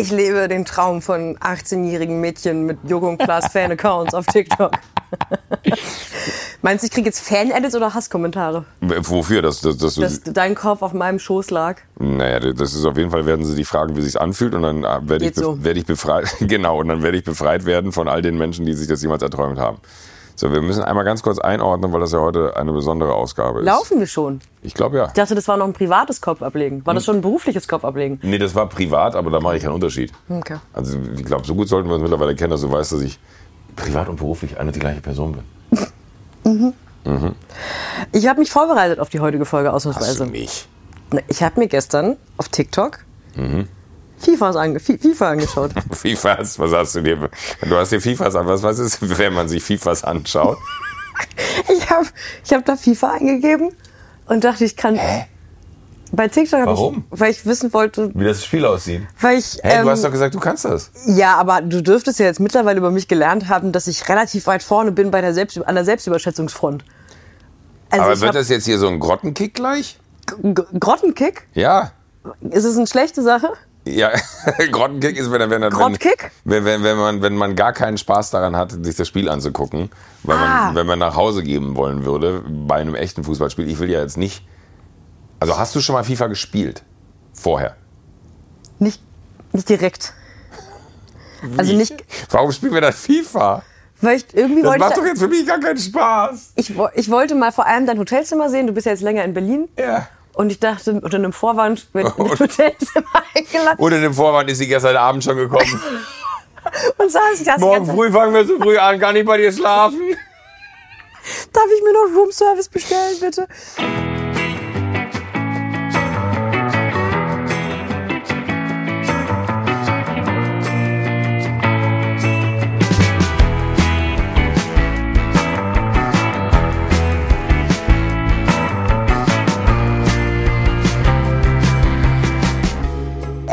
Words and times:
Ich 0.00 0.10
lebe 0.10 0.48
den 0.48 0.64
Traum 0.64 1.02
von 1.02 1.36
18-jährigen 1.36 2.22
Mädchen 2.22 2.64
mit 2.64 2.78
Joko 2.84 3.10
und 3.10 3.18
Klaas 3.18 3.48
Fan-Accounts 3.52 4.14
auf 4.14 4.24
TikTok. 4.24 4.72
Meinst 6.62 6.82
du, 6.82 6.86
ich 6.86 6.90
kriege 6.90 7.06
jetzt 7.06 7.20
Fan-Edits 7.20 7.76
oder 7.76 7.92
Hasskommentare? 7.92 8.64
Wofür? 8.80 9.42
Dass, 9.42 9.60
dass, 9.60 9.76
dass, 9.76 9.96
Dass 9.96 10.22
dein 10.22 10.54
Kopf 10.54 10.80
auf 10.80 10.94
meinem 10.94 11.18
Schoß 11.18 11.50
lag? 11.50 11.82
Naja, 11.98 12.40
das 12.40 12.72
ist 12.72 12.86
auf 12.86 12.96
jeden 12.96 13.10
Fall, 13.10 13.26
werden 13.26 13.44
sie 13.44 13.54
dich 13.54 13.68
fragen, 13.68 13.94
wie 13.94 14.00
sich 14.00 14.18
anfühlt 14.18 14.54
und 14.54 14.62
dann 14.62 14.84
äh, 14.84 15.00
werde 15.02 15.26
ich, 15.26 15.34
so. 15.34 15.62
werde 15.62 15.80
ich 15.80 15.84
befreit, 15.84 16.34
genau, 16.40 16.80
und 16.80 16.88
dann 16.88 17.02
werde 17.02 17.18
ich 17.18 17.24
befreit 17.24 17.66
werden 17.66 17.92
von 17.92 18.08
all 18.08 18.22
den 18.22 18.38
Menschen, 18.38 18.64
die 18.64 18.72
sich 18.72 18.88
das 18.88 19.02
jemals 19.02 19.22
erträumt 19.22 19.58
haben. 19.58 19.82
So, 20.36 20.50
wir 20.52 20.62
müssen 20.62 20.82
einmal 20.82 21.04
ganz 21.04 21.22
kurz 21.22 21.38
einordnen, 21.38 21.92
weil 21.92 22.00
das 22.00 22.12
ja 22.12 22.20
heute 22.20 22.56
eine 22.56 22.72
besondere 22.72 23.12
Ausgabe 23.14 23.60
ist. 23.60 23.66
Laufen 23.66 23.98
wir 24.00 24.06
schon? 24.06 24.40
Ich 24.62 24.72
glaube 24.74 24.96
ja. 24.98 25.06
Ich 25.06 25.12
dachte, 25.12 25.34
das 25.34 25.46
war 25.48 25.56
noch 25.58 25.66
ein 25.66 25.72
privates 25.74 26.20
Kopfablegen. 26.20 26.84
War 26.86 26.94
das 26.94 27.04
schon 27.04 27.16
ein 27.16 27.20
berufliches 27.20 27.68
Kopfablegen? 27.68 28.18
Nee, 28.22 28.38
das 28.38 28.54
war 28.54 28.66
privat, 28.68 29.14
aber 29.16 29.30
da 29.30 29.40
mache 29.40 29.56
ich 29.56 29.62
keinen 29.62 29.74
Unterschied. 29.74 30.12
Okay. 30.28 30.56
Also 30.72 30.98
ich 31.16 31.24
glaube, 31.24 31.44
so 31.46 31.54
gut 31.54 31.68
sollten 31.68 31.88
wir 31.88 31.94
uns 31.94 32.02
mittlerweile 32.02 32.34
kennen, 32.34 32.50
dass 32.50 32.62
du 32.62 32.72
weißt, 32.72 32.92
dass 32.92 33.00
ich 33.02 33.18
privat 33.76 34.08
und 34.08 34.16
beruflich 34.16 34.58
eine 34.58 34.68
und 34.68 34.76
die 34.76 34.80
gleiche 34.80 35.00
Person 35.00 35.42
bin. 36.44 36.74
Ich 38.12 38.28
habe 38.28 38.40
mich 38.40 38.50
vorbereitet 38.50 38.98
auf 39.00 39.08
die 39.08 39.20
heutige 39.20 39.44
Folge 39.44 39.72
Hast 39.72 39.84
du 39.84 39.90
ausnahmsweise. 39.90 40.26
nicht? 40.26 40.68
Na, 41.12 41.20
Ich 41.28 41.42
habe 41.42 41.58
mir 41.60 41.66
gestern 41.68 42.16
auf 42.36 42.48
TikTok 42.48 43.00
Mhm. 43.36 43.68
FIFAs 44.20 44.56
ange 44.56 44.80
Fi- 44.80 44.98
FIFA 44.98 45.30
angeschaut. 45.30 45.70
FIFAs, 45.92 46.58
was 46.58 46.72
hast 46.72 46.94
du 46.96 47.00
dir? 47.02 47.30
Du 47.62 47.76
hast 47.76 47.90
dir 47.92 48.00
FIFAs 48.00 48.34
an. 48.36 48.46
Was, 48.46 48.62
was 48.62 48.78
ist, 48.78 49.18
wenn 49.18 49.32
man 49.32 49.48
sich 49.48 49.62
FIFAs 49.62 50.04
anschaut? 50.04 50.58
ich 51.68 51.88
habe 51.90 52.06
ich 52.44 52.52
hab 52.52 52.64
da 52.64 52.76
FIFA 52.76 53.12
eingegeben 53.12 53.70
und 54.26 54.44
dachte, 54.44 54.64
ich 54.64 54.76
kann. 54.76 54.98
Bei 56.12 56.26
TikTok 56.26 56.60
habe 56.62 56.72
ich, 56.72 56.76
Warum? 56.78 57.04
weil 57.10 57.30
ich 57.30 57.46
wissen 57.46 57.72
wollte, 57.72 58.10
Wie 58.14 58.24
das 58.24 58.44
Spiel 58.44 58.66
aussieht. 58.66 59.02
weil 59.20 59.38
ich. 59.38 59.58
Hey, 59.62 59.78
ähm, 59.78 59.84
du 59.84 59.90
hast 59.90 60.02
doch 60.02 60.10
gesagt, 60.10 60.34
du 60.34 60.40
kannst 60.40 60.64
das. 60.64 60.90
ja, 61.06 61.36
aber 61.36 61.60
du 61.62 61.82
dürftest 61.82 62.18
ja 62.18 62.26
jetzt 62.26 62.40
mittlerweile 62.40 62.78
über 62.78 62.90
mich 62.90 63.06
gelernt 63.06 63.48
haben, 63.48 63.70
dass 63.70 63.86
ich 63.86 64.08
relativ 64.08 64.46
weit 64.48 64.62
vorne 64.64 64.90
bin 64.90 65.12
bei 65.12 65.20
der 65.20 65.34
Selbst 65.34 65.56
an 65.64 65.74
der 65.76 65.84
Selbstüberschätzungsfront. 65.84 66.84
Also 67.90 68.04
Aber 68.04 68.12
ich 68.14 68.20
wird 68.20 68.34
das 68.34 68.48
jetzt 68.48 68.64
hier 68.64 68.78
so 68.78 68.88
ein 68.88 68.98
Grottenkick 68.98 69.54
gleich? 69.54 69.98
G- 70.42 70.62
Grottenkick? 70.80 71.46
Ja. 71.54 71.92
Ist 72.50 72.64
es 72.64 72.76
eine 72.76 72.86
schlechte 72.88 73.22
Sache? 73.22 73.52
Ja, 73.90 74.10
Grottenkick 74.70 75.16
ist, 75.16 75.30
wenn, 75.30 75.48
wenn, 75.50 75.62
Grottkick? 75.70 76.30
wenn, 76.44 76.64
wenn, 76.64 76.82
wenn, 76.82 76.96
man, 76.96 77.22
wenn 77.22 77.36
man 77.36 77.56
gar 77.56 77.72
keinen 77.72 77.98
Spaß 77.98 78.30
daran 78.30 78.56
hat, 78.56 78.72
sich 78.84 78.96
das 78.96 79.08
Spiel 79.08 79.28
anzugucken, 79.28 79.90
weil 80.22 80.36
Ah. 80.36 80.66
man, 80.66 80.74
wenn 80.76 80.86
man 80.86 80.98
nach 80.98 81.16
Hause 81.16 81.42
geben 81.42 81.76
wollen 81.76 82.04
würde 82.04 82.42
bei 82.48 82.76
einem 82.76 82.94
echten 82.94 83.24
Fußballspiel. 83.24 83.68
Ich 83.68 83.78
will 83.78 83.90
ja 83.90 84.00
jetzt 84.00 84.16
nicht. 84.16 84.44
Also 85.40 85.58
hast 85.58 85.74
du 85.74 85.80
schon 85.80 85.94
mal 85.94 86.04
FIFA 86.04 86.26
gespielt? 86.28 86.82
Vorher? 87.32 87.76
Nicht, 88.78 89.00
nicht 89.52 89.68
direkt. 89.68 90.12
Also 91.56 91.72
nicht, 91.74 91.94
Warum 92.30 92.52
spielen 92.52 92.74
wir 92.74 92.80
dann 92.82 92.92
FIFA? 92.92 93.62
weil 94.02 94.16
ich 94.16 94.26
irgendwie 94.34 94.62
Das 94.62 94.70
wollte 94.70 94.80
macht 94.80 94.92
ich, 94.92 94.98
doch 94.98 95.04
jetzt 95.06 95.20
für 95.20 95.28
mich 95.28 95.46
gar 95.46 95.60
keinen 95.60 95.76
Spaß. 95.78 96.52
ich, 96.56 96.72
ich 96.94 97.10
wollte 97.10 97.34
mal 97.34 97.52
vor 97.52 97.66
allem 97.66 97.84
dein 97.86 97.98
Hotelzimmer 97.98 98.48
sehen. 98.48 98.66
Du 98.66 98.72
bist 98.72 98.86
ja 98.86 98.92
jetzt 98.92 99.02
länger 99.02 99.24
in 99.24 99.34
Berlin. 99.34 99.68
Ja. 99.78 100.08
Und 100.40 100.50
ich 100.50 100.58
dachte, 100.58 100.92
unter 100.92 101.18
einem 101.18 101.34
Vorwand 101.34 101.92
bin 101.92 102.06
ich 102.06 102.16
in 102.16 102.28
das 102.28 102.40
Hotelzimmer 102.40 103.22
eingeladen 103.34 103.78
Unter 103.78 104.00
dem 104.00 104.14
Vorwand 104.14 104.48
ist 104.48 104.56
sie 104.56 104.68
gestern 104.68 104.96
Abend 104.96 105.22
schon 105.22 105.36
gekommen. 105.36 105.82
und 106.96 107.12
saß 107.12 107.40
ich 107.40 107.44
da 107.44 107.56
die 107.56 107.60
Morgen 107.60 107.84
früh 107.84 108.10
fangen 108.10 108.32
wir 108.32 108.46
so 108.46 108.56
früh 108.56 108.78
an, 108.78 108.98
kann 108.98 109.14
ich 109.16 109.26
bei 109.26 109.36
dir 109.36 109.52
schlafen? 109.52 110.00
Darf 111.52 111.66
ich 111.76 111.82
mir 111.82 111.92
noch 111.92 112.18
Roomservice 112.18 112.70
bestellen, 112.70 113.20
bitte? 113.20 113.48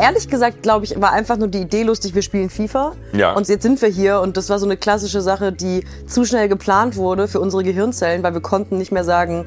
Ehrlich 0.08 0.28
gesagt, 0.30 0.62
glaube 0.62 0.86
ich, 0.86 0.98
war 0.98 1.12
einfach 1.12 1.36
nur 1.36 1.48
die 1.48 1.58
Idee 1.58 1.82
lustig, 1.82 2.14
wir 2.14 2.22
spielen 2.22 2.48
FIFA. 2.48 2.94
Ja. 3.12 3.34
Und 3.34 3.46
jetzt 3.46 3.62
sind 3.62 3.82
wir 3.82 3.90
hier 3.90 4.20
und 4.22 4.38
das 4.38 4.48
war 4.48 4.58
so 4.58 4.64
eine 4.64 4.78
klassische 4.78 5.20
Sache, 5.20 5.52
die 5.52 5.84
zu 6.06 6.24
schnell 6.24 6.48
geplant 6.48 6.96
wurde 6.96 7.28
für 7.28 7.40
unsere 7.40 7.62
Gehirnzellen, 7.62 8.22
weil 8.22 8.32
wir 8.32 8.40
konnten 8.40 8.78
nicht 8.78 8.90
mehr 8.90 9.04
sagen, 9.04 9.44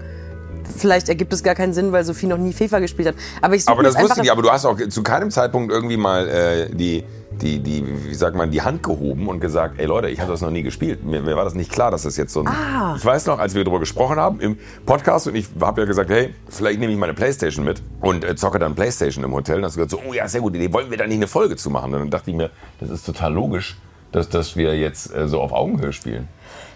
vielleicht 0.77 1.09
ergibt 1.09 1.33
es 1.33 1.41
gar 1.41 1.55
keinen 1.55 1.73
Sinn, 1.73 1.91
weil 1.91 2.05
Sophie 2.05 2.27
noch 2.27 2.38
nie 2.38 2.53
FIFA 2.53 2.77
gespielt 2.77 3.07
hat. 3.07 3.16
Aber 3.41 3.55
ich 3.55 3.67
Aber 3.67 3.81
das 3.81 3.97
wusste 3.99 4.22
ich, 4.22 4.31
aber 4.31 4.44
du 4.44 4.51
hast 4.51 4.66
auch 4.66 4.77
zu 4.89 5.01
keinem 5.01 5.31
Zeitpunkt 5.31 5.73
irgendwie 5.73 5.97
mal 5.97 6.29
äh, 6.29 6.69
die, 6.69 7.05
die, 7.42 7.59
die, 7.59 7.84
wie 8.09 8.14
sagt 8.14 8.36
man, 8.36 8.52
die 8.52 8.62
Hand 8.62 8.84
gehoben 8.84 9.28
und 9.28 9.40
gesagt, 9.40 9.80
ey 9.80 9.86
Leute, 9.86 10.09
ich 10.09 10.19
habe 10.19 10.31
das 10.31 10.42
noch 10.42 10.52
nie 10.52 10.64
gespielt. 10.64 11.03
Mir, 11.03 11.22
mir 11.22 11.36
war 11.36 11.44
das 11.44 11.53
nicht 11.56 11.72
klar, 11.72 11.90
dass 11.92 12.03
das 12.03 12.18
jetzt 12.18 12.34
so 12.34 12.42
ein... 12.42 12.47
Ah. 12.47 12.96
Ich 12.97 13.06
weiß 13.06 13.25
noch, 13.28 13.40
als 13.40 13.56
wir 13.56 13.64
darüber 13.64 13.80
gesprochen 13.80 14.18
haben 14.18 14.40
im 14.42 14.58
Podcast 14.86 15.28
und 15.28 15.36
ich 15.36 15.47
habe 15.59 15.81
ja 15.81 15.88
gesagt, 15.88 16.09
hey, 16.09 16.34
vielleicht 16.50 16.80
nehme 16.80 16.91
ich 16.94 17.00
meine 17.00 17.14
Playstation 17.14 17.66
mit 17.66 17.81
und 18.02 18.24
äh, 18.24 18.36
zocke 18.36 18.59
dann 18.59 18.75
Playstation 18.75 19.24
im 19.24 19.34
Hotel. 19.34 19.58
Und 19.58 19.66
hast 19.66 19.75
du 19.75 19.84
gesagt, 19.84 19.91
so, 20.03 20.09
oh 20.09 20.14
ja, 20.14 20.28
sehr 20.28 20.41
gute 20.41 20.58
Idee, 20.58 20.72
wollen 20.74 20.91
wir 20.91 20.97
da 20.97 21.08
nicht 21.08 21.18
eine 21.18 21.28
Folge 21.28 21.56
zu 21.56 21.70
machen? 21.70 21.94
Und 21.94 22.00
dann 22.00 22.09
dachte 22.09 22.30
ich 22.31 22.36
mir, 22.38 22.50
das 22.80 22.90
ist 22.90 23.06
total 23.06 23.34
logisch, 23.34 23.78
dass, 24.12 24.30
dass 24.30 24.56
wir 24.56 24.78
jetzt 24.78 25.16
äh, 25.16 25.28
so 25.28 25.41
auf 25.41 25.53
Augenhöhe 25.53 25.94
spielen. 25.94 26.28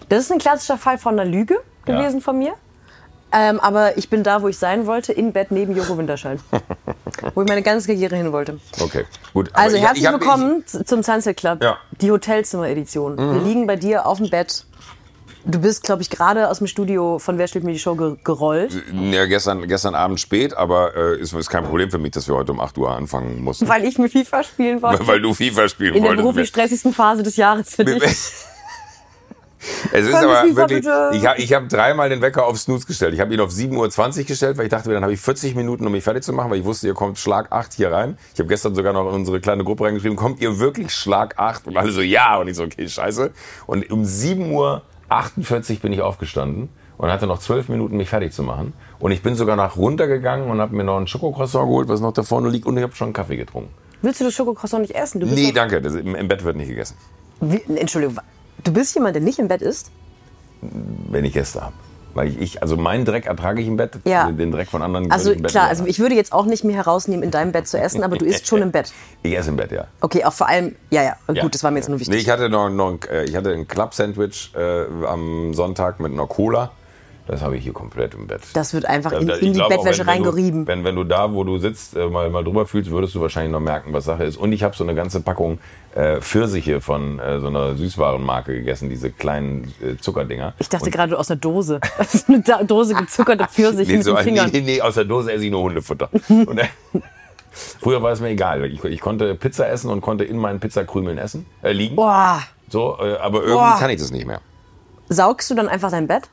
Das 0.10 0.20
ist 0.22 0.32
ein 0.32 0.40
klassischer 0.40 0.78
Fall 0.78 0.98
von 0.98 1.20
einer 1.20 1.30
Lüge 1.30 1.56
Ja. 1.88 2.00
gewesen 2.00 2.22
von 2.22 2.38
mir. 2.38 2.54
Ähm, 3.38 3.59
aber 3.59 3.97
ich 3.97 4.09
bin 4.09 4.23
da, 4.23 4.41
wo 4.41 4.47
ich 4.47 4.57
sein 4.57 4.85
wollte, 4.88 5.12
im 5.12 5.34
Bett 5.34 5.51
neben 5.51 5.75
Joko 5.75 5.97
Winterscheid. 5.97 6.40
wo 7.35 7.41
ich 7.41 7.47
meine 7.50 7.62
ganze 7.63 7.88
Karriere 7.88 8.16
hin 8.16 8.31
wollte. 8.31 8.59
Okay, 8.79 9.03
gut. 9.34 9.50
Also 9.53 9.75
ich- 9.75 9.81
herzlich 9.84 10.03
ich 10.03 10.07
hab- 10.07 10.22
willkommen 10.22 10.63
z- 10.66 10.88
zum 10.88 11.03
Sunset 11.03 11.35
Club, 11.35 11.62
Ja. 11.62 11.72
Mhm. 11.91 11.97
die 12.01 12.12
Hotelzimmer-Edition. 12.12 13.18
Wir 13.18 13.41
liegen 13.41 13.68
bei 13.68 13.75
dir 13.75 14.06
auf 14.06 14.19
dem 14.19 14.29
Bett. 14.29 14.66
Du 15.47 15.59
bist, 15.59 15.84
glaube 15.84 16.01
ich, 16.01 16.09
gerade 16.09 16.50
aus 16.50 16.57
dem 16.57 16.66
Studio 16.68 17.19
von 17.19 17.38
Wer 17.38 17.47
steht 17.47 17.63
mir 17.63 17.72
die 17.73 17.78
Show 17.79 17.94
ge 17.96 18.16
gerollt. 18.23 18.72
Ja, 19.12 19.25
gestern, 19.28 19.67
gestern 19.67 19.94
Abend 19.94 20.19
spät, 20.19 20.56
aber 20.56 20.96
äh, 20.96 21.19
ist, 21.19 21.34
ist 21.34 21.50
kein 21.50 21.63
Problem 21.66 21.91
für 21.91 22.00
mich, 22.00 22.12
dass 22.12 22.28
wir 22.28 22.35
heute 22.35 22.52
um 22.52 22.59
8 22.59 22.75
Uhr 22.79 22.90
anfangen 22.90 23.44
mussten. 23.44 23.67
Weil 23.67 23.84
ich 23.85 24.00
mit 24.00 24.12
FIFA 24.12 24.41
spielen 24.44 24.81
wollte. 24.81 25.06
Weil 25.06 25.22
du 25.22 25.34
FIFA 25.35 25.69
spielen 25.69 25.94
in 25.94 26.02
der 26.02 26.09
wolltest. 26.12 26.23
beruflich 26.23 26.47
stressigsten 26.50 26.94
Phase 26.94 27.22
des 27.22 27.35
Jahres 27.35 27.75
für 27.75 27.85
dich. 27.85 28.02
Es 29.92 30.06
ist 30.06 30.14
aber 30.14 30.44
wirklich, 30.56 30.86
ich 31.14 31.26
habe 31.26 31.42
ich 31.42 31.53
hab 31.53 31.70
dreimal 31.70 32.09
den 32.09 32.22
Wecker 32.22 32.46
auf 32.46 32.58
Snooze 32.59 32.86
gestellt. 32.86 33.14
Ich 33.14 33.20
habe 33.20 33.34
ihn 33.34 33.40
auf 33.40 33.52
7.20 33.52 34.20
Uhr 34.20 34.24
gestellt, 34.26 34.58
weil 34.58 34.66
ich 34.66 34.72
dachte, 34.72 34.92
dann 34.92 35.03
habe 35.03 35.14
ich 35.14 35.20
40 35.20 35.56
Minuten, 35.56 35.86
um 35.86 35.92
mich 35.92 36.03
fertig 36.03 36.24
zu 36.24 36.34
machen, 36.34 36.52
weil 36.52 36.59
ich 36.59 36.66
wusste, 36.66 36.88
ihr 36.88 36.94
kommt 36.94 37.18
Schlag 37.18 37.52
8 37.52 37.74
hier 37.74 37.92
rein. 37.92 38.18
Ich 38.34 38.40
habe 38.40 38.48
gestern 38.48 38.76
sogar 38.76 38.94
noch 38.94 39.08
in 39.09 39.16
unsere 39.16 39.40
kleine 39.40 39.64
Gruppe 39.64 39.86
reingeschrieben, 39.86 40.18
kommt 40.18 40.42
ihr 40.42 40.59
wirklich 40.59 40.94
Schlag 40.94 41.38
8? 41.38 41.68
Und 41.68 41.78
alle 41.78 41.92
so, 41.92 42.02
ja. 42.02 42.38
Und 42.38 42.48
ich 42.48 42.56
so, 42.56 42.64
okay, 42.64 42.88
scheiße. 42.88 43.31
Und 43.68 43.90
um 43.92 44.03
7.48 44.03 44.52
Uhr 44.52 45.80
bin 45.82 45.94
ich 45.94 46.02
aufgestanden 46.02 46.70
und 46.97 47.12
hatte 47.12 47.28
noch 47.28 47.40
12 47.40 47.70
Minuten, 47.70 47.97
mich 47.97 48.09
fertig 48.09 48.34
zu 48.34 48.44
machen. 48.44 48.74
Und 49.00 49.12
ich 49.12 49.22
bin 49.22 49.36
sogar 49.36 49.56
nach 49.56 49.76
runtergegangen 49.78 50.50
und 50.50 50.62
habe 50.62 50.76
mir 50.76 50.84
noch 50.84 50.97
ein 50.97 51.08
Schokocroissant 51.08 51.68
geholt, 51.68 51.88
was 51.88 52.02
noch 52.02 52.14
da 52.14 52.24
vorne 52.24 52.50
liegt. 52.50 52.66
Und 52.66 52.78
ich 52.78 52.84
habe 52.84 52.96
schon 52.96 53.08
einen 53.08 53.14
Kaffee 53.14 53.38
getrunken. 53.38 53.74
Willst 54.02 54.20
du 54.22 54.26
das 54.26 54.34
Schokocroissant 54.34 54.82
nicht 54.82 54.96
essen? 54.96 55.20
Du 55.20 55.28
Nee, 55.28 55.52
danke. 55.52 55.82
Das, 55.82 55.96
im, 55.96 56.16
Im 56.16 56.28
Bett 56.28 56.44
wird 56.44 56.56
nicht 56.56 56.70
gegessen. 56.70 56.96
Wie, 57.42 57.62
Entschuldigung, 57.76 58.18
du 58.66 58.74
bist 58.74 58.94
jemand, 58.96 59.16
der 59.16 59.22
nicht 59.24 59.40
im 59.40 59.48
Bett 59.48 59.62
ist? 59.62 59.90
wenn 61.09 61.24
ich 61.26 61.34
Gäste 61.34 61.62
habe. 61.62 61.74
Weil 62.16 62.42
ich, 62.42 62.62
also 62.62 62.76
meinen 62.78 63.03
Dreck 63.06 63.26
ertrage 63.28 63.62
ich 63.62 63.68
im 63.68 63.76
Bett, 63.78 64.00
Ja. 64.06 64.31
den 64.31 64.52
Dreck 64.52 64.70
von 64.70 64.81
anderen 64.81 65.12
Also 65.12 65.31
ich 65.31 65.36
im 65.38 65.44
Bett 65.44 65.52
klar, 65.52 65.68
also 65.68 65.86
ich 65.86 66.00
würde 66.00 66.16
jetzt 66.16 66.31
auch 66.34 66.46
nicht 66.46 66.64
mehr 66.64 66.76
herausnehmen, 66.78 67.24
in 67.24 67.30
deinem 67.30 67.52
Bett 67.52 67.68
zu 67.68 67.78
essen, 67.78 68.03
aber 68.03 68.18
du 68.18 68.26
isst 68.26 68.48
schon 68.48 68.62
im 68.62 68.72
Bett. 68.72 68.94
Ich 69.22 69.38
esse 69.38 69.50
im 69.50 69.58
Bett, 69.58 69.72
ja. 69.72 69.86
Okay, 70.02 70.24
auch 70.24 70.34
vor 70.34 70.48
allem, 70.48 70.76
ja, 70.90 71.03
ja, 71.03 71.16
Ja. 71.31 71.42
gut, 71.44 71.53
das 71.53 71.64
war 71.64 71.72
mir 71.72 71.80
jetzt 71.80 71.90
nur 71.90 71.98
Nee, 71.98 72.02
wichtig. 72.08 72.22
ich 72.22 72.30
hatte 72.30 72.50
noch, 72.50 72.70
noch 72.70 72.92
ein, 72.94 73.00
äh, 73.12 73.26
ich 73.26 73.36
hatte 73.36 73.52
ein 73.53 73.68
Club-Sandwich 73.68 74.53
äh, 74.56 74.86
am 75.06 75.53
Sonntag 75.53 76.00
mit 76.00 76.14
einer 76.14 76.26
Cola. 76.26 76.72
Das 77.28 77.41
habe 77.41 77.58
ich 77.58 77.63
hier 77.63 77.74
komplett 77.74 78.13
im 78.13 78.28
Bett. 78.28 78.41
Das 78.53 78.74
wird 78.74 78.86
einfach 78.86 79.12
in, 79.13 79.28
in 79.30 79.53
die 79.53 79.59
Bettwäsche 79.59 80.06
reingerieben. 80.06 80.68
Wenn, 80.68 80.84
wenn 80.84 80.96
du 80.96 81.03
da, 81.03 81.34
wo 81.34 81.44
du 81.44 81.58
sitzt, 81.58 81.96
äh, 81.96 82.08
mal, 82.08 82.30
mal 82.30 82.44
drüber 82.44 82.68
fühlst, 82.68 82.91
würdest 82.91 83.16
du 83.16 83.22
wahrscheinlich 83.22 83.52
noch 83.52 83.59
merken, 83.59 83.94
was 83.94 84.06
Sache 84.06 84.24
ist. 84.25 84.38
Und 84.38 84.52
ich 84.53 84.62
habe 84.62 84.75
so 84.75 84.84
eine 84.84 84.94
ganze 84.94 85.22
Packung 85.22 85.58
äh, 85.96 86.22
Pfirsiche 86.22 86.82
von 86.82 87.17
äh, 87.20 87.40
so 87.40 87.47
einer 87.47 87.76
Süßwarenmarke 87.76 88.53
gegessen, 88.53 88.90
diese 88.90 89.09
kleinen 89.09 89.73
äh, 89.82 89.97
Zuckerdinger. 90.00 90.53
Ich 90.59 90.70
dachte 90.70 90.91
gerade 90.91 91.17
aus 91.17 91.32
einer 91.32 91.40
Dose. 91.40 91.79
Das 91.97 92.14
ist 92.14 92.29
eine 92.29 92.44
Dose 92.66 92.94
gezuckerte 92.94 93.47
Pfirsiche 93.50 93.90
Nee, 93.91 93.97
mit 93.97 94.05
so, 94.05 94.14
den 94.16 94.23
Fingern. 94.23 94.50
nee, 94.52 94.61
nee, 94.61 94.82
aus 94.82 94.94
der 94.96 95.05
Dose 95.05 95.32
esse 95.34 95.46
ich 95.46 95.52
nur 95.52 95.61
Hundefutter. 95.64 96.09
Und, 96.29 96.59
äh, 96.59 96.66
früher 97.52 98.03
war 98.03 98.11
es 98.11 98.20
mir 98.22 98.29
egal. 98.29 98.66
Ich, 98.66 98.84
ich 98.84 99.00
konnte 99.02 99.34
Pizza 99.35 99.67
essen 99.70 99.90
und 99.90 100.02
konnte 100.02 100.23
in 100.26 100.38
meinen 100.38 100.59
Pizzakrümeln 100.59 101.17
essen, 101.17 101.46
äh, 101.64 101.72
liegen. 101.72 101.96
Boah, 101.96 102.41
So, 102.70 102.97
äh, 103.00 103.16
aber 103.17 103.40
irgendwie 103.40 103.53
Boah. 103.55 103.78
kann 103.79 103.90
ich 103.90 104.00
das 104.00 104.11
nicht 104.11 104.28
mehr. 104.28 104.41
saugst 105.09 105.50
du 105.50 105.55
dann 105.55 105.70
einfach 105.70 105.90
dein 105.90 106.08
Bett? 106.08 106.29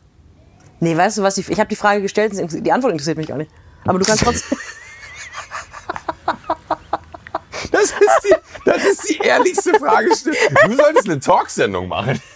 Nee, 0.82 0.96
weißt 0.96 1.18
du 1.18 1.22
was? 1.22 1.38
Ich, 1.38 1.48
ich 1.48 1.60
habe 1.60 1.68
die 1.68 1.76
Frage 1.76 2.02
gestellt, 2.02 2.32
die 2.34 2.72
Antwort 2.72 2.90
interessiert 2.90 3.16
mich 3.16 3.28
gar 3.28 3.36
nicht. 3.36 3.52
Aber 3.84 4.00
du 4.00 4.04
kannst 4.04 4.24
trotzdem. 4.24 4.58
Das 7.70 7.84
ist 7.84 8.20
die, 8.24 8.34
das 8.66 8.84
ist 8.84 9.08
die 9.08 9.16
ehrlichste 9.16 9.72
Fragestellung. 9.78 10.36
Du 10.66 10.76
solltest 10.76 11.08
eine 11.08 11.20
Talksendung 11.20 11.88
machen. 11.88 12.20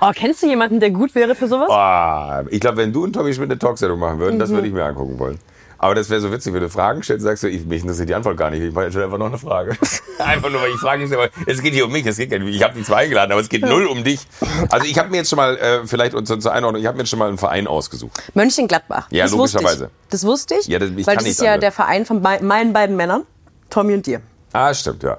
Oh, 0.00 0.10
kennst 0.14 0.42
du 0.42 0.46
jemanden, 0.48 0.80
der 0.80 0.90
gut 0.90 1.14
wäre 1.14 1.34
für 1.34 1.46
sowas? 1.46 1.70
Ah, 1.70 2.42
ich 2.50 2.58
glaube, 2.60 2.78
wenn 2.78 2.92
du 2.92 3.04
und 3.04 3.12
Tommy 3.12 3.32
Schmidt 3.32 3.50
eine 3.50 3.58
Talksendung 3.58 4.00
machen 4.00 4.18
würden, 4.18 4.38
das 4.38 4.50
würde 4.50 4.66
ich 4.66 4.72
mir 4.72 4.84
angucken 4.84 5.18
wollen. 5.18 5.38
Aber 5.78 5.94
das 5.94 6.08
wäre 6.10 6.20
so 6.20 6.32
witzig, 6.32 6.54
wenn 6.54 6.62
du 6.62 6.68
Fragen 6.70 7.02
stellst, 7.02 7.24
sagst 7.24 7.42
du, 7.42 7.48
ich, 7.48 7.64
mich 7.66 7.82
interessiert 7.82 8.08
die 8.08 8.14
Antwort 8.14 8.36
gar 8.36 8.50
nicht. 8.50 8.62
Ich 8.62 8.72
mache 8.72 8.86
jetzt 8.86 8.96
einfach 8.96 9.18
noch 9.18 9.26
eine 9.26 9.38
Frage. 9.38 9.76
einfach 10.18 10.50
nur, 10.50 10.60
weil 10.62 10.70
ich 10.70 10.76
frage 10.80 11.02
nicht, 11.02 11.12
aber 11.12 11.28
es 11.46 11.60
geht 11.62 11.74
hier 11.74 11.84
um 11.84 11.92
mich. 11.92 12.06
Es 12.06 12.16
geht, 12.16 12.32
ich 12.32 12.62
habe 12.62 12.74
die 12.74 12.82
zwei 12.82 13.04
eingeladen, 13.04 13.32
aber 13.32 13.40
es 13.40 13.48
geht 13.48 13.62
null 13.62 13.86
um 13.86 14.02
dich. 14.04 14.26
Also 14.70 14.86
ich 14.86 14.98
habe 14.98 15.10
mir 15.10 15.18
jetzt 15.18 15.28
schon 15.30 15.36
mal, 15.36 15.56
äh, 15.58 15.86
vielleicht 15.86 16.14
und 16.14 16.26
zur 16.26 16.52
Einordnung, 16.52 16.80
ich 16.80 16.86
habe 16.86 16.96
mir 16.96 17.02
jetzt 17.02 17.10
schon 17.10 17.18
mal 17.18 17.28
einen 17.28 17.38
Verein 17.38 17.66
ausgesucht. 17.66 18.22
Mönchengladbach. 18.34 19.08
Ja, 19.10 19.24
das 19.24 19.32
logischerweise. 19.32 19.90
Das 20.10 20.24
wusste 20.24 20.54
ich, 20.60 20.66
Ja, 20.66 20.78
das- 20.78 20.90
ich 20.90 21.06
weil 21.06 21.16
kann 21.16 21.24
das 21.24 21.32
ist 21.34 21.40
ja 21.40 21.48
anders. 21.54 21.60
der 21.60 21.72
Verein 21.72 22.06
von 22.06 22.22
mei- 22.22 22.40
meinen 22.40 22.72
beiden 22.72 22.96
Männern, 22.96 23.24
Tommy 23.70 23.94
und 23.94 24.06
dir. 24.06 24.20
Ah, 24.52 24.72
stimmt, 24.72 25.02
ja. 25.02 25.18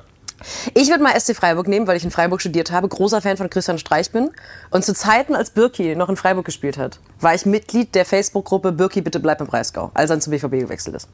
Ich 0.74 0.90
würde 0.90 1.04
mal 1.04 1.20
SC 1.20 1.36
Freiburg 1.36 1.68
nehmen, 1.68 1.88
weil 1.88 1.98
ich 1.98 2.04
in 2.04 2.12
Freiburg 2.12 2.42
studiert 2.42 2.72
habe, 2.72 2.88
großer 2.88 3.22
Fan 3.22 3.38
von 3.38 3.50
Christian 3.50 3.80
Streich 3.80 4.12
bin. 4.12 4.30
Und 4.70 4.86
zu 4.86 4.94
Zeiten, 4.94 5.36
als 5.36 5.50
Birki 5.50 5.96
noch 5.96 6.10
in 6.10 6.16
Freiburg 6.16 6.46
gespielt 6.46 6.78
hat, 6.78 7.00
war 7.20 7.34
ich 7.34 7.46
Mitglied 7.46 7.96
der 7.96 8.06
Facebook-Gruppe 8.06 8.72
Birki, 8.72 9.02
bitte 9.02 9.20
bleib 9.20 9.42
im 9.42 9.48
Breisgau, 9.48 9.92
als 9.94 10.10
er 10.10 10.16
dann 10.16 10.22
zum 10.22 10.32
BVB 10.32 10.52
gewechselt 10.52 10.96
ist. 10.96 11.08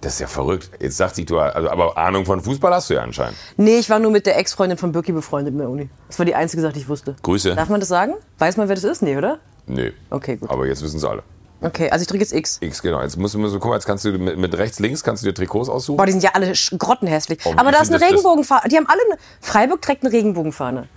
Das 0.00 0.14
ist 0.14 0.20
ja 0.20 0.26
verrückt. 0.26 0.70
Jetzt 0.80 0.98
sagt 0.98 1.14
sich, 1.14 1.24
du, 1.24 1.38
also, 1.38 1.70
aber 1.70 1.96
Ahnung 1.96 2.26
von 2.26 2.42
Fußball 2.42 2.74
hast 2.74 2.90
du 2.90 2.94
ja 2.94 3.00
anscheinend. 3.02 3.36
Nee, 3.56 3.78
ich 3.78 3.88
war 3.88 3.98
nur 3.98 4.10
mit 4.10 4.26
der 4.26 4.36
Ex-Freundin 4.36 4.76
von 4.76 4.92
Birki 4.92 5.12
befreundet 5.12 5.54
in 5.54 5.58
der 5.58 5.70
Uni. 5.70 5.88
Das 6.08 6.18
war 6.18 6.26
die 6.26 6.34
einzige 6.34 6.60
Sache, 6.60 6.74
die 6.74 6.80
ich 6.80 6.88
wusste. 6.88 7.16
Grüße. 7.22 7.54
Darf 7.54 7.70
man 7.70 7.80
das 7.80 7.88
sagen? 7.88 8.12
Weiß 8.38 8.58
man, 8.58 8.68
wer 8.68 8.74
das 8.74 8.84
ist? 8.84 9.00
Nee, 9.00 9.16
oder? 9.16 9.38
Nee. 9.66 9.92
Okay, 10.10 10.36
gut. 10.36 10.50
Aber 10.50 10.66
jetzt 10.66 10.82
wissen 10.82 11.00
sie 11.00 11.08
alle. 11.08 11.22
Okay, 11.64 11.90
also 11.90 12.02
ich 12.02 12.08
drücke 12.08 12.22
jetzt 12.22 12.32
X. 12.32 12.58
X, 12.60 12.82
genau. 12.82 13.00
Jetzt 13.00 13.16
musst 13.16 13.34
du, 13.34 13.38
musst 13.38 13.54
du 13.54 13.58
gucken, 13.58 13.74
jetzt 13.74 13.86
kannst 13.86 14.04
du 14.04 14.12
mit, 14.12 14.36
mit 14.36 14.56
rechts, 14.56 14.78
links 14.80 15.02
kannst 15.02 15.22
du 15.22 15.26
dir 15.26 15.34
Trikots 15.34 15.68
aussuchen. 15.68 15.96
Boah, 15.96 16.06
die 16.06 16.12
sind 16.12 16.22
ja 16.22 16.30
alle 16.34 16.52
grottenhässlich. 16.78 17.40
Oh, 17.44 17.54
Aber 17.56 17.72
da 17.72 17.80
ist 17.80 17.92
eine? 17.92 18.00
Regenbogenfahne. 18.04 18.68
Die 18.68 18.76
haben 18.76 18.86
alle 18.86 19.00
eine. 19.10 19.18
Freiburg 19.40 19.80
trägt 19.80 20.04
eine 20.04 20.12
Regenbogenfahne. 20.12 20.88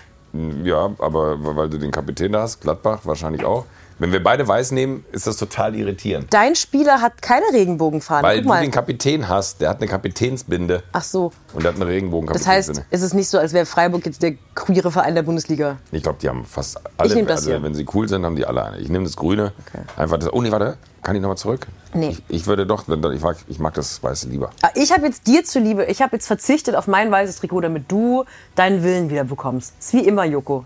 Ja, 0.63 0.91
aber 0.99 1.37
weil 1.55 1.69
du 1.69 1.77
den 1.77 1.91
Kapitän 1.91 2.33
da 2.33 2.41
hast, 2.41 2.59
Gladbach 2.61 2.99
wahrscheinlich 3.03 3.45
auch. 3.45 3.65
Wenn 3.99 4.11
wir 4.11 4.21
beide 4.21 4.47
weiß 4.47 4.71
nehmen, 4.73 5.03
ist 5.11 5.25
das 5.25 5.37
total 5.37 5.73
irritierend. 5.75 6.31
Dein 6.31 6.55
Spieler 6.55 7.01
hat 7.01 7.21
keine 7.21 7.45
Regenbogenfahne. 7.51 8.21
Weil 8.27 8.37
Guck 8.37 8.43
du 8.43 8.49
mal. 8.49 8.61
den 8.61 8.69
Kapitän 8.71 9.27
hast, 9.27 9.59
der 9.61 9.69
hat 9.69 9.77
eine 9.77 9.87
Kapitänsbinde 9.87 10.83
Ach 10.91 11.03
so. 11.03 11.31
und 11.53 11.63
der 11.63 11.71
hat 11.71 11.77
eine 11.77 11.85
Das 11.85 11.93
Regenbogenkapitänsbinde. 11.95 12.81
heißt, 12.81 12.93
ist 12.93 13.01
es 13.01 13.13
nicht 13.13 13.27
so, 13.27 13.39
als 13.39 13.53
wäre 13.53 13.65
Freiburg 13.65 14.05
jetzt 14.05 14.21
der 14.21 14.33
queere 14.53 14.91
Verein 14.91 15.15
der 15.15 15.23
Bundesliga. 15.23 15.77
ich 15.91 16.03
glaube, 16.03 16.19
die 16.21 16.29
haben 16.29 16.45
fast 16.45 16.79
alle, 16.97 17.19
Ich 17.19 17.25
das 17.25 17.37
also 17.39 17.51
hier. 17.51 17.63
wenn 17.63 17.73
sie 17.73 17.85
cool 17.93 18.07
sind, 18.07 18.23
haben 18.25 18.35
die 18.35 18.45
alle 18.45 18.63
eine. 18.65 18.77
Ich 18.77 18.89
nehme 18.89 19.05
das 19.05 19.15
Grüne. 19.15 19.53
Einfach 19.95 20.17
das, 20.19 20.31
oh 20.31 20.41
nee, 20.41 20.51
warte, 20.51 20.77
kann 21.01 21.15
ich 21.15 21.21
nochmal 21.21 21.37
zurück? 21.37 21.65
Nee. 21.93 22.09
Ich, 22.09 22.23
ich 22.27 22.47
würde 22.47 22.67
doch, 22.67 22.83
ich 22.87 23.21
mag, 23.21 23.37
ich 23.47 23.59
mag 23.59 23.73
das 23.73 24.03
Weiße 24.03 24.27
lieber. 24.29 24.51
Ah, 24.61 24.69
Ich 24.75 24.91
habe 24.91 25.07
jetzt 25.07 25.25
dir 25.25 25.43
zuliebe, 25.43 25.85
ich 25.85 26.01
habe 26.03 26.15
jetzt 26.17 26.27
verzichtet 26.27 26.75
auf 26.75 26.85
mein 26.87 27.09
weißes 27.09 27.37
Trikot, 27.37 27.61
damit 27.61 27.91
du 27.91 28.25
deinen 28.55 28.83
Willen 28.83 29.09
wieder 29.09 29.23
bekommst. 29.23 29.73
Ist 29.79 29.93
wie 29.93 30.05
immer, 30.05 30.23
Joko. 30.25 30.65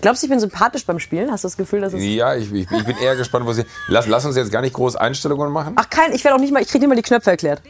Glaubst 0.00 0.22
du, 0.22 0.26
ich 0.26 0.30
bin 0.30 0.40
sympathisch 0.40 0.86
beim 0.86 0.98
Spielen? 0.98 1.30
Hast 1.30 1.44
du 1.44 1.48
das 1.48 1.56
Gefühl, 1.56 1.80
dass 1.80 1.92
es. 1.92 2.02
Ja, 2.02 2.34
ich, 2.34 2.52
ich, 2.52 2.70
ich 2.70 2.84
bin 2.84 2.96
eher 3.02 3.16
gespannt, 3.16 3.46
wo 3.46 3.52
sie. 3.52 3.64
Lass, 3.88 4.06
lass 4.06 4.24
uns 4.24 4.36
jetzt 4.36 4.50
gar 4.50 4.62
nicht 4.62 4.72
groß 4.74 4.96
Einstellungen 4.96 5.52
machen. 5.52 5.74
Ach, 5.76 5.88
kein, 5.90 6.12
ich 6.12 6.24
werde 6.24 6.36
auch 6.36 6.40
nicht 6.40 6.52
mal, 6.52 6.62
ich 6.62 6.68
kriege 6.68 6.80
nicht 6.80 6.88
mal 6.88 6.94
die 6.96 7.02
Knöpfe 7.02 7.30
erklärt. 7.30 7.62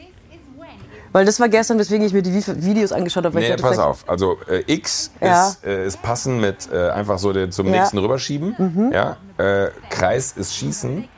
Weil 1.12 1.24
das 1.24 1.40
war 1.40 1.48
gestern, 1.48 1.76
weswegen 1.76 2.06
ich 2.06 2.12
mir 2.12 2.22
die 2.22 2.30
Vi- 2.30 2.64
Videos 2.64 2.92
angeschaut 2.92 3.24
habe. 3.24 3.36
Nee, 3.40 3.56
pass 3.56 3.78
auf. 3.80 4.04
Also 4.08 4.36
äh, 4.48 4.62
X 4.72 5.10
Ja. 5.20 5.48
ist, 5.48 5.64
äh, 5.64 5.84
ist 5.84 6.00
passen 6.02 6.38
mit 6.40 6.68
äh, 6.72 6.90
einfach 6.90 7.18
so 7.18 7.32
den, 7.32 7.50
zum 7.50 7.66
Ja. 7.66 7.72
Mhm. 7.72 7.78
nächsten 7.80 7.98
rüberschieben. 7.98 8.92
Ja. 8.92 9.16
Äh, 9.36 9.70
Kreis 9.90 10.34
ist 10.36 10.54
schießen. 10.54 11.08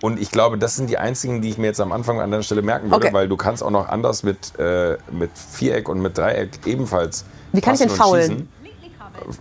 Und 0.00 0.18
ich 0.18 0.30
glaube, 0.30 0.56
das 0.56 0.76
sind 0.76 0.88
die 0.88 0.96
einzigen, 0.96 1.42
die 1.42 1.50
ich 1.50 1.58
mir 1.58 1.66
jetzt 1.66 1.82
am 1.82 1.92
Anfang 1.92 2.18
an 2.22 2.30
der 2.30 2.40
Stelle 2.40 2.62
merken 2.62 2.86
würde, 2.90 3.04
Okay. 3.08 3.12
weil 3.14 3.28
du 3.28 3.36
kannst 3.36 3.62
auch 3.62 3.70
noch 3.70 3.90
anders 3.90 4.22
mit, 4.22 4.58
äh, 4.58 4.96
mit 5.10 5.32
Viereck 5.36 5.86
und 5.90 6.00
mit 6.00 6.16
Dreieck 6.16 6.66
ebenfalls. 6.66 7.26
Wie 7.52 7.60
kann 7.60 7.74
ich 7.74 7.80
denn 7.80 7.90
faulen? 7.90 8.48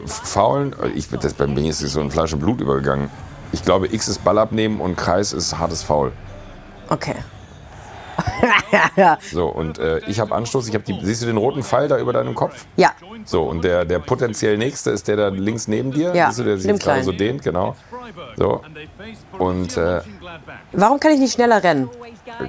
Faulen, 0.06 0.76
ich, 0.96 1.10
das, 1.10 1.34
bei 1.34 1.48
mir 1.48 1.70
ist 1.70 1.80
so 1.80 2.02
in 2.02 2.12
Fleisch 2.12 2.34
und 2.34 2.40
Blut 2.40 2.62
übergegangen. 2.62 3.10
Ich 3.52 3.64
glaube, 3.64 3.94
X 3.94 4.08
ist 4.08 4.24
Ball 4.24 4.38
abnehmen 4.38 4.80
und 4.80 4.96
Kreis 4.96 5.34
ist 5.34 5.58
hartes 5.58 5.84
Foul. 5.84 6.12
Okay. 6.90 7.16
ja. 8.96 9.18
So, 9.32 9.48
und 9.48 9.80
äh, 9.80 10.00
ich 10.08 10.20
habe 10.20 10.34
Anstoß. 10.34 10.68
Ich 10.68 10.74
habe 10.74 10.84
die. 10.84 10.98
Siehst 11.04 11.22
du 11.22 11.26
den 11.26 11.38
roten 11.38 11.64
Pfeil 11.64 11.88
da 11.88 11.98
über 11.98 12.14
deinem 12.14 12.36
Kopf? 12.36 12.66
Ja. 12.76 12.92
So, 13.26 13.44
und 13.44 13.64
der, 13.64 13.86
der 13.86 14.00
potenziell 14.00 14.58
nächste 14.58 14.92
ist 14.92 15.08
der 15.08 15.16
da 15.16 15.28
links 15.30 15.68
neben 15.68 15.92
dir. 15.92 16.14
Ja, 16.14 16.28
Siehst 16.28 16.40
du, 16.40 16.44
der 16.44 16.58
sich 16.58 16.80
gerade 16.80 17.04
so 17.04 17.12
dehnt, 17.12 17.44
genau. 17.44 17.76
So. 18.38 18.62
Und 19.38 19.78
äh, 19.78 20.02
Warum 20.72 21.00
kann 21.00 21.14
ich 21.14 21.20
nicht 21.20 21.34
schneller 21.34 21.64
rennen? 21.64 21.90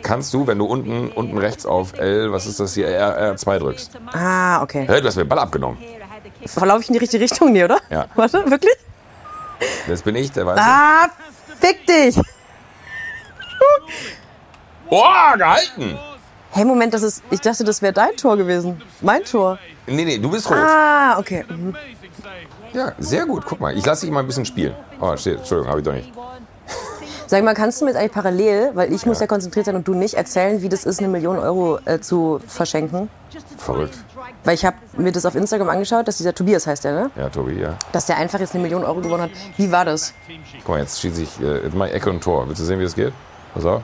kannst 0.03 0.33
du, 0.33 0.47
wenn 0.47 0.59
du 0.59 0.65
unten, 0.65 1.09
unten 1.11 1.39
rechts 1.39 1.67
auf 1.67 1.99
L, 1.99 2.33
was 2.33 2.47
ist 2.47 2.61
das 2.61 2.75
hier, 2.75 2.89
R, 2.89 3.35
R2 3.35 3.59
drückst. 3.59 3.99
Ah, 4.13 4.63
okay. 4.63 4.85
Hey, 4.87 5.01
du 5.01 5.09
hast 5.09 5.17
mir 5.17 5.25
den 5.25 5.29
Ball 5.29 5.39
abgenommen. 5.41 5.79
Verlaufe 6.47 6.83
ich 6.83 6.89
in 6.89 6.95
die 6.95 6.99
richtige 6.99 7.23
Richtung? 7.23 7.53
Nee, 7.53 7.65
oder? 7.65 7.79
Ja. 7.91 8.07
Warte, 8.15 8.51
wirklich? 8.51 8.75
Das 9.87 10.03
bin 10.03 10.17
ich, 10.17 10.33
der 10.33 10.47
weiß. 10.47 10.59
Ah, 10.61 11.09
fick 11.61 11.87
dich! 11.87 12.19
Oh, 14.95 15.39
gehalten! 15.39 15.99
Hey, 16.51 16.67
Moment, 16.67 16.93
das 16.93 17.03
ist. 17.03 17.23
Ich 17.31 17.41
dachte, 17.41 17.65
das 17.65 17.81
wäre 17.81 17.95
dein 17.95 18.15
Tor 18.15 18.37
gewesen. 18.37 18.83
Mein 19.01 19.25
Tor. 19.25 19.59
Nee, 19.87 20.05
nee, 20.05 20.19
du 20.19 20.31
bist 20.31 20.51
rot. 20.51 20.59
Ah, 20.59 21.19
okay. 21.19 21.47
Mhm. 21.49 21.75
Ja, 22.75 22.93
sehr 22.99 23.25
gut. 23.25 23.45
Guck 23.47 23.59
mal, 23.59 23.75
ich 23.75 23.87
lasse 23.87 24.03
dich 24.03 24.11
mal 24.11 24.21
ein 24.21 24.27
bisschen 24.27 24.45
spielen. 24.45 24.75
Oh, 25.01 25.17
steht. 25.17 25.39
Entschuldigung, 25.39 25.71
habe 25.71 25.81
ich 25.81 25.87
doch 25.87 25.95
nicht. 25.95 26.13
Sag 27.27 27.43
mal, 27.43 27.55
kannst 27.55 27.81
du 27.81 27.87
mir 27.87 27.93
jetzt 27.93 27.99
eigentlich 27.99 28.13
parallel, 28.13 28.73
weil 28.75 28.93
ich 28.93 29.07
muss 29.07 29.19
ja 29.19 29.27
konzentriert 29.27 29.65
sein 29.65 29.77
und 29.77 29.89
du 29.89 29.95
nicht, 29.95 30.13
erzählen, 30.13 30.61
wie 30.61 30.69
das 30.69 30.85
ist, 30.85 30.99
eine 30.99 31.09
Million 31.09 31.39
Euro 31.39 31.79
äh, 31.87 31.99
zu 31.99 32.43
verschenken? 32.47 33.09
Verrückt. 33.57 33.95
Weil 34.45 34.55
ich 34.55 34.65
habe 34.65 34.77
mir 34.97 35.13
das 35.13 35.25
auf 35.25 35.35
Instagram 35.37 35.69
angeschaut, 35.69 36.09
dass 36.09 36.17
dieser 36.17 36.35
Tobias 36.35 36.67
heißt 36.67 36.85
der, 36.85 36.93
ne? 36.93 37.11
Ja, 37.17 37.29
Tobi, 37.29 37.61
ja. 37.61 37.77
Dass 37.93 38.07
der 38.07 38.17
einfach 38.17 38.41
jetzt 38.41 38.55
eine 38.55 38.63
Million 38.63 38.85
Euro 38.85 39.01
gewonnen 39.01 39.23
hat. 39.23 39.31
Wie 39.57 39.71
war 39.71 39.85
das? 39.85 40.15
Guck 40.65 40.69
mal, 40.71 40.81
jetzt 40.81 41.01
schieße 41.01 41.23
ich, 41.23 41.41
äh, 41.41 41.67
ich 41.69 41.75
Ecke 41.95 42.11
und 42.11 42.23
Tor. 42.23 42.49
Willst 42.49 42.61
du 42.61 42.65
sehen, 42.65 42.81
wie 42.81 42.85
das 42.85 42.95
geht? 42.95 43.13
Pass 43.55 43.65
auf. 43.65 43.83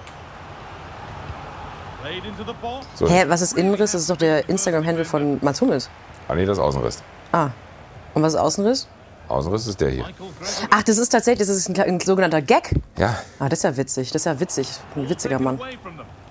So. 2.94 3.08
Hä, 3.08 3.24
was 3.28 3.42
ist 3.42 3.56
Innenriss? 3.56 3.92
Das 3.92 4.02
ist 4.02 4.10
doch 4.10 4.16
der 4.16 4.48
Instagram-Handle 4.48 5.04
von 5.04 5.38
Mats 5.42 5.60
Hummels. 5.60 5.90
Ah, 6.26 6.34
nee, 6.34 6.44
das 6.46 6.58
ist 6.58 6.62
Außenriss. 6.62 7.02
Ah. 7.32 7.50
Und 8.14 8.22
was 8.22 8.34
ist 8.34 8.40
Außenriss? 8.40 8.88
Außenriss 9.28 9.66
ist 9.66 9.80
der 9.80 9.90
hier. 9.90 10.04
Ach, 10.70 10.82
das 10.82 10.98
ist 10.98 11.10
tatsächlich, 11.10 11.46
das 11.46 11.56
ist 11.56 11.68
ein, 11.68 11.78
ein 11.80 12.00
sogenannter 12.00 12.40
Gag. 12.40 12.74
Ja, 12.96 13.18
Ah, 13.38 13.48
das 13.48 13.60
ist 13.60 13.62
ja 13.64 13.76
witzig. 13.76 14.10
Das 14.10 14.22
ist 14.22 14.26
ja 14.26 14.40
witzig. 14.40 14.68
Ein 14.96 15.08
witziger 15.08 15.38
Mann. 15.38 15.60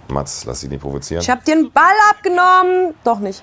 Mats, 0.07 0.45
lass 0.45 0.61
dich 0.61 0.69
nicht 0.69 0.81
provozieren. 0.81 1.21
Ich 1.21 1.29
hab 1.29 1.43
dir 1.45 1.53
einen 1.53 1.71
Ball 1.71 1.93
abgenommen. 2.09 2.95
Doch 3.03 3.19
nicht. 3.19 3.41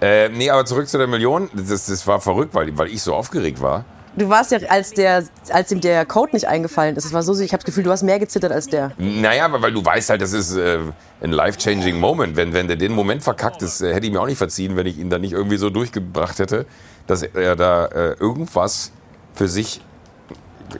Äh, 0.00 0.28
nee, 0.30 0.50
aber 0.50 0.64
zurück 0.64 0.88
zu 0.88 0.98
der 0.98 1.06
Million. 1.06 1.50
Das, 1.54 1.86
das 1.86 2.06
war 2.06 2.20
verrückt, 2.20 2.54
weil, 2.54 2.76
weil 2.76 2.88
ich 2.88 3.02
so 3.02 3.14
aufgeregt 3.14 3.60
war. 3.60 3.84
Du 4.16 4.28
warst 4.28 4.50
ja, 4.50 4.58
als, 4.68 4.90
der, 4.90 5.24
als 5.52 5.70
ihm 5.70 5.80
der 5.80 6.04
Code 6.04 6.32
nicht 6.32 6.48
eingefallen 6.48 6.96
ist, 6.96 7.04
es 7.04 7.12
war 7.12 7.22
so, 7.22 7.38
ich 7.38 7.52
habe 7.52 7.58
das 7.58 7.64
Gefühl, 7.64 7.84
du 7.84 7.92
hast 7.92 8.02
mehr 8.02 8.18
gezittert 8.18 8.50
als 8.50 8.66
der. 8.66 8.90
Naja, 8.98 9.50
weil, 9.52 9.62
weil 9.62 9.72
du 9.72 9.84
weißt 9.84 10.10
halt, 10.10 10.20
das 10.20 10.32
ist 10.32 10.56
äh, 10.56 10.80
ein 11.22 11.30
life-changing 11.30 11.98
Moment. 11.98 12.36
Wenn, 12.36 12.52
wenn 12.52 12.66
der 12.66 12.76
den 12.76 12.92
Moment 12.92 13.22
verkackt 13.22 13.62
ist, 13.62 13.80
äh, 13.80 13.94
hätte 13.94 14.06
ich 14.06 14.12
mir 14.12 14.20
auch 14.20 14.26
nicht 14.26 14.38
verziehen, 14.38 14.76
wenn 14.76 14.86
ich 14.86 14.98
ihn 14.98 15.10
dann 15.10 15.20
nicht 15.20 15.32
irgendwie 15.32 15.58
so 15.58 15.70
durchgebracht 15.70 16.40
hätte, 16.40 16.66
dass 17.06 17.22
er 17.22 17.54
da 17.54 17.86
äh, 17.86 18.12
irgendwas 18.18 18.90
für 19.34 19.46
sich. 19.46 19.80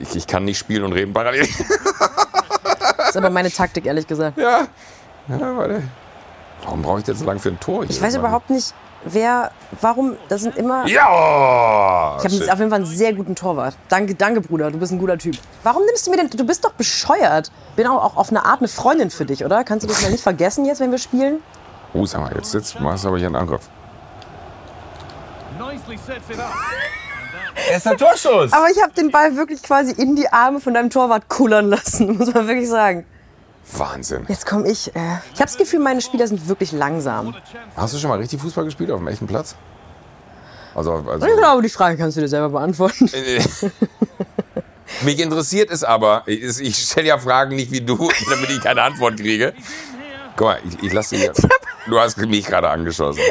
Ich, 0.00 0.16
ich 0.16 0.26
kann 0.26 0.44
nicht 0.44 0.58
spielen 0.58 0.84
und 0.84 0.92
reden 0.92 1.12
parallel. 1.12 1.46
Das 2.96 3.10
ist 3.10 3.16
aber 3.16 3.30
meine 3.30 3.50
Taktik, 3.50 3.86
ehrlich 3.86 4.06
gesagt. 4.06 4.38
ja. 4.38 4.66
ja, 5.28 5.56
warte. 5.56 5.82
Warum 6.64 6.82
brauche 6.82 6.98
ich 6.98 7.04
denn 7.04 7.16
so 7.16 7.24
lange 7.24 7.40
für 7.40 7.50
ein 7.50 7.60
Tor? 7.60 7.82
Hier 7.82 7.90
Ich 7.90 8.02
weiß 8.02 8.16
überhaupt 8.16 8.50
nicht, 8.50 8.74
wer, 9.04 9.50
warum, 9.80 10.16
das 10.28 10.42
sind 10.42 10.56
immer... 10.56 10.86
Ja! 10.86 12.18
Ich 12.18 12.24
habe 12.24 12.52
auf 12.52 12.58
jeden 12.58 12.70
Fall 12.70 12.80
einen 12.80 12.86
sehr 12.86 13.12
guten 13.12 13.34
Torwart. 13.34 13.76
Danke, 13.88 14.14
danke, 14.14 14.40
Bruder, 14.40 14.70
du 14.70 14.78
bist 14.78 14.92
ein 14.92 14.98
guter 14.98 15.18
Typ. 15.18 15.36
Warum 15.62 15.84
nimmst 15.84 16.06
du 16.06 16.10
mir 16.10 16.18
denn, 16.18 16.30
du 16.30 16.44
bist 16.44 16.64
doch 16.64 16.72
bescheuert. 16.72 17.50
Bin 17.76 17.86
auch, 17.86 18.04
auch 18.04 18.16
auf 18.16 18.30
eine 18.30 18.44
Art 18.44 18.60
eine 18.60 18.68
Freundin 18.68 19.10
für 19.10 19.24
dich, 19.24 19.44
oder? 19.44 19.64
Kannst 19.64 19.84
du 19.84 19.88
das 19.88 20.02
mal 20.02 20.10
nicht 20.10 20.22
vergessen 20.22 20.64
jetzt, 20.64 20.80
wenn 20.80 20.90
wir 20.90 20.98
spielen? 20.98 21.42
Oh, 21.92 22.06
sag 22.06 22.20
mal, 22.20 22.32
jetzt, 22.34 22.54
jetzt 22.54 22.78
machst 22.80 23.04
du 23.04 23.08
aber 23.08 23.18
hier 23.18 23.26
einen 23.26 23.36
Angriff. 23.36 23.68
Er 27.68 27.76
ist 27.76 27.86
ein 27.86 27.98
Torschuss! 27.98 28.52
Aber 28.52 28.70
ich 28.70 28.80
habe 28.82 28.92
den 28.92 29.10
Ball 29.10 29.36
wirklich 29.36 29.62
quasi 29.62 29.92
in 29.92 30.16
die 30.16 30.28
Arme 30.32 30.60
von 30.60 30.74
deinem 30.74 30.90
Torwart 30.90 31.28
kullern 31.28 31.68
lassen, 31.68 32.16
muss 32.18 32.32
man 32.32 32.46
wirklich 32.46 32.68
sagen. 32.68 33.04
Wahnsinn. 33.78 34.24
Jetzt 34.28 34.46
komme 34.46 34.68
ich. 34.68 34.94
Äh, 34.94 34.98
ich 35.34 35.40
habe 35.40 35.46
das 35.46 35.56
Gefühl, 35.56 35.80
meine 35.80 36.00
Spieler 36.00 36.26
sind 36.26 36.48
wirklich 36.48 36.72
langsam. 36.72 37.34
Hast 37.76 37.94
du 37.94 37.98
schon 37.98 38.10
mal 38.10 38.18
richtig 38.18 38.40
Fußball 38.40 38.64
gespielt 38.64 38.90
auf 38.90 38.98
dem 38.98 39.08
echten 39.08 39.26
Platz? 39.26 39.56
Also, 40.74 40.92
also 40.92 41.26
Ich 41.26 41.36
glaube, 41.36 41.62
die 41.62 41.68
Frage 41.68 41.96
kannst 41.96 42.16
du 42.16 42.20
dir 42.20 42.28
selber 42.28 42.48
beantworten. 42.50 43.10
Mich 45.02 45.20
interessiert 45.20 45.70
es 45.70 45.84
aber, 45.84 46.24
ich 46.26 46.76
stelle 46.76 47.08
ja 47.08 47.18
Fragen 47.18 47.56
nicht 47.56 47.70
wie 47.70 47.80
du, 47.80 47.96
damit 48.30 48.50
ich 48.50 48.60
keine 48.60 48.82
Antwort 48.82 49.16
kriege. 49.16 49.54
Guck 50.36 50.46
mal, 50.46 50.60
ich, 50.66 50.82
ich 50.82 50.92
lasse 50.92 51.16
dich. 51.16 51.30
Du 51.88 51.98
hast 51.98 52.16
mich 52.18 52.46
gerade 52.46 52.68
angeschossen. 52.68 53.22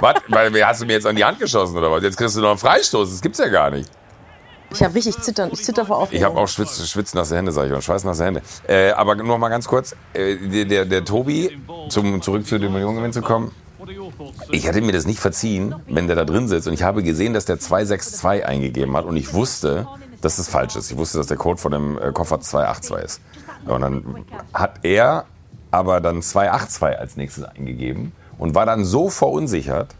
Was? 0.00 0.16
Weil 0.28 0.64
hast 0.64 0.80
du 0.80 0.86
mir 0.86 0.94
jetzt 0.94 1.06
an 1.06 1.16
die 1.16 1.24
Hand 1.24 1.38
geschossen 1.38 1.76
oder 1.76 1.90
was? 1.90 2.02
Jetzt 2.02 2.16
kriegst 2.16 2.36
du 2.36 2.40
noch 2.40 2.50
einen 2.50 2.58
Freistoß. 2.58 3.10
Das 3.10 3.20
gibt's 3.20 3.38
ja 3.38 3.48
gar 3.48 3.70
nicht. 3.70 3.90
Ich 4.76 4.82
habe 4.82 4.94
richtig 4.94 5.18
zittern. 5.22 5.48
Ich 5.52 5.64
zitter 5.64 5.86
vor 5.86 5.96
Aufregung. 5.96 6.18
Ich 6.18 6.24
habe 6.24 6.38
auch 6.38 6.48
schwitz, 6.48 6.86
schwitznasse 6.86 7.34
Hände, 7.34 7.50
sag 7.50 7.64
ich 7.64 7.72
mal, 7.72 7.80
schweißnasse 7.80 8.24
Hände. 8.24 8.42
Äh, 8.68 8.90
aber 8.90 9.14
noch 9.14 9.38
mal 9.38 9.48
ganz 9.48 9.66
kurz, 9.66 9.96
äh, 10.12 10.36
der, 10.36 10.66
der, 10.66 10.84
der 10.84 11.04
Tobi, 11.04 11.58
zum 11.88 12.20
zurück 12.20 12.46
zu 12.46 12.58
dem 12.58 12.74
Millionengewinn 12.74 13.12
zu 13.12 13.22
kommen. 13.22 13.52
Ich 14.50 14.66
hätte 14.66 14.82
mir 14.82 14.92
das 14.92 15.06
nicht 15.06 15.18
verziehen, 15.18 15.74
wenn 15.88 16.08
der 16.08 16.16
da 16.16 16.24
drin 16.24 16.48
sitzt 16.48 16.66
und 16.66 16.74
ich 16.74 16.82
habe 16.82 17.02
gesehen, 17.02 17.32
dass 17.32 17.46
der 17.46 17.58
262 17.58 18.44
eingegeben 18.44 18.94
hat 18.96 19.06
und 19.06 19.16
ich 19.16 19.32
wusste, 19.32 19.86
dass 20.20 20.36
das 20.36 20.48
falsch 20.48 20.76
ist. 20.76 20.90
Ich 20.90 20.96
wusste, 20.98 21.18
dass 21.18 21.26
der 21.26 21.36
Code 21.38 21.58
von 21.58 21.72
dem 21.72 21.98
äh, 21.98 22.12
Koffer 22.12 22.40
282 22.40 23.04
ist. 23.04 23.20
Und 23.64 23.80
dann 23.80 24.24
hat 24.52 24.80
er 24.82 25.24
aber 25.70 26.00
dann 26.00 26.20
282 26.20 26.98
als 26.98 27.16
nächstes 27.16 27.44
eingegeben 27.44 28.12
und 28.38 28.54
war 28.54 28.66
dann 28.66 28.84
so 28.84 29.08
verunsichert, 29.08 29.94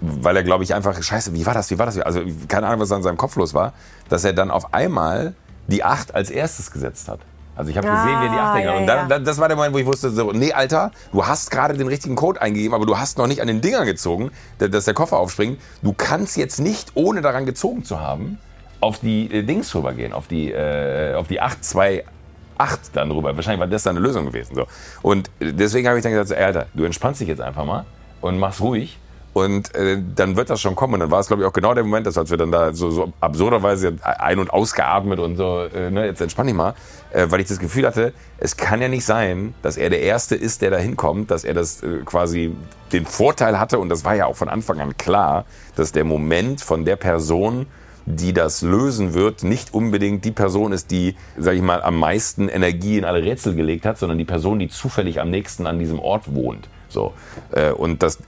weil 0.00 0.36
er, 0.36 0.42
glaube 0.42 0.64
ich, 0.64 0.74
einfach, 0.74 1.00
scheiße, 1.02 1.34
wie 1.34 1.44
war 1.46 1.54
das, 1.54 1.70
wie 1.70 1.78
war 1.78 1.86
das? 1.86 1.98
Also 1.98 2.22
keine 2.48 2.66
Ahnung, 2.66 2.80
was 2.80 2.90
an 2.92 3.02
seinem 3.02 3.16
Kopf 3.18 3.36
los 3.36 3.52
war, 3.54 3.72
dass 4.08 4.24
er 4.24 4.32
dann 4.32 4.50
auf 4.50 4.72
einmal 4.72 5.34
die 5.68 5.84
8 5.84 6.14
als 6.14 6.30
erstes 6.30 6.70
gesetzt 6.70 7.08
hat. 7.08 7.20
Also 7.56 7.70
ich 7.70 7.76
habe 7.76 7.86
gesehen, 7.88 8.20
wie 8.20 8.26
er 8.26 8.30
die 8.30 8.36
8 8.36 8.38
Ah, 8.38 8.52
eingegeben 8.54 8.80
hat. 8.80 8.86
ja, 8.88 9.02
Und 9.02 9.08
dann, 9.10 9.10
ja. 9.10 9.18
das 9.18 9.38
war 9.38 9.48
der 9.48 9.56
Moment, 9.56 9.74
wo 9.74 9.78
ich 9.78 9.84
wusste, 9.86 10.08
so, 10.10 10.32
nee, 10.32 10.52
Alter, 10.54 10.92
du 11.12 11.26
hast 11.26 11.50
gerade 11.50 11.76
den 11.76 11.88
richtigen 11.88 12.16
Code 12.16 12.40
eingegeben, 12.40 12.74
aber 12.74 12.86
du 12.86 12.96
hast 12.98 13.18
noch 13.18 13.26
nicht 13.26 13.42
an 13.42 13.48
den 13.48 13.60
Dingern 13.60 13.84
gezogen, 13.84 14.30
da- 14.58 14.68
dass 14.68 14.86
der 14.86 14.94
Koffer 14.94 15.18
aufspringt. 15.18 15.58
Du 15.82 15.92
kannst 15.92 16.36
jetzt 16.38 16.58
nicht, 16.60 16.92
ohne 16.94 17.20
daran 17.20 17.44
gezogen 17.44 17.84
zu 17.84 18.00
haben, 18.00 18.38
auf 18.80 19.00
die 19.00 19.30
äh, 19.30 19.42
Dings 19.42 19.74
rübergehen, 19.74 20.14
auf 20.14 20.26
die, 20.28 20.50
äh, 20.50 21.14
auf 21.14 21.28
die 21.28 21.40
828 21.42 22.92
dann 22.94 23.10
rüber. 23.10 23.36
Wahrscheinlich 23.36 23.60
war 23.60 23.66
das 23.66 23.82
dann 23.82 23.96
eine 23.96 24.06
Lösung 24.06 24.24
gewesen. 24.26 24.54
So. 24.54 24.66
Und 25.02 25.28
äh, 25.40 25.52
deswegen 25.52 25.86
habe 25.88 25.98
ich 25.98 26.02
dann 26.02 26.12
gesagt, 26.12 26.28
so, 26.28 26.34
Alter, 26.34 26.66
du 26.74 26.84
entspannst 26.84 27.20
dich 27.20 27.28
jetzt 27.28 27.40
einfach 27.42 27.64
mal 27.64 27.84
und 28.22 28.38
mach's 28.38 28.60
ruhig. 28.60 28.98
Und 29.32 29.74
äh, 29.76 30.02
dann 30.16 30.36
wird 30.36 30.50
das 30.50 30.60
schon 30.60 30.74
kommen. 30.74 30.94
Und 30.94 31.00
dann 31.00 31.10
war 31.12 31.20
es, 31.20 31.28
glaube 31.28 31.42
ich, 31.42 31.48
auch 31.48 31.52
genau 31.52 31.72
der 31.72 31.84
Moment, 31.84 32.06
dass 32.06 32.18
als 32.18 32.30
wir 32.30 32.36
dann 32.36 32.50
da 32.50 32.72
so, 32.72 32.90
so 32.90 33.12
absurderweise 33.20 33.96
ein- 34.02 34.40
und 34.40 34.52
ausgeatmet 34.52 35.20
und 35.20 35.36
so, 35.36 35.66
äh, 35.72 35.90
ne, 35.90 36.06
jetzt 36.06 36.20
entspann 36.20 36.48
dich 36.48 36.56
mal, 36.56 36.74
äh, 37.12 37.26
weil 37.28 37.40
ich 37.40 37.46
das 37.46 37.60
Gefühl 37.60 37.86
hatte, 37.86 38.12
es 38.38 38.56
kann 38.56 38.82
ja 38.82 38.88
nicht 38.88 39.04
sein, 39.04 39.54
dass 39.62 39.76
er 39.76 39.88
der 39.88 40.00
Erste 40.00 40.34
ist, 40.34 40.62
der 40.62 40.70
da 40.70 40.78
hinkommt, 40.78 41.30
dass 41.30 41.44
er 41.44 41.54
das 41.54 41.80
äh, 41.82 41.98
quasi 42.04 42.56
den 42.92 43.06
Vorteil 43.06 43.60
hatte, 43.60 43.78
und 43.78 43.88
das 43.88 44.04
war 44.04 44.16
ja 44.16 44.26
auch 44.26 44.36
von 44.36 44.48
Anfang 44.48 44.80
an 44.80 44.96
klar, 44.96 45.44
dass 45.76 45.92
der 45.92 46.04
Moment 46.04 46.60
von 46.60 46.84
der 46.84 46.96
Person, 46.96 47.66
die 48.06 48.32
das 48.32 48.62
lösen 48.62 49.14
wird, 49.14 49.44
nicht 49.44 49.72
unbedingt 49.72 50.24
die 50.24 50.32
Person 50.32 50.72
ist, 50.72 50.90
die, 50.90 51.14
sag 51.38 51.54
ich 51.54 51.62
mal, 51.62 51.82
am 51.82 52.00
meisten 52.00 52.48
Energie 52.48 52.98
in 52.98 53.04
alle 53.04 53.22
Rätsel 53.22 53.54
gelegt 53.54 53.86
hat, 53.86 53.96
sondern 53.96 54.18
die 54.18 54.24
Person, 54.24 54.58
die 54.58 54.68
zufällig 54.68 55.20
am 55.20 55.30
nächsten 55.30 55.68
an 55.68 55.78
diesem 55.78 56.00
Ort 56.00 56.34
wohnt. 56.34 56.68
So. 56.88 57.12
Äh, 57.52 57.70
Und 57.70 58.02
das 58.02 58.18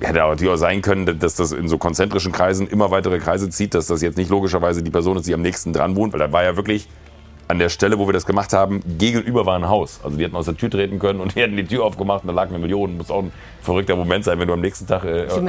hätte 0.00 0.22
aber 0.22 0.32
natürlich 0.32 0.52
auch 0.52 0.58
sein 0.58 0.82
können, 0.82 1.18
dass 1.18 1.34
das 1.34 1.52
in 1.52 1.68
so 1.68 1.78
konzentrischen 1.78 2.32
Kreisen 2.32 2.66
immer 2.66 2.90
weitere 2.90 3.18
Kreise 3.18 3.50
zieht, 3.50 3.74
dass 3.74 3.86
das 3.86 4.02
jetzt 4.02 4.16
nicht 4.16 4.30
logischerweise 4.30 4.82
die 4.82 4.90
Person 4.90 5.16
ist, 5.16 5.26
die 5.26 5.34
am 5.34 5.42
nächsten 5.42 5.72
dran 5.72 5.96
wohnt, 5.96 6.12
weil 6.12 6.20
da 6.20 6.32
war 6.32 6.44
ja 6.44 6.56
wirklich 6.56 6.88
an 7.48 7.58
der 7.58 7.68
Stelle, 7.68 7.98
wo 7.98 8.08
wir 8.08 8.12
das 8.12 8.26
gemacht 8.26 8.52
haben, 8.52 8.82
gegenüber 8.98 9.46
war 9.46 9.56
ein 9.56 9.68
Haus. 9.68 10.00
Also 10.02 10.16
die 10.16 10.24
hätten 10.24 10.34
aus 10.36 10.46
der 10.46 10.56
Tür 10.56 10.70
treten 10.70 10.98
können 10.98 11.20
und 11.20 11.34
die 11.34 11.40
hätten 11.40 11.56
die 11.56 11.64
Tür 11.64 11.84
aufgemacht 11.84 12.22
und 12.24 12.28
da 12.28 12.34
lag 12.34 12.48
eine 12.48 12.58
Million. 12.58 12.96
Muss 12.96 13.10
auch 13.10 13.22
ein 13.22 13.32
verrückter 13.62 13.94
Moment 13.94 14.24
sein, 14.24 14.38
wenn 14.40 14.48
du 14.48 14.54
am 14.54 14.60
nächsten 14.60 14.86
Tag 14.86 15.04
äh, 15.04 15.28
so 15.28 15.40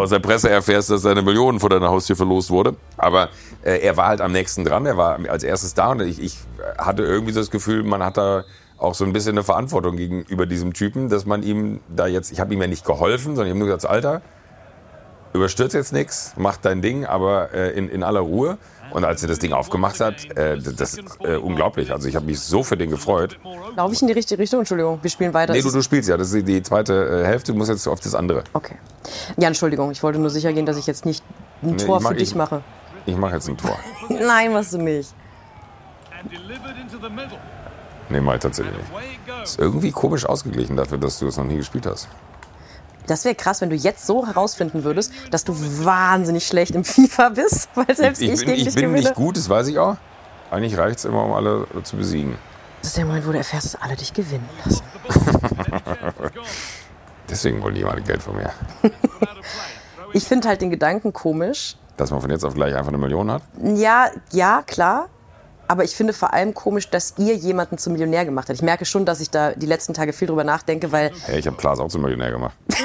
aus 0.00 0.10
der 0.10 0.18
Presse 0.18 0.48
erfährst, 0.48 0.90
dass 0.90 1.04
eine 1.04 1.22
Million 1.22 1.60
vor 1.60 1.68
deiner 1.68 1.90
Haustür 1.90 2.16
verlost 2.16 2.50
wurde. 2.50 2.74
Aber 2.96 3.28
äh, 3.62 3.78
er 3.80 3.96
war 3.96 4.08
halt 4.08 4.20
am 4.22 4.32
nächsten 4.32 4.64
dran, 4.64 4.86
er 4.86 4.96
war 4.96 5.18
als 5.28 5.44
erstes 5.44 5.74
da 5.74 5.90
und 5.90 6.00
ich, 6.00 6.22
ich 6.22 6.38
hatte 6.78 7.02
irgendwie 7.02 7.32
das 7.32 7.50
Gefühl, 7.50 7.82
man 7.82 8.02
hat 8.02 8.16
da 8.16 8.44
auch 8.78 8.94
so 8.94 9.04
ein 9.04 9.12
bisschen 9.12 9.32
eine 9.32 9.42
Verantwortung 9.42 9.96
gegenüber 9.96 10.46
diesem 10.46 10.72
Typen, 10.74 11.08
dass 11.08 11.24
man 11.26 11.42
ihm 11.42 11.80
da 11.88 12.06
jetzt, 12.06 12.30
ich 12.32 12.40
habe 12.40 12.52
ihm 12.54 12.60
ja 12.60 12.66
nicht 12.66 12.84
geholfen, 12.84 13.34
sondern 13.36 13.46
ich 13.46 13.50
habe 13.50 13.58
nur 13.58 13.68
gesagt, 13.68 13.86
Alter, 13.90 14.20
überstürz 15.32 15.72
jetzt 15.72 15.92
nichts, 15.92 16.32
mach 16.36 16.56
dein 16.56 16.82
Ding, 16.82 17.04
aber 17.04 17.52
äh, 17.52 17.70
in, 17.76 17.88
in 17.88 18.02
aller 18.02 18.20
Ruhe. 18.20 18.58
Und 18.92 19.04
als 19.04 19.20
er 19.22 19.28
das 19.28 19.40
Ding 19.40 19.52
aufgemacht 19.52 19.98
hat, 20.00 20.24
äh, 20.36 20.58
das 20.58 20.94
ist 20.94 21.00
äh, 21.24 21.36
unglaublich. 21.36 21.92
Also 21.92 22.06
ich 22.08 22.14
habe 22.14 22.24
mich 22.26 22.38
so 22.38 22.62
für 22.62 22.76
den 22.76 22.88
gefreut. 22.90 23.36
Laufe 23.74 23.92
ich 23.94 24.00
in 24.00 24.06
die 24.06 24.12
richtige 24.14 24.40
Richtung? 24.40 24.60
Entschuldigung, 24.60 25.00
wir 25.02 25.10
spielen 25.10 25.34
weiter. 25.34 25.52
Nee, 25.54 25.60
du, 25.62 25.70
du 25.72 25.82
spielst 25.82 26.08
ja, 26.08 26.16
das 26.16 26.32
ist 26.32 26.46
die 26.46 26.62
zweite 26.62 27.22
äh, 27.22 27.26
Hälfte, 27.26 27.50
du 27.52 27.58
musst 27.58 27.68
jetzt 27.70 27.86
auf 27.88 27.98
das 27.98 28.14
andere. 28.14 28.44
Okay. 28.52 28.76
Ja, 29.38 29.48
Entschuldigung, 29.48 29.90
ich 29.90 30.02
wollte 30.04 30.20
nur 30.20 30.30
sicher 30.30 30.52
gehen, 30.52 30.66
dass 30.66 30.76
ich 30.76 30.86
jetzt 30.86 31.04
nicht 31.04 31.24
ein 31.62 31.70
Nee, 31.70 31.76
Tor 31.84 32.00
mach- 32.00 32.10
für 32.10 32.16
dich 32.16 32.28
ich- 32.30 32.34
mache. 32.36 32.62
Ich 33.06 33.16
mache 33.16 33.34
jetzt 33.34 33.48
ein 33.48 33.56
Tor. 33.56 33.76
Nein, 34.08 34.52
machst 34.52 34.72
du 34.72 34.78
nicht. 34.78 35.12
and 36.22 36.30
delivered 36.32 36.76
into 36.80 36.96
the 37.02 37.10
middle. 37.12 37.38
Nee, 38.08 38.20
mal 38.20 38.38
tatsächlich 38.38 38.74
nicht. 38.76 39.42
Ist 39.42 39.58
irgendwie 39.58 39.90
komisch 39.90 40.24
ausgeglichen 40.26 40.76
dafür, 40.76 40.98
dass 40.98 41.18
du 41.18 41.26
das 41.26 41.36
noch 41.36 41.44
nie 41.44 41.56
gespielt 41.56 41.86
hast. 41.86 42.08
Das 43.06 43.24
wäre 43.24 43.34
krass, 43.36 43.60
wenn 43.60 43.70
du 43.70 43.76
jetzt 43.76 44.04
so 44.06 44.26
herausfinden 44.26 44.82
würdest, 44.84 45.12
dass 45.30 45.44
du 45.44 45.54
wahnsinnig 45.84 46.46
schlecht 46.46 46.74
im 46.74 46.84
FIFA 46.84 47.28
bist, 47.30 47.68
weil 47.74 47.94
selbst 47.94 48.20
ich, 48.22 48.30
Ich 48.30 48.38
bin, 48.40 48.46
gegen 48.48 48.58
ich 48.58 48.64
dich 48.64 48.74
bin 48.74 48.84
gewinne. 48.86 49.00
nicht 49.00 49.14
gut, 49.14 49.36
das 49.36 49.48
weiß 49.48 49.68
ich 49.68 49.78
auch. 49.78 49.96
Eigentlich 50.50 50.76
reicht 50.78 50.98
es 50.98 51.04
immer, 51.04 51.24
um 51.24 51.32
alle 51.32 51.66
zu 51.82 51.96
besiegen. 51.96 52.36
Das 52.80 52.88
ist 52.90 52.96
der 52.98 53.04
Moment, 53.04 53.26
wo 53.26 53.32
du 53.32 53.38
erfährst, 53.38 53.74
dass 53.74 53.82
alle 53.82 53.96
dich 53.96 54.12
gewinnen 54.12 54.48
lassen. 54.64 54.82
Deswegen 57.28 57.62
wollen 57.62 57.74
die 57.74 57.82
mal 57.84 58.00
Geld 58.00 58.22
von 58.22 58.36
mir. 58.36 58.50
Ich 60.12 60.24
finde 60.24 60.48
halt 60.48 60.62
den 60.62 60.70
Gedanken 60.70 61.12
komisch. 61.12 61.76
Dass 61.98 62.10
man 62.10 62.20
von 62.22 62.30
jetzt 62.30 62.44
auf 62.44 62.54
gleich 62.54 62.74
einfach 62.74 62.88
eine 62.88 62.96
Million 62.96 63.30
hat. 63.30 63.42
Ja, 63.62 64.08
ja, 64.32 64.62
klar. 64.66 65.08
Aber 65.68 65.84
ich 65.84 65.94
finde 65.96 66.12
vor 66.12 66.32
allem 66.32 66.54
komisch, 66.54 66.88
dass 66.90 67.14
ihr 67.18 67.34
jemanden 67.34 67.78
zum 67.78 67.92
Millionär 67.94 68.24
gemacht 68.24 68.48
habt. 68.48 68.56
Ich 68.58 68.62
merke 68.62 68.84
schon, 68.84 69.04
dass 69.04 69.20
ich 69.20 69.30
da 69.30 69.52
die 69.52 69.66
letzten 69.66 69.94
Tage 69.94 70.12
viel 70.12 70.28
drüber 70.28 70.44
nachdenke, 70.44 70.92
weil 70.92 71.10
Hey, 71.24 71.38
ich 71.40 71.46
habe 71.46 71.56
Klaas 71.56 71.80
auch 71.80 71.88
zum 71.88 72.02
Millionär 72.02 72.30
gemacht. 72.30 72.54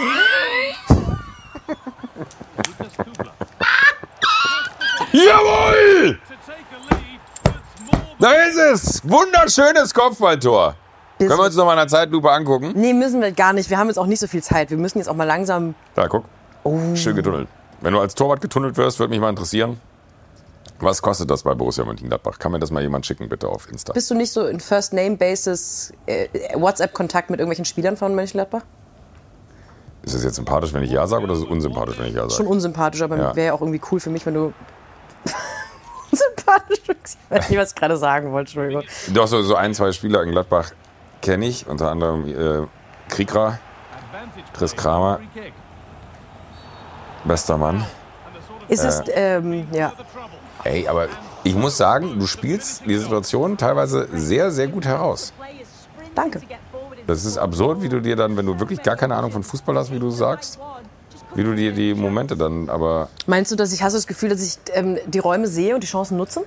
Jawohl! 5.11 6.19
Da 8.19 8.31
ist 8.33 8.57
es! 8.57 9.01
Wunderschönes 9.03 9.93
Kopfballtor. 9.93 10.75
Können 11.17 11.37
wir 11.37 11.45
uns 11.45 11.55
noch 11.55 11.65
mal 11.65 11.73
in 11.73 11.79
einer 11.79 11.87
Zeitlupe 11.87 12.31
angucken? 12.31 12.71
Nee, 12.75 12.93
müssen 12.93 13.21
wir 13.21 13.31
gar 13.31 13.53
nicht. 13.53 13.69
Wir 13.69 13.77
haben 13.77 13.87
jetzt 13.87 13.97
auch 13.97 14.07
nicht 14.07 14.19
so 14.19 14.27
viel 14.27 14.41
Zeit. 14.41 14.71
Wir 14.71 14.77
müssen 14.77 14.97
jetzt 14.97 15.07
auch 15.07 15.15
mal 15.15 15.25
langsam. 15.25 15.75
Da, 15.93 16.07
guck. 16.07 16.25
Schön 16.95 17.15
getunnelt. 17.15 17.47
Wenn 17.81 17.93
du 17.93 17.99
als 17.99 18.15
Torwart 18.15 18.41
getunnelt 18.41 18.77
wirst, 18.77 18.99
würde 18.99 19.09
mich 19.11 19.19
mal 19.19 19.29
interessieren. 19.29 19.79
Was 20.81 21.01
kostet 21.01 21.29
das 21.29 21.43
bei 21.43 21.53
Borussia 21.53 21.85
Mönchengladbach? 21.85 22.39
Kann 22.39 22.51
mir 22.51 22.59
das 22.59 22.71
mal 22.71 22.81
jemand 22.81 23.05
schicken, 23.05 23.29
bitte 23.29 23.47
auf 23.47 23.69
Insta? 23.71 23.93
Bist 23.93 24.09
du 24.09 24.15
nicht 24.15 24.31
so 24.31 24.45
in 24.47 24.59
First-Name-Basis 24.59 25.93
äh, 26.07 26.27
WhatsApp-Kontakt 26.55 27.29
mit 27.29 27.39
irgendwelchen 27.39 27.65
Spielern 27.65 27.97
von 27.97 28.15
Mönchengladbach? 28.15 28.63
Ist 30.03 30.15
es 30.15 30.23
jetzt 30.23 30.35
sympathisch, 30.35 30.73
wenn 30.73 30.81
ich 30.81 30.89
Ja 30.91 31.05
sage, 31.05 31.23
oder 31.23 31.33
ist 31.33 31.39
es 31.39 31.45
unsympathisch, 31.45 31.99
wenn 31.99 32.07
ich 32.07 32.15
Ja 32.15 32.21
Schon 32.21 32.29
sage? 32.31 32.49
unsympathisch, 32.49 33.01
aber 33.03 33.17
Ja. 33.17 33.35
wäre 33.35 33.47
ja 33.47 33.53
auch 33.53 33.61
irgendwie 33.61 33.81
cool 33.91 33.99
für 33.99 34.09
mich, 34.09 34.25
wenn 34.25 34.33
du. 34.33 34.53
Sympathisch. 36.11 36.79
Ich 36.87 37.17
weiß 37.29 37.49
nicht, 37.49 37.59
was 37.59 37.69
ich 37.69 37.75
gerade 37.75 37.97
sagen 37.97 38.31
wollte, 38.31 38.49
Entschuldigung. 38.49 38.83
Doch, 39.13 39.27
so, 39.27 39.41
so 39.43 39.55
ein, 39.55 39.75
zwei 39.75 39.91
Spieler 39.91 40.23
in 40.23 40.31
Gladbach 40.31 40.71
kenne 41.21 41.45
ich, 41.45 41.67
unter 41.67 41.91
anderem 41.91 42.27
äh, 42.27 42.67
Kriegra. 43.09 43.59
Chris 44.53 44.75
Kramer, 44.75 45.19
bester 47.23 47.57
Mann. 47.57 47.85
Ist 48.67 48.83
es, 48.83 49.01
ähm, 49.13 49.67
ja. 49.73 49.91
Ey, 50.63 50.87
aber 50.87 51.07
ich 51.43 51.55
muss 51.55 51.77
sagen, 51.77 52.19
du 52.19 52.27
spielst 52.27 52.83
die 52.85 52.97
Situation 52.97 53.57
teilweise 53.57 54.07
sehr, 54.13 54.51
sehr 54.51 54.67
gut 54.67 54.85
heraus. 54.85 55.33
Danke. 56.13 56.41
Das 57.07 57.25
ist 57.25 57.37
absurd, 57.37 57.81
wie 57.81 57.89
du 57.89 57.99
dir 57.99 58.15
dann, 58.15 58.37
wenn 58.37 58.45
du 58.45 58.59
wirklich 58.59 58.81
gar 58.83 58.95
keine 58.95 59.15
Ahnung 59.15 59.31
von 59.31 59.43
Fußball 59.43 59.75
hast, 59.75 59.91
wie 59.91 59.99
du 59.99 60.11
sagst, 60.11 60.59
wie 61.33 61.43
du 61.43 61.55
dir 61.55 61.71
die 61.71 61.93
Momente 61.93 62.35
dann 62.35 62.69
aber. 62.69 63.09
Meinst 63.25 63.51
du, 63.51 63.55
dass 63.55 63.73
ich, 63.73 63.81
hast 63.81 63.93
du 63.93 63.97
das 63.97 64.07
Gefühl, 64.07 64.29
dass 64.29 64.41
ich 64.41 64.59
ähm, 64.73 64.97
die 65.07 65.19
Räume 65.19 65.47
sehe 65.47 65.73
und 65.73 65.81
die 65.81 65.87
Chancen 65.87 66.17
nutze? 66.17 66.43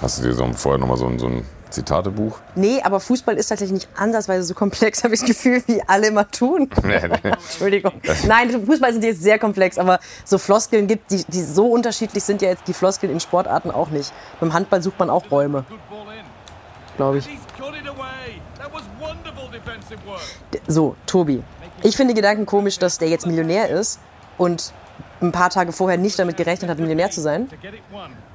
Hast 0.00 0.18
du 0.18 0.22
dir 0.24 0.34
so 0.34 0.50
vorher 0.54 0.80
nochmal 0.80 0.96
so 0.96 1.10
so 1.18 1.26
ein 1.26 1.44
Zitatebuch? 1.72 2.38
Nee, 2.54 2.80
aber 2.82 3.00
Fußball 3.00 3.36
ist 3.36 3.48
tatsächlich 3.48 3.84
nicht 3.84 3.88
ansatzweise 3.96 4.44
so 4.44 4.54
komplex, 4.54 5.04
habe 5.04 5.14
ich 5.14 5.20
das 5.20 5.28
Gefühl, 5.28 5.62
wie 5.66 5.82
alle 5.86 6.08
immer 6.08 6.30
tun. 6.30 6.70
Entschuldigung. 7.22 7.92
Nein, 8.26 8.64
Fußball 8.64 8.92
sind 8.92 9.04
jetzt 9.04 9.22
sehr 9.22 9.38
komplex, 9.38 9.78
aber 9.78 9.98
so 10.24 10.38
Floskeln 10.38 10.86
gibt, 10.86 11.10
die, 11.10 11.24
die 11.24 11.42
so 11.42 11.66
unterschiedlich 11.66 12.24
sind 12.24 12.42
ja 12.42 12.48
jetzt 12.50 12.68
die 12.68 12.74
Floskeln 12.74 13.12
in 13.12 13.20
Sportarten 13.20 13.70
auch 13.70 13.90
nicht. 13.90 14.12
Beim 14.40 14.52
Handball 14.52 14.82
sucht 14.82 14.98
man 14.98 15.10
auch 15.10 15.30
Räume, 15.30 15.64
glaube 16.96 17.18
ich. 17.18 17.28
So, 20.66 20.96
Tobi. 21.06 21.42
Ich 21.82 21.96
finde 21.96 22.14
Gedanken 22.14 22.46
komisch, 22.46 22.78
dass 22.78 22.98
der 22.98 23.08
jetzt 23.08 23.26
Millionär 23.26 23.68
ist 23.68 23.98
und 24.38 24.72
ein 25.20 25.32
paar 25.32 25.50
Tage 25.50 25.72
vorher 25.72 25.98
nicht 25.98 26.18
damit 26.18 26.36
gerechnet 26.36 26.70
hat, 26.70 26.78
Millionär 26.78 27.10
zu 27.10 27.20
sein. 27.20 27.48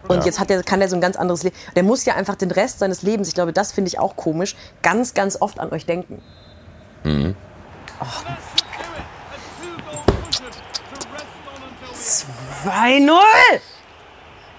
Und 0.07 0.25
jetzt 0.25 0.39
hat 0.39 0.49
er, 0.49 0.63
kann 0.63 0.81
er 0.81 0.89
so 0.89 0.95
ein 0.95 1.01
ganz 1.01 1.15
anderes 1.15 1.43
Leben. 1.43 1.55
Der 1.75 1.83
muss 1.83 2.05
ja 2.05 2.15
einfach 2.15 2.35
den 2.35 2.51
Rest 2.51 2.79
seines 2.79 3.01
Lebens, 3.01 3.27
ich 3.27 3.33
glaube, 3.33 3.53
das 3.53 3.71
finde 3.71 3.89
ich 3.89 3.99
auch 3.99 4.15
komisch, 4.15 4.55
ganz, 4.81 5.13
ganz 5.13 5.41
oft 5.41 5.59
an 5.59 5.71
euch 5.71 5.85
denken. 5.85 6.21
On 7.05 7.35
until 10.29 10.47
the 12.63 12.69
2-0! 12.69 13.19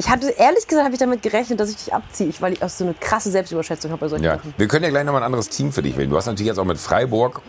Ich 0.01 0.09
hatte, 0.09 0.29
ehrlich 0.31 0.67
gesagt, 0.69 0.85
habe 0.85 0.95
ich 0.95 1.01
damit 1.01 1.23
gerechnet, 1.23 1.59
dass 1.59 1.71
ich 1.71 1.77
dich 1.77 1.93
abziehe, 1.93 2.33
weil 2.39 2.53
ich 2.53 2.63
auch 2.63 2.69
so 2.69 2.85
eine 2.85 2.95
krasse 2.95 3.31
Selbstüberschätzung 3.31 3.91
habe 3.91 4.01
bei 4.01 4.09
solchen 4.09 4.25
Ja, 4.25 4.37
Sachen. 4.37 4.55
wir 4.57 4.69
können 4.69 4.85
ja 4.85 4.91
gleich 4.91 5.05
nochmal 5.05 5.23
ein 5.23 5.27
anderes 5.27 5.49
Team 5.49 5.73
für 5.73 5.83
dich 5.83 5.97
wählen. 5.97 6.09
Du 6.09 6.17
hast 6.17 6.27
natürlich 6.27 6.47
jetzt 6.47 6.59
auch 6.59 6.65
mit 6.65 6.79
Freiburg, 6.79 7.43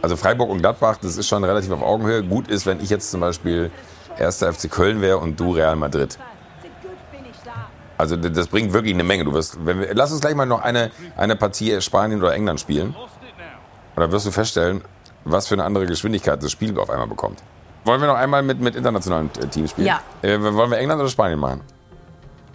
also 0.00 0.16
Freiburg 0.16 0.48
und 0.48 0.60
Gladbach, 0.62 0.96
das 1.02 1.18
ist 1.18 1.28
schon 1.28 1.44
relativ 1.44 1.70
auf 1.72 1.82
Augenhöhe. 1.82 2.22
Gut 2.22 2.48
ist, 2.48 2.64
wenn 2.64 2.80
ich 2.80 2.88
jetzt 2.88 3.10
zum 3.10 3.20
Beispiel 3.20 3.70
erster 4.18 4.50
FC 4.52 4.70
Köln 4.70 5.02
wäre 5.02 5.18
und 5.18 5.38
du 5.38 5.52
Real 5.52 5.76
Madrid. 5.76 6.18
Also 8.00 8.16
das 8.16 8.46
bringt 8.46 8.72
wirklich 8.72 8.94
eine 8.94 9.04
Menge. 9.04 9.24
Du 9.26 9.34
wirst, 9.34 9.58
wenn 9.66 9.80
wir, 9.80 9.94
lass 9.94 10.10
uns 10.10 10.22
gleich 10.22 10.34
mal 10.34 10.46
noch 10.46 10.62
eine, 10.62 10.90
eine 11.18 11.36
Partie 11.36 11.82
Spanien 11.82 12.22
oder 12.22 12.32
England 12.32 12.58
spielen. 12.58 12.94
Und 12.94 14.00
dann 14.00 14.10
wirst 14.10 14.24
du 14.24 14.30
feststellen, 14.30 14.82
was 15.26 15.46
für 15.46 15.54
eine 15.54 15.64
andere 15.64 15.84
Geschwindigkeit 15.84 16.42
das 16.42 16.50
Spiel 16.50 16.78
auf 16.78 16.88
einmal 16.88 17.08
bekommt. 17.08 17.42
Wollen 17.84 18.00
wir 18.00 18.08
noch 18.08 18.16
einmal 18.16 18.42
mit, 18.42 18.58
mit 18.58 18.74
internationalen 18.74 19.30
äh, 19.38 19.46
Teams 19.48 19.72
spielen? 19.72 19.88
Ja. 19.88 20.00
Äh, 20.22 20.40
wollen 20.40 20.70
wir 20.70 20.78
England 20.78 20.98
oder 21.00 21.10
Spanien 21.10 21.38
machen? 21.38 21.60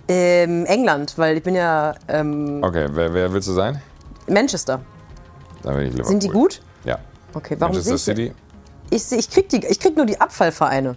Ähm, 0.07 0.65
England, 0.65 1.15
weil 1.17 1.37
ich 1.37 1.43
bin 1.43 1.53
ja 1.53 1.93
ähm, 2.07 2.61
Okay, 2.63 2.87
wer, 2.91 3.13
wer 3.13 3.31
willst 3.31 3.47
du 3.47 3.53
sein? 3.53 3.79
Manchester. 4.27 4.81
Dann 5.61 5.75
bin 5.75 5.85
ich 5.85 5.91
Liverpool. 5.91 6.09
Sind 6.09 6.23
die 6.23 6.29
gut? 6.29 6.61
Ja. 6.85 6.97
Okay, 7.35 7.55
warum 7.59 7.75
Manchester 7.75 7.95
ich, 7.95 8.01
City? 8.01 8.33
ich, 8.89 9.11
ich, 9.11 9.29
krieg 9.29 9.49
die, 9.49 9.63
ich 9.63 9.79
krieg 9.79 9.95
nur 9.95 10.07
die 10.07 10.19
Abfallvereine. 10.19 10.95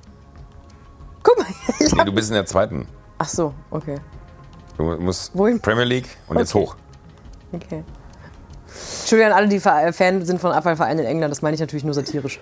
Guck 1.23 1.37
mal. 1.37 1.47
Nee, 1.97 2.05
du 2.05 2.13
bist 2.13 2.31
in 2.31 2.35
der 2.35 2.47
zweiten. 2.47 2.87
ach 3.19 3.29
so, 3.29 3.53
okay. 3.71 3.99
Du 4.79 4.85
musst 4.85 5.37
Wohin? 5.37 5.61
Premier 5.61 5.85
League 5.85 6.07
und 6.29 6.39
jetzt 6.39 6.55
Okay. 6.55 6.65
hoch. 6.67 6.77
okay. 7.53 7.85
Entschuldigung 9.01 9.33
an 9.33 9.37
alle, 9.39 9.49
die 9.49 9.61
Ver- 9.61 9.93
Fan 9.93 10.25
sind 10.25 10.41
von 10.41 10.53
Abfallvereinen 10.53 11.01
in 11.01 11.07
England, 11.07 11.31
das 11.33 11.43
meine 11.43 11.55
ich 11.55 11.61
natürlich 11.61 11.85
nur 11.85 11.95
satirisch. 11.95 12.41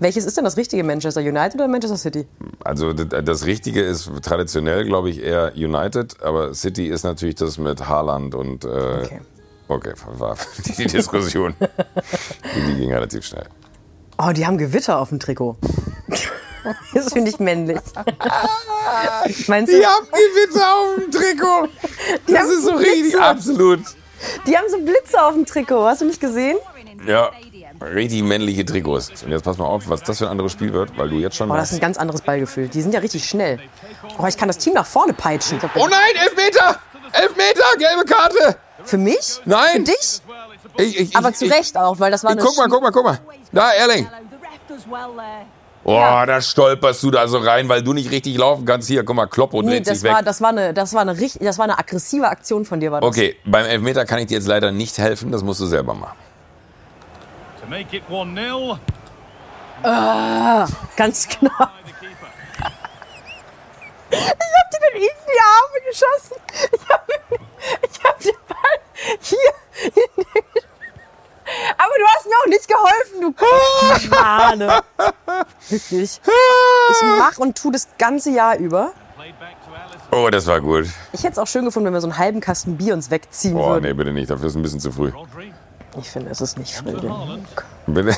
Welches 0.00 0.24
ist 0.26 0.36
denn 0.36 0.44
das 0.44 0.56
richtige 0.56 0.82
Manchester 0.84 1.20
United 1.20 1.54
oder 1.54 1.68
Manchester 1.68 1.96
City? 1.96 2.26
Also 2.64 2.92
das 2.92 3.46
Richtige 3.46 3.80
ist 3.82 4.10
traditionell, 4.22 4.84
glaube 4.84 5.08
ich, 5.10 5.22
eher 5.22 5.52
United, 5.54 6.20
aber 6.22 6.52
City 6.52 6.88
ist 6.88 7.04
natürlich 7.04 7.36
das 7.36 7.58
mit 7.58 7.88
Haaland 7.88 8.34
und 8.34 8.64
äh, 8.64 8.68
Okay. 8.68 9.20
okay, 9.68 9.92
war 10.18 10.36
die, 10.76 10.86
Diskussion. 10.86 11.54
die 12.68 12.74
ging 12.76 12.92
relativ 12.92 13.24
schnell. 13.24 13.44
Oh, 14.18 14.32
die 14.32 14.44
haben 14.44 14.58
Gewitter 14.58 14.98
auf 14.98 15.08
dem 15.10 15.20
Trikot. 15.20 15.56
Das 16.94 17.12
finde 17.12 17.30
ich 17.30 17.38
männlich. 17.38 17.80
Meinst 19.48 19.72
du? 19.72 19.84
haben 19.86 20.06
Gewitter 20.10 20.74
auf 20.74 20.94
dem 20.96 21.10
Trikot. 21.10 21.68
Die 22.28 22.38
haben 22.38 22.60
so 22.60 22.76
Blitze. 22.76 23.20
absolut. 23.22 23.80
Die 24.46 24.56
haben 24.56 24.68
so 24.70 24.78
Blitze 24.78 25.22
auf 25.22 25.34
dem 25.34 25.44
Trikot. 25.44 25.84
Hast 25.86 26.00
du 26.00 26.06
nicht 26.06 26.20
gesehen? 26.20 26.56
Ja, 27.06 27.30
richtig 27.82 28.22
männliche 28.22 28.64
Trikots. 28.64 29.22
Und 29.22 29.30
jetzt 29.30 29.42
pass 29.44 29.58
mal 29.58 29.66
auf, 29.66 29.88
was 29.88 30.02
das 30.02 30.18
für 30.18 30.24
ein 30.26 30.30
anderes 30.30 30.52
Spiel 30.52 30.72
wird, 30.72 30.96
weil 30.96 31.10
du 31.10 31.16
jetzt 31.16 31.36
schon 31.36 31.50
Oh, 31.50 31.54
das 31.54 31.70
ist 31.72 31.78
ein 31.78 31.80
ganz 31.80 31.98
anderes 31.98 32.22
Ballgefühl. 32.22 32.68
Die 32.68 32.80
sind 32.80 32.94
ja 32.94 33.00
richtig 33.00 33.28
schnell. 33.28 33.60
Oh, 34.18 34.26
ich 34.26 34.36
kann 34.36 34.48
das 34.48 34.58
Team 34.58 34.74
nach 34.74 34.86
vorne 34.86 35.12
peitschen. 35.12 35.60
Oh 35.74 35.86
nein, 35.88 36.14
Elfmeter! 36.22 36.78
Elfmeter, 37.12 37.64
gelbe 37.78 38.04
Karte! 38.04 38.56
Für 38.84 38.98
mich? 38.98 39.40
Nein! 39.44 39.84
Für 39.86 39.92
dich? 39.92 40.22
Ich, 40.78 40.98
ich, 41.00 41.16
Aber 41.16 41.30
ich, 41.30 41.36
zu 41.36 41.46
Recht 41.46 41.76
auch, 41.76 42.00
weil 42.00 42.10
das 42.10 42.24
war 42.24 42.32
Ich, 42.32 42.38
eine 42.38 42.46
guck 42.46 42.56
mal, 42.56 42.68
guck 42.68 42.82
mal, 42.82 42.90
guck 42.90 43.04
mal. 43.04 43.18
Da, 43.52 43.72
Erling. 43.72 44.08
Oh, 45.86 45.92
da 46.26 46.40
stolperst 46.40 47.02
du 47.02 47.10
da 47.10 47.28
so 47.28 47.36
rein, 47.38 47.68
weil 47.68 47.82
du 47.82 47.92
nicht 47.92 48.10
richtig 48.10 48.38
laufen 48.38 48.64
kannst. 48.64 48.88
Hier, 48.88 49.04
guck 49.04 49.16
mal, 49.16 49.26
Kloppo 49.26 49.60
Nee, 49.60 49.68
dreht 49.70 49.86
das 49.86 50.00
sich 50.00 50.10
war, 50.10 50.18
weg. 50.20 50.24
das, 50.24 50.40
war 50.40 50.48
eine, 50.48 50.72
das, 50.72 50.94
war 50.94 51.02
eine, 51.02 51.14
das 51.14 51.58
war 51.58 51.64
eine 51.64 51.78
aggressive 51.78 52.26
Aktion 52.26 52.64
von 52.64 52.80
dir. 52.80 52.90
War 52.90 53.00
das. 53.02 53.08
Okay, 53.08 53.36
beim 53.44 53.66
Elfmeter 53.66 54.06
kann 54.06 54.18
ich 54.20 54.26
dir 54.26 54.34
jetzt 54.38 54.46
leider 54.48 54.72
nicht 54.72 54.96
helfen, 54.96 55.30
das 55.30 55.42
musst 55.42 55.60
du 55.60 55.66
selber 55.66 55.92
machen. 55.94 56.16
To 57.60 57.66
make 57.68 57.94
it 57.96 58.02
1-0 58.10 58.78
Ganz 60.96 61.28
knapp. 61.28 61.72
keeper. 62.00 62.28
Ich 64.10 64.18
hab 64.18 64.70
dir 64.70 64.80
den 64.94 65.02
in 65.02 65.08
die 65.08 65.40
Arme 65.40 65.80
geschossen. 65.90 66.36
Ich 66.72 66.88
hab, 66.88 67.08
ich 67.82 68.04
hab 68.04 68.18
den 68.20 68.34
Ball 68.48 68.78
hier. 69.20 69.52
in 69.84 69.92
die- 70.16 70.63
Aber 71.78 71.92
du 71.98 72.04
hast 72.16 72.26
mir 72.26 72.34
auch 72.42 72.46
nicht 72.48 72.68
geholfen, 72.68 73.20
du 73.20 73.34
Schwane. 74.06 74.82
Wirklich. 75.68 76.20
Ich 76.90 77.02
mach 77.18 77.38
und 77.38 77.56
tu 77.58 77.70
das 77.70 77.88
ganze 77.98 78.30
Jahr 78.30 78.56
über. 78.58 78.92
Oh, 80.10 80.28
das 80.30 80.46
war 80.46 80.60
gut. 80.60 80.86
Ich 81.12 81.20
hätte 81.24 81.32
es 81.32 81.38
auch 81.38 81.46
schön 81.46 81.64
gefunden, 81.64 81.86
wenn 81.86 81.94
wir 81.94 82.00
so 82.00 82.06
einen 82.06 82.18
halben 82.18 82.40
Kasten 82.40 82.76
Bier 82.76 82.94
uns 82.94 83.10
wegziehen 83.10 83.56
Oh, 83.56 83.70
würden. 83.70 83.82
nee, 83.84 83.92
bitte 83.92 84.12
nicht, 84.12 84.30
dafür 84.30 84.46
ist 84.46 84.54
ein 84.54 84.62
bisschen 84.62 84.80
zu 84.80 84.92
früh. 84.92 85.10
Ich 85.98 86.10
finde, 86.10 86.30
es 86.30 86.40
ist 86.40 86.58
nicht 86.58 86.74
früh 86.74 86.92
genug. 86.92 87.40
Bitte? 87.86 88.16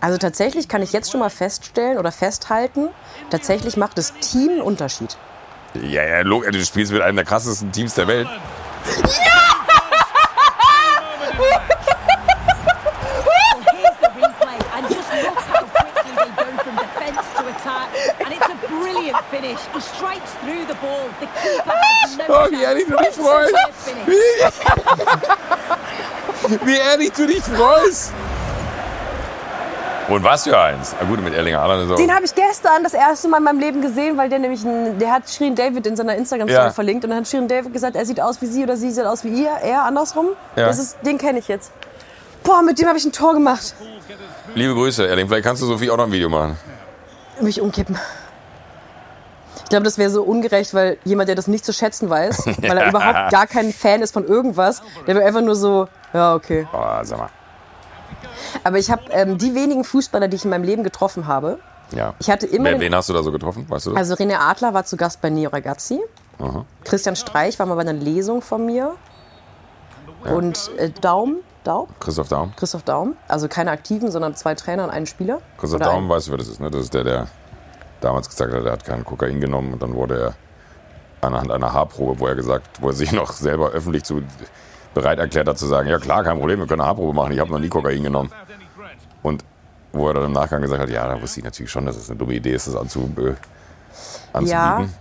Also 0.00 0.16
tatsächlich 0.18 0.68
kann 0.68 0.82
ich 0.82 0.92
jetzt 0.92 1.10
schon 1.10 1.20
mal 1.20 1.30
feststellen 1.30 1.98
oder 1.98 2.12
festhalten, 2.12 2.88
tatsächlich 3.30 3.76
macht 3.76 3.98
das 3.98 4.12
Team 4.20 4.50
einen 4.50 4.62
Unterschied. 4.62 5.16
Ja, 5.74 6.02
ja, 6.04 6.20
log- 6.22 6.44
du 6.50 6.64
spielst 6.64 6.92
mit 6.92 7.02
einem 7.02 7.16
der 7.16 7.24
krassesten 7.24 7.72
Teams 7.72 7.94
der 7.94 8.06
Welt. 8.08 8.28
Well, 13.28 13.60
here's 13.72 13.98
the 14.02 14.10
replay, 14.20 14.58
and 14.74 14.82
just 14.88 15.10
look 15.12 15.38
how 15.38 15.64
quickly 15.64 16.12
they 16.16 16.30
go 16.36 16.48
from 16.62 16.74
defence 16.76 17.24
to 17.36 17.42
attack. 17.48 17.88
And 18.24 18.30
it's 18.34 18.48
a 18.48 18.56
brilliant 18.68 19.18
finish. 19.26 19.60
He 19.74 19.80
strikes 19.80 20.32
through 20.42 20.64
the 20.66 20.74
ball. 20.74 21.08
The 21.20 21.26
keeper 21.26 21.72
has 21.74 22.16
no 22.16 22.24
Oh, 22.28 22.48
chance. 22.48 22.50
wie 22.52 22.62
ehrlich 22.64 22.86
du 22.86 22.96
dich 22.96 23.06
It's 23.08 23.18
a 23.18 23.22
freust. 23.22 23.50
clear 23.54 23.72
finish. 23.72 24.06
Wie, 26.48 26.66
wie 26.66 26.78
Und 30.08 30.24
was 30.24 30.44
für 30.44 30.58
eins. 30.58 30.94
Na 30.98 31.06
gut, 31.06 31.22
mit 31.22 31.34
Erlinger 31.34 31.60
Haaland 31.60 31.84
ist 31.84 31.92
auch... 31.92 31.96
Den 31.96 32.14
habe 32.14 32.24
ich 32.24 32.34
gestern 32.34 32.82
das 32.82 32.94
erste 32.94 33.28
Mal 33.28 33.38
in 33.38 33.44
meinem 33.44 33.60
Leben 33.60 33.82
gesehen, 33.82 34.16
weil 34.16 34.28
der 34.30 34.38
nämlich, 34.38 34.64
ein, 34.64 34.98
der 34.98 35.12
hat 35.12 35.28
Shirin 35.28 35.54
David 35.54 35.86
in 35.86 35.96
seiner 35.96 36.14
Instagram-Story 36.16 36.64
Ja. 36.66 36.70
verlinkt 36.70 37.04
und 37.04 37.10
dann 37.10 37.20
hat 37.20 37.28
Shirin 37.28 37.46
David 37.46 37.72
gesagt, 37.74 37.94
er 37.94 38.06
sieht 38.06 38.20
aus 38.20 38.40
wie 38.40 38.46
sie 38.46 38.62
oder 38.62 38.76
sie 38.76 38.90
sieht 38.90 39.04
aus 39.04 39.22
wie 39.24 39.28
ihr, 39.42 39.50
er 39.50 39.82
andersrum. 39.84 40.28
Ja. 40.56 40.66
Das 40.66 40.78
ist, 40.78 40.96
den 41.04 41.18
kenne 41.18 41.38
ich 41.40 41.48
jetzt. 41.48 41.72
Boah, 42.42 42.62
mit 42.62 42.78
dem 42.78 42.88
habe 42.88 42.96
ich 42.96 43.04
ein 43.04 43.12
Tor 43.12 43.34
gemacht. 43.34 43.74
Liebe 44.54 44.72
Grüße, 44.72 45.06
Erling. 45.06 45.28
Vielleicht 45.28 45.44
kannst 45.44 45.60
du 45.60 45.66
Sophie 45.66 45.90
auch 45.90 45.98
noch 45.98 46.04
ein 46.06 46.12
Video 46.12 46.30
machen. 46.30 46.56
Mich 47.40 47.60
umkippen. 47.60 47.98
Ich 49.64 49.68
glaube, 49.68 49.84
das 49.84 49.98
wäre 49.98 50.08
so 50.08 50.22
ungerecht, 50.22 50.72
weil 50.72 50.96
jemand, 51.04 51.28
der 51.28 51.36
das 51.36 51.46
nicht 51.48 51.66
zu 51.66 51.74
schätzen 51.74 52.08
weiß, 52.08 52.46
weil 52.62 52.78
er 52.78 52.88
überhaupt 52.88 53.30
gar 53.30 53.46
kein 53.46 53.70
Fan 53.74 54.00
ist 54.00 54.14
von 54.14 54.24
irgendwas, 54.26 54.80
der 55.06 55.14
wäre 55.16 55.26
einfach 55.26 55.42
nur 55.42 55.54
so, 55.54 55.86
ja, 56.14 56.34
okay. 56.34 56.66
Oh, 56.72 56.78
sag 57.02 57.18
mal. 57.18 57.28
Aber 58.64 58.78
ich 58.78 58.90
habe 58.90 59.02
ähm, 59.10 59.38
die 59.38 59.54
wenigen 59.54 59.84
Fußballer, 59.84 60.28
die 60.28 60.36
ich 60.36 60.44
in 60.44 60.50
meinem 60.50 60.64
Leben 60.64 60.82
getroffen 60.84 61.26
habe. 61.26 61.58
Ja. 61.90 62.14
Ich 62.18 62.30
hatte 62.30 62.46
immer. 62.46 62.66
Wer, 62.70 62.80
wen 62.80 62.94
hast 62.94 63.08
du 63.08 63.12
da 63.14 63.22
so 63.22 63.32
getroffen? 63.32 63.64
Weißt 63.68 63.86
du 63.86 63.90
das? 63.90 63.98
also 63.98 64.14
René 64.14 64.36
Adler 64.38 64.74
war 64.74 64.84
zu 64.84 64.96
Gast 64.96 65.20
bei 65.20 65.30
Neo 65.30 65.50
Ragazzi. 65.50 66.00
Christian 66.84 67.16
Streich 67.16 67.58
war 67.58 67.66
mal 67.66 67.74
bei 67.74 67.80
einer 67.80 67.92
Lesung 67.94 68.42
von 68.42 68.64
mir. 68.66 68.94
Und 70.24 70.70
äh, 70.78 70.90
Daum, 71.00 71.36
Daum, 71.64 71.88
Christoph 72.00 72.28
Daum. 72.28 72.52
Christoph 72.56 72.82
Daum. 72.82 73.16
Also 73.28 73.48
keine 73.48 73.70
Aktiven, 73.70 74.10
sondern 74.10 74.34
zwei 74.34 74.54
Trainer 74.54 74.84
und 74.84 74.90
einen 74.90 75.06
Spieler. 75.06 75.40
Christoph 75.58 75.80
Oder 75.80 75.90
Daum, 75.92 76.04
ein- 76.04 76.08
weißt 76.10 76.28
du, 76.28 76.30
wer 76.32 76.38
das 76.38 76.48
ist, 76.48 76.60
ne? 76.60 76.70
Das 76.70 76.82
ist 76.82 76.94
der, 76.94 77.04
der 77.04 77.26
damals 78.00 78.28
gesagt 78.28 78.52
hat, 78.52 78.64
er 78.64 78.72
hat 78.72 78.84
keinen 78.84 79.04
Kokain 79.04 79.40
genommen 79.40 79.72
und 79.72 79.82
dann 79.82 79.94
wurde 79.94 80.20
er 81.20 81.26
anhand 81.26 81.50
einer 81.50 81.72
Haarprobe, 81.72 82.20
wo 82.20 82.26
er 82.26 82.34
gesagt, 82.34 82.66
wo 82.80 82.88
er 82.88 82.94
sich 82.94 83.12
noch 83.20 83.32
selber 83.32 83.70
öffentlich 83.70 84.04
zu 84.04 84.22
bereit 84.94 85.18
erklärt 85.18 85.48
hat 85.48 85.58
zu 85.58 85.66
sagen, 85.66 85.88
ja 85.88 85.98
klar, 85.98 86.24
kein 86.24 86.38
Problem, 86.38 86.60
wir 86.60 86.66
können 86.66 86.80
eine 86.80 86.88
Haarprobe 86.88 87.12
machen, 87.14 87.32
ich 87.32 87.40
habe 87.40 87.50
noch 87.50 87.58
nie 87.58 87.68
Kokain 87.68 88.02
genommen. 88.02 88.30
Und 89.22 89.44
wo 89.92 90.08
er 90.08 90.14
dann 90.14 90.24
im 90.24 90.32
Nachgang 90.32 90.60
gesagt 90.62 90.82
hat, 90.82 90.90
ja, 90.90 91.06
da 91.08 91.20
wusste 91.20 91.40
ich 91.40 91.44
natürlich 91.44 91.70
schon, 91.70 91.86
dass 91.86 91.96
es 91.96 92.08
eine 92.10 92.18
dumme 92.18 92.34
Idee 92.34 92.52
ist, 92.52 92.66
das 92.68 92.76
anzu, 92.76 93.10
äh, 93.18 93.34
Ja, 94.46 94.76
anzubieten. 94.76 94.94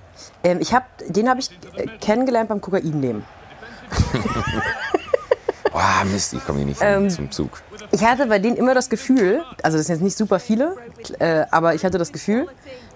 ähm, 0.43 0.57
ich 0.61 0.73
hab, 0.73 0.83
den 1.07 1.29
habe 1.29 1.39
ich 1.39 1.49
äh, 1.75 1.87
kennengelernt 1.99 2.49
beim 2.49 2.61
Kokain 2.61 2.99
nehmen. 2.99 3.25
Boah, 5.71 6.03
Mist, 6.11 6.33
ich 6.33 6.43
komme 6.45 6.59
hier 6.59 6.67
nicht 6.67 6.79
Ähm, 6.81 7.09
zum 7.09 7.29
Zug. 7.29 7.61
Ich 7.91 8.03
hatte 8.03 8.25
bei 8.27 8.39
denen 8.39 8.55
immer 8.55 8.73
das 8.73 8.89
Gefühl, 8.89 9.43
also 9.61 9.77
das 9.77 9.87
sind 9.87 9.95
jetzt 9.97 10.03
nicht 10.03 10.17
super 10.17 10.39
viele, 10.39 10.75
äh, 11.19 11.45
aber 11.51 11.75
ich 11.75 11.85
hatte 11.85 11.97
das 11.97 12.11
Gefühl, 12.11 12.47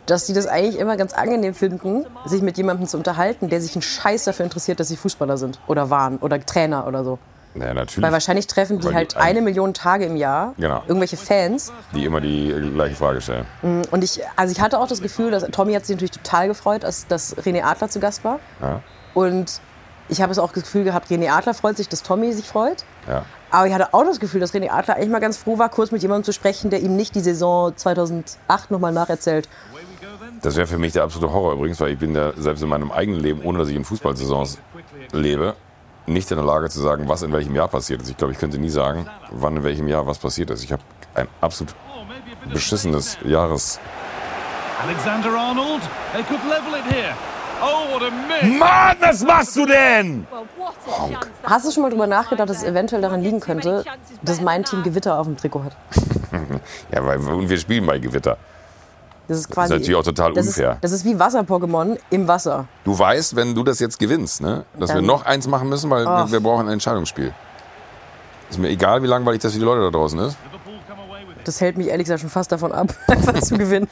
dass 0.06 0.26
die 0.26 0.34
das 0.34 0.48
eigentlich 0.48 0.78
immer 0.80 0.98
ganz 0.98 1.14
angenehm 1.14 1.54
finden, 1.54 2.06
sich 2.26 2.42
mit 2.42 2.58
jemandem 2.58 2.88
zu 2.88 2.98
unterhalten, 2.98 3.50
der 3.50 3.62
sich 3.62 3.76
einen 3.76 3.82
Scheiß 3.82 4.24
dafür 4.26 4.44
interessiert, 4.46 4.80
dass 4.80 4.88
sie 4.88 4.98
Fußballer 4.98 5.38
sind 5.38 5.60
oder 5.68 5.90
waren 5.90 6.18
oder 6.18 6.40
Trainer 6.44 6.88
oder 6.88 7.04
so. 7.04 7.20
Ja, 7.54 7.74
natürlich. 7.74 8.02
Weil 8.02 8.14
wahrscheinlich 8.14 8.48
treffen 8.48 8.80
die 8.80 8.86
Weil 8.88 8.94
halt 8.94 9.18
ein- 9.18 9.24
eine 9.24 9.42
Million 9.42 9.74
Tage 9.74 10.06
im 10.06 10.16
Jahr 10.16 10.54
Genau. 10.58 10.84
irgendwelche 10.88 11.18
Fans. 11.18 11.72
Die 11.94 12.06
immer 12.06 12.22
die 12.22 12.48
gleiche 12.74 12.96
Frage 12.96 13.20
stellen. 13.20 13.46
Und 13.92 14.04
ich, 14.06 14.22
also 14.38 14.54
ich 14.54 14.62
hatte 14.62 14.80
auch 14.80 14.88
das 14.88 15.02
Gefühl, 15.02 15.32
dass 15.32 15.44
Tommy 15.52 15.74
hat 15.74 15.86
sich 15.86 15.96
natürlich 15.98 16.12
total 16.12 16.48
gefreut, 16.48 16.84
dass, 16.84 17.08
dass 17.08 17.36
René 17.38 17.64
Adler 17.64 17.90
zu 17.90 18.00
Gast 18.00 18.24
war. 18.24 18.40
Ja, 18.62 18.80
Und 19.14 19.60
ich 20.08 20.22
habe 20.22 20.32
es 20.32 20.40
auch 20.40 20.54
das 20.54 20.64
Gefühl 20.64 20.86
gehabt, 20.86 21.10
René 21.12 21.30
Adler 21.30 21.54
freut 21.54 21.76
sich, 21.76 21.90
dass 21.90 22.04
Tommy 22.04 22.32
sich 22.34 22.48
freut. 22.48 22.86
ja. 23.08 23.24
Aber 23.54 23.68
ich 23.68 23.74
hatte 23.74 23.94
auch 23.94 24.06
das 24.06 24.22
Gefühl, 24.22 24.40
dass 24.40 24.54
René 24.54 24.70
Adler 24.70 24.96
eigentlich 24.96 25.10
mal 25.10 25.20
ganz 25.20 25.36
froh 25.36 25.58
war, 25.60 25.68
kurz 25.68 25.92
mit 25.92 26.02
jemandem 26.02 26.24
zu 26.24 26.32
sprechen, 26.32 26.70
der 26.70 26.80
ihm 26.80 26.96
nicht 26.96 27.16
die 27.16 27.20
Saison 27.20 27.76
2008 27.76 28.72
nochmal 28.72 28.94
nacherzählt. 28.94 29.50
Das 30.42 30.56
wäre 30.56 30.66
für 30.66 30.78
mich 30.78 30.94
der 30.94 31.04
absolute 31.04 31.32
Horror 31.32 31.54
übrigens, 31.54 31.80
weil 31.80 31.92
ich 31.92 32.00
bin 32.00 32.16
ja 32.16 32.34
selbst 32.36 32.64
in 32.64 32.70
meinem 32.70 32.92
eigenen 32.92 33.20
Leben, 33.20 33.42
ohne 33.44 33.60
dass 33.60 33.70
ich 33.70 33.76
in 33.76 33.86
Fußballsaisons 33.86 34.58
lebe, 35.12 35.56
nicht 36.08 36.32
in 36.32 36.38
der 36.38 36.46
Lage 36.46 36.70
zu 36.70 36.80
sagen, 36.82 37.08
was 37.08 37.22
in 37.22 37.32
welchem 37.32 37.56
Jahr 37.56 37.68
passiert 37.68 38.02
ist. 38.02 38.10
Ich 38.10 38.18
glaube, 38.18 38.34
ich 38.34 38.40
könnte 38.40 38.58
nie 38.58 38.70
sagen, 38.70 39.08
wann 39.30 39.58
in 39.58 39.64
welchem 39.64 39.88
Jahr 39.88 40.08
was 40.08 40.18
passiert 40.18 40.50
ist. 40.50 40.64
Ich 40.64 40.72
habe 40.72 40.82
ein 41.14 41.28
absolut 41.42 41.76
beschissenes 42.52 43.18
Jahres... 43.24 43.80
Alexander 44.84 45.30
Arnold. 45.38 45.82
They 46.14 46.24
could 46.24 46.42
level 46.50 46.74
it 46.74 46.92
here. 46.92 47.14
Oh, 47.62 47.94
what 47.94 48.02
a 48.02 48.10
miss. 48.10 48.60
Mann, 48.60 48.98
was 49.00 49.24
machst 49.24 49.56
du 49.56 49.68
denn? 49.68 50.26
That 50.32 51.28
Hast 51.44 51.68
du 51.68 51.72
schon 51.72 51.84
mal 51.84 51.92
drüber 51.92 52.08
nachgedacht, 52.08 52.50
dass 52.50 52.58
es 52.58 52.64
eventuell 52.64 53.04
daran 53.04 53.22
liegen 53.22 53.40
könnte, 53.40 53.84
dass 54.24 54.42
mein 54.42 54.64
Team 54.64 54.82
Gewitter 54.82 55.20
auf 55.20 55.28
dem 55.28 55.38
Trikot 55.38 55.66
hat? 55.66 55.78
Ja, 56.94 57.06
weil 57.06 57.20
und 57.20 57.50
wir 57.50 57.58
spielen 57.58 57.86
bei 57.86 58.00
Gewitter. 58.00 58.38
Das 59.28 59.38
ist 59.38 59.50
quasi. 59.50 59.74
natürlich 59.74 59.96
auch 59.96 60.04
total 60.04 60.34
das 60.34 60.48
unfair. 60.48 60.74
Ist, 60.74 60.84
das 60.84 60.92
ist 60.92 61.06
wie 61.06 61.18
Wasser-Pokémon 61.18 61.98
im 62.10 62.28
Wasser. 62.28 62.66
Du 62.84 62.98
weißt, 62.98 63.36
wenn 63.36 63.56
du 63.56 63.64
das 63.64 63.80
jetzt 63.80 63.98
gewinnst, 64.00 64.42
ne, 64.42 64.66
dass 64.78 64.90
wir 64.90 64.96
Dann- 64.98 65.06
noch 65.06 65.26
eins 65.26 65.48
machen 65.48 65.70
müssen, 65.70 65.90
weil 65.90 66.06
wir, 66.06 66.24
Och. 66.26 66.32
wir 66.32 66.40
brauchen 66.42 66.68
ein 66.68 66.74
Entscheidungsspiel. 66.74 67.34
Ist 68.50 68.60
mir 68.60 68.70
egal, 68.70 69.02
wie 69.04 69.08
langweilig 69.08 69.42
das 69.42 69.54
für 69.54 69.60
die 69.60 69.66
Leute 69.66 69.82
da 69.82 69.90
draußen 69.92 70.20
ist. 70.20 70.38
Das 71.46 71.60
hält 71.62 71.78
mich 71.78 71.88
ehrlich 71.88 72.06
gesagt 72.06 72.22
schon 72.22 72.30
fast 72.30 72.52
davon 72.52 72.72
ab, 72.72 72.94
einfach 73.08 73.40
zu 73.40 73.58
gewinnen. 73.58 73.88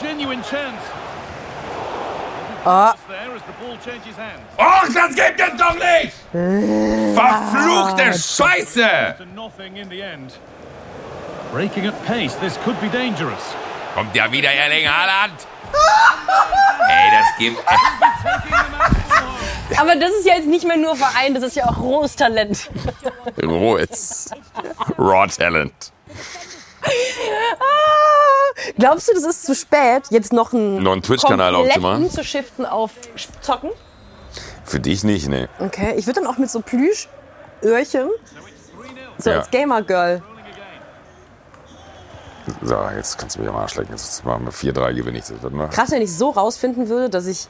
Genuine 0.00 0.42
chance. 0.42 0.76
Hands. 2.64 2.96
Och, 4.58 4.92
das 4.92 5.14
gibt 5.14 5.40
es 5.40 5.56
doch 5.56 5.74
nicht! 5.74 7.14
Verfluchte 7.14 8.12
Scheiße! 8.18 9.14
To 9.18 9.24
nothing 9.34 9.76
in 9.76 9.88
the 9.88 10.00
end. 10.00 10.38
Breaking 11.52 11.86
at 11.86 12.04
pace, 12.04 12.34
this 12.40 12.58
could 12.64 12.78
be 12.80 12.88
dangerous. 12.88 13.54
Kommt 13.96 14.14
ja 14.14 14.30
wieder 14.30 14.50
Erling 14.52 14.86
Haaland. 14.86 15.32
Ey, 16.88 17.10
das 17.10 17.26
gibt... 17.38 17.58
Aber 19.80 19.96
das 19.96 20.10
ist 20.10 20.26
ja 20.26 20.34
jetzt 20.34 20.46
nicht 20.48 20.66
mehr 20.66 20.76
nur 20.76 20.94
Verein, 20.96 21.32
das 21.34 21.42
ist 21.44 21.56
ja 21.56 21.64
auch 21.64 21.78
rohes 21.80 22.14
Talent. 22.14 22.68
Rohes. 23.42 24.28
Raw 24.98 25.26
Talent. 25.28 25.92
Ah, 26.84 26.88
Glaubst 28.78 29.08
du, 29.08 29.14
das 29.14 29.24
ist 29.24 29.46
zu 29.46 29.54
spät, 29.54 30.02
jetzt 30.10 30.30
noch 30.32 30.52
einen, 30.52 30.82
Noch 30.82 30.92
einen 30.92 31.02
Twitch-Kanal 31.02 31.54
aufzumachen? 31.54 32.04
umzuschiften 32.04 32.66
auf 32.66 32.90
Zocken? 33.40 33.70
Für 34.64 34.78
dich 34.78 35.04
nicht, 35.04 35.28
ne. 35.28 35.48
Okay, 35.58 35.94
ich 35.96 36.06
würde 36.06 36.20
dann 36.20 36.28
auch 36.30 36.36
mit 36.38 36.50
so 36.50 36.60
Plüschöhrchen, 36.60 38.10
so 39.18 39.30
Ja. 39.30 39.38
als 39.38 39.50
Gamer-Girl. 39.50 40.22
So, 42.62 42.78
jetzt 42.96 43.18
kannst 43.18 43.36
du 43.36 43.40
mich 43.40 43.48
am 43.48 43.56
Arsch 43.56 43.74
lecken. 43.76 43.92
Jetzt 43.92 44.24
machen 44.24 44.44
wir 44.44 44.52
4-3 44.52 44.94
gewinne 44.94 45.18
ich. 45.18 45.24
Das 45.24 45.42
wird 45.42 45.52
noch. 45.52 45.70
Krass, 45.70 45.90
wenn 45.90 46.02
ich 46.02 46.12
so 46.14 46.30
rausfinden 46.30 46.88
würde, 46.88 47.10
dass 47.10 47.26
ich 47.26 47.48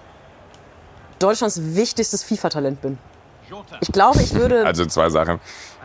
Deutschlands 1.18 1.60
wichtigstes 1.62 2.22
FIFA-Talent 2.24 2.80
bin. 2.82 2.98
Ich 3.80 3.92
glaube, 3.92 4.20
ich 4.22 4.34
würde. 4.34 4.66
Also 4.66 4.86
zwei 4.86 5.08
Sachen. 5.08 5.40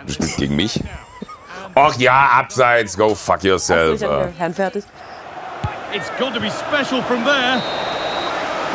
Du 0.06 0.14
spielst 0.14 0.38
gegen 0.38 0.56
mich. 0.56 0.82
Och 1.76 1.96
ja, 1.98 2.30
abseits, 2.34 2.98
go 2.98 3.14
fuck 3.16 3.44
yourself. 3.44 3.96
ich 3.96 4.04
Äh, 4.04 4.24
bin 4.26 4.34
Herrn 4.38 4.54
fertig. 4.54 4.84
It's 5.94 6.10
got 6.18 6.34
to 6.34 6.40
be 6.40 6.50
special 6.50 7.02
from 7.04 7.24
there. 7.24 7.62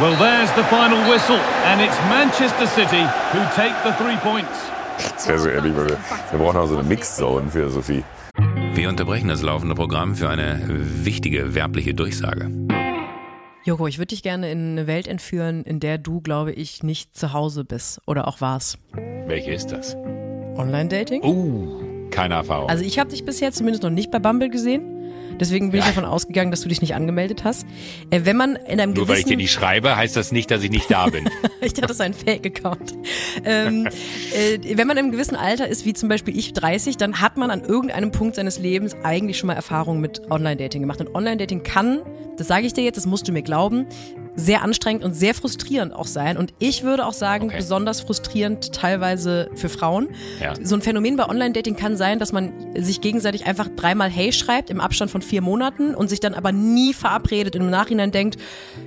Well, 0.01 0.15
there's 0.19 0.51
the 0.55 0.63
final 0.65 0.99
whistle, 1.11 1.39
and 1.65 1.81
it's 1.81 1.97
Manchester 2.11 2.67
City 2.67 3.03
who 3.33 3.39
take 3.55 3.75
the 3.83 3.93
three 4.03 4.17
points. 4.19 4.51
Das 5.17 5.27
wäre 5.29 5.39
so 5.39 5.49
ehrlich, 5.49 5.75
weil 5.77 5.89
wir, 5.89 5.97
wir 6.31 6.39
brauchen 6.39 6.57
auch 6.59 6.67
so 6.67 6.75
eine 6.79 6.87
Mixzone 6.87 7.51
für 7.51 7.69
Sophie. 7.71 8.05
Wir 8.75 8.89
unterbrechen 8.89 9.29
das 9.29 9.43
laufende 9.43 9.75
Programm 9.75 10.15
für 10.15 10.29
eine 10.29 10.61
wichtige 11.05 11.55
werbliche 11.55 11.95
Durchsage. 11.95 12.51
Joko, 13.65 13.89
ich 13.89 13.99
würde 13.99 14.09
dich 14.09 14.23
gerne 14.23 14.53
in 14.53 14.73
eine 14.73 14.87
Welt 14.87 15.09
entführen, 15.09 15.65
in 15.65 15.81
der 15.81 15.99
du, 15.99 16.21
glaube 16.21 16.53
ich, 16.53 16.83
nicht 16.83 17.17
zu 17.17 17.33
Hause 17.33 17.65
bist 17.65 18.01
oder 18.07 18.29
auch 18.29 18.41
warst. 18.41 18.79
Welche 19.27 19.51
ist 19.53 19.73
das? 19.73 19.97
Online-Dating? 20.57 21.25
Uh, 21.25 22.09
keine 22.11 22.35
Erfahrung. 22.35 22.69
Also 22.69 22.85
ich 22.85 22.99
habe 22.99 23.11
dich 23.11 23.25
bisher 23.25 23.51
zumindest 23.51 23.83
noch 23.83 23.91
nicht 23.91 24.11
bei 24.11 24.21
Bumble 24.21 24.51
gesehen. 24.51 24.96
Deswegen 25.39 25.71
bin 25.71 25.81
ich 25.81 25.87
davon 25.87 26.05
ausgegangen, 26.05 26.51
dass 26.51 26.61
du 26.63 26.69
dich 26.69 26.81
nicht 26.81 26.95
angemeldet 26.95 27.45
hast. 27.45 27.67
Äh, 28.11 28.21
wenn 28.25 28.37
man 28.37 28.57
in 28.57 28.81
einem 28.81 28.93
Nur 28.93 29.09
weil 29.09 29.19
ich 29.19 29.25
dir 29.25 29.37
nicht 29.37 29.53
schreibe, 29.53 29.97
heißt 29.97 30.17
das 30.17 30.33
nicht, 30.33 30.51
dass 30.51 30.63
ich 30.63 30.71
nicht 30.71 30.91
da 30.91 31.07
bin. 31.07 31.29
ich 31.61 31.75
dachte, 31.75 31.89
das 31.89 31.97
ist 31.97 32.01
ein 32.01 32.15
Fake-Account. 32.15 32.95
ähm, 33.45 33.87
äh, 33.87 34.77
wenn 34.77 34.87
man 34.87 34.97
im 34.97 35.11
gewissen 35.11 35.37
Alter 35.37 35.69
ist, 35.69 35.85
wie 35.85 35.93
zum 35.93 36.09
Beispiel 36.09 36.37
ich 36.39 36.53
30, 36.53 36.97
dann 36.97 37.21
hat 37.21 37.37
man 37.37 37.51
an 37.51 37.63
irgendeinem 37.63 38.13
Punkt 38.13 38.37
seines 38.37 38.59
Lebens 38.59 38.97
eigentlich 39.03 39.39
schon 39.39 39.49
mal 39.49 39.55
Erfahrungen 39.55 40.01
mit 40.01 40.31
Online-Dating 40.31 40.83
gemacht. 40.83 41.01
Und 41.01 41.15
Online-Dating 41.15 41.63
kann, 41.63 42.03
das 42.37 42.49
sage 42.49 42.67
ich 42.67 42.73
dir 42.73 42.85
jetzt, 42.85 42.97
das 42.97 43.07
musst 43.07 43.29
du 43.29 43.33
mir 43.33 43.43
glauben, 43.43 43.87
sehr 44.37 44.63
anstrengend 44.63 45.03
und 45.05 45.15
sehr 45.15 45.35
frustrierend 45.35 45.95
auch 45.95 46.07
sein. 46.07 46.37
Und 46.37 46.53
ich 46.59 46.83
würde 46.83 47.07
auch 47.07 47.13
sagen, 47.15 47.47
Okay. 47.47 47.57
besonders 47.57 48.01
frustrierend 48.03 48.73
teilweise 48.73 49.51
für 49.55 49.69
Frauen. 49.69 50.09
Ja. 50.41 50.55
So 50.63 50.75
ein 50.77 50.83
Phänomen 50.83 51.17
bei 51.17 51.29
Online-Dating 51.29 51.75
kann 51.77 51.97
sein, 51.97 52.19
dass 52.19 52.33
man 52.33 52.53
sich 52.77 53.01
gegenseitig 53.01 53.47
einfach 53.47 53.69
dreimal 53.75 54.11
Hey 54.11 54.33
schreibt 54.33 54.69
im 54.71 54.81
Abstand 54.81 55.11
von 55.11 55.23
vier 55.23 55.41
Monaten 55.41 55.95
und 55.95 56.09
sich 56.09 56.21
dann 56.21 56.35
aber 56.35 56.53
nie 56.53 56.93
verabredet 56.93 57.57
und 57.57 57.63
im 57.63 57.71
Nachhinein 57.71 58.11
denkt, 58.13 58.37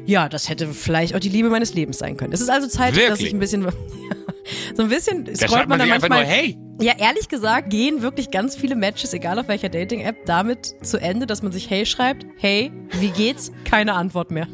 ja, 0.06 0.30
das 0.30 0.50
hätte 0.50 0.68
vielleicht 0.68 1.16
auch 1.16 1.20
die 1.20 1.30
Liebe 1.30 1.50
meines 1.50 1.74
Lebens 1.74 1.98
sein 1.98 2.16
können. 2.16 2.32
Es 2.34 2.42
ist 2.42 2.50
also 2.50 2.68
Zeit, 2.68 2.92
dass 2.92 2.98
Wirklich? 2.98 3.28
ich 3.28 3.34
ein 3.34 3.40
bisschen, 3.40 3.64
so 4.76 4.84
ein 4.84 4.90
bisschen 4.90 5.26
scrollt 5.36 5.52
schreibt 5.52 5.70
man 5.70 5.80
dann 5.80 5.90
manchmal. 5.90 6.24
nur 6.24 6.30
Hey. 6.32 6.58
Ja, 6.82 6.94
ehrlich 6.98 7.28
gesagt 7.28 7.72
gehen 7.72 8.02
wirklich 8.02 8.32
ganz 8.32 8.56
viele 8.56 8.76
Matches, 8.76 9.14
egal 9.14 9.38
auf 9.38 9.50
welcher 9.50 9.68
Dating-App, 9.68 10.26
damit 10.26 10.76
zu 10.82 10.98
Ende, 10.98 11.26
dass 11.26 11.44
man 11.44 11.52
sich 11.52 11.70
Hey 11.70 11.86
schreibt. 11.86 12.26
Hey, 12.38 12.72
wie 13.00 13.10
geht's? 13.10 13.52
Keine 13.66 13.96
Antwort 13.96 14.32
mehr. 14.32 14.48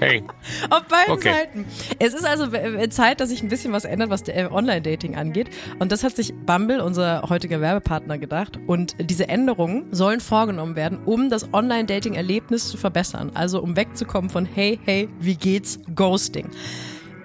Hey. 0.00 0.24
Auf 0.70 0.84
beiden 0.84 1.14
Okay. 1.14 1.32
Seiten. 1.32 1.64
Es 1.98 2.14
ist 2.14 2.24
also 2.24 2.48
Zeit, 2.90 3.20
dass 3.20 3.28
sich 3.28 3.42
ein 3.42 3.48
bisschen 3.48 3.72
was 3.72 3.84
ändert, 3.84 4.10
was 4.10 4.22
der 4.22 4.36
äh, 4.36 4.46
Online-Dating 4.46 5.16
angeht. 5.16 5.48
Und 5.78 5.92
das 5.92 6.02
hat 6.02 6.16
sich 6.16 6.34
Bumble, 6.34 6.80
unser 6.80 7.22
heutiger 7.28 7.60
Werbepartner, 7.60 8.18
gedacht. 8.18 8.58
Und 8.66 8.96
diese 8.98 9.28
Änderungen 9.28 9.86
sollen 9.92 10.20
vorgenommen 10.20 10.76
werden, 10.76 10.98
um 11.04 11.30
das 11.30 11.52
Online-Dating-Erlebnis 11.52 12.68
zu 12.68 12.76
verbessern. 12.76 13.30
Also 13.34 13.62
um 13.62 13.76
wegzukommen 13.76 14.30
von 14.30 14.44
Hey, 14.46 14.78
hey, 14.84 15.08
wie 15.20 15.36
geht's? 15.36 15.78
Ghosting. 15.94 16.50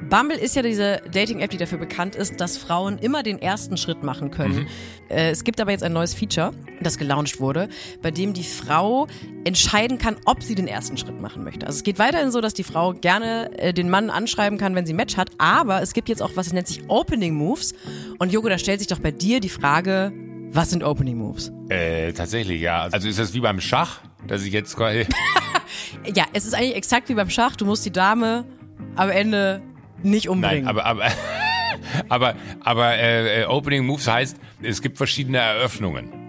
Bumble 0.07 0.38
ist 0.38 0.55
ja 0.55 0.62
diese 0.62 1.01
Dating-App, 1.12 1.49
die 1.49 1.57
dafür 1.57 1.77
bekannt 1.77 2.15
ist, 2.15 2.39
dass 2.39 2.57
Frauen 2.57 2.97
immer 2.99 3.21
den 3.21 3.41
ersten 3.41 3.75
Schritt 3.77 4.01
machen 4.03 4.31
können. 4.31 4.67
Äh, 5.09 5.31
es 5.31 5.43
gibt 5.43 5.59
aber 5.59 5.71
jetzt 5.71 5.83
ein 5.83 5.91
neues 5.91 6.13
Feature, 6.13 6.51
das 6.81 6.97
gelauncht 6.97 7.39
wurde, 7.39 7.67
bei 8.01 8.12
dem 8.12 8.33
die 8.33 8.43
Frau 8.43 9.07
entscheiden 9.43 9.97
kann, 9.97 10.15
ob 10.25 10.43
sie 10.43 10.55
den 10.55 10.67
ersten 10.67 10.97
Schritt 10.97 11.19
machen 11.19 11.43
möchte. 11.43 11.65
Also 11.65 11.77
es 11.77 11.83
geht 11.83 11.99
weiterhin 11.99 12.31
so, 12.31 12.41
dass 12.41 12.53
die 12.53 12.63
Frau 12.63 12.93
gerne 12.93 13.51
äh, 13.57 13.73
den 13.73 13.89
Mann 13.89 14.09
anschreiben 14.09 14.57
kann, 14.57 14.75
wenn 14.75 14.85
sie 14.85 14.93
ein 14.93 14.97
Match 14.97 15.17
hat, 15.17 15.31
aber 15.38 15.81
es 15.81 15.93
gibt 15.93 16.09
jetzt 16.09 16.21
auch 16.21 16.31
was, 16.35 16.45
das 16.47 16.53
nennt 16.53 16.67
sich 16.67 16.83
Opening 16.88 17.33
Moves. 17.33 17.73
Und 18.19 18.31
Joko, 18.31 18.49
da 18.49 18.57
stellt 18.57 18.79
sich 18.79 18.88
doch 18.88 18.99
bei 18.99 19.12
dir 19.12 19.39
die 19.39 19.49
Frage, 19.49 20.13
was 20.51 20.69
sind 20.69 20.83
Opening 20.83 21.17
Moves? 21.17 21.51
Äh, 21.69 22.13
tatsächlich, 22.13 22.62
ja. 22.62 22.88
Also 22.91 23.07
ist 23.07 23.19
das 23.19 23.33
wie 23.33 23.41
beim 23.41 23.59
Schach, 23.59 24.01
dass 24.27 24.43
ich 24.43 24.53
jetzt 24.53 24.75
quasi. 24.75 25.05
Ja, 26.15 26.25
es 26.33 26.45
ist 26.45 26.53
eigentlich 26.53 26.75
exakt 26.75 27.09
wie 27.09 27.13
beim 27.13 27.29
Schach, 27.29 27.55
du 27.55 27.65
musst 27.65 27.85
die 27.85 27.91
Dame 27.91 28.45
am 28.95 29.09
Ende 29.09 29.62
nicht 30.03 30.29
umbringen. 30.29 30.65
Nein, 30.65 30.67
aber 30.67 30.85
aber 30.85 31.05
aber 32.09 32.35
aber 32.63 32.97
äh, 32.97 33.45
Opening 33.45 33.85
Moves 33.85 34.07
heißt, 34.07 34.38
es 34.62 34.81
gibt 34.81 34.97
verschiedene 34.97 35.38
Eröffnungen. 35.38 36.19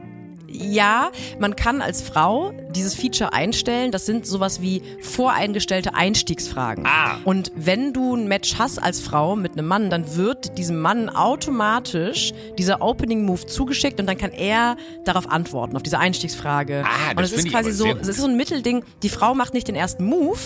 Ja, 0.52 1.12
man 1.38 1.54
kann 1.54 1.80
als 1.80 2.02
Frau 2.02 2.52
dieses 2.70 2.94
Feature 2.94 3.33
einstellen. 3.33 3.92
Das 3.92 4.04
sind 4.04 4.26
sowas 4.26 4.61
wie 4.61 4.83
voreingestellte 5.00 5.94
Einstiegsfragen. 5.94 6.85
Ah. 6.87 7.18
Und 7.24 7.52
wenn 7.54 7.92
du 7.92 8.16
ein 8.16 8.26
Match 8.26 8.56
hast 8.59 8.83
als 8.83 9.00
Frau 9.00 9.37
mit 9.37 9.52
einem 9.52 9.66
Mann, 9.66 9.90
dann 9.90 10.16
wird 10.16 10.59
diesem 10.59 10.80
Mann 10.80 11.09
automatisch 11.09 12.33
dieser 12.59 12.83
Opening 12.83 13.24
Move 13.24 13.46
zugeschickt 13.46 14.00
und 14.00 14.06
dann 14.06 14.18
kann 14.18 14.33
er 14.33 14.76
darauf 15.04 15.30
antworten, 15.30 15.76
auf 15.76 15.85
diese 15.85 15.98
Einstiegsfrage. 15.98 16.85
Ah, 16.85 17.11
und 17.11 17.20
das 17.20 17.30
es 17.30 17.44
ist 17.44 17.50
quasi 17.50 17.70
so, 17.70 17.87
es 17.87 18.09
ist 18.09 18.18
so 18.18 18.26
ein 18.26 18.37
Mittelding. 18.37 18.85
Die 19.04 19.09
Frau 19.09 19.35
macht 19.35 19.54
nicht 19.54 19.68
den 19.68 19.76
ersten 19.76 20.04
Move. 20.04 20.38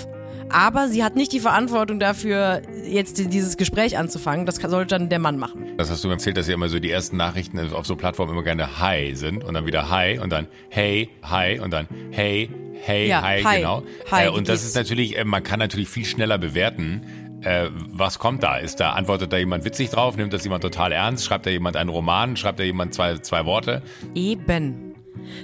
Aber 0.50 0.88
sie 0.88 1.02
hat 1.02 1.16
nicht 1.16 1.32
die 1.32 1.40
Verantwortung 1.40 1.98
dafür, 1.98 2.62
jetzt 2.86 3.18
dieses 3.18 3.56
Gespräch 3.56 3.98
anzufangen. 3.98 4.46
Das 4.46 4.56
sollte 4.56 4.98
dann 4.98 5.08
der 5.08 5.18
Mann 5.18 5.38
machen. 5.38 5.66
Das 5.76 5.90
hast 5.90 6.04
du 6.04 6.08
mir 6.08 6.14
erzählt, 6.14 6.36
dass 6.36 6.46
ja 6.48 6.54
immer 6.54 6.68
so 6.68 6.78
die 6.78 6.90
ersten 6.90 7.16
Nachrichten 7.16 7.58
auf 7.72 7.86
so 7.86 7.96
Plattformen 7.96 8.32
immer 8.32 8.42
gerne 8.42 8.78
Hi 8.80 9.14
sind 9.14 9.42
und 9.44 9.54
dann 9.54 9.66
wieder 9.66 9.90
Hi 9.90 10.18
und 10.18 10.30
dann 10.30 10.46
Hey, 10.68 11.10
Hi 11.22 11.58
und 11.58 11.72
dann 11.72 11.88
Hey, 12.10 12.48
Hey, 12.80 13.08
Ja, 13.08 13.22
Hi, 13.22 13.42
hi. 13.42 13.56
genau. 13.58 13.82
Hi, 14.10 14.26
äh, 14.26 14.28
und 14.28 14.48
das 14.48 14.64
ist 14.64 14.76
natürlich, 14.76 15.16
äh, 15.18 15.24
man 15.24 15.42
kann 15.42 15.58
natürlich 15.58 15.88
viel 15.88 16.04
schneller 16.04 16.36
bewerten. 16.38 17.02
Äh, 17.40 17.68
was 17.72 18.18
kommt 18.18 18.42
da? 18.42 18.56
Ist 18.58 18.80
da, 18.80 18.92
antwortet 18.92 19.32
da 19.32 19.38
jemand 19.38 19.64
witzig 19.64 19.90
drauf? 19.90 20.16
Nimmt 20.16 20.32
das 20.32 20.44
jemand 20.44 20.62
total 20.62 20.92
ernst? 20.92 21.24
Schreibt 21.24 21.46
da 21.46 21.50
jemand 21.50 21.76
einen 21.76 21.90
Roman? 21.90 22.36
Schreibt 22.36 22.58
da 22.58 22.64
jemand 22.64 22.94
zwei, 22.94 23.18
zwei 23.18 23.44
Worte? 23.46 23.82
Eben. 24.14 24.93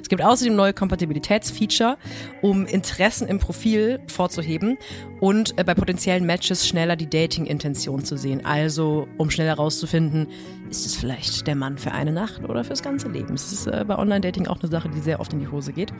Es 0.03 0.09
gibt 0.09 0.23
außerdem 0.23 0.55
neue 0.55 0.73
Kompatibilitätsfeature, 0.73 1.97
um 2.43 2.66
Interessen 2.66 3.29
im 3.29 3.38
Profil 3.38 4.01
vorzuheben 4.07 4.79
und 5.21 5.59
äh, 5.59 5.64
bei 5.64 5.75
potenziellen 5.75 6.27
Matches 6.27 6.66
schneller 6.66 6.97
die 6.97 7.09
Dating-Intention 7.09 8.05
zu 8.05 8.16
sehen. 8.16 8.45
Also, 8.45 9.09
um 9.16 9.31
schneller 9.31 9.57
herauszufinden, 9.57 10.29
ist 10.71 10.87
es 10.87 10.97
vielleicht 10.97 11.47
der 11.47 11.57
Mann 11.57 11.77
für 11.77 11.93
eine 11.93 12.13
Nacht 12.13 12.43
oder 12.49 12.65
fürs 12.65 12.83
ganze 12.83 13.09
Leben. 13.09 13.35
Es 13.35 13.53
ist 13.53 13.67
äh, 13.67 13.85
bei 13.87 13.99
Online-Dating 13.99 14.47
auch 14.47 14.61
eine 14.61 14.71
Sache, 14.71 14.89
die 14.89 15.01
sehr 15.01 15.21
oft 15.21 15.33
in 15.33 15.41
die 15.41 15.49
Hose 15.49 15.73
geht. 15.73 15.93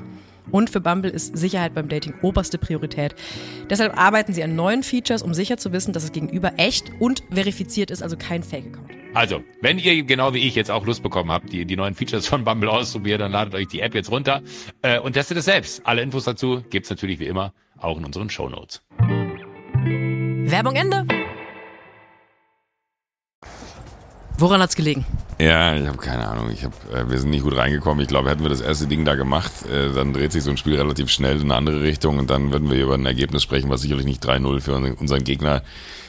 Und 0.51 0.71
für 0.71 0.81
Bumble 0.81 1.11
ist 1.11 1.37
Sicherheit 1.37 1.75
beim 1.75 1.89
Dating 1.89 2.15
oberste 2.23 2.59
Priorität. 2.59 3.15
Deshalb 3.69 3.99
arbeiten 3.99 4.33
sie 4.33 4.43
an 4.43 4.57
neuen 4.57 4.83
Features, 4.83 5.23
um 5.23 5.35
sicher 5.35 5.59
zu 5.59 5.73
wissen, 5.73 5.93
dass 5.93 6.05
es 6.05 6.13
gegenüber 6.13 6.53
echt 6.57 6.91
und 6.99 7.23
verifiziert 7.31 7.91
ist, 7.91 8.03
also 8.03 8.17
kein 8.17 8.43
Fake-Account. 8.43 8.91
Also, 9.13 9.43
wenn 9.61 9.79
ihr 9.79 10.05
genau 10.05 10.35
wie 10.35 10.47
ich 10.47 10.55
jetzt 10.55 10.71
auch 10.71 10.87
Lust 10.87 11.03
bekommen 11.03 11.33
habt, 11.33 11.53
die, 11.53 11.65
die 11.65 11.77
neuen 11.77 11.95
Features 11.95 12.29
von 12.29 12.45
Bumble 12.45 12.71
auszuprobieren, 12.71 13.19
dann 13.19 13.33
ladet 13.33 13.55
euch 13.55 13.67
die 13.67 13.81
App 13.81 13.95
jetzt 13.95 14.11
runter 14.11 14.43
äh, 14.83 15.01
und 15.01 15.15
testet 15.15 15.37
es 15.39 15.47
selbst. 15.47 15.85
Alle 15.85 16.03
Infos 16.03 16.25
dazu 16.25 16.63
gibt's 16.71 16.91
natürlich 16.91 17.19
wie 17.19 17.27
immer 17.27 17.53
auch 17.79 17.99
in 17.99 18.05
unseren 18.05 18.31
Shownotes. 18.31 18.83
Werbung 20.47 20.77
Ende! 20.77 21.20
Woran 24.41 24.61
hat's 24.63 24.75
gelegen? 24.75 25.05
Ja, 25.39 25.77
ich 25.77 25.87
habe 25.87 25.99
keine 25.99 26.27
Ahnung. 26.29 26.51
Ich 26.51 26.65
hab, 26.65 26.73
äh, 26.95 27.11
wir 27.11 27.19
sind 27.19 27.31
nicht 27.31 27.43
gut 27.45 27.57
reingekommen. 27.57 28.01
Ich 28.03 28.09
glaube, 28.09 28.31
hätten 28.31 28.43
wir 28.43 28.49
das 28.51 28.61
erste 28.61 28.87
Ding 28.87 29.05
da 29.05 29.15
gemacht, 29.15 29.53
äh, 29.71 29.93
dann 29.93 30.13
dreht 30.13 30.33
sich 30.33 30.43
so 30.43 30.51
ein 30.51 30.57
Spiel 30.57 30.77
relativ 30.77 31.11
schnell 31.11 31.37
in 31.37 31.43
eine 31.43 31.55
andere 31.57 31.83
Richtung 31.83 32.19
und 32.19 32.31
dann 32.31 32.51
würden 32.53 32.71
wir 32.71 32.83
über 32.83 32.95
ein 32.95 33.07
Ergebnis 33.07 33.43
sprechen, 33.43 33.71
was 33.71 33.83
sicherlich 33.83 34.07
nicht 34.07 34.25
3-0 34.27 34.61
für 34.61 34.75
unseren- 34.75 35.25
Gegner 35.25 35.63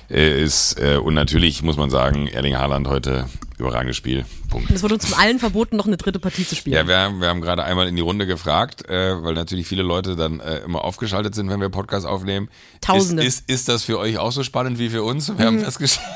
äh, 0.09 0.41
ist. 0.43 0.79
Äh, 0.79 0.97
und 0.97 1.13
natürlich 1.13 1.61
muss 1.63 1.77
man 1.77 1.89
sagen, 1.89 2.27
Erling 2.27 2.57
Haaland 2.57 2.87
heute 2.87 3.25
überragendes 3.57 3.95
Spiel. 3.97 4.25
Punkt. 4.49 4.71
Es 4.71 4.81
wurde 4.83 4.95
uns 4.95 5.05
von 5.05 5.19
allen 5.19 5.37
verboten, 5.39 5.75
noch 5.77 5.85
eine 5.85 5.95
dritte 5.97 6.19
Partie 6.19 6.45
zu 6.47 6.55
spielen. 6.55 6.75
Ja, 6.75 6.87
wir, 6.87 6.97
haben- 6.97 7.21
wir 7.21 7.27
haben 7.27 7.41
gerade 7.41 7.63
einmal 7.63 7.87
in 7.87 7.95
die 7.95 8.01
Runde 8.01 8.25
gefragt, 8.27 8.87
äh, 8.89 9.21
weil 9.23 9.33
natürlich 9.35 9.67
viele 9.67 9.83
Leute 9.83 10.15
dann 10.15 10.39
äh, 10.39 10.59
immer 10.59 10.83
aufgeschaltet 10.83 11.35
sind, 11.35 11.49
wenn 11.49 11.59
wir 11.61 11.69
Podcast 11.69 12.05
aufnehmen. 12.05 12.49
Tausende. 12.81 13.23
Ist, 13.23 13.41
ist, 13.41 13.49
ist 13.49 13.69
das 13.69 13.83
für 13.83 13.99
euch 13.99 14.17
auch 14.17 14.31
so 14.31 14.43
spannend 14.43 14.79
wie 14.79 14.89
für 14.89 15.03
uns? 15.03 15.37
Wir 15.37 15.45
haben 15.45 15.59
festgestellt. 15.59 16.07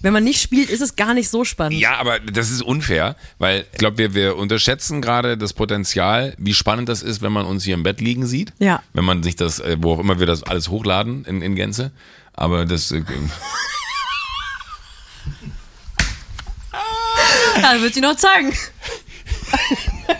Wenn 0.00 0.12
man 0.12 0.24
nicht 0.24 0.40
spielt, 0.40 0.70
ist 0.70 0.80
es 0.82 0.96
gar 0.96 1.14
nicht 1.14 1.28
so 1.28 1.44
spannend. 1.44 1.78
Ja, 1.80 1.96
aber 1.98 2.20
das 2.20 2.50
ist 2.50 2.62
unfair, 2.62 3.16
weil 3.38 3.66
ich 3.72 3.78
glaube, 3.78 3.98
wir, 3.98 4.14
wir 4.14 4.36
unterschätzen 4.36 5.00
gerade 5.00 5.36
das 5.38 5.52
Potenzial, 5.52 6.34
wie 6.38 6.54
spannend 6.54 6.88
das 6.88 7.02
ist, 7.02 7.22
wenn 7.22 7.32
man 7.32 7.46
uns 7.46 7.64
hier 7.64 7.74
im 7.74 7.82
Bett 7.82 8.00
liegen 8.00 8.26
sieht. 8.26 8.52
Ja. 8.58 8.82
Wenn 8.92 9.04
man 9.04 9.22
sich 9.22 9.36
das, 9.36 9.60
äh, 9.60 9.76
wo 9.80 9.94
auch 9.94 9.98
immer 9.98 10.18
wir 10.18 10.26
das 10.26 10.42
alles 10.42 10.68
hochladen 10.68 11.24
in, 11.24 11.42
in 11.42 11.54
Gänze. 11.54 11.92
Aber 12.34 12.66
das, 12.66 12.92
äh, 12.92 13.02
Ja, 17.62 17.80
wird 17.80 17.94
sie 17.94 18.00
noch 18.00 18.16
zeigen. 18.16 18.52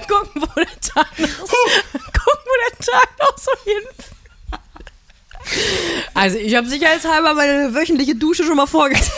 Gucken, 0.08 0.42
wo 0.42 0.46
der 0.60 0.80
Tag 0.80 1.18
noch, 1.18 1.28
gucken, 1.28 2.44
wo 2.44 2.70
der 2.70 2.78
Tag 2.86 3.08
noch 3.20 3.36
so 3.38 3.50
hinführt. 3.64 4.16
Also, 6.14 6.38
ich 6.38 6.54
habe 6.56 6.66
sicherheitshalber 6.66 7.34
meine 7.34 7.74
wöchentliche 7.74 8.14
Dusche 8.16 8.44
schon 8.44 8.56
mal 8.56 8.66
vorgetan. 8.66 9.12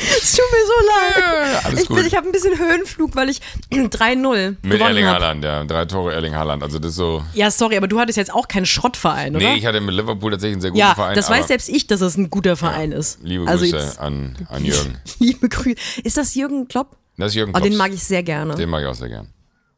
Es 0.00 0.32
tut 0.32 0.44
mir 0.52 0.66
so 0.66 0.72
leid. 0.86 1.64
Alles 1.64 1.82
ich 1.82 1.88
bin, 1.88 2.06
ich 2.06 2.14
habe 2.14 2.26
ein 2.26 2.32
bisschen 2.32 2.56
Höhenflug, 2.58 3.16
weil 3.16 3.28
ich 3.28 3.40
3-0 3.72 4.56
mit 4.62 4.80
Erling 4.80 5.04
habe. 5.04 5.16
Haaland, 5.16 5.44
ja. 5.44 5.64
Drei 5.64 5.86
Tore 5.86 6.12
Erling 6.12 6.34
Haaland. 6.34 6.62
Also 6.62 6.78
das 6.78 6.90
ist 6.90 6.96
so. 6.96 7.24
Ja, 7.34 7.50
sorry, 7.50 7.76
aber 7.76 7.88
du 7.88 7.98
hattest 7.98 8.16
jetzt 8.16 8.32
auch 8.32 8.46
keinen 8.46 8.66
Schrottverein, 8.66 9.34
oder? 9.34 9.44
Nee, 9.44 9.56
ich 9.56 9.66
hatte 9.66 9.80
mit 9.80 9.94
Liverpool 9.94 10.30
tatsächlich 10.30 10.54
einen 10.54 10.60
sehr 10.60 10.70
guten 10.70 10.80
ja, 10.80 10.94
Verein. 10.94 11.14
das 11.14 11.28
weiß 11.28 11.48
selbst 11.48 11.68
ich, 11.68 11.86
dass 11.86 12.00
es 12.00 12.16
ein 12.16 12.30
guter 12.30 12.56
Verein 12.56 12.92
ist. 12.92 13.18
Liebe 13.22 13.46
also 13.48 13.64
Grüße 13.64 13.76
jetzt, 13.76 13.98
an, 13.98 14.36
an 14.48 14.64
Jürgen. 14.64 14.98
liebe 15.18 15.48
Grüße. 15.48 15.76
Ist 16.04 16.16
das 16.16 16.34
Jürgen 16.34 16.68
Klopp? 16.68 16.96
Das 17.16 17.28
ist 17.28 17.34
Jürgen 17.34 17.52
Oh, 17.56 17.60
den 17.60 17.76
mag 17.76 17.92
ich 17.92 18.04
sehr 18.04 18.22
gerne. 18.22 18.54
Den 18.54 18.70
mag 18.70 18.82
ich 18.82 18.86
auch 18.86 18.94
sehr 18.94 19.08
gern. 19.08 19.28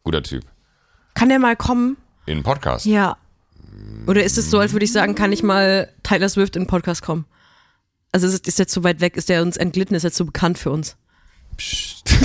Guter 0.03 0.23
Typ. 0.23 0.45
Kann 1.15 1.31
der 1.31 1.39
mal 1.39 1.57
kommen? 1.57 1.97
In 2.27 2.39
den 2.39 2.43
Podcast. 2.43 2.85
Ja. 2.85 3.17
Oder 4.07 4.25
ist 4.25 4.39
es 4.39 4.51
so, 4.51 4.59
als 4.59 4.73
würde 4.73 4.85
ich 4.85 4.93
sagen, 4.93 5.15
kann 5.15 5.33
ich 5.33 5.43
mal 5.43 5.93
Tyler 6.03 6.29
Swift 6.29 6.57
in 6.57 6.63
den 6.63 6.69
Podcast 6.69 7.03
kommen? 7.03 7.27
Also 8.13 8.27
ist, 8.27 8.47
ist 8.49 8.59
der 8.59 8.67
zu 8.67 8.83
weit 8.83 9.01
weg? 9.01 9.17
Ist 9.17 9.29
der 9.29 9.43
uns 9.43 9.57
entglitten? 9.57 9.95
Ist 9.95 10.05
er 10.05 10.13
zu 10.13 10.27
bekannt 10.27 10.59
für 10.59 10.71
uns? 10.71 10.97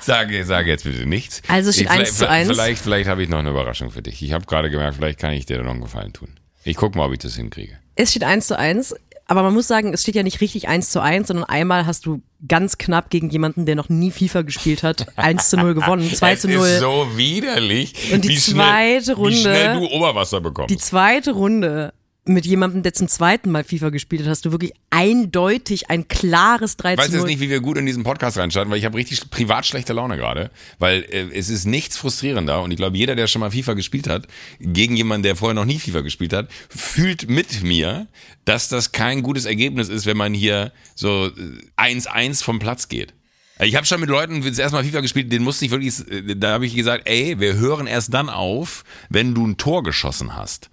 Sage, 0.00 0.44
sage 0.44 0.70
jetzt 0.70 0.84
bitte 0.84 1.06
nichts. 1.06 1.42
Also 1.48 1.72
steht 1.72 1.84
Ich- 1.84 1.90
1 1.90 2.18
zu 2.18 2.28
1. 2.28 2.48
Vielleicht, 2.48 2.82
vielleicht 2.82 3.08
habe 3.08 3.22
ich 3.22 3.28
noch 3.28 3.38
eine 3.38 3.50
Überraschung 3.50 3.90
für 3.90 4.02
dich. 4.02 4.22
Ich 4.22 4.32
habe 4.32 4.44
gerade 4.46 4.70
gemerkt, 4.70 4.96
vielleicht 4.96 5.18
kann 5.18 5.32
ich 5.32 5.46
dir 5.46 5.58
da 5.58 5.62
noch 5.64 5.72
einen 5.72 5.80
Gefallen 5.80 6.12
tun. 6.12 6.28
Ich 6.64 6.76
guck 6.76 6.94
mal, 6.94 7.06
ob 7.06 7.12
ich 7.12 7.18
das 7.18 7.36
hinkriege. 7.36 7.78
Es 7.94 8.10
steht 8.10 8.24
1 8.24 8.46
zu 8.46 8.58
1, 8.58 8.94
aber 9.26 9.42
man 9.42 9.54
muss 9.54 9.66
sagen, 9.68 9.92
es 9.94 10.02
steht 10.02 10.14
ja 10.14 10.22
nicht 10.22 10.40
richtig 10.40 10.68
1 10.68 10.90
zu 10.90 11.00
1, 11.00 11.28
sondern 11.28 11.44
einmal 11.44 11.86
hast 11.86 12.06
du 12.06 12.22
ganz 12.46 12.76
knapp 12.78 13.08
gegen 13.10 13.30
jemanden, 13.30 13.66
der 13.66 13.76
noch 13.76 13.88
nie 13.88 14.10
FIFA 14.10 14.42
gespielt 14.42 14.82
hat, 14.82 15.06
1 15.16 15.50
zu 15.50 15.56
0 15.56 15.74
gewonnen, 15.74 16.12
2 16.12 16.36
zu 16.36 16.48
0. 16.48 16.56
Es 16.66 16.72
ist 16.74 16.80
so 16.80 17.06
widerlich, 17.16 18.12
Und 18.12 18.24
die 18.24 18.30
wie 18.30 18.36
schnell, 18.40 19.00
zweite 19.02 19.06
wie 19.16 19.20
Runde- 19.22 19.36
schnell 19.40 19.74
du 19.80 19.86
Oberwasser 19.86 20.40
bekommst. 20.40 20.70
Die 20.70 20.76
zweite 20.78 21.32
Runde 21.32 21.92
mit 22.24 22.46
jemandem, 22.46 22.84
der 22.84 22.92
zum 22.92 23.08
zweiten 23.08 23.50
Mal 23.50 23.64
FIFA 23.64 23.90
gespielt 23.90 24.22
hat, 24.22 24.28
hast 24.28 24.44
du 24.44 24.52
wirklich 24.52 24.72
eindeutig 24.90 25.90
ein 25.90 26.06
klares 26.06 26.76
3 26.76 26.92
Ich 26.92 26.98
weiß 26.98 27.06
jetzt 27.06 27.16
0. 27.16 27.26
nicht, 27.26 27.40
wie 27.40 27.50
wir 27.50 27.60
gut 27.60 27.76
in 27.76 27.86
diesen 27.86 28.04
Podcast 28.04 28.38
reinstarten, 28.38 28.70
weil 28.70 28.78
ich 28.78 28.84
habe 28.84 28.96
richtig 28.96 29.28
privat 29.30 29.66
schlechte 29.66 29.92
Laune 29.92 30.16
gerade, 30.16 30.50
weil 30.78 31.02
äh, 31.10 31.36
es 31.36 31.48
ist 31.48 31.64
nichts 31.64 31.96
frustrierender 31.96 32.62
und 32.62 32.70
ich 32.70 32.76
glaube, 32.76 32.96
jeder, 32.96 33.16
der 33.16 33.26
schon 33.26 33.40
mal 33.40 33.50
FIFA 33.50 33.74
gespielt 33.74 34.08
hat, 34.08 34.28
gegen 34.60 34.96
jemanden, 34.96 35.24
der 35.24 35.34
vorher 35.34 35.54
noch 35.54 35.64
nie 35.64 35.80
FIFA 35.80 36.02
gespielt 36.02 36.32
hat, 36.32 36.48
fühlt 36.68 37.28
mit 37.28 37.64
mir, 37.64 38.06
dass 38.44 38.68
das 38.68 38.92
kein 38.92 39.22
gutes 39.22 39.44
Ergebnis 39.44 39.88
ist, 39.88 40.06
wenn 40.06 40.16
man 40.16 40.32
hier 40.32 40.72
so 40.94 41.26
äh, 41.26 41.92
1-1 41.94 42.44
vom 42.44 42.60
Platz 42.60 42.88
geht. 42.88 43.14
Ich 43.60 43.76
habe 43.76 43.86
schon 43.86 44.00
mit 44.00 44.08
Leuten 44.08 44.42
das 44.42 44.58
erste 44.58 44.76
Mal 44.76 44.84
FIFA 44.84 45.00
gespielt, 45.00 45.32
denen 45.32 45.44
musste 45.44 45.64
ich 45.64 45.72
wirklich, 45.72 46.08
äh, 46.08 46.36
da 46.36 46.52
habe 46.52 46.66
ich 46.66 46.74
gesagt, 46.76 47.08
ey, 47.08 47.40
wir 47.40 47.54
hören 47.54 47.88
erst 47.88 48.14
dann 48.14 48.28
auf, 48.28 48.84
wenn 49.08 49.34
du 49.34 49.44
ein 49.44 49.56
Tor 49.56 49.82
geschossen 49.82 50.36
hast. 50.36 50.70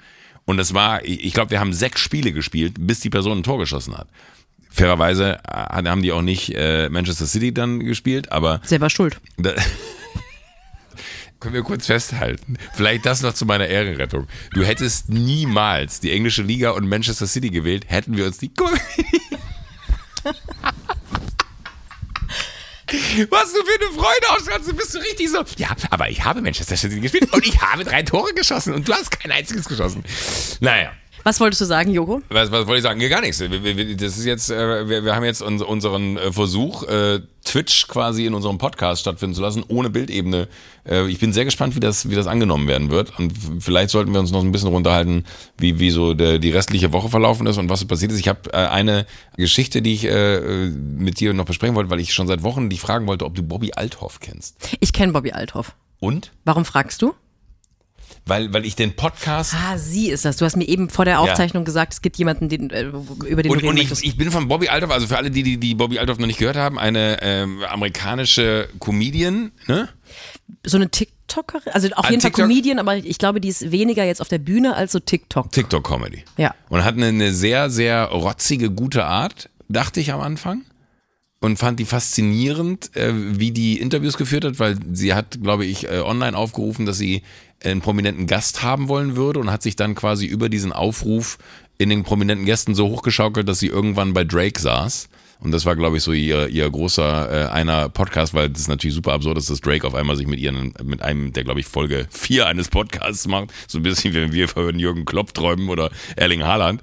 Und 0.50 0.58
das 0.58 0.74
war, 0.74 1.06
ich 1.06 1.32
glaube, 1.36 1.52
wir 1.52 1.60
haben 1.60 1.74
sechs 1.74 2.02
Spiele 2.02 2.32
gespielt, 2.32 2.74
bis 2.80 3.02
die 3.02 3.12
Person 3.12 3.38
ein 3.38 3.44
Tor 3.44 3.60
geschossen 3.60 3.96
hat. 3.96 4.08
Fairerweise 4.72 5.38
äh, 5.48 5.84
haben 5.88 6.02
die 6.02 6.12
auch 6.12 6.24
nicht 6.24 6.56
äh, 6.56 6.90
Manchester 6.90 7.28
City 7.28 7.54
dann 7.54 7.82
gespielt, 7.82 8.32
aber 8.32 8.60
Selber 8.64 8.90
schuld. 8.90 9.22
da, 9.38 9.54
können 11.40 11.54
wir 11.54 11.62
kurz 11.62 11.86
festhalten. 11.86 12.58
Vielleicht 12.74 13.06
das 13.06 13.22
noch 13.22 13.36
zu 13.36 13.46
meiner 13.46 13.68
Ehrenrettung. 13.68 14.26
Du 14.56 14.64
hättest 14.64 15.10
niemals 15.10 16.00
die 16.00 16.12
englische 16.12 16.42
Liga 16.42 16.72
und 16.72 16.90
Manchester 16.90 17.28
City 17.28 17.52
gewählt, 17.52 17.86
hätten 17.88 18.18
wir 18.18 18.26
uns 18.26 18.40
die. 18.40 18.50
Was 23.30 23.54
du 23.54 23.60
für 23.64 23.86
eine 23.86 23.94
Freude 23.94 24.30
ausstrahlst, 24.36 24.70
du 24.70 24.74
bist 24.74 24.94
du 24.94 25.00
richtig 25.00 25.30
so. 25.30 25.44
Ja, 25.58 25.70
aber 25.90 26.10
ich 26.10 26.24
habe 26.24 26.42
Manchester 26.42 26.78
City 26.78 27.00
gespielt 27.00 27.32
und 27.34 27.46
ich 27.46 27.62
habe 27.62 27.84
drei 27.84 28.04
Tore 28.04 28.34
geschossen 28.34 28.74
und 28.74 28.88
du 28.88 28.94
hast 28.94 29.12
kein 29.12 29.32
einziges 29.32 29.68
geschossen. 29.68 30.04
Naja. 30.60 30.92
Was 31.24 31.40
wolltest 31.40 31.62
du 31.62 31.66
sagen, 31.66 31.92
Joko? 31.92 32.22
Was, 32.30 32.52
was 32.52 32.66
wollte 32.66 32.78
ich 32.78 32.84
sagen? 32.84 33.00
Gar 33.00 33.22
nichts. 33.22 33.40
Das 33.40 34.18
ist 34.18 34.26
jetzt, 34.26 34.50
äh, 34.50 34.88
wir, 34.88 35.04
wir 35.04 35.16
haben 35.16 35.26
jetzt 35.26 35.42
uns, 35.42 35.62
unseren 35.62 36.18
äh, 36.18 36.32
Versuch, 36.32 36.84
äh, 36.84 37.20
Twitch 37.50 37.88
quasi 37.88 38.26
in 38.26 38.36
unserem 38.36 38.60
Podcast 38.60 39.02
stattfinden 39.02 39.34
zu 39.34 39.42
lassen, 39.42 39.64
ohne 39.68 39.90
Bildebene. 39.90 40.48
Äh, 40.88 41.08
ich 41.08 41.18
bin 41.18 41.34
sehr 41.34 41.46
gespannt, 41.46 41.76
wie 41.76 41.80
das, 41.80 42.08
wie 42.10 42.16
das 42.16 42.28
angenommen 42.28 42.68
werden 42.68 42.92
wird. 42.92 43.18
Und 43.18 43.34
vielleicht 43.60 43.90
sollten 43.90 44.14
wir 44.14 44.20
uns 44.20 44.32
noch 44.32 44.44
ein 44.44 44.52
bisschen 44.52 44.70
runterhalten, 44.70 45.26
wie, 45.58 45.80
wie 45.80 45.90
so 45.90 46.14
der, 46.14 46.38
die 46.38 46.52
restliche 46.52 46.94
Woche 46.94 47.10
verlaufen 47.10 47.48
ist 47.48 47.58
und 47.58 47.68
was 47.68 47.80
so 47.80 47.88
passiert 47.88 48.12
ist. 48.12 48.20
Ich 48.20 48.28
habe 48.28 48.54
äh, 48.54 48.68
eine 48.68 49.08
Geschichte, 49.36 49.82
die 49.82 49.94
ich 49.94 50.06
äh, 50.06 50.70
mit 50.70 51.20
dir 51.20 51.34
noch 51.34 51.46
besprechen 51.46 51.76
wollte, 51.76 51.90
weil 51.90 52.00
ich 52.00 52.14
schon 52.14 52.28
seit 52.28 52.44
Wochen 52.44 52.70
dich 52.70 52.82
fragen 52.82 53.08
wollte, 53.08 53.26
ob 53.26 53.34
du 53.34 53.42
Bobby 53.42 53.72
Althoff 53.74 54.20
kennst. 54.20 54.56
Ich 54.80 54.94
kenne 54.94 55.12
Bobby 55.12 55.32
Althoff. 55.32 55.74
Und? 56.00 56.32
Warum 56.46 56.66
fragst 56.66 57.02
du? 57.02 57.14
Weil, 58.30 58.54
weil 58.54 58.66
ich 58.66 58.76
den 58.76 58.96
Podcast 58.96 59.54
Ah, 59.56 59.78
sie 59.78 60.10
ist 60.10 60.24
das. 60.26 60.38
Du 60.38 60.46
hast 60.46 60.56
mir 60.56 60.68
eben 60.68 60.90
vor 60.90 61.04
der 61.06 61.20
Aufzeichnung 61.20 61.66
gesagt, 61.66 61.94
es 61.94 62.02
gibt 62.02 62.18
jemanden, 62.18 62.48
den, 62.50 62.70
äh, 62.70 62.84
über 62.84 63.44
den 63.44 63.52
Und, 63.52 63.62
du 63.62 63.68
reden 63.68 63.68
und 63.70 63.78
ich, 63.78 63.92
ich 64.04 64.16
bin 64.18 64.32
von 64.32 64.48
Bobby 64.48 64.70
Althoff, 64.70 64.92
also 64.92 65.08
für 65.08 65.18
alle, 65.18 65.32
die, 65.32 65.44
die, 65.44 65.58
die 65.58 65.76
Bobby 65.76 66.00
Althoff 66.00 66.20
noch 66.20 66.28
nicht 66.28 66.40
gehört 66.40 66.56
haben, 66.56 66.80
eine 66.80 67.18
ähm, 67.22 67.64
amerikanische 67.70 68.70
Comedian, 68.80 69.52
ne? 69.68 69.90
so 70.66 70.78
eine 70.78 70.90
TikTokerin, 70.90 71.74
also 71.74 71.88
auf 71.90 72.06
Ah, 72.06 72.10
jeden 72.10 72.22
Fall 72.22 72.32
TikTok? 72.32 72.46
Comedian, 72.46 72.80
aber 72.80 72.96
ich 72.98 73.18
glaube, 73.18 73.42
die 73.42 73.50
ist 73.50 73.72
weniger 73.72 74.04
jetzt 74.04 74.22
auf 74.22 74.28
der 74.30 74.40
Bühne 74.40 74.76
als 74.76 74.92
so 74.92 75.00
TikTok. 75.00 75.52
TikTok-Comedy. 75.52 76.24
Ja. 76.38 76.56
Und 76.70 76.84
hat 76.84 76.96
eine, 76.96 77.08
eine 77.08 77.34
sehr, 77.34 77.70
sehr 77.70 78.06
rotzige, 78.06 78.72
gute 78.72 79.06
Art, 79.06 79.50
dachte 79.68 80.00
ich 80.00 80.12
am 80.14 80.22
Anfang. 80.22 80.62
Und 81.42 81.58
fand 81.58 81.80
die 81.80 81.86
faszinierend, 81.86 82.94
äh, 82.98 83.14
wie 83.14 83.52
die 83.52 83.80
Interviews 83.80 84.18
geführt 84.18 84.44
hat, 84.44 84.60
weil 84.60 84.76
sie 84.92 85.14
hat, 85.14 85.42
glaube 85.42 85.66
ich, 85.66 85.90
äh, 85.90 86.00
online 86.00 86.36
aufgerufen, 86.38 86.86
dass 86.86 86.98
sie 86.98 87.22
einen 87.64 87.82
prominenten 87.82 88.28
Gast 88.28 88.64
haben 88.64 88.88
wollen 88.88 89.16
würde 89.16 89.40
und 89.40 89.52
hat 89.52 89.64
sich 89.64 89.76
dann 89.76 89.96
quasi 89.96 90.26
über 90.26 90.50
diesen 90.50 90.72
Aufruf 90.72 91.38
in 91.78 91.90
den 91.90 92.04
prominenten 92.04 92.46
Gästen 92.46 92.76
so 92.76 92.90
hochgeschaukelt, 92.90 93.48
dass 93.48 93.60
sie 93.60 93.68
irgendwann 93.68 94.14
bei 94.14 94.24
Drake 94.24 94.60
saß. 94.60 95.10
Und 95.42 95.52
das 95.52 95.66
war, 95.66 95.78
glaube 95.78 95.98
ich, 95.98 96.04
so 96.04 96.12
ihr, 96.12 96.50
ihr 96.50 96.70
großer 96.70 97.48
äh, 97.48 97.50
einer 97.50 97.88
Podcast, 97.88 98.34
weil 98.34 98.50
das 98.50 98.64
ist 98.64 98.68
natürlich 98.68 98.94
super 98.94 99.14
absurd 99.14 99.38
ist, 99.38 99.50
dass 99.50 99.62
Drake 99.62 99.88
auf 99.88 99.96
einmal 99.96 100.18
sich 100.18 100.28
mit 100.28 100.40
ihren, 100.40 100.74
mit 100.84 101.02
einem, 101.02 101.32
der, 101.32 101.46
glaube 101.46 101.62
ich, 101.62 101.66
Folge 101.66 102.08
4 102.12 102.48
eines 102.48 102.68
Podcasts 102.68 103.26
macht. 103.28 103.52
So 103.68 103.80
ein 103.80 103.84
bisschen, 103.84 104.14
wie 104.14 104.34
wir 104.34 104.50
von 104.50 104.78
Jürgen 104.78 105.06
Klopp 105.06 105.34
träumen 105.34 105.70
oder 105.70 105.90
Erling 106.18 106.44
Haaland. 106.44 106.82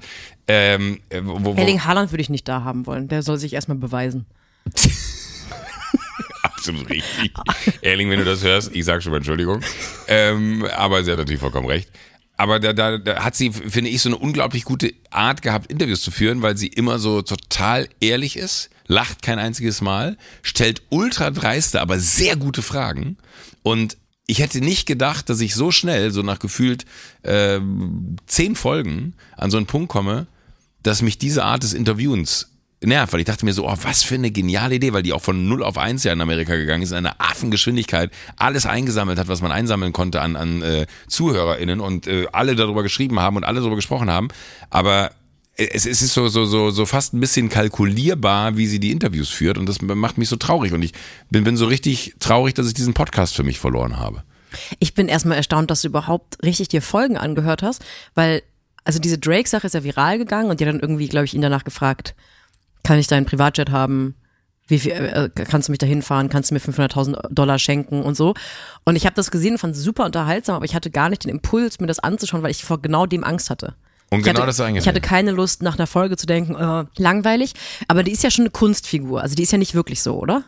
Ähm, 0.49 1.01
äh, 1.11 1.21
wo, 1.23 1.45
wo, 1.45 1.55
Erling 1.55 1.85
Haaland 1.85 2.13
würde 2.13 2.23
ich 2.23 2.31
nicht 2.31 2.49
da 2.49 2.65
haben 2.65 2.87
wollen. 2.87 3.09
Der 3.09 3.23
soll 3.23 3.37
sich 3.37 3.53
erstmal 3.53 3.77
beweisen. 3.77 4.25
Absolut 6.69 6.91
richtig. 6.91 7.33
Erling, 7.83 8.11
wenn 8.11 8.19
du 8.19 8.25
das 8.25 8.43
hörst, 8.43 8.75
ich 8.75 8.85
sag 8.85 9.03
schon 9.03 9.13
mal 9.13 9.19
Entschuldigung. 9.19 9.61
Ähm, 10.09 10.67
aber 10.77 11.05
sie 11.05 11.13
hat 11.13 11.19
natürlich 11.19 11.41
vollkommen 11.41 11.67
recht. 11.67 11.91
Aber 12.37 12.61
da, 12.61 12.73
da, 12.73 12.99
da 12.99 13.25
hat 13.25 13.35
sie, 13.35 13.51
finde 13.51 13.91
ich, 13.91 14.03
so 14.03 14.11
eine 14.11 14.19
unglaublich 14.19 14.65
gute 14.65 14.93
Art 15.11 15.43
gehabt, 15.43 15.71
Interviews 15.71 16.03
zu 16.03 16.11
führen, 16.11 16.43
weil 16.43 16.57
sie 16.57 16.67
immer 16.67 16.99
so 16.99 17.23
total 17.23 17.89
ehrlich 18.01 18.37
ist, 18.37 18.71
lacht 18.87 19.23
kein 19.23 19.39
einziges 19.39 19.81
Mal, 19.81 20.17
stellt 20.43 20.83
ultra 20.91 21.31
dreiste, 21.31 21.81
aber 21.81 21.99
sehr 21.99 22.37
gute 22.37 22.63
Fragen. 22.63 23.17
Und 23.63 23.97
ich 24.27 24.41
hätte 24.41 24.61
nicht 24.61 24.87
gedacht, 24.87 25.31
dass 25.31 25.41
ich 25.41 25.55
so 25.55 25.71
schnell, 25.71 26.11
so 26.11 26.23
nach 26.23 26.39
gefühlt 26.39 26.85
äh, 27.23 27.61
zehn 28.27 28.55
Folgen, 28.55 29.15
an 29.37 29.51
so 29.51 29.57
einen 29.57 29.67
Punkt 29.67 29.89
komme, 29.89 30.27
dass 30.83 31.03
mich 31.03 31.19
diese 31.19 31.45
Art 31.45 31.63
des 31.63 31.73
Interviewens 31.73 32.51
nervt, 32.83 33.13
weil 33.13 33.21
ich 33.21 33.27
dachte 33.27 33.45
mir 33.45 33.53
so, 33.53 33.67
oh, 33.67 33.75
was 33.83 34.03
für 34.03 34.17
eine 34.17 34.31
geniale 34.31 34.75
Idee, 34.75 34.93
weil 34.93 35.03
die 35.03 35.13
auch 35.13 35.23
von 35.23 35.49
0 35.49 35.63
auf 35.63 35.79
1 35.79 36.05
ja 36.05 36.13
in 36.13 36.21
Amerika 36.21 36.55
gegangen 36.57 36.83
ist, 36.83 36.91
in 36.91 36.99
einer 36.99 37.17
Affengeschwindigkeit, 37.19 38.11
alles 38.37 38.67
eingesammelt 38.67 39.19
hat, 39.19 39.29
was 39.29 39.41
man 39.41 39.53
einsammeln 39.53 39.93
konnte 39.93 40.21
an, 40.21 40.37
an 40.37 40.63
äh, 40.63 40.87
ZuhörerInnen 41.09 41.81
und 41.81 42.07
äh, 42.07 42.27
alle 42.33 42.55
darüber 42.55 42.83
geschrieben 42.83 43.21
haben 43.21 43.37
und 43.37 43.45
alle 43.45 43.61
darüber 43.61 43.77
gesprochen 43.77 44.11
haben. 44.11 44.29
Aber 44.71 45.13
es, 45.57 45.87
es 45.87 46.03
ist 46.03 46.13
so, 46.13 46.29
so, 46.29 46.45
so, 46.45 46.71
so 46.71 46.87
fast 46.87 47.15
ein 47.15 47.21
bisschen 47.21 47.49
kalkulierbar, 47.49 48.57
wie 48.57 48.67
sie 48.67 48.79
die 48.79 48.93
Interviews 48.93 49.31
führt 49.31 49.59
und 49.59 49.67
das 49.67 49.81
macht 49.81 50.19
mich 50.19 50.29
so 50.29 50.37
traurig 50.37 50.73
und 50.73 50.83
ich 50.83 50.93
bin, 51.31 51.45
bin 51.45 51.57
so 51.57 51.67
richtig 51.67 52.15
traurig, 52.19 52.55
dass 52.55 52.67
ich 52.69 52.75
diesen 52.75 52.95
Podcast 52.95 53.35
für 53.35 53.43
mich 53.43 53.59
verloren 53.59 53.99
habe. 53.99 54.23
Ich 54.79 54.95
bin 54.95 55.09
erstmal 55.09 55.37
erstaunt, 55.37 55.71
dass 55.71 55.83
du 55.83 55.89
überhaupt 55.89 56.43
richtig 56.43 56.69
dir 56.69 56.83
Folgen 56.83 57.17
angehört 57.17 57.63
hast, 57.63 57.85
weil, 58.15 58.43
also 58.85 58.99
diese 58.99 59.19
Drake-Sache 59.19 59.67
ist 59.67 59.75
ja 59.75 59.85
viral 59.85 60.19
gegangen 60.19 60.51
und 60.51 60.61
die 60.61 60.67
hat 60.67 60.73
dann 60.73 60.81
irgendwie, 60.81 61.09
glaube 61.09 61.25
ich, 61.25 61.35
ihn 61.35 61.43
danach 61.43 61.65
gefragt, 61.65 62.15
kann 62.87 63.01
ich 63.01 63.09
deinen 63.09 63.27
Privatjet 63.27 63.71
haben? 63.71 64.15
Wie 64.69 64.79
viel, 64.79 64.93
äh, 64.93 65.29
kannst 65.35 65.69
du 65.69 65.73
mich 65.73 65.79
da 65.79 65.87
hinfahren? 65.87 66.29
Kannst 66.29 66.51
du 66.51 66.55
mir 66.55 66.61
500.000 66.61 67.29
Dollar 67.31 67.59
schenken 67.59 68.03
und 68.03 68.17
so? 68.17 68.35
Und 68.85 68.97
ich 68.97 69.07
habe 69.07 69.15
das 69.15 69.31
gesehen 69.31 69.53
und 69.53 69.59
fand 69.59 69.75
es 69.75 69.83
super 69.83 70.05
unterhaltsam, 70.05 70.57
aber 70.57 70.65
ich 70.65 70.75
hatte 70.75 70.91
gar 70.91 71.09
nicht 71.09 71.25
den 71.25 71.31
Impuls, 71.31 71.81
mir 71.81 71.89
das 71.89 71.99
anzuschauen, 71.99 72.43
weil 72.43 72.51
ich 72.53 72.65
vor 72.65 72.81
genau 72.81 73.07
dem 73.07 73.25
Angst 73.25 73.51
hatte. 73.51 73.75
Und 74.11 74.21
Ich 74.21 74.25
genau 74.25 74.39
hatte, 74.43 74.47
das 74.47 74.61
ist 74.61 74.77
Ich 74.77 74.87
hatte 74.87 75.01
keine 75.01 75.33
Lust, 75.33 75.63
nach 75.63 75.77
einer 75.77 75.89
Folge 75.89 76.17
zu 76.17 76.27
denken, 76.27 76.55
äh, 76.55 76.85
langweilig. 76.97 77.55
Aber 77.89 78.05
die 78.05 78.13
ist 78.13 78.23
ja 78.23 78.31
schon 78.31 78.45
eine 78.45 78.51
Kunstfigur. 78.51 79.21
Also 79.21 79.35
die 79.35 79.43
ist 79.43 79.51
ja 79.51 79.59
nicht 79.59 79.75
wirklich 79.75 80.01
so, 80.01 80.17
oder? 80.17 80.45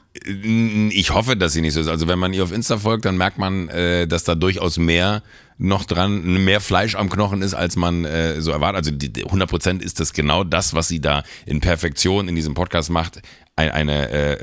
Ich 0.90 1.11
hoffe, 1.12 1.37
dass 1.37 1.55
sie 1.55 1.61
nicht 1.61 1.74
so 1.74 1.81
ist. 1.81 1.88
Also 1.88 2.07
wenn 2.07 2.20
man 2.20 2.33
ihr 2.33 2.44
auf 2.44 2.53
Insta 2.53 2.79
folgt, 2.79 3.05
dann 3.05 3.16
merkt 3.16 3.38
man, 3.38 3.68
äh, 3.68 4.07
dass 4.07 4.22
da 4.22 4.37
durchaus 4.37 4.79
mehr 4.79 5.22
noch 5.59 5.85
dran, 5.85 6.44
mehr 6.44 6.61
Fleisch 6.61 6.94
am 6.94 7.11
Knochen 7.11 7.42
ist, 7.42 7.55
als 7.55 7.75
man 7.77 8.05
äh, 8.05 8.40
so 8.40 8.51
erwartet. 8.53 8.77
Also 8.79 8.90
die, 8.92 9.12
die 9.12 9.25
100 9.25 9.51
Prozent 9.51 9.83
ist 9.83 9.99
das 10.01 10.12
genau 10.12 10.44
das, 10.44 10.73
was 10.75 10.87
sie 10.88 11.01
da 11.01 11.25
in 11.47 11.61
Perfektion 11.61 12.29
in 12.29 12.37
diesem 12.37 12.55
Podcast 12.55 12.90
macht. 12.90 13.21
Ein- 13.57 13.73
Eine, 13.73 14.09
äh, 14.11 14.38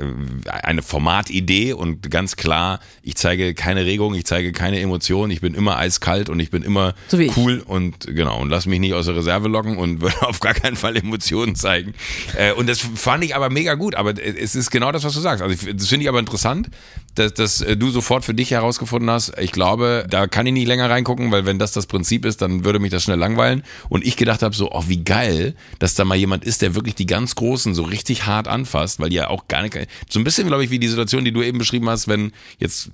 eine 0.62 0.82
Formatidee 0.82 1.72
und 1.72 2.10
ganz 2.10 2.36
klar, 2.36 2.80
ich 3.02 3.14
zeige 3.16 3.54
keine 3.54 3.86
Regung, 3.86 4.14
ich 4.14 4.26
zeige 4.26 4.52
keine 4.52 4.78
Emotion, 4.78 5.30
ich 5.30 5.40
bin 5.40 5.54
immer 5.54 5.78
eiskalt 5.78 6.28
und 6.28 6.38
ich 6.38 6.50
bin 6.50 6.62
immer 6.62 6.94
So 7.08 7.18
wie 7.18 7.24
ich. 7.24 7.36
cool 7.38 7.62
und 7.64 8.00
genau 8.14 8.38
und 8.42 8.50
lass 8.50 8.66
mich 8.66 8.78
nicht 8.78 8.92
aus 8.92 9.06
der 9.06 9.16
Reserve 9.16 9.48
locken 9.48 9.78
und 9.78 10.00
würde 10.02 10.20
auf 10.20 10.40
gar 10.40 10.52
keinen 10.52 10.76
Fall 10.76 10.96
Emotionen 10.98 11.54
zeigen. 11.56 11.94
Äh, 12.36 12.52
und 12.52 12.68
das 12.68 12.80
fand 12.80 13.24
ich 13.24 13.34
aber 13.34 13.48
mega 13.48 13.72
gut. 13.72 13.94
Aber 13.94 14.12
es 14.22 14.54
ist 14.54 14.70
genau 14.70 14.92
das, 14.92 15.02
was 15.04 15.14
du 15.14 15.20
sagst. 15.20 15.42
Also 15.42 15.54
ich, 15.66 15.74
das 15.76 15.88
finde 15.88 16.02
ich 16.04 16.08
aber 16.10 16.18
interessant, 16.18 16.68
dass, 17.16 17.34
dass 17.34 17.60
äh, 17.60 17.76
du 17.76 17.90
sofort 17.90 18.24
für 18.24 18.34
dich 18.34 18.52
herausgefunden 18.52 19.10
hast. 19.10 19.32
Ich 19.38 19.52
glaube, 19.52 20.06
da 20.08 20.26
kann 20.26 20.46
ich 20.46 20.52
nicht 20.52 20.68
länger 20.68 20.88
reingucken, 20.88 21.32
weil 21.32 21.44
wenn 21.46 21.58
das 21.58 21.72
das 21.72 21.86
Prinzip 21.86 22.24
ist, 22.24 22.42
dann 22.42 22.64
würde 22.64 22.78
mich 22.78 22.90
das 22.90 23.02
schnell 23.02 23.18
langweilen. 23.18 23.64
Und 23.88 24.06
ich 24.06 24.16
gedacht 24.16 24.42
habe 24.42 24.54
so, 24.54 24.70
oh 24.72 24.84
wie 24.86 25.02
geil, 25.02 25.54
dass 25.78 25.94
da 25.94 26.04
mal 26.04 26.14
jemand 26.14 26.44
ist, 26.44 26.62
der 26.62 26.74
wirklich 26.74 26.94
die 26.94 27.06
ganz 27.06 27.34
Großen 27.34 27.74
so 27.74 27.82
richtig 27.82 28.26
hart 28.26 28.48
anfasst, 28.48 29.00
weil 29.00 29.08
die 29.08 29.16
ja 29.16 29.28
auch 29.28 29.48
gar 29.48 29.62
nicht, 29.62 29.76
so 30.08 30.20
ein 30.20 30.24
bisschen 30.24 30.46
glaube 30.46 30.64
ich 30.64 30.70
wie 30.70 30.78
die 30.78 30.88
Situation, 30.88 31.24
die 31.24 31.32
du 31.32 31.42
eben 31.42 31.58
beschrieben 31.58 31.88
hast, 31.88 32.08
wenn 32.08 32.32
jetzt 32.58 32.90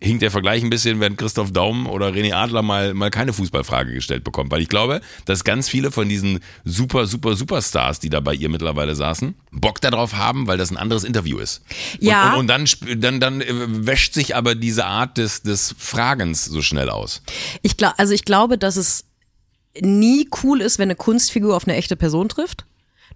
hinkt 0.00 0.22
der 0.22 0.30
Vergleich 0.30 0.62
ein 0.62 0.70
bisschen, 0.70 1.00
wenn 1.00 1.16
Christoph 1.16 1.52
Daum 1.52 1.88
oder 1.88 2.08
René 2.08 2.32
Adler 2.32 2.62
mal, 2.62 2.94
mal 2.94 3.10
keine 3.10 3.32
Fußballfrage 3.32 3.92
gestellt 3.92 4.22
bekommt. 4.22 4.52
Weil 4.52 4.62
ich 4.62 4.68
glaube, 4.68 5.00
dass 5.24 5.42
ganz 5.42 5.68
viele 5.68 5.90
von 5.90 6.08
diesen 6.08 6.38
super, 6.64 7.06
super, 7.06 7.34
Superstars, 7.34 7.98
die 7.98 8.08
da 8.08 8.20
bei 8.20 8.34
ihr 8.34 8.48
mittlerweile 8.48 8.94
saßen, 8.94 9.34
Bock 9.50 9.80
darauf 9.80 10.14
haben, 10.14 10.46
weil 10.46 10.56
das 10.56 10.70
ein 10.70 10.76
anderes 10.76 11.02
Interview 11.02 11.38
ist. 11.38 11.62
Ja. 11.98 12.34
Und, 12.34 12.34
und, 12.34 12.38
und 12.40 12.46
dann, 12.46 13.00
dann, 13.00 13.20
dann 13.20 13.40
äh, 13.40 13.46
wäscht 13.86 14.14
sich 14.14 14.36
aber 14.36 14.54
diese 14.54 14.84
Art 14.84 15.18
des, 15.18 15.42
des 15.42 15.74
Fragens 15.76 16.44
so 16.44 16.62
schnell 16.62 16.90
aus. 16.90 17.22
Ich 17.62 17.76
glaube, 17.76 17.98
also 17.98 18.14
ich 18.14 18.24
glaube, 18.24 18.56
dass 18.56 18.76
es 18.76 19.04
nie 19.80 20.28
cool 20.42 20.60
ist, 20.60 20.78
wenn 20.78 20.88
eine 20.88 20.96
Kunstfigur 20.96 21.56
auf 21.56 21.66
eine 21.66 21.76
echte 21.76 21.96
Person 21.96 22.28
trifft. 22.28 22.64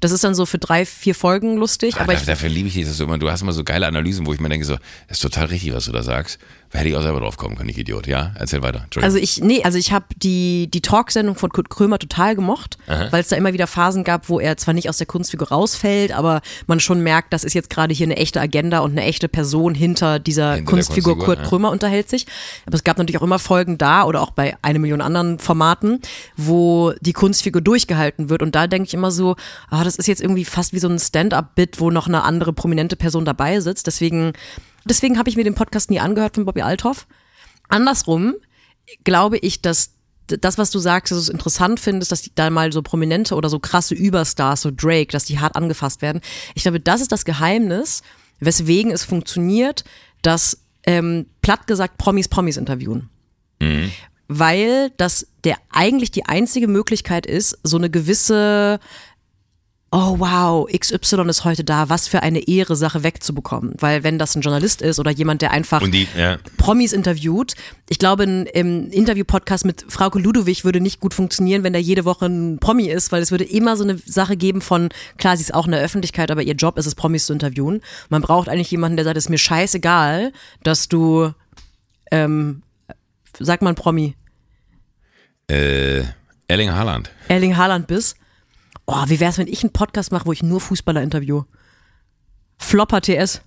Das 0.01 0.11
ist 0.11 0.25
dann 0.25 0.35
so 0.35 0.47
für 0.47 0.59
drei, 0.59 0.85
vier 0.85 1.15
Folgen 1.15 1.57
lustig, 1.57 1.95
aber 1.95 2.13
Ah, 2.13 2.15
da, 2.17 2.21
ich, 2.21 2.27
dafür 2.27 2.49
liebe 2.49 2.67
ich 2.67 2.75
dich 2.75 2.87
das 2.87 2.97
so 2.97 3.05
immer. 3.05 3.19
Du 3.19 3.31
hast 3.31 3.43
immer 3.43 3.53
so 3.53 3.63
geile 3.63 3.87
Analysen, 3.87 4.27
wo 4.27 4.33
ich 4.33 4.41
mir 4.41 4.49
denke, 4.49 4.67
so, 4.67 4.75
das 5.07 5.19
ist 5.19 5.21
total 5.21 5.47
richtig, 5.47 5.73
was 5.73 5.85
du 5.85 5.93
da 5.93 6.03
sagst. 6.03 6.41
Hätte 6.73 6.89
ich 6.89 6.97
auch 6.97 7.03
selber 7.03 7.21
drauf 7.21 7.37
kommen 7.37 7.57
können, 7.57 7.69
ich 7.69 7.77
Idiot. 7.77 8.07
Ja, 8.07 8.33
erzähl 8.39 8.63
weiter. 8.63 8.87
Also 9.03 9.19
ich, 9.19 9.43
nee, 9.43 9.63
also 9.63 9.77
ich 9.77 9.93
habe 9.93 10.07
die, 10.17 10.71
die 10.73 10.81
Talksendung 10.81 11.35
von 11.35 11.51
Kurt 11.51 11.69
Krömer 11.69 11.99
total 11.99 12.35
gemocht, 12.35 12.79
weil 12.87 13.21
es 13.21 13.29
da 13.29 13.37
immer 13.37 13.53
wieder 13.53 13.67
Phasen 13.67 14.05
gab, 14.05 14.31
wo 14.31 14.41
er 14.41 14.57
zwar 14.57 14.73
nicht 14.73 14.89
aus 14.89 14.97
der 14.97 15.07
Kunstfigur 15.07 15.49
rausfällt, 15.49 16.13
aber 16.13 16.41
man 16.67 16.81
schon 16.81 17.03
merkt, 17.03 17.33
das 17.35 17.45
ist 17.45 17.53
jetzt 17.53 17.69
gerade 17.69 17.93
hier 17.93 18.07
eine 18.07 18.17
echte 18.17 18.41
Agenda 18.41 18.79
und 18.81 18.93
eine 18.93 19.03
echte 19.03 19.29
Person 19.29 19.75
hinter 19.75 20.19
dieser 20.19 20.55
Hinter 20.55 20.71
Kunstfigur, 20.71 21.15
Kunstfigur, 21.15 21.25
Kurt 21.27 21.39
ja. 21.41 21.45
Krömer 21.45 21.71
unterhält 21.71 22.09
sich. 22.09 22.27
Aber 22.65 22.75
es 22.75 22.85
gab 22.85 22.97
natürlich 22.97 23.19
auch 23.19 23.25
immer 23.25 23.39
Folgen 23.39 23.77
da 23.77 24.05
oder 24.05 24.23
auch 24.23 24.31
bei 24.31 24.57
eine 24.63 24.79
Million 24.79 25.03
anderen 25.03 25.39
Formaten, 25.39 26.01
wo 26.37 26.93
die 27.01 27.13
Kunstfigur 27.13 27.61
durchgehalten 27.61 28.31
wird. 28.31 28.43
Und 28.43 28.55
da 28.55 28.67
denke 28.67 28.87
ich 28.87 28.95
immer 28.95 29.11
so, 29.11 29.37
ah, 29.69 29.85
das 29.85 29.97
ist 29.97 30.07
jetzt 30.07 30.23
irgendwie 30.23 30.45
fast 30.45 30.73
wie 30.73 30.79
so 30.79 30.89
ein 30.89 30.99
Stand-up-Bit, 30.99 31.81
wo 31.81 31.91
noch 31.91 32.07
eine 32.07 32.23
andere 32.23 32.53
prominente 32.53 32.97
Person 32.97 33.25
dabei 33.25 33.61
sitzt. 33.61 33.87
Deswegen, 33.87 34.33
deswegen 34.85 35.19
habe 35.19 35.29
ich 35.29 35.37
mir 35.37 35.45
den 35.45 35.55
Podcast 35.55 35.91
nie 35.91 36.01
angehört 36.01 36.35
von 36.35 36.45
Bobby 36.45 36.63
Althoff. 36.63 37.07
Andersrum 37.69 38.35
glaube 39.05 39.39
ich, 39.39 39.63
dass 39.63 39.93
das, 40.27 40.59
was 40.59 40.71
du 40.71 40.79
sagst, 40.79 41.11
dass 41.11 41.19
du 41.19 41.23
es 41.23 41.29
interessant 41.29 41.81
findest, 41.81 42.13
dass 42.13 42.23
die 42.23 42.33
da 42.35 42.49
mal 42.51 42.73
so 42.73 42.83
prominente 42.83 43.35
oder 43.35 43.49
so 43.49 43.59
krasse 43.59 43.95
Überstars, 43.95 44.63
so 44.63 44.71
Drake, 44.75 45.13
dass 45.13 45.25
die 45.25 45.39
hart 45.39 45.57
angefasst 45.57 46.03
werden. 46.03 46.21
Ich 46.55 46.63
glaube, 46.63 46.81
das 46.81 47.01
ist 47.01 47.13
das 47.13 47.25
Geheimnis, 47.25 48.03
weswegen 48.41 48.93
es 48.93 49.05
funktioniert, 49.05 49.85
dass 50.23 50.59
ähm, 50.85 51.27
platt 51.43 51.67
gesagt 51.67 51.99
Promis 51.99 52.29
Promis 52.29 52.57
interviewen. 52.57 53.09
Weil 54.29 54.91
das 54.97 55.27
der 55.45 55.57
eigentlich 55.71 56.11
die 56.11 56.27
einzige 56.27 56.69
Möglichkeit 56.69 57.27
ist, 57.27 57.59
so 57.63 57.77
eine 57.77 57.91
gewisse 57.91 58.81
oh 59.93 60.19
wow, 60.19 60.67
XY 60.67 61.29
ist 61.29 61.45
heute 61.45 61.65
da, 61.65 61.91
was 61.91 62.09
für 62.09 62.23
eine 62.23 62.49
Ehre, 62.49 62.77
Sache 62.77 63.03
wegzubekommen. 63.03 63.75
Weil 63.79 64.03
wenn 64.03 64.19
das 64.19 64.35
ein 64.35 64.41
Journalist 64.41 64.81
ist 64.81 64.99
oder 64.99 65.11
jemand, 65.11 65.43
der 65.43 65.51
einfach 65.51 65.83
die, 65.87 66.09
ja. 66.17 66.39
Promis 66.57 66.95
interviewt, 66.95 67.55
ich 67.91 67.99
glaube, 67.99 68.25
ein 68.25 68.47
im 68.47 68.91
Interview-Podcast 68.91 69.67
mit 69.67 69.85
Frauke 69.89 70.19
Ludowig 70.19 70.65
würde 70.65 70.81
nicht 70.81 70.99
gut 70.99 71.13
funktionieren, 71.13 71.63
wenn 71.63 71.75
da 71.75 71.79
jede 71.79 72.07
Woche 72.07 72.25
ein 72.27 72.59
Promi 72.59 72.89
ist, 72.89 73.13
weil 73.13 73.21
es 73.21 73.31
würde 73.31 73.45
immer 73.45 73.77
so 73.77 73.85
eine 73.85 73.99
Sache 73.99 74.39
geben 74.39 74.63
von, 74.63 74.89
klar, 75.19 75.37
sie 75.37 75.43
ist 75.43 75.53
auch 75.55 75.67
in 75.67 75.73
der 75.73 75.83
Öffentlichkeit, 75.83 76.31
aber 76.31 76.43
ihr 76.43 76.55
Job 76.55 76.79
ist 76.79 76.87
es, 76.87 76.95
Promis 76.95 77.27
zu 77.27 77.35
interviewen. 77.35 77.83
Man 78.09 78.23
braucht 78.23 78.49
eigentlich 78.49 78.71
jemanden, 78.71 78.97
der 78.97 79.05
sagt, 79.05 79.19
es 79.19 79.27
ist 79.27 79.31
mir 79.31 79.39
scheißegal, 79.39 80.33
dass 80.63 80.89
du, 80.89 81.33
ähm, 82.11 82.63
sag 83.39 83.61
mal 83.61 83.71
ein 83.71 83.77
Promi, 83.77 84.15
Äh, 85.51 86.05
Erling 86.49 86.73
Haaland. 86.73 87.11
Erling 87.29 87.57
Haaland 87.59 87.87
bist. 87.87 88.17
Oh, 88.87 89.05
wie 89.07 89.21
wär's, 89.21 89.39
wenn 89.39 89.47
ich 89.49 89.63
einen 89.63 89.73
Podcast 89.73 90.13
mache, 90.13 90.27
wo 90.27 90.33
ich 90.33 90.43
nur 90.43 90.61
Fußballer 90.61 91.03
interview? 91.03 91.45
Flopper 92.59 93.01
TS. 93.01 93.43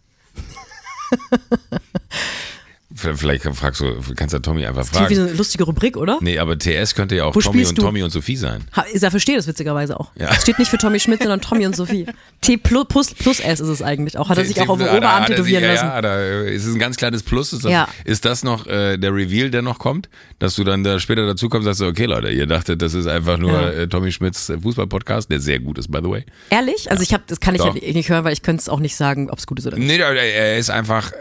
Vielleicht 3.16 3.44
fragst 3.44 3.82
du, 3.82 3.94
kannst 4.16 4.34
du 4.34 4.40
Tommy 4.40 4.66
einfach 4.66 4.90
Klingt 4.90 5.10
wie 5.10 5.16
fragen. 5.16 5.28
eine 5.30 5.38
lustige 5.38 5.64
Rubrik, 5.66 5.98
oder? 5.98 6.18
Nee, 6.22 6.40
aber 6.40 6.58
TS 6.58 6.96
könnte 6.96 7.16
ja 7.16 7.26
auch 7.26 7.36
Wo 7.36 7.40
Tommy 7.42 7.66
und 7.66 7.78
du? 7.78 7.82
Tommy 7.82 8.02
und 8.04 8.10
Sophie 8.10 8.36
sein. 8.36 8.64
Ha, 8.76 8.86
ich 8.92 9.00
verstehe 9.00 9.36
das 9.36 9.48
witzigerweise 9.48 10.00
auch. 10.00 10.12
Ja. 10.16 10.30
Es 10.32 10.42
steht 10.42 10.58
nicht 10.60 10.70
für 10.70 10.78
Tommy 10.78 11.00
Schmidt, 11.00 11.20
sondern 11.22 11.42
Tommy 11.42 11.66
und 11.66 11.76
Sophie. 11.76 12.06
T 12.42 12.58
plus, 12.58 12.86
plus, 12.88 13.14
plus 13.14 13.40
S 13.40 13.60
ist 13.60 13.68
es 13.70 13.82
eigentlich 13.82 14.18
auch. 14.18 14.30
Hat 14.30 14.38
er 14.38 14.46
sich 14.46 14.60
auch 14.62 14.70
auf 14.70 14.80
er- 14.82 14.98
Oberarm 14.98 15.24
er 15.24 15.28
tätowieren 15.28 15.64
ja, 15.64 15.74
lassen. 15.74 15.86
Ja, 15.86 16.02
da 16.02 16.22
ist 16.44 16.66
es 16.66 16.74
ein 16.74 16.80
ganz 16.80 16.98
kleines 16.98 17.24
Plus. 17.24 17.54
Ist 17.54 17.64
das, 17.66 17.72
Ja. 17.72 17.88
ist 18.04 18.26
das 18.26 18.44
noch 18.44 18.66
äh, 18.68 18.98
der 18.98 19.14
Reveal, 19.14 19.50
der 19.50 19.62
noch 19.62 19.80
kommt? 19.80 20.10
Dass 20.40 20.56
du 20.56 20.64
dann 20.64 20.84
da 20.84 21.00
später 21.00 21.26
dazu 21.26 21.50
kommst 21.50 21.68
und 21.68 21.74
sagst, 21.74 21.90
okay 21.90 22.06
Leute, 22.06 22.30
ihr 22.30 22.46
dachtet, 22.48 22.82
das 22.82 22.94
ist 22.94 23.08
einfach 23.08 23.38
nur 23.38 23.52
Ja. 23.54 23.70
äh, 23.72 23.88
Tommy 23.88 24.12
Schmidts 24.12 24.50
äh, 24.50 24.60
Fußball-Podcast, 24.60 25.30
der 25.32 25.40
sehr 25.40 25.60
gut 25.60 25.78
ist, 25.78 25.92
by 25.92 26.00
the 26.04 26.10
way. 26.10 26.26
Ehrlich? 26.50 26.90
Also 26.92 27.04
ich 27.04 27.14
habe, 27.14 27.24
das 27.28 27.40
kann 27.40 27.56
ich 27.56 27.64
ja 27.64 27.74
nicht 27.74 28.10
hören, 28.10 28.24
weil 28.24 28.34
ich 28.34 28.42
könnte 28.42 28.62
es 28.62 28.70
auch 28.70 28.80
nicht 28.80 28.96
sagen, 28.96 29.30
ob 29.30 29.38
es 29.40 29.48
gut 29.48 29.60
ist 29.60 29.68
oder 29.68 29.78
nicht. 29.78 29.88
Nee, 29.88 29.98
er 30.00 30.58
ist 30.58 30.70
einfach 30.70 31.12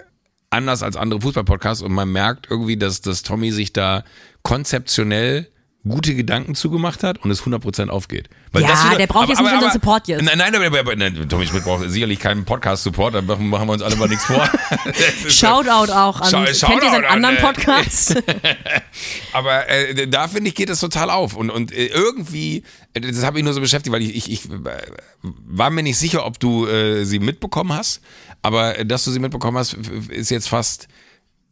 anders 0.55 0.83
als 0.83 0.97
andere 0.97 1.21
Fußball-Podcasts 1.21 1.83
und 1.83 1.93
man 1.93 2.11
merkt 2.11 2.47
irgendwie, 2.51 2.77
dass, 2.77 3.01
dass 3.01 3.23
Tommy 3.23 3.51
sich 3.53 3.73
da 3.73 4.05
konzeptionell 4.43 5.49
gute 5.87 6.15
Gedanken 6.15 6.55
zugemacht 6.55 7.03
hat 7.03 7.19
und 7.23 7.31
es 7.31 7.43
100% 7.43 7.91
aufgeht. 7.91 8.31
Weil 8.53 8.63
Ja, 8.63 8.69
das 8.69 8.87
wieder- 8.87 8.97
der 8.97 9.07
braucht 9.07 9.29
jetzt 9.29 9.43
nicht 9.43 9.53
unseren 9.53 9.71
Support 9.71 10.09
jetzt. 10.09 10.23
Nein, 10.23 10.39
nein, 10.39 10.55
aber, 10.55 10.81
aber, 10.81 10.97
nein, 10.97 11.29
Tommy 11.29 11.47
Schmidt 11.47 11.63
braucht 11.65 11.91
sicherlich 11.91 12.19
keinen 12.21 12.47
Podcast-Support, 12.47 13.15
da 13.17 13.21
machen 13.21 13.51
machen 13.51 13.67
wir 13.69 13.75
uns 13.75 13.83
alle 13.83 13.95
mal 13.97 14.09
nichts 14.09 14.25
vor. 14.25 14.49
Das 15.25 15.35
Shoutout 15.37 15.93
auch 15.93 16.21
an, 16.23 16.31
Schau- 16.31 16.37
kennt 16.39 16.49
ihr 16.49 16.55
Shoutout 16.55 16.87
seinen 16.91 17.05
an, 17.05 17.25
anderen 17.25 17.37
äh, 17.37 17.41
Podcast? 17.41 18.17
Aber 19.33 19.69
äh, 19.69 20.09
da 20.09 20.29
finde 20.29 20.49
ich, 20.49 20.55
geht 20.55 20.71
es 20.71 20.81
total 20.81 21.11
auf. 21.11 21.35
Und, 21.37 21.51
und 21.51 21.73
äh, 21.73 21.87
irgendwie, 21.87 22.63
äh, 22.95 23.01
das 23.01 23.23
habe 23.25 23.39
ich 23.39 23.45
nur 23.45 23.53
so 23.53 23.61
beschäftigt, 23.61 23.93
weil 23.93 24.03
ich, 24.03 24.15
ich, 24.17 24.31
ich 24.33 24.45
äh, 24.47 24.55
war 25.23 25.69
mir 25.71 25.83
nicht 25.83 25.99
sicher, 25.99 26.25
ob 26.25 26.39
du 26.41 26.67
äh, 26.67 27.05
sie 27.05 27.19
mitbekommen 27.19 27.73
hast. 27.73 28.01
Aber 28.45 28.79
äh, 28.79 28.85
dass 28.85 29.05
du 29.05 29.11
sie 29.11 29.19
mitbekommen 29.21 29.57
hast, 29.57 29.73
ist 30.11 30.31
jetzt 30.31 30.49
fast 30.49 30.87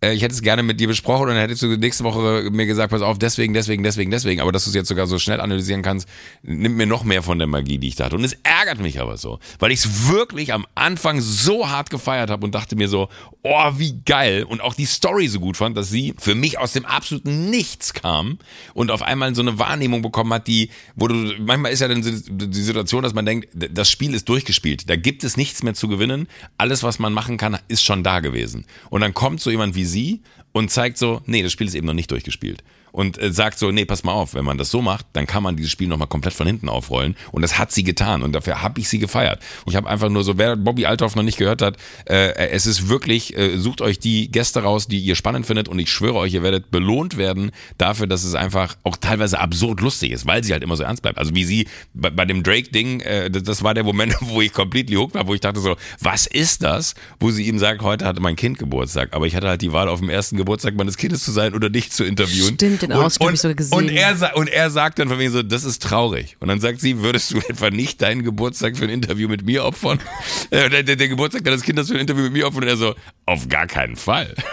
äh, 0.03 0.13
ich 0.13 0.23
hätte 0.23 0.35
es 0.35 0.43
gerne 0.43 0.63
mit 0.63 0.81
dir 0.81 0.89
besprochen 0.89 1.23
und 1.23 1.29
dann 1.29 1.39
hättest 1.39 1.63
du 1.63 1.69
nächste 1.77 2.05
Woche 2.05 2.51
mir 2.51 2.67
gesagt, 2.67 2.91
pass 2.91 3.03
auf, 3.03 3.19
deswegen, 3.19 3.55
deswegen, 3.55 3.83
deswegen, 3.83 4.11
deswegen. 4.11 4.41
Aber 4.41 4.53
dass 4.53 4.65
du 4.65 4.71
es 4.71 4.75
jetzt 4.75 4.89
sogar 4.89 5.07
so 5.07 5.19
schnell 5.19 5.41
analysieren 5.41 5.83
kannst, 5.83 6.09
nimmt 6.43 6.77
mir 6.77 6.87
noch 6.87 7.05
mehr 7.05 7.23
von 7.23 7.39
der 7.39 7.47
Magie, 7.47 7.79
die 7.79 7.89
ich 7.89 7.97
dachte. 7.97 8.17
Und 8.17 8.25
es 8.25 8.37
ärgert 8.43 8.81
mich 8.81 9.01
aber 9.01 9.17
so, 9.17 9.39
weil 9.59 9.71
ich 9.71 9.81
es 9.81 10.09
wirklich 10.09 10.53
am 10.53 10.67
Anfang 10.75 11.21
so 11.21 11.69
hart 11.69 11.91
gefeiert 11.91 12.31
habe 12.31 12.45
und 12.45 12.55
dachte 12.55 12.77
mir 12.77 12.89
so, 12.89 13.09
oh, 13.43 13.71
wie 13.77 14.01
geil. 14.05 14.45
Und 14.45 14.61
auch 14.61 14.75
die 14.75 14.87
Story 14.87 15.29
so 15.29 15.41
gut 15.41 15.57
fand, 15.57 15.77
dass 15.77 15.91
sie 15.91 16.15
für 16.19 16.35
mich 16.35 16.59
aus 16.59 16.73
dem 16.73 16.85
absoluten 16.85 17.51
Nichts 17.51 17.95
kam 17.95 18.39
und 18.75 18.91
auf 18.91 19.03
einmal 19.03 19.35
so 19.35 19.43
eine 19.43 19.59
Wahrnehmung 19.59 20.03
bekommen 20.03 20.33
hat, 20.33 20.47
die, 20.49 20.71
wo 20.97 21.09
du, 21.09 21.15
manchmal 21.39 21.73
ist 21.73 21.81
ja 21.81 21.89
dann 21.89 22.03
die 22.03 22.63
Situation, 22.63 23.03
dass 23.03 23.15
man 23.15 23.25
denkt, 23.25 23.49
das 23.53 23.91
Spiel 23.91 24.15
ist 24.15 24.29
durchgespielt. 24.29 24.89
Da 24.91 24.97
gibt 24.97 25.25
es 25.25 25.37
nichts 25.37 25.63
mehr 25.63 25.75
zu 25.75 25.89
gewinnen. 25.89 26.29
Alles, 26.59 26.83
was 26.83 26.99
man 26.99 27.13
machen 27.13 27.37
kann, 27.37 27.59
ist 27.69 27.85
schon 27.85 28.03
da 28.03 28.21
gewesen. 28.21 28.65
Und 28.91 29.01
dann 29.01 29.15
kommt 29.15 29.41
so 29.41 29.51
jemand 29.51 29.75
wie 29.75 29.85
sie 29.93 30.23
und 30.53 30.71
zeigt 30.71 30.99
so, 30.99 31.23
nee, 31.27 31.43
das 31.43 31.53
Spiel 31.53 31.69
ist 31.69 31.75
eben 31.75 31.87
noch 31.87 31.95
nicht 31.95 32.11
durchgespielt 32.11 32.65
und 32.93 33.21
äh, 33.21 33.33
sagt 33.33 33.59
so, 33.59 33.71
nee, 33.71 33.85
pass 33.85 34.05
mal 34.05 34.13
auf, 34.13 34.35
wenn 34.35 34.45
man 34.45 34.59
das 34.59 34.71
so 34.71 34.83
macht, 34.83 35.07
dann 35.15 35.27
kann 35.27 35.43
man 35.43 35.57
dieses 35.57 35.73
Spiel 35.73 35.89
nochmal 35.89 36.09
komplett 36.09 36.35
von 36.35 36.47
hinten 36.47 36.69
aufrollen. 36.69 37.17
Und 37.33 37.43
das 37.43 37.59
hat 37.59 37.73
sie 37.73 37.83
getan 37.83 38.23
und 38.23 38.33
dafür 38.33 38.63
habe 38.63 38.81
ich 38.81 38.89
sie 38.89 38.99
gefeiert. 38.99 39.41
Und 39.65 39.73
ich 39.73 39.77
habe 39.77 39.89
einfach 39.89 40.09
nur 40.09 40.23
so, 40.25 40.39
wer 40.39 40.57
Bobby 40.57 40.87
Althoff 40.87 41.17
noch 41.17 41.23
nicht 41.23 41.39
gehört 41.39 41.63
hat, 41.63 41.77
äh, 42.07 42.33
es 42.51 42.67
ist 42.67 42.89
wirklich, 42.89 43.37
äh, 43.37 43.57
sucht 43.59 43.81
euch 43.81 43.99
die 43.99 44.31
Gäste 44.31 44.63
raus, 44.63 44.87
die 44.87 45.01
ihr 45.01 45.17
spannend 45.17 45.47
findet 45.47 45.69
und 45.69 45.79
ich 45.79 45.91
schwöre 45.91 46.17
euch, 46.17 46.35
ihr 46.35 46.43
werdet 46.43 46.71
belohnt 46.71 47.17
werden 47.17 47.51
dafür, 47.79 48.07
dass 48.07 48.25
es 48.25 48.35
einfach 48.35 48.77
auch 48.85 48.97
teilweise 48.97 49.41
absurd 49.41 49.81
lustig 49.81 50.13
ist, 50.13 50.27
weil 50.27 50.45
sie 50.45 50.53
halt 50.53 50.63
immer 50.63 50.77
so 50.77 50.83
ernst 50.83 51.03
bleibt. 51.03 51.19
Also 51.19 51.35
wie 51.35 51.45
sie 51.45 51.67
bei, 51.95 52.11
bei 52.11 52.25
dem 52.25 52.43
Drake-Ding, 52.43 53.01
äh, 53.01 53.31
das, 53.31 53.43
das 53.43 53.63
war 53.63 53.75
der 53.75 53.85
Moment, 53.85 54.15
wo 54.21 54.43
ich 54.43 54.53
completely 54.53 54.97
hooked 54.97 55.15
war, 55.15 55.27
wo 55.27 55.35
ich 55.35 55.41
dachte 55.41 55.61
so, 55.61 55.77
was 56.01 56.27
ist 56.27 56.63
das? 56.63 56.95
Wo 57.19 57.31
sie 57.31 57.47
ihm 57.49 57.59
sagt, 57.59 57.83
heute 57.83 58.05
hatte 58.05 58.21
mein 58.21 58.37
Kind 58.37 58.59
Geburtstag, 58.59 59.15
aber 59.15 59.27
ich 59.27 59.35
hatte 59.35 59.49
halt 59.49 59.63
die 59.63 59.73
Wahl, 59.73 59.89
auf 59.89 60.01
dem 60.01 60.11
ersten 60.11 60.37
Geburtstag 60.37 60.75
meines 60.75 60.97
Kindes 60.97 61.25
zu 61.25 61.33
sein 61.33 61.55
oder 61.55 61.71
dich 61.71 61.91
zu 61.91 62.05
interviewen. 62.05 62.55
Stimmt, 62.55 62.82
den 62.83 62.93
Ausschnitt 62.93 63.27
habe 63.27 63.35
ich 63.35 63.41
sogar 63.41 63.55
gesehen. 63.55 63.79
Und 63.79 63.89
er, 63.89 64.37
und 64.37 64.49
er 64.49 64.71
sagt 64.71 64.99
dann 64.99 65.09
von 65.09 65.19
mir 65.19 65.31
so, 65.31 65.43
das 65.43 65.65
ist 65.65 65.83
traurig. 65.83 66.37
Und 66.41 66.49
dann 66.49 66.61
sagt 66.61 66.81
sie, 66.81 66.99
würdest 67.01 67.33
du 67.33 67.39
etwa 67.39 67.71
nicht 67.71 68.03
deinen 68.03 68.23
Geburtstag 68.23 68.77
für 68.77 68.85
ein 68.85 68.91
Interview 68.91 69.29
mit 69.29 69.45
mir 69.45 69.65
opfern? 69.65 69.99
Äh, 70.51 70.69
der, 70.69 70.83
der, 70.83 70.97
der 70.97 71.09
Geburtstag 71.09 71.45
deines 71.45 71.63
Kindes 71.63 71.89
für 71.89 71.95
ein 71.95 72.01
Interview 72.01 72.25
mit 72.25 72.33
mir 72.33 72.47
opfern? 72.47 72.65
Und 72.65 72.69
er 72.69 72.77
so, 72.77 72.95
auf 73.25 73.49
gar 73.49 73.67
keinen 73.67 73.97
Fall. 73.97 74.35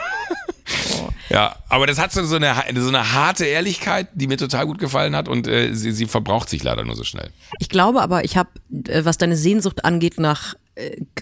Ja, 1.30 1.58
aber 1.70 1.86
das 1.86 2.00
hat 2.00 2.12
so 2.12 2.22
eine, 2.22 2.56
so 2.76 2.88
eine 2.88 3.14
harte 3.14 3.46
Ehrlichkeit, 3.46 4.08
die 4.14 4.28
mir 4.28 4.38
total 4.38 4.66
gut 4.66 4.80
gefallen 4.80 5.16
hat 5.16 5.28
und 5.28 5.48
äh, 5.48 5.74
sie, 5.74 5.92
sie 5.92 6.08
verbraucht 6.08 6.50
sich 6.50 6.64
leider 6.64 6.84
nur 6.84 6.96
so 6.96 7.04
schnell. 7.04 7.30
Ich 7.60 7.70
glaube 7.70 8.02
aber, 8.02 8.24
ich 8.26 8.36
habe, 8.36 8.50
äh, 8.88 9.06
was 9.06 9.20
deine 9.20 9.38
Sehnsucht 9.38 9.86
angeht 9.86 10.20
nach, 10.20 10.56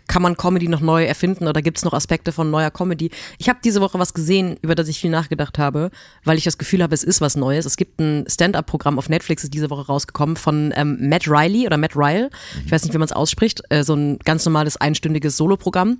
kann 0.07 0.21
man 0.21 0.37
Comedy 0.37 0.67
noch 0.67 0.81
neu 0.81 1.05
erfinden 1.05 1.47
oder 1.47 1.61
gibt 1.61 1.77
es 1.77 1.85
noch 1.85 1.93
Aspekte 1.93 2.31
von 2.31 2.51
neuer 2.51 2.71
Comedy? 2.71 3.09
Ich 3.37 3.49
habe 3.49 3.59
diese 3.63 3.81
Woche 3.81 3.99
was 3.99 4.13
gesehen, 4.13 4.57
über 4.61 4.75
das 4.75 4.87
ich 4.87 4.99
viel 4.99 5.09
nachgedacht 5.09 5.57
habe, 5.57 5.89
weil 6.23 6.37
ich 6.37 6.43
das 6.43 6.57
Gefühl 6.57 6.83
habe, 6.83 6.93
es 6.93 7.03
ist 7.03 7.21
was 7.21 7.35
Neues. 7.35 7.65
Es 7.65 7.77
gibt 7.77 7.99
ein 7.99 8.25
Stand-up-Programm 8.27 8.99
auf 8.99 9.09
Netflix, 9.09 9.43
ist 9.43 9.53
diese 9.53 9.69
Woche 9.69 9.87
rausgekommen 9.87 10.35
von 10.35 10.73
ähm, 10.75 10.97
Matt 11.09 11.27
Riley 11.27 11.65
oder 11.65 11.77
Matt 11.77 11.95
Ryle. 11.95 12.29
Ich 12.65 12.71
weiß 12.71 12.83
nicht, 12.83 12.93
wie 12.93 12.97
man 12.97 13.05
es 13.05 13.11
ausspricht. 13.11 13.61
Äh, 13.69 13.83
so 13.83 13.95
ein 13.95 14.19
ganz 14.19 14.45
normales 14.45 14.77
einstündiges 14.77 15.37
Soloprogramm. 15.37 15.99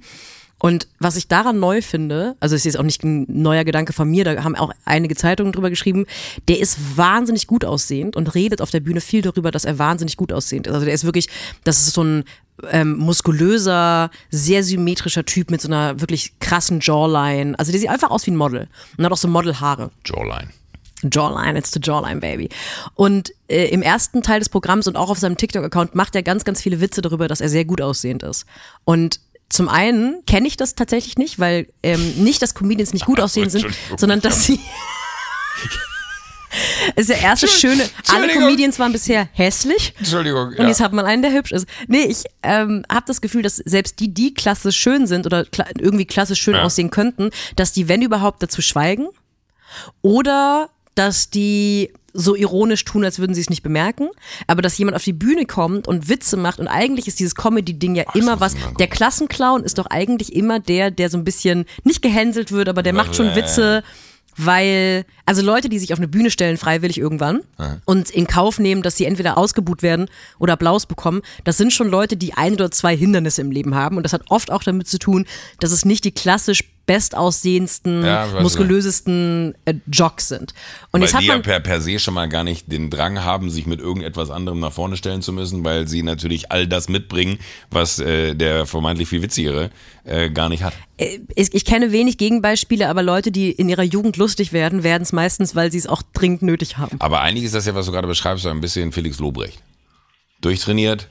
Und 0.60 0.88
was 1.00 1.18
ich 1.18 1.28
daran 1.28 1.60
neu 1.60 1.82
finde, 1.84 2.36
also 2.39 2.56
es 2.56 2.62
ist 2.62 2.66
jetzt 2.66 2.80
auch 2.80 2.84
nicht 2.84 3.04
ein 3.04 3.26
neuer 3.30 3.64
Gedanke 3.64 3.93
von 3.93 4.10
mir, 4.10 4.24
da 4.24 4.43
haben 4.43 4.56
auch 4.56 4.74
einige 4.86 5.16
Zeitungen 5.16 5.52
drüber 5.52 5.70
geschrieben, 5.70 6.08
der 6.48 6.60
ist 6.60 6.98
wahnsinnig 6.98 7.45
gut 7.45 7.64
aussehend 7.64 8.16
und 8.16 8.34
redet 8.34 8.62
auf 8.62 8.72
der 8.72 8.80
Bühne 8.80 9.00
viel 9.00 9.22
darüber, 9.22 9.52
dass 9.52 9.66
er 9.66 9.78
wahnsinnig 9.78 10.18
gut 10.18 10.34
aussehend 10.34 10.66
ist. 10.66 10.74
Also 10.74 10.86
der 10.86 10.95
ist 10.95 11.04
wirklich, 11.04 11.30
das 11.64 11.80
ist 11.82 11.93
so 11.93 12.04
ein 12.04 12.24
ähm, 12.72 12.97
muskulöser, 12.97 14.10
sehr 14.30 14.64
symmetrischer 14.64 15.26
Typ 15.26 15.51
mit 15.51 15.62
so 15.62 15.68
einer 15.68 15.99
wirklich 15.99 16.39
krassen 16.39 16.80
Jawline. 16.82 17.58
Also 17.58 17.72
der 17.72 17.80
sieht 17.82 17.89
einfach 17.89 18.10
aus 18.10 18.26
wie 18.26 18.32
ein 18.32 18.36
Model 18.36 18.68
und 18.97 19.05
hat 19.05 19.12
auch 19.12 19.18
so 19.18 19.28
Modelhaare. 19.28 19.91
Jawline. 20.05 20.49
Jawline, 21.03 21.58
it's 21.58 21.72
the 21.72 21.80
Jawline, 21.82 22.20
baby. 22.20 22.49
Und 22.95 23.32
äh, 23.47 23.68
im 23.68 23.82
ersten 23.82 24.24
Teil 24.24 24.39
des 24.39 24.49
Programms 24.49 24.88
und 24.88 24.95
auch 24.95 25.10
auf 25.10 25.20
seinem 25.20 25.38
TikTok-Account 25.38 25.93
macht 25.93 26.16
er 26.16 26.24
ganz, 26.24 26.43
ganz 26.43 26.62
viele 26.62 26.82
Witze 26.82 27.01
darüber, 27.01 27.28
dass 27.28 27.39
er 27.39 27.49
sehr 27.49 27.66
gut 27.66 27.82
aussehend 27.82 28.24
ist. 28.24 28.45
Und 28.84 29.20
zum 29.49 29.70
einen 29.70 30.26
kenne 30.26 30.47
ich 30.47 30.58
das 30.58 30.76
tatsächlich 30.76 31.18
nicht, 31.18 31.39
weil 31.39 31.68
ähm, 31.84 32.16
nicht, 32.18 32.41
dass 32.41 32.55
Comedians 32.55 32.93
nicht 32.93 33.05
gut 33.05 33.20
aussehend 33.20 33.51
sind, 33.51 33.68
sondern 33.95 34.22
dass 34.22 34.43
sie. 34.43 34.60
Es 36.95 37.04
ist 37.04 37.10
der 37.10 37.22
erste 37.22 37.48
schöne. 37.48 37.84
Alle. 38.08 38.34
Comedians 38.34 38.80
waren 38.80 38.91
bisher 38.91 39.28
hässlich. 39.34 39.93
Entschuldigung. 39.98 40.54
Und 40.58 40.68
jetzt 40.68 40.80
hat 40.80 40.93
man 40.93 41.06
einen, 41.06 41.22
der 41.22 41.34
hübsch 41.34 41.52
ist. 41.52 41.68
Nee, 41.88 42.04
ich 42.04 42.24
ähm, 42.43 42.86
habe 42.91 43.06
das 43.06 43.22
Gefühl, 43.22 43.41
dass 43.41 43.58
selbst 43.58 44.00
die, 44.00 44.14
die 44.14 44.34
klassisch 44.34 44.78
schön 44.78 45.08
sind 45.08 45.26
oder 45.26 45.45
kla 45.45 45.66
irgendwie 45.78 46.06
klassisch 46.06 46.39
schön 46.41 46.56
Ja. 46.56 46.64
aussehen 46.64 46.89
könnten, 46.89 47.32
dass 47.56 47.74
die, 47.74 47.88
wenn 47.89 48.02
überhaupt, 48.02 48.41
dazu 48.41 48.62
schweigen. 48.62 49.08
Oder 50.02 50.70
dass 50.95 51.30
die 51.30 51.91
so 52.14 52.36
ironisch 52.36 52.84
tun, 52.84 53.06
als 53.06 53.20
würden 53.20 53.36
sie 53.36 53.41
es 53.41 53.50
nicht 53.50 53.62
bemerken, 53.62 54.10
aber 54.48 54.64
dass 54.64 54.78
jemand 54.78 54.95
auf 54.95 55.04
die 55.04 55.14
Bühne 55.14 55.45
kommt 55.45 55.88
und 55.88 56.10
Witze 56.10 56.36
macht 56.36 56.60
und 56.60 56.68
eigentlich 56.68 57.08
ist 57.08 57.20
dieses 57.20 57.36
Comedy-Ding 57.36 57.93
ja 57.93 58.06
immer 58.16 58.32
muss 58.32 58.41
was. 58.41 58.56
Der 58.80 58.88
Klassenclown 58.88 59.64
ist 59.64 59.78
doch 59.78 59.86
eigentlich 59.86 60.34
immer 60.36 60.60
der, 60.60 60.89
der 60.89 61.12
so 61.12 61.18
ein 61.18 61.24
bisschen 61.24 61.66
nicht 61.84 62.02
gehänselt 62.02 62.52
wird, 62.52 62.70
aber 62.70 62.82
der 62.82 62.93
macht 62.93 63.16
schon 63.16 63.36
Witze, 63.36 63.84
weil, 64.38 65.06
also 65.26 65.42
Leute, 65.42 65.68
die 65.68 65.80
sich 65.80 65.94
auf 65.94 66.00
eine 66.00 66.08
Bühne 66.08 66.30
stellen, 66.30 66.58
freiwillig 66.58 66.98
irgendwann 66.98 67.42
und 67.86 68.10
in 68.12 68.28
Kauf 68.28 68.60
nehmen, 68.60 68.84
dass 68.84 68.96
sie 68.96 69.06
entweder 69.06 69.38
ausgebuht 69.38 69.82
werden 69.82 70.10
oder 70.40 70.54
Applaus 70.54 70.86
bekommen, 70.86 71.22
das 71.44 71.58
sind 71.58 71.74
schon 71.74 71.90
Leute, 71.90 72.18
die 72.18 72.34
ein 72.36 72.54
oder 72.54 72.72
zwei 72.72 72.96
Hindernisse 72.96 73.42
im 73.42 73.52
Leben 73.52 73.76
haben. 73.76 73.98
Und 73.98 74.04
das 74.04 74.14
hat 74.14 74.22
oft 74.30 74.52
auch 74.52 74.64
damit 74.64 74.88
zu 74.88 75.00
tun, 75.00 75.26
dass 75.60 75.72
es 75.72 75.86
nicht 75.86 76.06
die 76.06 76.12
klassisch 76.12 76.64
bestaussehendsten, 76.88 78.04
Ja, 78.04 78.42
muskulösesten 78.42 79.54
äh, 79.66 79.76
Jocks 79.92 80.30
sind. 80.30 80.54
Und 80.92 81.02
Weil 81.02 81.02
jetzt 81.02 81.14
hat 81.14 81.22
die 81.22 81.28
ja 81.28 81.34
man 81.34 81.44
per, 81.44 81.60
per 81.60 81.82
se 81.82 82.00
schon 82.00 82.16
mal 82.16 82.28
gar 82.28 82.44
nicht 82.44 82.72
den 82.72 82.90
Drang 82.90 83.24
haben, 83.24 83.52
sich 83.52 83.68
mit 83.68 83.80
irgendetwas 83.80 84.32
anderem 84.32 84.60
nach 84.60 84.72
vorne 84.72 84.98
stellen 84.98 85.22
zu 85.22 85.32
müssen, 85.34 85.64
weil 85.64 85.88
sie 85.88 86.02
natürlich 86.02 86.52
all 86.52 86.66
das 86.66 86.90
mitbringen, 86.90 87.38
was 87.70 88.00
äh, 88.00 88.34
der 88.34 88.66
vermeintlich 88.66 89.10
viel 89.10 89.22
witzigere 89.22 89.70
äh, 90.06 90.30
gar 90.30 90.50
nicht 90.50 90.64
hat. 90.64 90.74
Äh, 90.98 91.20
ich, 91.36 91.54
ich 91.54 91.66
kenne 91.66 91.92
wenig 91.92 92.18
Gegenbeispiele, 92.18 92.88
aber 92.88 93.04
Leute, 93.04 93.32
die 93.32 93.52
in 93.52 93.70
ihrer 93.70 93.84
Jugend 93.84 94.18
lustig 94.18 94.54
werden, 94.54 94.84
werden 94.84 95.04
es 95.04 95.12
meistens, 95.12 95.56
weil 95.56 95.72
sie 95.72 95.78
es 95.78 95.88
auch 95.88 96.02
dringend 96.14 96.42
nötig 96.42 96.78
haben. 96.78 96.96
Aber 97.00 97.22
eigentlich 97.22 97.44
ist 97.44 97.54
das 97.54 97.66
ja, 97.66 97.76
was 97.76 97.86
du 97.86 97.92
gerade 97.92 98.08
beschreibst, 98.08 98.44
so 98.44 98.50
ein 98.50 98.62
bisschen 98.62 98.94
Felix 98.94 99.20
Lobrecht. 99.20 99.62
Durchtrainiert, 100.40 101.10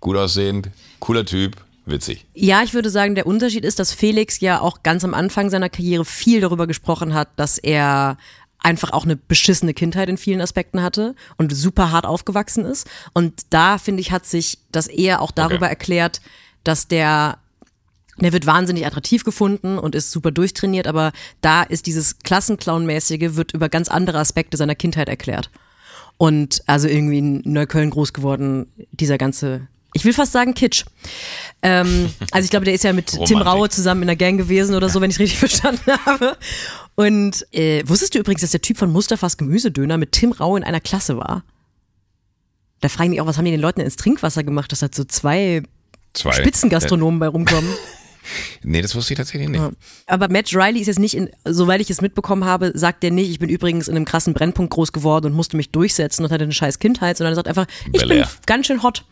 gut 0.00 0.16
aussehend, 0.16 0.68
cooler 1.00 1.24
Typ, 1.24 1.56
witzig. 1.86 2.26
Ja, 2.34 2.62
ich 2.62 2.74
würde 2.74 2.90
sagen, 2.90 3.14
der 3.14 3.26
Unterschied 3.26 3.64
ist, 3.64 3.78
dass 3.78 3.92
Felix 3.92 4.40
ja 4.40 4.60
auch 4.60 4.82
ganz 4.82 5.04
am 5.04 5.14
Anfang 5.14 5.50
seiner 5.50 5.68
Karriere 5.68 6.04
viel 6.04 6.40
darüber 6.40 6.66
gesprochen 6.66 7.14
hat, 7.14 7.28
dass 7.36 7.58
er 7.58 8.16
einfach 8.58 8.92
auch 8.92 9.04
eine 9.04 9.16
beschissene 9.16 9.74
Kindheit 9.74 10.08
in 10.08 10.16
vielen 10.16 10.40
Aspekten 10.40 10.82
hatte 10.82 11.14
und 11.36 11.54
super 11.54 11.92
hart 11.92 12.06
aufgewachsen 12.06 12.64
ist. 12.64 12.88
Und 13.12 13.42
da, 13.50 13.78
finde 13.78 14.00
ich, 14.00 14.10
hat 14.10 14.24
sich 14.24 14.58
das 14.72 14.86
eher 14.86 15.20
auch 15.20 15.30
darüber 15.30 15.66
Okay. 15.66 15.74
erklärt, 15.74 16.20
dass 16.64 16.88
der 16.88 17.38
der 18.18 18.32
wird 18.32 18.46
wahnsinnig 18.46 18.86
attraktiv 18.86 19.24
gefunden 19.24 19.76
und 19.76 19.96
ist 19.96 20.12
super 20.12 20.30
durchtrainiert, 20.30 20.86
aber 20.86 21.12
da 21.40 21.64
ist 21.64 21.86
dieses 21.86 22.20
Klassenclown-mäßige, 22.20 23.34
wird 23.34 23.52
über 23.52 23.68
ganz 23.68 23.88
andere 23.88 24.20
Aspekte 24.20 24.56
seiner 24.56 24.76
Kindheit 24.76 25.08
erklärt. 25.08 25.50
Und 26.16 26.62
also 26.66 26.86
irgendwie 26.86 27.18
in 27.18 27.42
Neukölln 27.44 27.90
groß 27.90 28.12
geworden, 28.12 28.66
dieser 28.92 29.18
ganze, 29.18 29.66
ich 29.94 30.04
will 30.04 30.12
fast 30.12 30.32
sagen 30.32 30.52
Kitsch. 30.52 30.84
Ähm, 31.62 32.10
also 32.30 32.44
ich 32.44 32.50
glaube, 32.50 32.66
der 32.66 32.74
ist 32.74 32.84
ja 32.84 32.92
mit 32.92 33.06
Tim. 33.06 33.38
Raue 33.38 33.70
zusammen 33.70 34.02
in 34.02 34.08
der 34.08 34.16
Gang 34.16 34.36
gewesen 34.36 34.74
oder 34.74 34.90
so, 34.90 35.00
wenn 35.00 35.10
ich 35.10 35.18
richtig 35.18 35.38
verstanden 35.40 35.90
habe. 36.04 36.36
Und 36.94 37.46
äh, 37.52 37.82
wusstest 37.86 38.14
du 38.14 38.18
übrigens, 38.18 38.42
dass 38.42 38.50
der 38.50 38.60
Typ 38.60 38.76
von 38.76 38.92
Mustafas 38.92 39.38
Gemüsedöner 39.38 39.96
mit 39.96 40.12
Tim 40.12 40.32
Raue 40.32 40.58
in 40.58 40.64
einer 40.64 40.80
Klasse 40.80 41.16
war? 41.16 41.42
Da 42.80 42.88
frage 42.90 43.06
ich 43.06 43.10
mich 43.10 43.20
auch, 43.22 43.26
was 43.26 43.38
haben 43.38 43.46
die 43.46 43.50
den 43.50 43.60
Leuten 43.60 43.80
ins 43.80 43.96
Trinkwasser 43.96 44.44
gemacht, 44.44 44.70
dass 44.70 44.80
da 44.80 44.88
so 44.92 45.04
zwei 45.04 45.62
Zwei. 46.14 46.32
Spitzengastronomen 46.32 47.20
bei 47.20 47.28
rumkommen? 47.28 47.70
Nee, 48.62 48.80
das 48.80 48.94
wusste 48.94 49.12
ich 49.12 49.18
tatsächlich 49.18 49.50
nicht. 49.50 49.62
Aber 50.06 50.28
Matt 50.30 50.54
Riley 50.54 50.80
ist 50.80 50.86
jetzt 50.86 50.98
nicht, 50.98 51.14
in, 51.14 51.28
soweit 51.44 51.82
ich 51.82 51.90
es 51.90 52.00
mitbekommen 52.00 52.46
habe, 52.46 52.72
sagt 52.74 53.02
der 53.02 53.10
nicht, 53.10 53.28
ich 53.28 53.38
bin 53.38 53.50
übrigens 53.50 53.86
in 53.86 53.96
einem 53.96 54.06
krassen 54.06 54.32
Brennpunkt 54.32 54.72
groß 54.72 54.92
geworden 54.92 55.26
und 55.26 55.32
musste 55.34 55.58
mich 55.58 55.72
durchsetzen 55.72 56.24
und 56.24 56.30
hatte 56.30 56.44
eine 56.44 56.52
scheiß 56.54 56.78
Kindheit, 56.78 57.18
sondern 57.18 57.34
er 57.34 57.36
sagt 57.36 57.48
einfach, 57.48 57.66
ich 57.92 58.08
bin 58.08 58.24
ganz 58.46 58.66
schön 58.66 58.82
hot. 58.82 59.04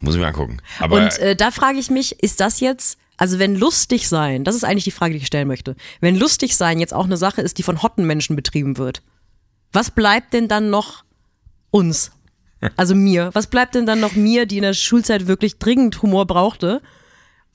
Muss 0.00 0.14
ich 0.14 0.20
mal 0.20 0.28
angucken. 0.28 0.58
Aber 0.78 0.96
Und 0.96 1.18
äh, 1.18 1.36
da 1.36 1.50
frage 1.50 1.78
ich 1.78 1.90
mich, 1.90 2.22
ist 2.22 2.40
das 2.40 2.60
jetzt, 2.60 2.98
also 3.16 3.38
wenn 3.38 3.54
lustig 3.54 4.08
sein, 4.08 4.44
das 4.44 4.54
ist 4.54 4.64
eigentlich 4.64 4.84
die 4.84 4.90
Frage, 4.90 5.12
die 5.12 5.18
ich 5.20 5.26
stellen 5.26 5.48
möchte, 5.48 5.76
wenn 6.00 6.16
lustig 6.16 6.56
sein 6.56 6.80
jetzt 6.80 6.94
auch 6.94 7.04
eine 7.04 7.18
Sache 7.18 7.42
ist, 7.42 7.58
die 7.58 7.62
von 7.62 7.82
hotten 7.82 8.06
Menschen 8.06 8.34
betrieben 8.34 8.78
wird, 8.78 9.02
was 9.72 9.90
bleibt 9.90 10.32
denn 10.32 10.48
dann 10.48 10.70
noch 10.70 11.04
uns? 11.70 12.12
Also 12.76 12.94
mir. 12.94 13.30
Was 13.32 13.46
bleibt 13.46 13.74
denn 13.74 13.86
dann 13.86 14.00
noch 14.00 14.14
mir, 14.14 14.46
die 14.46 14.58
in 14.58 14.62
der 14.62 14.74
Schulzeit 14.74 15.26
wirklich 15.26 15.58
dringend 15.58 16.02
Humor 16.02 16.26
brauchte? 16.26 16.82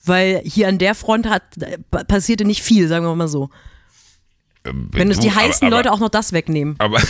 Weil 0.04 0.40
hier 0.44 0.68
an 0.68 0.78
der 0.78 0.94
Front 0.94 1.28
hat, 1.28 1.42
äh, 1.60 1.78
passierte 2.04 2.44
nicht 2.44 2.62
viel, 2.62 2.88
sagen 2.88 3.04
wir 3.04 3.14
mal 3.14 3.28
so. 3.28 3.50
Wenn 4.72 5.08
uns 5.08 5.18
du, 5.18 5.22
die 5.22 5.34
heißen 5.34 5.66
aber, 5.66 5.76
Leute 5.76 5.92
auch 5.92 6.00
noch 6.00 6.08
das 6.08 6.32
wegnehmen. 6.32 6.74
Aber, 6.78 7.00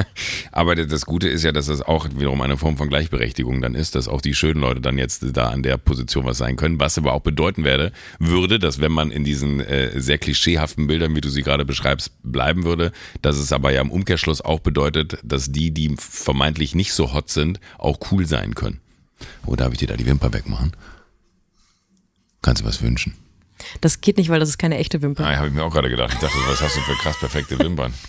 aber 0.52 0.74
das 0.74 1.06
Gute 1.06 1.28
ist 1.28 1.42
ja, 1.42 1.52
dass 1.52 1.66
das 1.66 1.82
auch 1.82 2.08
wiederum 2.16 2.40
eine 2.40 2.56
Form 2.56 2.76
von 2.76 2.88
Gleichberechtigung 2.88 3.60
dann 3.60 3.74
ist, 3.74 3.94
dass 3.94 4.08
auch 4.08 4.20
die 4.20 4.34
schönen 4.34 4.60
Leute 4.60 4.80
dann 4.80 4.98
jetzt 4.98 5.24
da 5.36 5.48
an 5.48 5.62
der 5.62 5.76
Position 5.76 6.24
was 6.24 6.38
sein 6.38 6.56
können, 6.56 6.80
was 6.80 6.98
aber 6.98 7.12
auch 7.12 7.20
bedeuten 7.20 7.64
werde, 7.64 7.92
würde, 8.18 8.58
dass 8.58 8.80
wenn 8.80 8.92
man 8.92 9.10
in 9.10 9.24
diesen 9.24 9.60
äh, 9.60 9.98
sehr 10.00 10.18
klischeehaften 10.18 10.86
Bildern, 10.86 11.14
wie 11.14 11.20
du 11.20 11.28
sie 11.28 11.42
gerade 11.42 11.64
beschreibst, 11.64 12.12
bleiben 12.22 12.64
würde, 12.64 12.92
dass 13.22 13.36
es 13.36 13.52
aber 13.52 13.72
ja 13.72 13.80
im 13.80 13.90
Umkehrschluss 13.90 14.40
auch 14.40 14.60
bedeutet, 14.60 15.18
dass 15.22 15.52
die, 15.52 15.70
die 15.70 15.94
vermeintlich 15.98 16.74
nicht 16.74 16.92
so 16.92 17.12
hot 17.12 17.30
sind, 17.30 17.60
auch 17.78 17.98
cool 18.10 18.26
sein 18.26 18.54
können. 18.54 18.80
Oh, 19.46 19.56
darf 19.56 19.72
ich 19.72 19.78
dir 19.78 19.88
da 19.88 19.96
die 19.96 20.06
Wimper 20.06 20.32
wegmachen? 20.32 20.72
Kannst 22.42 22.62
du 22.62 22.66
was 22.66 22.82
wünschen? 22.82 23.14
Das 23.80 24.00
geht 24.00 24.16
nicht, 24.18 24.28
weil 24.28 24.38
das 24.40 24.48
ist 24.50 24.58
keine 24.58 24.76
echte 24.78 25.00
Wimper. 25.02 25.24
Ah, 25.26 25.36
habe 25.36 25.48
ich 25.48 25.52
mir 25.54 25.64
auch 25.64 25.72
gerade 25.72 25.88
gedacht. 25.90 26.12
Ich 26.14 26.18
dachte, 26.20 26.36
was 26.46 26.60
hast 26.60 26.76
du 26.76 26.80
für 26.80 26.94
krass 26.94 27.18
perfekte 27.18 27.58
Wimpern? 27.58 27.92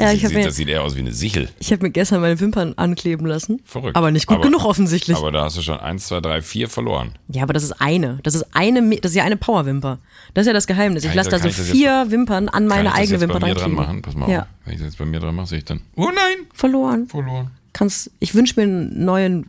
Ja, 0.00 0.04
das, 0.04 0.14
ich 0.14 0.20
habe 0.24 0.28
sieht, 0.28 0.38
mir, 0.38 0.44
das 0.44 0.54
sieht 0.56 0.68
eher 0.68 0.82
aus 0.84 0.94
wie 0.94 1.00
eine 1.00 1.12
Sichel. 1.12 1.48
ich 1.58 1.72
hab 1.72 1.82
mir 1.82 1.90
gestern 1.90 2.20
meine 2.20 2.38
Wimpern 2.38 2.72
ankleben 2.76 3.26
lassen. 3.26 3.60
Verrückt. 3.64 3.96
Aber 3.96 4.12
nicht 4.12 4.28
gut 4.28 4.36
Aber- 4.36 4.44
genug 4.44 4.64
offensichtlich. 4.64 5.16
Aber 5.16 5.32
da 5.32 5.42
hast 5.42 5.56
du 5.56 5.62
schon 5.62 5.80
eins, 5.80 6.06
zwei, 6.06 6.20
drei, 6.20 6.40
vier 6.40 6.68
verloren. 6.68 7.14
ja, 7.26 7.42
aber 7.42 7.52
das 7.52 7.64
ist 7.64 7.72
eine. 7.80 8.20
Das 8.22 8.36
ist 8.36 8.46
eine, 8.52 8.96
das 9.00 9.10
ist 9.10 9.16
ja 9.16 9.24
eine 9.24 9.36
Powerwimper. 9.36 9.98
Das 10.34 10.42
ist 10.42 10.46
ja 10.46 10.52
das 10.52 10.68
Geheimnis. 10.68 11.02
Ich 11.02 11.14
lasse 11.14 11.30
da- 11.30 11.40
so 11.40 11.48
vier 11.50 12.06
Wimpern 12.10 12.48
an 12.48 12.68
meine 12.68 12.84
Kann 12.84 12.86
ich 12.86 12.92
das 12.92 13.00
eigene 13.00 13.12
jetzt 13.14 13.22
Wimper 13.22 13.40
bei 13.40 13.48
mir 13.48 13.54
dran 13.56 13.72
machen? 13.72 14.02
Pass 14.02 14.14
mal 14.14 14.30
ja, 14.30 14.42
auf. 14.42 14.46
Wenn 14.66 14.74
ich 14.74 14.78
das 14.78 14.86
jetzt 14.90 14.98
bei 14.98 15.04
mir 15.04 15.18
dran 15.18 15.34
mache, 15.34 15.48
sehe 15.48 15.58
ich 15.58 15.64
dann. 15.64 15.80
Oh 15.96 16.04
nein! 16.14 16.46
verloren. 16.54 17.08
Verloren. 17.08 17.50
Kannst, 17.72 18.10
ich 18.20 18.34
wünsche 18.36 18.54
mir 18.60 18.66
neue, 18.68 19.42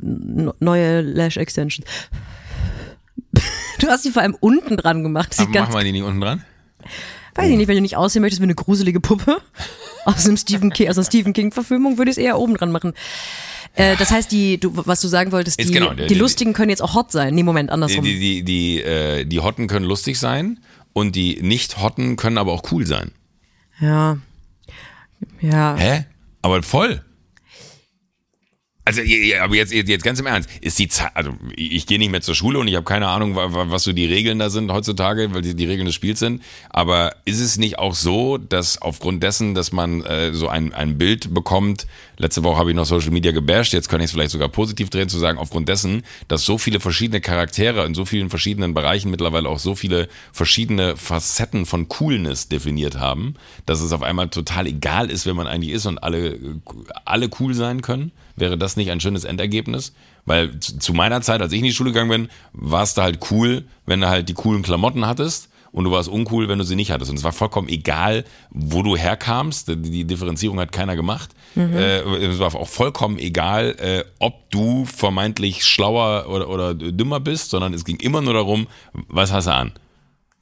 neue 0.59 1.01
Lash 1.01 1.37
Extensions. 1.37 1.85
Du 3.79 3.87
hast 3.87 4.05
die 4.05 4.11
vor 4.11 4.21
allem 4.21 4.35
unten 4.39 4.77
dran 4.77 5.03
gemacht. 5.03 5.33
Sieht 5.33 5.47
Aber 5.47 5.61
machen 5.61 5.73
wir 5.73 5.83
die 5.83 5.91
nicht 5.91 6.03
unten 6.03 6.21
dran? 6.21 6.43
weiß 7.35 7.49
ich 7.49 7.57
nicht, 7.57 7.67
wenn 7.67 7.75
du 7.75 7.81
nicht 7.81 7.95
aussehen 7.97 8.21
möchtest 8.21 8.41
wie 8.41 8.45
eine 8.45 8.55
gruselige 8.55 8.99
Puppe 8.99 9.41
aus, 10.05 10.25
einem 10.25 10.35
Stephen 10.37 10.71
King, 10.71 10.89
aus 10.89 10.97
einer 10.97 11.05
Stephen 11.05 11.31
King-Verfilmung, 11.33 11.97
würde 11.97 12.11
ich 12.11 12.17
es 12.17 12.23
eher 12.23 12.37
oben 12.37 12.55
dran 12.55 12.71
machen. 12.71 12.93
Äh, 13.75 13.95
das 13.97 14.11
heißt, 14.11 14.31
die, 14.31 14.59
du, 14.59 14.71
was 14.75 14.99
du 15.01 15.07
sagen 15.07 15.31
wolltest, 15.31 15.59
die, 15.59 15.71
genau, 15.71 15.93
die 15.93 16.07
die- 16.07 16.15
Lustigen 16.15 16.53
können 16.53 16.69
jetzt 16.71 16.81
auch 16.81 16.95
hot 16.95 17.11
sein. 17.11 17.35
Nee, 17.35 17.43
Moment, 17.43 17.69
andersrum. 17.69 18.03
die, 18.03 18.19
die, 18.19 18.43
die, 18.43 18.81
äh, 18.81 19.25
die 19.25 19.39
Hotten 19.39 19.67
können 19.67 19.85
lustig 19.85 20.19
sein 20.19 20.59
und 20.93 21.15
die 21.15 21.39
Nicht-Hotten 21.41 22.15
können 22.17 22.37
aber 22.37 22.51
auch 22.51 22.63
cool 22.71 22.85
sein. 22.85 23.11
ja. 23.79 24.17
Ja. 25.41 25.75
Hä? 25.77 26.05
Aber 26.41 26.63
voll. 26.63 27.03
Also, 28.89 29.01
aber 29.43 29.55
jetzt, 29.55 29.71
jetzt 29.71 30.03
ganz 30.03 30.19
im 30.19 30.25
Ernst, 30.25 30.49
ist 30.61 30.79
die 30.79 30.87
Zeit, 30.87 31.11
also 31.13 31.31
ich, 31.55 31.85
gehe 31.85 31.99
nicht 31.99 32.09
mehr 32.09 32.21
zur 32.21 32.33
Schule 32.33 32.57
und 32.57 32.67
ich 32.67 32.73
habe 32.73 32.85
keine 32.85 33.07
Ahnung, 33.07 33.35
wa- 33.35 33.53
wa- 33.53 33.65
was 33.69 33.83
so 33.83 33.93
die 33.93 34.07
Regeln 34.07 34.39
da 34.39 34.49
sind 34.49 34.71
heutzutage, 34.71 35.31
weil 35.31 35.43
die, 35.43 35.53
die 35.53 35.65
Regeln 35.65 35.85
des 35.85 35.93
Spiels 35.93 36.17
sind. 36.17 36.41
Aber 36.71 37.15
ist 37.25 37.39
es 37.39 37.57
nicht 37.57 37.77
auch 37.77 37.93
so, 37.93 38.39
dass 38.39 38.81
aufgrund 38.81 39.21
dessen, 39.21 39.53
dass 39.53 39.71
man 39.71 40.01
äh, 40.05 40.33
so 40.33 40.47
ein, 40.47 40.73
ein 40.73 40.97
Bild 40.97 41.31
bekommt, 41.35 41.85
letzte 42.17 42.43
Woche 42.43 42.57
habe 42.57 42.71
ich 42.71 42.75
noch 42.75 42.85
Social 42.85 43.11
Media 43.11 43.31
gebasht, 43.31 43.73
jetzt 43.73 43.89
kann 43.89 44.01
ich 44.01 44.05
es 44.05 44.11
vielleicht 44.11 44.31
sogar 44.31 44.49
positiv 44.49 44.89
drehen, 44.89 45.07
zu 45.07 45.19
sagen, 45.19 45.37
aufgrund 45.37 45.69
dessen, 45.69 46.01
dass 46.27 46.43
so 46.43 46.57
viele 46.57 46.79
verschiedene 46.79 47.21
Charaktere 47.21 47.85
in 47.85 47.93
so 47.93 48.05
vielen 48.05 48.31
verschiedenen 48.31 48.73
Bereichen 48.73 49.11
mittlerweile 49.11 49.47
auch 49.49 49.59
so 49.59 49.75
viele 49.75 50.09
verschiedene 50.31 50.97
Facetten 50.97 51.67
von 51.67 51.87
Coolness 51.89 52.47
definiert 52.47 52.97
haben, 52.99 53.35
dass 53.67 53.81
es 53.81 53.91
auf 53.91 54.01
einmal 54.01 54.29
total 54.29 54.65
egal 54.65 55.11
ist, 55.11 55.27
wer 55.27 55.35
man 55.35 55.45
eigentlich 55.45 55.73
ist 55.75 55.85
und 55.85 55.99
alle, 55.99 56.39
alle 57.05 57.29
cool 57.39 57.53
sein 57.53 57.81
können? 57.83 58.11
Wäre 58.39 58.57
das 58.57 58.77
nicht 58.77 58.91
ein 58.91 58.99
schönes 58.99 59.23
Endergebnis? 59.23 59.93
Weil 60.25 60.59
zu 60.59 60.93
meiner 60.93 61.21
Zeit, 61.21 61.41
als 61.41 61.51
ich 61.53 61.59
in 61.59 61.65
die 61.65 61.73
Schule 61.73 61.91
gegangen 61.91 62.09
bin, 62.09 62.29
warst 62.53 62.97
du 62.97 63.01
halt 63.01 63.19
cool, 63.31 63.65
wenn 63.85 64.01
du 64.01 64.09
halt 64.09 64.29
die 64.29 64.33
coolen 64.33 64.61
Klamotten 64.61 65.05
hattest 65.05 65.49
und 65.71 65.83
du 65.83 65.91
warst 65.91 66.09
uncool, 66.09 66.49
wenn 66.49 66.59
du 66.59 66.65
sie 66.65 66.75
nicht 66.75 66.91
hattest. 66.91 67.11
Und 67.11 67.17
es 67.17 67.23
war 67.23 67.31
vollkommen 67.31 67.69
egal, 67.69 68.25
wo 68.49 68.81
du 68.81 68.95
herkamst. 68.95 69.67
Die, 69.67 70.05
Differenzierung 70.05 70.59
hat 70.59 70.71
keiner 70.71 70.95
gemacht. 70.95 71.29
Äh, 71.73 71.99
es 72.25 72.39
war 72.39 72.53
auch 72.55 72.67
vollkommen 72.67 73.19
egal, 73.19 73.75
äh, 73.79 74.03
ob 74.19 74.49
du 74.49 74.85
vermeintlich 74.85 75.65
schlauer 75.65 76.27
oder, 76.27 76.49
oder 76.49 76.73
dümmer 76.73 77.19
bist, 77.19 77.51
sondern 77.51 77.73
es 77.73 77.85
ging 77.85 77.97
immer 77.97 78.21
nur 78.21 78.33
darum, 78.33 78.67
was 79.07 79.31
hast 79.31 79.47
du 79.47 79.53
an. 79.53 79.71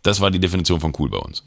Das 0.04 0.22
war 0.22 0.32
die 0.32 0.40
Definition 0.40 0.80
von 0.80 0.94
cool 1.00 1.10
bei 1.10 1.18
uns. 1.18 1.44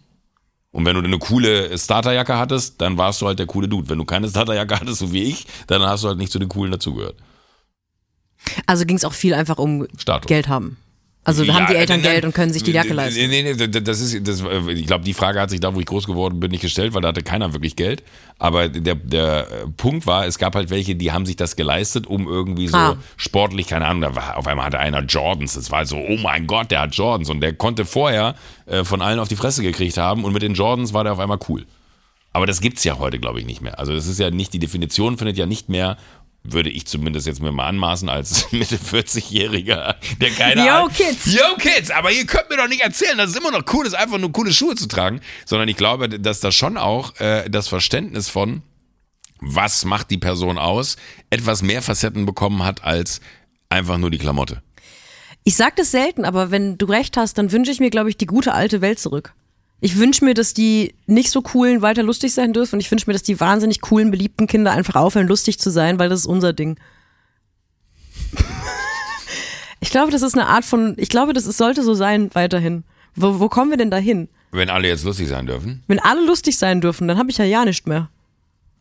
Und 0.72 0.84
wenn 0.84 0.94
du 0.94 1.02
eine 1.02 1.18
coole 1.18 1.76
Starterjacke 1.76 2.38
hattest, 2.38 2.80
dann 2.80 2.96
warst 2.96 3.20
du 3.20 3.26
halt 3.26 3.38
der 3.38 3.46
coole 3.46 3.68
Dude. 3.68 3.88
Wenn 3.88 3.98
du 3.98 4.04
keine 4.04 4.28
Starterjacke 4.28 4.78
hattest, 4.78 5.00
so 5.00 5.12
wie 5.12 5.24
ich, 5.24 5.46
dann 5.66 5.82
hast 5.82 6.04
du 6.04 6.08
halt 6.08 6.18
nicht 6.18 6.30
zu 6.30 6.38
den 6.38 6.48
coolen 6.48 6.70
dazugehört. 6.70 7.16
Also 8.66 8.84
ging 8.86 8.96
es 8.96 9.04
auch 9.04 9.12
viel 9.12 9.34
einfach 9.34 9.58
um 9.58 9.86
Status. 9.98 10.28
Geld 10.28 10.48
haben. 10.48 10.76
Also 11.22 11.44
Ja, 11.44 11.54
haben 11.54 11.66
die 11.66 11.74
Eltern 11.74 11.98
nein, 11.98 12.04
nein. 12.04 12.12
Geld 12.14 12.24
und 12.24 12.34
können 12.34 12.52
sich 12.52 12.62
die 12.62 12.72
Jacke 12.72 12.88
Nee, 12.88 12.94
leisten. 12.94 13.28
Nee, 13.28 13.42
nee, 13.42 13.52
nee, 13.54 13.68
das 13.68 14.00
ist, 14.00 14.26
das, 14.26 14.42
ich 14.68 14.86
glaube, 14.86 15.04
die 15.04 15.12
Frage 15.12 15.38
hat 15.38 15.50
sich 15.50 15.60
da, 15.60 15.74
wo 15.74 15.78
ich 15.80 15.84
groß 15.86 16.06
geworden 16.06 16.40
bin, 16.40 16.50
nicht 16.50 16.62
gestellt, 16.62 16.94
weil 16.94 17.02
da 17.02 17.08
hatte 17.08 17.22
keiner 17.22 17.52
wirklich 17.52 17.76
Geld. 17.76 18.02
Aber 18.38 18.70
der, 18.70 18.94
der 18.94 19.40
äh, 19.50 19.66
Punkt 19.76 20.06
war, 20.06 20.26
es 20.26 20.38
gab 20.38 20.54
halt 20.54 20.70
welche, 20.70 20.94
die 20.96 21.12
haben 21.12 21.26
sich 21.26 21.36
das 21.36 21.56
geleistet, 21.56 22.06
um 22.06 22.26
irgendwie 22.26 22.68
so 22.68 22.76
Ah. 22.78 22.96
sportlich, 23.18 23.66
keine 23.66 23.86
Ahnung, 23.86 24.00
da 24.00 24.16
war, 24.16 24.38
auf 24.38 24.46
einmal 24.46 24.64
hatte 24.64 24.78
einer 24.78 25.02
Jordans. 25.04 25.52
Das 25.54 25.70
war 25.70 25.84
so, 25.84 25.96
oh 25.98 26.16
mein 26.22 26.46
Gott, 26.46 26.70
der 26.70 26.80
hat 26.80 26.94
Jordans. 26.94 27.28
Und 27.28 27.42
der 27.42 27.52
konnte 27.52 27.84
vorher 27.84 28.34
äh, 28.64 28.82
von 28.84 29.02
allen 29.02 29.18
auf 29.18 29.28
die 29.28 29.36
Fresse 29.36 29.62
gekriegt 29.62 29.98
haben 29.98 30.24
und 30.24 30.32
mit 30.32 30.40
den 30.40 30.54
Jordans 30.54 30.94
war 30.94 31.04
der 31.04 31.12
auf 31.12 31.18
einmal 31.18 31.38
cool. 31.50 31.66
Aber 32.32 32.46
das 32.46 32.60
gibt's 32.60 32.84
ja 32.84 32.98
heute, 32.98 33.18
glaube 33.18 33.40
ich, 33.40 33.44
nicht 33.46 33.60
mehr. 33.60 33.78
Also 33.78 33.92
das 33.92 34.06
ist 34.06 34.20
ja 34.20 34.30
nicht, 34.30 34.52
die 34.54 34.60
Definition 34.60 35.18
findet 35.18 35.36
ja 35.36 35.46
nicht 35.46 35.68
mehr, 35.68 35.96
würde 36.42 36.70
ich 36.70 36.86
zumindest 36.86 37.26
jetzt 37.26 37.40
mir 37.42 37.52
mal 37.52 37.66
anmaßen, 37.66 38.08
als 38.08 38.50
Mitte 38.52 38.76
40-Jähriger, 38.76 39.94
der 40.20 40.30
keine 40.30 40.66
Yo, 40.66 40.72
Ahnung- 40.72 40.90
Kids. 40.90 41.26
Yo, 41.32 41.42
Kids, 41.58 41.90
aber 41.90 42.10
ihr 42.12 42.24
könnt 42.26 42.48
mir 42.50 42.56
doch 42.56 42.68
nicht 42.68 42.80
erzählen, 42.82 43.18
dass 43.18 43.30
es 43.30 43.36
immer 43.36 43.50
noch 43.50 43.62
cool 43.72 43.86
ist, 43.86 43.94
einfach 43.94 44.18
nur 44.18 44.32
coole 44.32 44.52
Schuhe 44.52 44.74
zu 44.74 44.86
tragen, 44.88 45.20
sondern 45.44 45.68
ich 45.68 45.76
glaube, 45.76 46.08
dass 46.08 46.40
da 46.40 46.50
schon 46.50 46.76
auch 46.76 47.18
äh, 47.20 47.48
das 47.50 47.68
Verständnis 47.68 48.28
von, 48.28 48.62
was 49.40 49.84
macht 49.84 50.10
die 50.10 50.18
Person 50.18 50.58
aus, 50.58 50.96
etwas 51.30 51.62
mehr 51.62 51.82
Facetten 51.82 52.26
bekommen 52.26 52.62
hat 52.64 52.84
als 52.84 53.20
einfach 53.68 53.98
nur 53.98 54.10
die 54.10 54.18
Klamotte. 54.18 54.62
Ich 55.44 55.56
sag 55.56 55.76
das 55.76 55.90
selten, 55.90 56.24
aber 56.24 56.50
wenn 56.50 56.76
du 56.76 56.86
recht 56.86 57.16
hast, 57.16 57.38
dann 57.38 57.50
wünsche 57.52 57.70
ich 57.70 57.80
mir, 57.80 57.90
glaube 57.90 58.10
ich, 58.10 58.16
die 58.16 58.26
gute 58.26 58.52
alte 58.52 58.80
Welt 58.82 58.98
zurück. 58.98 59.32
Ich 59.80 59.98
wünsche 59.98 60.24
mir, 60.24 60.34
dass 60.34 60.52
die 60.54 60.94
nicht 61.06 61.30
so 61.30 61.40
coolen 61.42 61.80
weiter 61.82 62.02
lustig 62.02 62.34
sein 62.34 62.52
dürfen 62.52 62.76
und 62.76 62.80
ich 62.80 62.90
wünsche 62.90 63.06
mir, 63.06 63.14
dass 63.14 63.22
die 63.22 63.40
wahnsinnig 63.40 63.80
coolen, 63.80 64.10
beliebten 64.10 64.46
Kinder 64.46 64.72
einfach 64.72 64.96
aufhören, 64.96 65.26
lustig 65.26 65.58
zu 65.58 65.70
sein, 65.70 65.98
weil 65.98 66.08
das 66.10 66.20
ist 66.20 66.26
unser 66.26 66.52
Ding. 66.52 66.78
ich 69.80 69.90
glaube, 69.90 70.12
das 70.12 70.22
ist 70.22 70.34
eine 70.34 70.46
Art 70.46 70.64
von, 70.64 70.94
ich 70.98 71.08
glaube, 71.08 71.32
das 71.32 71.46
ist, 71.46 71.56
sollte 71.56 71.82
so 71.82 71.94
sein 71.94 72.30
weiterhin. 72.34 72.84
Wo, 73.14 73.40
wo 73.40 73.48
kommen 73.48 73.70
wir 73.70 73.78
denn 73.78 73.90
dahin? 73.90 74.28
Wenn 74.52 74.68
alle 74.68 74.88
jetzt 74.88 75.04
lustig 75.04 75.28
sein 75.28 75.46
dürfen. 75.46 75.82
Wenn 75.86 75.98
alle 75.98 76.24
lustig 76.26 76.58
sein 76.58 76.80
dürfen, 76.80 77.08
dann 77.08 77.18
habe 77.18 77.30
ich 77.30 77.38
ja 77.38 77.44
ja 77.44 77.64
nicht 77.64 77.86
mehr. 77.86 78.10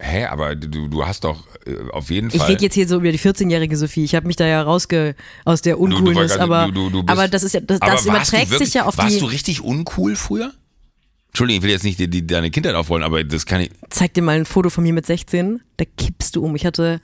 Hä, 0.02 0.26
aber 0.26 0.56
du, 0.56 0.88
du 0.88 1.06
hast 1.06 1.24
doch 1.26 1.46
äh, 1.66 1.76
auf 1.92 2.10
jeden 2.10 2.30
Ich 2.30 2.38
Fall. 2.38 2.48
rede 2.52 2.64
jetzt 2.64 2.74
hier 2.74 2.88
so 2.88 2.98
über 2.98 3.12
die 3.12 3.20
14-jährige 3.20 3.76
Sophie. 3.76 4.06
Ich 4.06 4.16
habe 4.16 4.28
mich 4.28 4.38
da 4.38 4.46
ja 4.48 4.62
rausge 4.62 5.14
aus 5.44 5.62
der 5.62 5.76
du, 5.76 5.88
du, 5.88 5.98
Uncoolness, 5.98 6.36
du, 6.36 6.40
aber, 6.42 6.72
du, 6.72 7.04
aber 7.06 7.28
das 7.28 7.44
ist 7.44 7.54
ja, 7.54 7.60
das, 7.60 7.80
das 7.80 7.90
warst 7.90 8.06
überträgt 8.06 8.52
wirklich, 8.52 8.70
sich 8.70 8.76
ja 8.76 8.86
auf 8.86 8.98
Warst 8.98 9.16
die. 9.16 9.20
du 9.20 9.26
richtig 9.26 9.62
uncool 9.62 10.16
früher? 10.16 10.54
Entschuldigung, 11.30 11.60
ich 11.60 11.64
will 11.64 11.72
jetzt 11.72 11.84
nicht 11.84 12.00
die, 12.00 12.10
die, 12.10 12.26
deine 12.26 12.52
Kindheit 12.52 12.76
aufrollen, 12.76 13.04
aber 13.04 13.24
das 13.24 13.46
kann 13.46 13.62
ich. 13.62 13.72
zeig 13.90 14.14
dir 14.14 14.22
mal 14.22 14.36
ein 14.36 14.46
Foto 14.46 14.70
von 14.70 14.84
mir 14.84 14.94
mit 14.94 15.06
16, 15.06 15.62
da 15.78 15.86
kippst 15.98 16.36
du 16.36 16.44
um. 16.44 16.56
Ich 16.56 16.66
hatte, 16.66 17.02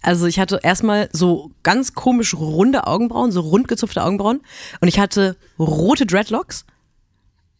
also 0.00 0.26
ich 0.26 0.38
hatte 0.38 0.60
erstmal 0.62 1.08
so 1.12 1.50
ganz 1.62 1.94
komisch 1.94 2.34
runde 2.34 2.86
Augenbrauen, 2.86 3.32
so 3.32 3.40
rund 3.40 3.68
gezupfte 3.68 4.02
Augenbrauen 4.02 4.40
und 4.80 4.88
ich 4.88 4.98
hatte 4.98 5.36
rote 5.58 6.06
Dreadlocks. 6.06 6.64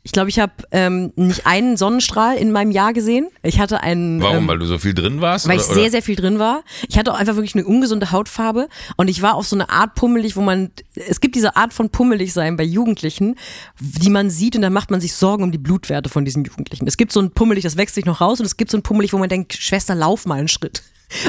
Ich 0.09 0.13
glaube, 0.13 0.31
ich 0.31 0.39
habe 0.39 0.55
ähm, 0.73 1.13
nicht 1.17 1.47
einen 1.47 1.77
Sonnenstrahl 1.77 2.39
in 2.39 2.51
meinem 2.51 2.71
Jahr 2.71 2.95
gesehen. 2.95 3.29
Ich 3.43 3.61
hatte 3.61 3.83
einen. 3.83 4.23
Warum? 4.23 4.39
Ähm, 4.39 4.49
weil 4.49 4.59
du 4.59 4.65
so 4.65 4.79
viel 4.79 4.95
drin 4.95 5.21
warst? 5.21 5.47
weil 5.47 5.59
oder, 5.59 5.69
ich 5.69 5.75
sehr, 5.75 5.91
sehr 5.91 6.01
viel 6.01 6.17
drin 6.17 6.39
war. 6.39 6.63
Ich 6.89 6.97
hatte 6.97 7.13
auch 7.13 7.19
einfach 7.19 7.35
wirklich 7.35 7.55
eine 7.55 7.67
ungesunde 7.67 8.11
Hautfarbe 8.11 8.71
und 8.97 9.09
ich 9.09 9.21
war 9.21 9.35
auf 9.35 9.47
so 9.47 9.55
eine 9.55 9.69
Art 9.69 9.95
pummelig, 9.97 10.35
wo 10.35 10.41
man, 10.41 10.71
es 10.95 11.21
gibt 11.21 11.35
diese 11.35 11.57
Art 11.57 11.75
von 11.75 11.91
pummelig 11.91 12.33
sein 12.33 12.57
bei 12.57 12.65
Jugendlichen, 12.65 13.37
die 13.81 14.09
man 14.09 14.31
sieht 14.31 14.57
und 14.57 14.63
dann 14.63 14.73
macht 14.73 14.91
man 14.91 15.03
sich 15.03 15.13
Sorgen 15.13 15.43
um 15.43 15.53
die 15.53 15.59
Blutwerte 15.59 16.09
von 16.09 16.25
diesen 16.25 16.43
Jugendlichen. 16.43 16.87
Es 16.87 16.97
gibt 16.97 17.13
so 17.13 17.21
ein 17.21 17.33
pummelig, 17.33 17.65
das 17.65 17.77
wächst 17.77 17.95
sich 17.95 18.07
noch 18.07 18.23
raus 18.23 18.41
und 18.41 18.47
es 18.47 18.57
gibt 18.57 18.71
so 18.71 18.79
ein 18.79 18.83
pummelig, 18.83 19.13
wo 19.13 19.19
man 19.19 19.29
denkt, 19.29 19.53
Schwester, 19.53 19.95
lauf 19.95 20.25
mal 20.25 20.39
einen 20.39 20.49
Schritt. 20.49 20.85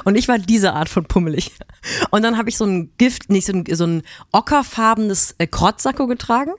Und 0.06 0.16
ich 0.16 0.30
war 0.30 0.40
diese 0.40 0.72
Art 0.72 0.88
von 0.88 1.04
pummelig. 1.04 1.52
Und 2.12 2.24
dann 2.24 2.38
habe 2.38 2.48
ich 2.48 2.56
so 2.56 2.66
ein 2.66 2.92
Gift, 2.98 3.30
nicht 3.30 3.46
so 3.46 3.54
ein, 3.54 3.66
so 3.70 3.86
ein 3.86 4.04
ockerfarbenes 4.32 5.36
äh, 5.38 5.48
Krotzsacko 5.48 6.08
getragen 6.08 6.52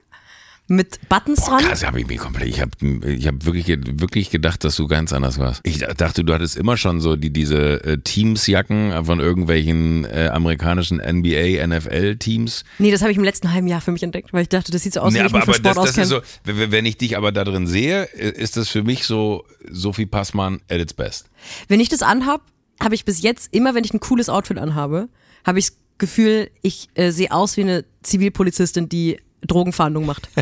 mit 0.70 1.00
Buttons 1.08 1.40
Boah, 1.40 1.58
dran. 1.58 1.64
krass, 1.64 1.84
hab 1.84 1.96
ich 1.96 2.06
mich 2.06 2.18
komplett. 2.18 2.48
Ich 2.48 2.60
habe 2.60 2.70
ich 3.04 3.26
hab 3.26 3.44
wirklich, 3.44 3.66
wirklich 3.68 4.30
gedacht, 4.30 4.62
dass 4.62 4.76
du 4.76 4.86
ganz 4.86 5.12
anders 5.12 5.36
warst. 5.38 5.60
Ich 5.64 5.78
dachte, 5.78 6.22
du 6.22 6.32
hattest 6.32 6.56
immer 6.56 6.76
schon 6.76 7.00
so 7.00 7.16
die, 7.16 7.32
diese 7.32 7.82
äh, 7.84 7.98
Teamsjacken 7.98 9.04
von 9.04 9.18
irgendwelchen 9.18 10.04
äh, 10.04 10.28
amerikanischen 10.32 10.98
NBA, 10.98 11.66
NFL-Teams. 11.66 12.64
Nee, 12.78 12.92
das 12.92 13.02
habe 13.02 13.10
ich 13.10 13.18
im 13.18 13.24
letzten 13.24 13.52
halben 13.52 13.66
Jahr 13.66 13.80
für 13.80 13.90
mich 13.90 14.04
entdeckt, 14.04 14.32
weil 14.32 14.42
ich 14.42 14.48
dachte, 14.48 14.70
das 14.70 14.84
sieht 14.84 14.94
so 14.94 15.00
aus, 15.00 15.12
wie 15.12 15.18
Nee, 15.18 15.24
ich 15.26 15.34
aber, 15.34 15.38
mich 15.38 15.56
für 15.56 15.60
aber 15.68 15.72
Sport 15.72 15.88
das, 15.88 15.94
das 15.96 16.08
so, 16.08 16.20
wenn 16.44 16.70
wenn 16.70 16.86
ich 16.86 16.96
dich 16.96 17.16
aber 17.16 17.32
da 17.32 17.42
drin 17.42 17.66
sehe, 17.66 18.04
ist 18.04 18.56
das 18.56 18.68
für 18.68 18.84
mich 18.84 19.04
so 19.04 19.44
Sophie 19.68 20.06
Passmann 20.06 20.60
at 20.70 20.78
its 20.78 20.94
best. 20.94 21.30
Wenn 21.66 21.80
ich 21.80 21.88
das 21.88 22.02
anhab, 22.02 22.42
habe 22.80 22.94
ich 22.94 23.04
bis 23.04 23.22
jetzt 23.22 23.52
immer, 23.52 23.74
wenn 23.74 23.82
ich 23.82 23.92
ein 23.92 23.98
cooles 24.00 24.28
Outfit 24.28 24.58
anhabe, 24.58 25.08
habe 25.44 25.58
ich 25.58 25.66
das 25.70 25.76
Gefühl, 25.98 26.48
ich 26.62 26.88
äh, 26.94 27.10
sehe 27.10 27.32
aus 27.32 27.56
wie 27.56 27.62
eine 27.62 27.84
Zivilpolizistin, 28.02 28.88
die 28.88 29.18
Drogenfahndung 29.46 30.06
macht. 30.06 30.28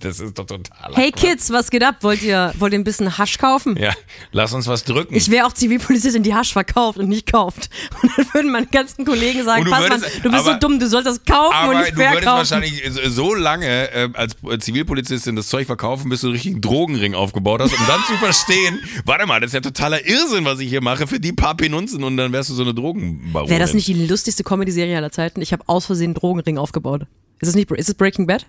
Das 0.00 0.20
ist 0.20 0.38
doch 0.38 0.44
total. 0.44 0.94
Hey 0.94 1.10
Kids, 1.12 1.50
was 1.50 1.70
geht 1.70 1.82
ab? 1.82 1.96
Wollt 2.02 2.22
ihr, 2.22 2.52
wollt 2.58 2.72
ihr 2.74 2.78
ein 2.78 2.84
bisschen 2.84 3.16
Hasch 3.16 3.38
kaufen? 3.38 3.76
Ja, 3.78 3.92
lass 4.32 4.52
uns 4.52 4.66
was 4.66 4.84
drücken. 4.84 5.14
Ich 5.14 5.30
wäre 5.30 5.46
auch 5.46 5.52
Zivilpolizistin, 5.52 6.22
die 6.22 6.34
Hasch 6.34 6.52
verkauft 6.52 6.98
und 6.98 7.08
nicht 7.08 7.30
kauft. 7.30 7.70
Und 8.02 8.10
dann 8.16 8.26
würden 8.34 8.52
meine 8.52 8.66
ganzen 8.66 9.04
Kollegen 9.06 9.42
sagen, 9.44 9.64
pass 9.70 9.88
mal, 9.88 9.98
du 9.98 10.30
bist 10.30 10.34
aber- 10.34 10.42
so 10.52 10.58
dumm, 10.58 10.78
du 10.78 10.88
sollst 10.88 11.06
das 11.06 11.24
kaufen 11.24 11.56
und 11.70 11.76
aber 11.76 11.80
nicht 11.80 11.92
du 11.92 11.96
würdest 11.96 12.12
verkaufen. 12.22 12.36
wahrscheinlich 12.50 12.82
so 13.08 13.34
lange 13.34 13.66
äh, 13.92 14.08
als 14.12 14.36
Zivilpolizistin 14.60 15.36
das 15.36 15.48
Zeug 15.48 15.66
verkaufen, 15.66 16.10
bis 16.10 16.20
du 16.20 16.26
einen 16.28 16.34
richtigen 16.34 16.60
Drogenring 16.60 17.14
aufgebaut 17.14 17.60
hast, 17.62 17.72
um 17.78 17.86
dann 17.86 18.02
zu 18.06 18.14
verstehen, 18.18 18.78
warte 19.06 19.26
mal, 19.26 19.40
das 19.40 19.48
ist 19.48 19.54
ja 19.54 19.60
totaler 19.60 20.06
Irrsinn, 20.06 20.44
was 20.44 20.60
ich 20.60 20.68
hier 20.68 20.82
mache 20.82 21.06
für 21.06 21.18
die 21.20 21.32
paar 21.32 21.56
Penunzen 21.56 22.04
und 22.04 22.16
dann 22.18 22.32
wärst 22.32 22.50
du 22.50 22.54
so 22.54 22.62
eine 22.62 22.74
Drogenbaronin. 22.74 23.50
Wäre 23.50 23.60
das 23.60 23.72
nicht 23.74 23.88
die 23.88 24.06
lustigste 24.06 24.44
Comedy-Serie 24.44 24.96
aller 24.96 25.12
Zeiten? 25.12 25.40
Ich 25.40 25.52
habe 25.52 25.62
aus 25.66 25.86
Versehen 25.86 26.08
einen 26.08 26.14
Drogenring 26.14 26.58
aufgebaut. 26.58 27.06
Ist 27.40 27.48
es 27.48 27.54
nicht, 27.54 27.70
ist 27.70 27.88
es 27.88 27.94
Breaking 27.94 28.26
Bad? 28.26 28.46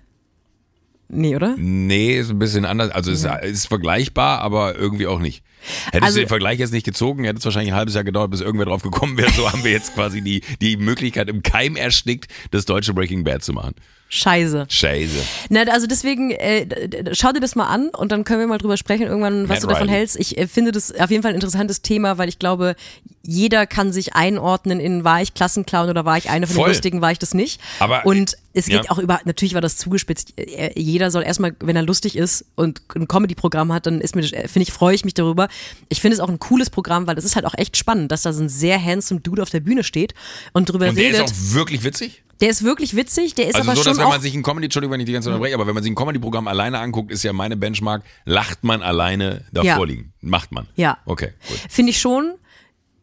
Nee, 1.07 1.36
oder? 1.36 1.55
Nee, 1.57 2.17
ist 2.17 2.31
ein 2.31 2.39
bisschen 2.39 2.65
anders. 2.65 2.91
Also 2.91 3.11
es 3.11 3.23
ist, 3.23 3.43
ist 3.43 3.67
vergleichbar, 3.67 4.39
aber 4.39 4.75
irgendwie 4.75 5.07
auch 5.07 5.19
nicht. 5.19 5.43
Hättest 5.88 6.03
Also- 6.03 6.16
du 6.18 6.24
den 6.24 6.30
Vergleich 6.30 6.59
jetzt 6.59 6.72
nicht 6.74 6.86
gezogen, 6.86 7.24
hätte 7.24 7.39
es 7.39 7.45
wahrscheinlich 7.45 7.72
ein 7.74 7.78
halbes 7.78 7.93
Jahr 7.95 8.03
gedauert, 8.03 8.32
bis 8.32 8.41
irgendwer 8.41 8.66
drauf 8.66 8.82
gekommen 8.84 9.18
wäre. 9.18 9.32
So 9.32 9.51
haben 9.51 9.63
wir 9.63 9.72
jetzt 9.72 9.93
quasi 9.95 10.22
die, 10.22 10.41
die 10.61 10.78
Möglichkeit 10.78 11.30
im 11.30 11.43
Keim 11.43 11.76
erstickt, 11.76 12.32
das 12.51 12.66
deutsche 12.66 12.93
Breaking 12.93 13.24
Bad 13.24 13.43
zu 13.43 13.53
machen. 13.53 13.76
Scheiße. 14.07 14.68
Scheiße. 14.70 15.18
Na, 15.49 15.63
also 15.63 15.88
deswegen, 15.88 16.30
äh, 16.32 16.68
schau 17.13 17.32
dir 17.32 17.39
das 17.39 17.55
mal 17.55 17.66
an 17.68 17.89
und 17.89 18.11
dann 18.11 18.24
können 18.24 18.39
wir 18.39 18.47
mal 18.47 18.59
drüber 18.59 18.78
sprechen, 18.78 19.07
irgendwann, 19.07 19.49
was 19.49 19.57
Matt 19.57 19.63
du 19.63 19.68
davon 19.68 19.88
Riley. 19.88 19.97
hältst. 19.97 20.20
Ich 20.20 20.38
äh, 20.38 20.47
finde 20.47 20.72
das 20.72 20.93
auf 20.95 21.09
jeden 21.09 21.24
Fall 21.24 21.32
ein 21.32 21.36
interessantes 21.36 21.82
Thema, 21.82 22.18
weil 22.20 22.30
ich 22.30 22.38
glaube, 22.38 22.76
jeder 23.24 23.66
kann 23.66 23.91
sich 23.91 24.13
einordnen 24.16 24.80
in, 24.80 25.03
war 25.03 25.22
ich 25.24 25.34
Klassenclown 25.34 25.89
oder 25.89 26.05
war 26.05 26.18
ich 26.20 26.30
eine 26.30 26.45
von 26.45 26.55
Voll. 26.55 26.66
den 26.66 26.74
Lustigen, 26.74 27.01
war 27.01 27.11
ich 27.11 27.18
das 27.20 27.34
nicht. 27.34 27.59
Aber, 27.80 28.05
und 28.05 28.38
es 28.53 28.68
geht 28.68 28.86
ja. 28.86 28.91
auch 28.91 28.99
über, 28.99 29.20
natürlich 29.26 29.55
war 29.55 29.61
das 29.61 29.76
zugespitzt. 29.78 30.34
Äh, 30.38 30.80
Jeder 30.80 31.09
soll 31.09 31.24
erstmal, 31.24 31.55
wenn 31.59 31.76
er 31.76 31.82
lustig 31.82 32.16
ist 32.16 32.45
und 32.55 32.82
ein 32.95 33.07
Comedy-Programm 33.07 33.74
hat, 33.74 33.88
dann 33.88 34.01
ist 34.01 34.16
mir, 34.16 34.22
äh, 34.22 34.47
finde 34.47 34.63
ich, 34.70 34.72
freue 34.72 34.93
ich 34.93 35.03
mich 35.03 35.16
darüber. 35.16 35.47
Ich 35.89 36.01
finde 36.01 36.15
es 36.15 36.19
auch 36.19 36.29
ein 36.29 36.39
cooles 36.39 36.69
Programm, 36.69 37.07
weil 37.07 37.17
es 37.17 37.25
ist 37.25 37.35
halt 37.35 37.45
auch 37.45 37.53
echt 37.57 37.77
spannend, 37.77 38.11
dass 38.11 38.23
da 38.23 38.33
so 38.33 38.41
ein 38.43 38.49
sehr 38.49 38.83
handsome 38.83 39.19
Dude 39.21 39.41
auf 39.41 39.49
der 39.49 39.59
Bühne 39.59 39.83
steht 39.83 40.13
und 40.53 40.69
drüber 40.69 40.89
Und 40.89 40.97
der 40.97 41.05
redet. 41.05 41.25
ist 41.25 41.31
auch 41.51 41.55
wirklich 41.55 41.83
witzig. 41.83 42.23
der 42.41 42.49
ist 42.49 42.63
wirklich 42.63 42.95
witzig, 42.95 43.35
der 43.35 43.47
ist 43.47 43.55
Also 43.55 43.69
aber 43.69 43.75
so, 43.77 43.83
schon 43.83 43.91
dass 43.93 43.99
wenn 44.01 44.09
man 44.09 44.21
sich 44.21 44.33
ein 44.33 44.43
Comedy, 44.43 44.65
Entschuldigung, 44.65 44.93
wenn 44.93 44.99
ich 44.99 45.05
die 45.05 45.13
ganze 45.13 45.27
Zeit 45.27 45.33
unterbreche, 45.35 45.55
aber 45.55 45.67
wenn 45.67 45.73
man 45.75 45.83
sich 45.83 45.91
ein 45.91 45.95
Comedy-Programm 45.95 46.47
alleine 46.47 46.79
anguckt, 46.79 47.11
ist 47.11 47.23
ja 47.23 47.33
meine 47.33 47.55
Benchmark, 47.55 48.03
lacht 48.25 48.63
man 48.63 48.81
alleine 48.81 49.45
davor 49.51 49.65
Ja. 49.69 49.83
liegen. 49.83 50.13
Macht 50.21 50.51
man. 50.51 50.67
Ja. 50.75 50.97
Okay, 51.05 51.33
gut. 51.47 51.59
Finde 51.69 51.91
ich 51.91 51.99
schon. 51.99 52.33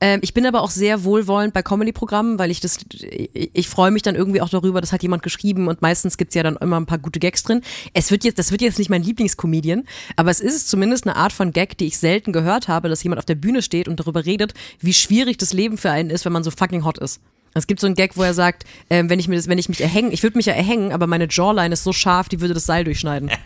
Ähm, 0.03 0.19
ich 0.21 0.35
bin 0.35 0.45
aber 0.47 0.63
auch 0.63 0.71
sehr 0.71 1.05
wohlwollend 1.05 1.55
bei 1.55 1.63
Comedy-Programmen, 1.63 2.37
weil 2.37 2.51
ich 2.51 2.59
das, 2.59 2.79
ich, 2.93 3.51
ich 3.53 3.69
freue 3.69 3.93
mich 3.93 4.03
dann 4.03 4.17
irgendwie 4.17 4.41
auch 4.41 4.49
darüber, 4.49 4.81
das 4.81 4.91
hat 4.91 5.05
jemand 5.05 5.23
geschrieben 5.23 5.69
und 5.69 5.81
meistens 5.81 6.17
gibt's 6.17 6.35
ja 6.35 6.43
dann 6.43 6.57
immer 6.57 6.77
ein 6.77 6.87
paar 6.87 6.99
gute 6.99 7.21
Gags 7.21 7.45
drin. 7.45 7.63
Es 7.95 8.11
wird 8.11 8.25
jetzt, 8.25 8.37
das 8.41 8.51
wird 8.51 8.63
jetzt 8.63 8.81
nicht 8.81 8.91
mein 8.91 9.05
Lieblingscomedian, 9.05 9.85
aber 10.17 10.33
es 10.33 10.41
ist 10.41 10.69
zumindest 10.69 11.07
eine 11.07 11.15
Art 11.15 11.33
von 11.33 11.53
Gag, 11.53 11.79
die 11.79 11.87
ich 11.87 11.99
selten 11.99 12.33
gehört 12.33 12.67
habe, 12.67 12.89
dass 12.89 13.05
jemand 13.05 13.21
auf 13.21 13.27
der 13.27 13.37
Bühne 13.37 13.63
steht 13.63 13.87
und 13.87 14.01
darüber 14.01 14.27
redet, 14.27 14.55
wie 14.81 14.93
schwierig 14.93 15.39
das 15.39 15.53
Leben 15.53 15.79
für 15.79 15.93
einen 15.93 16.11
ist, 16.11 16.25
wenn 16.25 16.33
man 16.33 16.43
so 16.43 16.51
fucking 16.51 16.85
hot 16.85 16.99
ist. 16.99 17.21
Es 17.55 17.69
gibt 17.69 17.79
so 17.79 17.87
einen 17.87 17.95
Gag, 17.95 18.17
wo 18.17 18.25
er 18.25 18.35
sagt, 18.35 18.65
ähm, 18.91 19.09
wenn 19.09 19.21
ich 19.21 19.29
mir 19.29 19.37
das, 19.37 19.47
wenn 19.47 19.59
ich 19.59 19.69
mich 19.69 19.83
erhängen, 19.83 20.11
ich 20.11 20.25
würde 20.25 20.37
mich 20.37 20.47
ja 20.47 20.55
erhängen, 20.55 20.91
aber 20.91 21.07
meine 21.07 21.29
Jawline 21.31 21.75
ist 21.75 21.85
so 21.85 21.93
scharf, 21.93 22.29
die 22.29 22.41
würde 22.41 22.55
das 22.55 22.67
Seil 22.67 22.83
durchschneiden. 22.83 23.31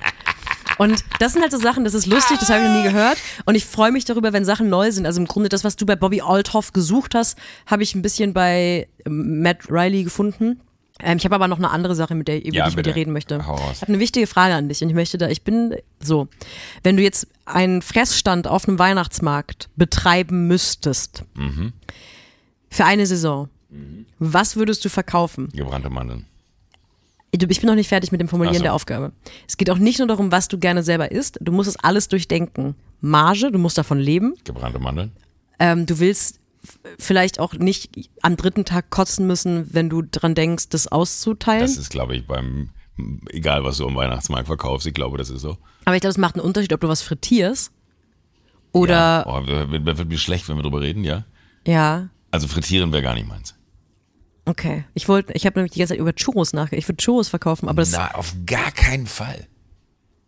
Und 0.78 1.02
das 1.20 1.32
sind 1.32 1.42
halt 1.42 1.52
so 1.52 1.58
Sachen, 1.58 1.84
das 1.84 1.94
ist 1.94 2.06
lustig, 2.06 2.38
das 2.38 2.50
habe 2.50 2.62
ich 2.62 2.68
noch 2.68 2.76
nie 2.76 2.82
gehört. 2.84 3.18
Und 3.46 3.54
ich 3.54 3.64
freue 3.64 3.92
mich 3.92 4.04
darüber, 4.04 4.32
wenn 4.32 4.44
Sachen 4.44 4.68
neu 4.68 4.90
sind. 4.92 5.06
Also 5.06 5.20
im 5.20 5.26
Grunde 5.26 5.48
das, 5.48 5.64
was 5.64 5.76
du 5.76 5.86
bei 5.86 5.96
Bobby 5.96 6.20
Althoff 6.20 6.72
gesucht 6.72 7.14
hast, 7.14 7.38
habe 7.66 7.82
ich 7.82 7.94
ein 7.94 8.02
bisschen 8.02 8.32
bei 8.34 8.88
ähm, 9.06 9.40
Matt 9.42 9.70
Riley 9.70 10.04
gefunden. 10.04 10.60
Ähm, 11.00 11.18
ich 11.18 11.24
habe 11.24 11.34
aber 11.34 11.48
noch 11.48 11.58
eine 11.58 11.70
andere 11.70 11.94
Sache, 11.94 12.14
mit 12.14 12.26
der, 12.28 12.44
über 12.44 12.54
Ja, 12.56 12.64
die 12.64 12.70
ich 12.70 12.76
mit 12.76 12.86
dir 12.86 12.90
bitte. 12.90 12.96
reden 13.00 13.12
möchte. 13.12 13.36
Ich 13.36 13.46
habe 13.46 13.88
eine 13.88 13.98
wichtige 13.98 14.26
Frage 14.26 14.54
an 14.54 14.68
dich 14.68 14.82
und 14.82 14.88
ich 14.88 14.94
möchte 14.94 15.18
da, 15.18 15.28
ich 15.28 15.42
bin 15.42 15.74
so, 16.00 16.28
wenn 16.82 16.96
du 16.96 17.02
jetzt 17.02 17.26
einen 17.44 17.82
Fressstand 17.82 18.46
auf 18.48 18.66
einem 18.66 18.78
Weihnachtsmarkt 18.78 19.68
betreiben 19.76 20.46
müsstest, 20.46 21.24
Mhm. 21.34 21.72
für 22.70 22.84
eine 22.86 23.06
Saison, 23.06 23.48
was 24.18 24.56
würdest 24.56 24.84
du 24.84 24.88
verkaufen? 24.88 25.48
Gebrannte 25.54 25.90
Mandeln. 25.90 26.24
Ich 27.42 27.60
bin 27.60 27.68
noch 27.68 27.74
nicht 27.74 27.88
fertig 27.88 28.12
mit 28.12 28.20
dem 28.20 28.28
Formulieren 28.28 28.58
so. 28.58 28.62
der 28.62 28.74
Aufgabe. 28.74 29.12
Es 29.46 29.56
geht 29.56 29.70
auch 29.70 29.78
nicht 29.78 29.98
nur 29.98 30.08
darum, 30.08 30.32
was 30.32 30.48
du 30.48 30.58
gerne 30.58 30.82
selber 30.82 31.10
isst. 31.10 31.38
Du 31.40 31.52
musst 31.52 31.68
es 31.68 31.76
alles 31.76 32.08
durchdenken. 32.08 32.74
Marge, 33.00 33.50
du 33.50 33.58
musst 33.58 33.78
davon 33.78 33.98
leben. 33.98 34.34
Gebrannte 34.44 34.78
Mandeln. 34.78 35.12
Ähm, 35.58 35.86
du 35.86 35.98
willst 35.98 36.40
vielleicht 36.98 37.38
auch 37.38 37.54
nicht 37.54 38.10
am 38.22 38.36
dritten 38.36 38.64
Tag 38.64 38.90
kotzen 38.90 39.26
müssen, 39.26 39.72
wenn 39.72 39.88
du 39.88 40.02
dran 40.02 40.34
denkst, 40.34 40.68
das 40.70 40.88
auszuteilen. 40.88 41.62
Das 41.62 41.76
ist, 41.76 41.90
glaube 41.90 42.16
ich, 42.16 42.26
beim, 42.26 42.70
egal 43.30 43.64
was 43.64 43.78
du 43.78 43.86
am 43.86 43.96
Weihnachtsmarkt 43.96 44.46
verkaufst, 44.46 44.86
ich 44.86 44.94
glaube, 44.94 45.18
das 45.18 45.30
ist 45.30 45.42
so. 45.42 45.56
Aber 45.84 45.94
ich 45.94 46.00
glaube, 46.00 46.12
es 46.12 46.18
macht 46.18 46.34
einen 46.34 46.44
Unterschied, 46.44 46.72
ob 46.72 46.80
du 46.80 46.88
was 46.88 47.02
frittierst 47.02 47.72
oder 48.72 49.24
Ja. 49.26 49.26
Oh, 49.26 49.46
wird, 49.46 49.98
wird 49.98 50.08
mir 50.08 50.18
schlecht, 50.18 50.48
wenn 50.48 50.56
wir 50.56 50.62
drüber 50.62 50.80
reden, 50.80 51.04
ja? 51.04 51.24
ja. 51.66 52.08
Also 52.30 52.48
frittieren 52.48 52.92
wäre 52.92 53.02
gar 53.02 53.14
nicht 53.14 53.28
meins. 53.28 53.54
Okay. 54.46 54.84
Ich 54.94 55.08
wollte, 55.08 55.32
ich 55.32 55.44
habe 55.44 55.58
nämlich 55.58 55.72
die 55.72 55.80
ganze 55.80 55.92
Zeit 55.94 56.00
über 56.00 56.14
Churros 56.14 56.52
nachgedacht. 56.52 56.78
Ich 56.78 56.88
würde 56.88 57.02
Churros 57.02 57.28
verkaufen, 57.28 57.68
aber 57.68 57.82
das, 57.82 57.90
Na, 57.92 58.14
auf 58.14 58.34
gar 58.46 58.70
keinen 58.70 59.06
Fall. 59.06 59.46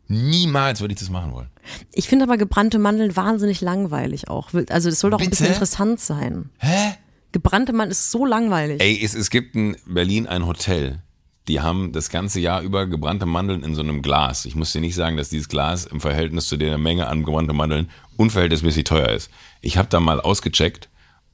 Niemals 0.08 0.80
würde 0.80 0.94
ich 0.94 1.00
das 1.00 1.10
machen 1.10 1.32
wollen. 1.32 1.48
ich 1.92 2.08
finde 2.08 2.24
aber 2.24 2.36
gebrannte 2.38 2.78
Mandeln 2.78 3.14
wahnsinnig 3.14 3.60
langweilig 3.60 4.28
auch. 4.28 4.50
Also 4.70 4.90
das 4.90 5.00
soll 5.00 5.10
doch 5.10 5.20
ein 5.20 5.30
bisschen 5.30 5.46
interessant 5.46 6.00
sein. 6.00 6.50
Hä? 6.58 6.94
Gebrannte 7.32 7.72
Mandeln 7.72 7.92
ist 7.92 8.10
so 8.10 8.24
langweilig. 8.24 8.80
Ey, 8.80 8.98
es, 9.02 9.14
es 9.14 9.28
gibt 9.28 9.54
in 9.54 9.76
Berlin 9.86 10.26
ein 10.26 10.46
Hotel. 10.46 11.02
Die 11.46 11.60
haben 11.60 11.92
das 11.92 12.08
ganze 12.10 12.40
Jahr 12.40 12.62
über 12.62 12.86
gebrannte 12.86 13.26
Mandeln 13.26 13.62
in 13.62 13.74
so 13.74 13.82
einem 13.82 14.02
Glas. 14.02 14.46
Ich 14.46 14.54
muss 14.54 14.72
dir 14.72 14.80
nicht 14.80 14.94
sagen, 14.94 15.16
dass 15.16 15.28
dieses 15.28 15.48
Glas 15.48 15.84
im 15.84 16.00
Verhältnis 16.00 16.48
zu 16.48 16.56
der 16.56 16.76
Menge 16.78 17.06
an 17.06 17.24
gebrannte 17.24 17.52
Mandeln 17.52 17.90
unverhältnismäßig 18.16 18.84
teuer 18.84 19.10
ist. 19.10 19.30
Ich 19.60 19.76
habe 19.76 19.88
da 19.88 20.00
mal 20.00 20.20
ausgecheckt 20.20 20.87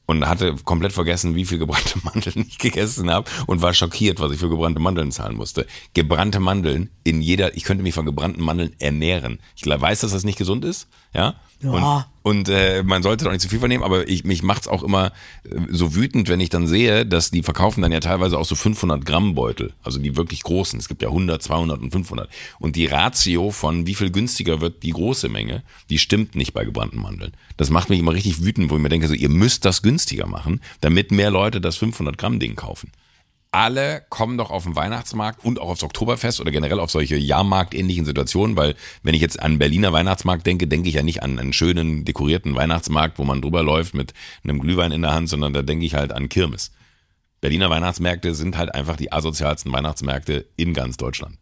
und 0.05 0.27
hatte 0.27 0.55
komplett 0.63 0.93
vergessen, 0.93 1.35
wie 1.35 1.45
viel 1.45 1.57
gebrannte 1.57 1.99
Mandeln 2.03 2.45
ich 2.47 2.57
gegessen 2.57 3.09
habe 3.09 3.29
und 3.47 3.61
war 3.61 3.73
schockiert, 3.73 4.19
was 4.19 4.31
ich 4.31 4.39
für 4.39 4.49
gebrannte 4.49 4.79
Mandeln 4.79 5.11
zahlen 5.11 5.35
musste. 5.35 5.65
Gebrannte 5.93 6.39
Mandeln 6.39 6.89
in 7.03 7.21
jeder, 7.21 7.55
ich 7.55 7.63
könnte 7.63 7.83
mich 7.83 7.93
von 7.93 8.05
gebrannten 8.05 8.41
Mandeln 8.41 8.75
ernähren. 8.79 9.39
Ich 9.55 9.65
weiß, 9.65 10.01
dass 10.01 10.11
das 10.11 10.23
nicht 10.23 10.37
gesund 10.37 10.65
ist, 10.65 10.87
ja. 11.13 11.35
Ja. 11.61 11.71
Und, 11.71 12.05
und 12.25 12.49
äh, 12.49 12.81
man 12.81 13.03
sollte 13.03 13.23
doch 13.23 13.31
nicht 13.31 13.41
zu 13.41 13.49
viel 13.49 13.59
vernehmen, 13.59 13.83
aber 13.83 14.09
ich, 14.09 14.23
mich 14.23 14.41
macht's 14.41 14.67
auch 14.67 14.81
immer 14.81 15.11
äh, 15.43 15.59
so 15.69 15.93
wütend, 15.93 16.27
wenn 16.27 16.39
ich 16.39 16.49
dann 16.49 16.65
sehe, 16.65 17.05
dass 17.05 17.29
die 17.29 17.43
verkaufen 17.43 17.83
dann 17.83 17.91
ja 17.91 17.99
teilweise 17.99 18.39
auch 18.39 18.45
so 18.45 18.55
500 18.55 19.05
Gramm 19.05 19.35
Beutel, 19.35 19.73
also 19.83 19.99
die 19.99 20.17
wirklich 20.17 20.41
großen. 20.41 20.79
Es 20.79 20.87
gibt 20.87 21.03
ja 21.03 21.09
100, 21.09 21.43
200 21.43 21.79
und 21.79 21.91
500. 21.91 22.27
Und 22.57 22.75
die 22.77 22.87
Ratio 22.87 23.51
von 23.51 23.85
wie 23.85 23.93
viel 23.93 24.09
günstiger 24.09 24.59
wird 24.59 24.81
die 24.81 24.89
große 24.89 25.29
Menge, 25.29 25.61
die 25.91 25.99
stimmt 25.99 26.33
nicht 26.33 26.55
bei 26.55 26.65
gebrannten 26.65 26.99
Mandeln. 26.99 27.33
Das 27.57 27.69
macht 27.69 27.91
mich 27.91 27.99
immer 27.99 28.13
richtig 28.13 28.43
wütend, 28.43 28.71
wo 28.71 28.77
ich 28.77 28.81
mir 28.81 28.89
denke, 28.89 29.07
so 29.07 29.13
ihr 29.13 29.29
müsst 29.29 29.63
das 29.63 29.83
günstiger 29.83 30.25
machen, 30.25 30.61
damit 30.81 31.11
mehr 31.11 31.29
Leute 31.29 31.61
das 31.61 31.77
500 31.77 32.17
Gramm 32.17 32.39
Ding 32.39 32.55
kaufen 32.55 32.89
alle 33.55 34.03
kommen 34.09 34.37
doch 34.37 34.51
auf 34.51 34.63
den 34.63 34.75
Weihnachtsmarkt 34.75 35.45
und 35.45 35.61
auch 35.61 35.69
aufs 35.69 35.83
Oktoberfest 35.83 36.41
oder 36.41 36.51
generell 36.51 36.79
auf 36.79 36.91
solche 36.91 37.15
Jahrmarktähnlichen 37.15 38.03
Situationen, 38.03 38.57
weil 38.57 38.75
wenn 39.01 39.15
ich 39.15 39.21
jetzt 39.21 39.41
an 39.41 39.59
Berliner 39.59 39.93
Weihnachtsmarkt 39.93 40.45
denke, 40.45 40.67
denke 40.67 40.89
ich 40.89 40.95
ja 40.95 41.03
nicht 41.03 41.23
an 41.23 41.39
einen 41.39 41.53
schönen 41.53 42.03
dekorierten 42.03 42.53
Weihnachtsmarkt, 42.53 43.17
wo 43.17 43.23
man 43.23 43.41
drüber 43.41 43.63
läuft 43.63 43.93
mit 43.93 44.13
einem 44.43 44.59
Glühwein 44.59 44.91
in 44.91 45.01
der 45.01 45.13
Hand, 45.13 45.29
sondern 45.29 45.53
da 45.53 45.61
denke 45.61 45.85
ich 45.85 45.95
halt 45.95 46.11
an 46.11 46.27
Kirmes. 46.27 46.71
Berliner 47.39 47.69
Weihnachtsmärkte 47.69 48.35
sind 48.35 48.57
halt 48.57 48.75
einfach 48.75 48.97
die 48.97 49.13
asozialsten 49.13 49.71
Weihnachtsmärkte 49.71 50.45
in 50.57 50.73
ganz 50.73 50.97
Deutschland. 50.97 51.37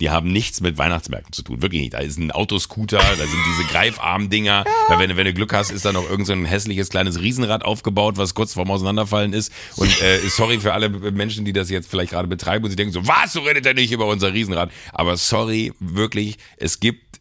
Die 0.00 0.10
haben 0.10 0.32
nichts 0.32 0.60
mit 0.60 0.76
Weihnachtsmärkten 0.76 1.32
zu 1.32 1.42
tun, 1.42 1.62
wirklich 1.62 1.80
nicht. 1.82 1.94
Da 1.94 1.98
ist 1.98 2.18
ein 2.18 2.32
Autoscooter, 2.32 2.98
da 2.98 3.14
sind 3.14 3.38
diese 3.46 3.68
Greifarmdinger, 3.70 4.64
da 4.88 4.98
wenn, 4.98 5.10
du- 5.10 5.16
wenn 5.16 5.24
du 5.24 5.32
Glück 5.32 5.52
hast, 5.52 5.70
ist 5.70 5.84
da 5.84 5.92
noch 5.92 6.08
irgend 6.10 6.26
so 6.26 6.32
ein 6.32 6.44
hässliches 6.44 6.88
kleines 6.88 7.20
Riesenrad 7.20 7.64
aufgebaut, 7.64 8.16
was 8.16 8.34
kurz 8.34 8.54
vorm 8.54 8.70
Auseinanderfallen 8.72 9.32
ist. 9.32 9.52
Und 9.76 9.88
äh, 10.02 10.18
sorry 10.28 10.58
für 10.58 10.72
alle 10.72 10.88
Menschen, 10.88 11.44
die 11.44 11.52
das 11.52 11.70
jetzt 11.70 11.88
vielleicht 11.88 12.10
gerade 12.10 12.26
betreiben 12.28 12.64
und 12.64 12.70
sie 12.70 12.76
denken 12.76 12.92
so, 12.92 13.06
was, 13.06 13.32
so 13.32 13.40
redet 13.42 13.66
er 13.66 13.74
nicht 13.74 13.92
über 13.92 14.06
unser 14.06 14.32
Riesenrad. 14.32 14.70
Aber 14.92 15.16
sorry, 15.16 15.72
wirklich, 15.78 16.38
es 16.56 16.80
gibt 16.80 17.20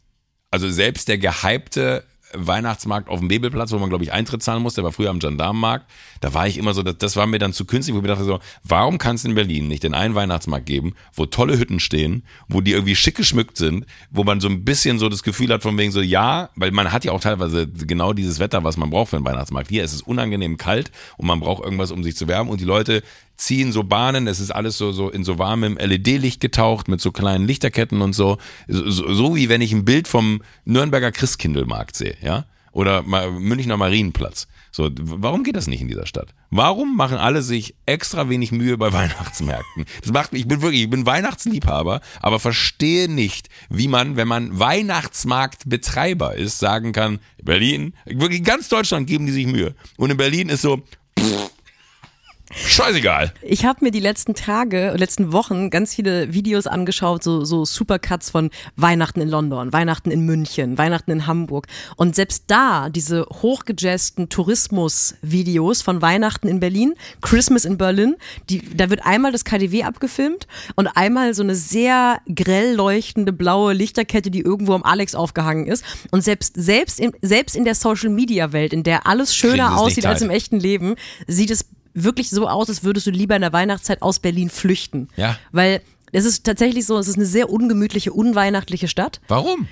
also 0.49 0.69
selbst 0.69 1.07
der 1.09 1.19
gehypte 1.19 2.03
Weihnachtsmarkt 2.35 3.09
auf 3.09 3.19
dem 3.19 3.27
Bebelplatz, 3.27 3.71
wo 3.71 3.79
man, 3.79 3.89
glaube 3.89 4.03
ich, 4.03 4.11
Eintritt 4.11 4.43
zahlen 4.43 4.61
musste, 4.61 4.81
der 4.81 4.85
war 4.85 4.91
früher 4.91 5.09
am 5.09 5.19
Gendarmenmarkt, 5.19 5.89
da 6.21 6.33
war 6.33 6.47
ich 6.47 6.57
immer 6.57 6.73
so, 6.73 6.83
das, 6.83 6.97
das 6.97 7.15
war 7.15 7.27
mir 7.27 7.39
dann 7.39 7.53
zu 7.53 7.65
künstlich, 7.65 7.93
wo 7.93 7.99
ich 7.99 8.03
mir 8.03 8.09
dachte 8.09 8.23
so, 8.23 8.39
warum 8.63 8.97
kann 8.97 9.15
es 9.15 9.25
in 9.25 9.35
Berlin 9.35 9.67
nicht 9.67 9.83
den 9.83 9.93
einen 9.93 10.15
Weihnachtsmarkt 10.15 10.65
geben, 10.65 10.93
wo 11.13 11.25
tolle 11.25 11.57
Hütten 11.57 11.79
stehen, 11.79 12.23
wo 12.47 12.61
die 12.61 12.71
irgendwie 12.71 12.95
schick 12.95 13.15
geschmückt 13.15 13.57
sind, 13.57 13.85
wo 14.11 14.23
man 14.23 14.39
so 14.39 14.47
ein 14.47 14.63
bisschen 14.63 14.99
so 14.99 15.09
das 15.09 15.23
Gefühl 15.23 15.51
hat 15.51 15.63
von 15.63 15.77
wegen 15.77 15.91
so, 15.91 16.01
ja, 16.01 16.49
weil 16.55 16.71
man 16.71 16.91
hat 16.91 17.05
ja 17.05 17.11
auch 17.11 17.21
teilweise 17.21 17.67
genau 17.67 18.13
dieses 18.13 18.39
Wetter, 18.39 18.63
was 18.63 18.77
man 18.77 18.89
braucht 18.89 19.09
für 19.09 19.17
einen 19.17 19.25
Weihnachtsmarkt. 19.25 19.69
Hier 19.69 19.83
ist 19.83 19.93
es 19.93 20.01
unangenehm 20.01 20.57
kalt 20.57 20.91
und 21.17 21.27
man 21.27 21.39
braucht 21.39 21.63
irgendwas, 21.63 21.91
um 21.91 22.03
sich 22.03 22.15
zu 22.15 22.27
wärmen. 22.27 22.49
Und 22.49 22.61
die 22.61 22.65
Leute 22.65 23.03
ziehen 23.37 23.71
so 23.71 23.83
Bahnen, 23.83 24.27
es 24.27 24.39
ist 24.39 24.51
alles 24.51 24.77
so, 24.77 24.91
so 24.91 25.09
in 25.09 25.23
so 25.23 25.37
warmem 25.37 25.77
LED-Licht 25.77 26.39
getaucht 26.39 26.87
mit 26.87 27.01
so 27.01 27.11
kleinen 27.11 27.47
Lichterketten 27.47 28.01
und 28.01 28.13
so. 28.13 28.37
So, 28.67 28.89
so, 28.89 29.13
so 29.13 29.35
wie 29.35 29.49
wenn 29.49 29.61
ich 29.61 29.73
ein 29.73 29.85
Bild 29.85 30.07
vom 30.07 30.41
Nürnberger 30.65 31.11
Christkindlmarkt 31.11 31.95
sehe, 31.95 32.15
ja? 32.21 32.45
Oder 32.71 33.03
Münchner 33.03 33.77
Marienplatz. 33.77 34.47
So, 34.71 34.89
warum 34.99 35.43
geht 35.43 35.55
das 35.55 35.67
nicht 35.67 35.81
in 35.81 35.87
dieser 35.87 36.07
Stadt? 36.07 36.33
Warum 36.49 36.97
machen 36.97 37.17
alle 37.17 37.43
sich 37.43 37.75
extra 37.85 38.29
wenig 38.29 38.51
Mühe 38.51 38.75
bei 38.79 38.91
Weihnachtsmärkten? 38.93 39.85
Das 40.01 40.11
macht 40.11 40.33
ich 40.33 40.47
bin 40.47 40.63
wirklich, 40.63 40.81
ich 40.81 40.89
bin 40.89 41.05
Weihnachtsliebhaber, 41.05 42.01
aber 42.19 42.39
verstehe 42.39 43.07
nicht, 43.07 43.49
wie 43.69 43.87
man, 43.87 44.15
wenn 44.15 44.27
man 44.27 44.57
Weihnachtsmarktbetreiber 44.57 46.35
ist, 46.35 46.57
sagen 46.57 46.91
kann, 46.91 47.19
Berlin, 47.43 47.93
wirklich 48.05 48.43
ganz 48.43 48.69
Deutschland 48.69 49.05
geben 49.05 49.27
die 49.27 49.31
sich 49.31 49.45
Mühe. 49.45 49.75
Und 49.97 50.09
in 50.09 50.17
Berlin 50.17 50.49
ist 50.49 50.63
so, 50.63 50.81
pff, 51.19 51.51
scheißegal. 52.55 53.33
Ich 53.41 53.65
habe 53.65 53.83
mir 53.83 53.91
die 53.91 53.99
letzten 53.99 54.35
Tage, 54.35 54.93
letzten 54.97 55.31
Wochen 55.31 55.69
ganz 55.69 55.95
viele 55.95 56.33
Videos 56.33 56.67
angeschaut, 56.67 57.23
so, 57.23 57.43
so 57.45 57.65
Supercuts 57.65 58.29
von 58.29 58.49
Weihnachten 58.75 59.21
in 59.21 59.29
London, 59.29 59.73
Weihnachten 59.73 60.11
in 60.11 60.25
München, 60.25 60.77
Weihnachten 60.77 61.11
in 61.11 61.27
Hamburg. 61.27 61.67
Und 61.95 62.15
selbst 62.15 62.45
da, 62.47 62.89
diese 62.89 63.25
hochgejazzten 63.25 64.29
Tourismus-Videos 64.29 65.81
von 65.81 66.01
Weihnachten 66.01 66.47
in 66.47 66.59
Berlin, 66.59 66.93
Christmas 67.21 67.65
in 67.65 67.77
Berlin, 67.77 68.15
die, 68.49 68.61
da 68.75 68.89
wird 68.89 69.05
einmal 69.05 69.31
das 69.31 69.45
KDW 69.45 69.83
abgefilmt 69.83 70.47
und 70.75 70.87
einmal 70.87 71.33
so 71.33 71.43
eine 71.43 71.55
sehr 71.55 72.19
grell 72.33 72.75
leuchtende 72.75 73.33
blaue 73.33 73.73
Lichterkette, 73.73 74.31
die 74.31 74.41
irgendwo 74.41 74.73
am 74.73 74.83
Alex 74.83 75.15
aufgehangen 75.15 75.67
ist. 75.67 75.83
Und 76.11 76.23
selbst, 76.23 76.53
selbst 76.55 76.99
in, 76.99 77.11
selbst 77.21 77.55
in 77.55 77.65
der 77.65 77.75
Social-Media-Welt, 77.75 78.73
in 78.73 78.83
der 78.83 79.07
alles 79.07 79.35
schöner 79.35 79.77
aussieht 79.77 80.05
als 80.05 80.21
im 80.21 80.29
echten 80.29 80.59
Leben, 80.59 80.95
sieht 81.27 81.51
es 81.51 81.65
wirklich 81.93 82.29
so 82.29 82.47
aus, 82.47 82.69
als 82.69 82.83
würdest 82.83 83.07
du 83.07 83.11
lieber 83.11 83.35
in 83.35 83.41
der 83.41 83.53
Weihnachtszeit 83.53 84.01
aus 84.01 84.19
Berlin 84.19 84.49
flüchten. 84.49 85.09
Ja. 85.15 85.37
Weil 85.51 85.81
es 86.11 86.25
ist 86.25 86.45
tatsächlich 86.45 86.85
so, 86.85 86.97
es 86.97 87.07
ist 87.07 87.15
eine 87.15 87.25
sehr 87.25 87.49
ungemütliche, 87.49 88.13
unweihnachtliche 88.13 88.87
Stadt. 88.87 89.19
Warum? 89.27 89.67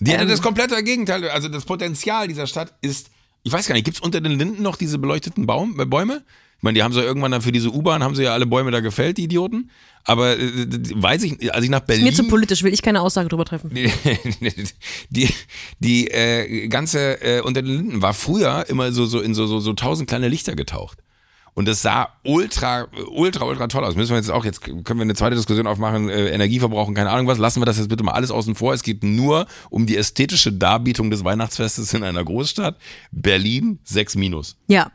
Die 0.00 0.12
Ähm. 0.12 0.28
das 0.28 0.42
komplette 0.42 0.82
Gegenteil. 0.82 1.28
Also 1.30 1.48
das 1.48 1.64
Potenzial 1.64 2.28
dieser 2.28 2.46
Stadt 2.46 2.74
ist, 2.82 3.10
ich 3.42 3.52
weiß 3.52 3.66
gar 3.66 3.74
nicht, 3.74 3.84
gibt's 3.84 4.00
unter 4.00 4.20
den 4.20 4.38
Linden 4.38 4.62
noch 4.62 4.76
diese 4.76 4.98
beleuchteten 4.98 5.46
Baum, 5.46 5.78
äh, 5.80 5.86
Bäume? 5.86 6.22
Ich 6.58 6.62
meine, 6.64 6.74
die 6.74 6.82
haben 6.82 6.92
sie 6.92 6.98
ja 6.98 7.06
irgendwann 7.06 7.30
dann 7.30 7.40
für 7.40 7.52
diese 7.52 7.72
U-Bahn, 7.72 8.02
haben 8.02 8.16
sie 8.16 8.24
ja 8.24 8.32
alle 8.32 8.44
Bäume 8.44 8.72
da 8.72 8.80
gefällt, 8.80 9.16
die 9.16 9.24
Idioten. 9.24 9.70
Aber 10.02 10.36
äh, 10.36 10.66
weiß 10.94 11.22
ich, 11.22 11.54
als 11.54 11.64
ich 11.64 11.70
nach 11.70 11.80
Berlin... 11.80 12.04
Mir 12.04 12.12
zu 12.12 12.24
politisch, 12.24 12.64
will 12.64 12.74
ich 12.74 12.82
keine 12.82 13.00
Aussage 13.00 13.28
drüber 13.28 13.44
treffen. 13.44 13.70
die, 13.72 13.90
die, 15.10 15.28
die 15.78 16.08
äh, 16.08 16.66
ganze 16.66 17.22
äh, 17.22 17.40
unter 17.42 17.62
den 17.62 17.76
Linden 17.76 18.02
war 18.02 18.12
früher 18.12 18.66
immer 18.68 18.90
so, 18.90 19.06
so 19.06 19.20
in 19.20 19.34
so, 19.34 19.46
so, 19.46 19.60
so 19.60 19.72
tausend 19.72 20.08
kleine 20.08 20.28
Lichter 20.28 20.56
getaucht. 20.56 20.98
Und 21.58 21.66
das 21.66 21.82
sah 21.82 22.10
ultra, 22.22 22.86
ultra, 23.08 23.44
ultra 23.44 23.66
toll 23.66 23.84
aus. 23.84 23.96
Müssen 23.96 24.10
wir 24.12 24.18
jetzt 24.18 24.30
auch, 24.30 24.44
jetzt 24.44 24.60
können 24.62 24.84
wir 24.84 25.02
eine 25.02 25.16
zweite 25.16 25.34
Diskussion 25.34 25.66
aufmachen, 25.66 26.08
äh, 26.08 26.28
Energieverbrauch 26.28 26.86
und 26.86 26.94
keine 26.94 27.10
Ahnung 27.10 27.26
was. 27.26 27.38
Lassen 27.38 27.60
wir 27.60 27.66
das 27.66 27.78
jetzt 27.78 27.88
bitte 27.88 28.04
mal 28.04 28.12
alles 28.12 28.30
außen 28.30 28.54
vor. 28.54 28.74
Es 28.74 28.84
geht 28.84 29.02
nur 29.02 29.44
um 29.68 29.84
die 29.84 29.96
ästhetische 29.96 30.52
Darbietung 30.52 31.10
des 31.10 31.24
Weihnachtsfestes 31.24 31.92
in 31.94 32.04
einer 32.04 32.22
Großstadt. 32.22 32.76
Berlin 33.10 33.80
6 33.82 34.14
minus. 34.14 34.56
Ja. 34.68 34.92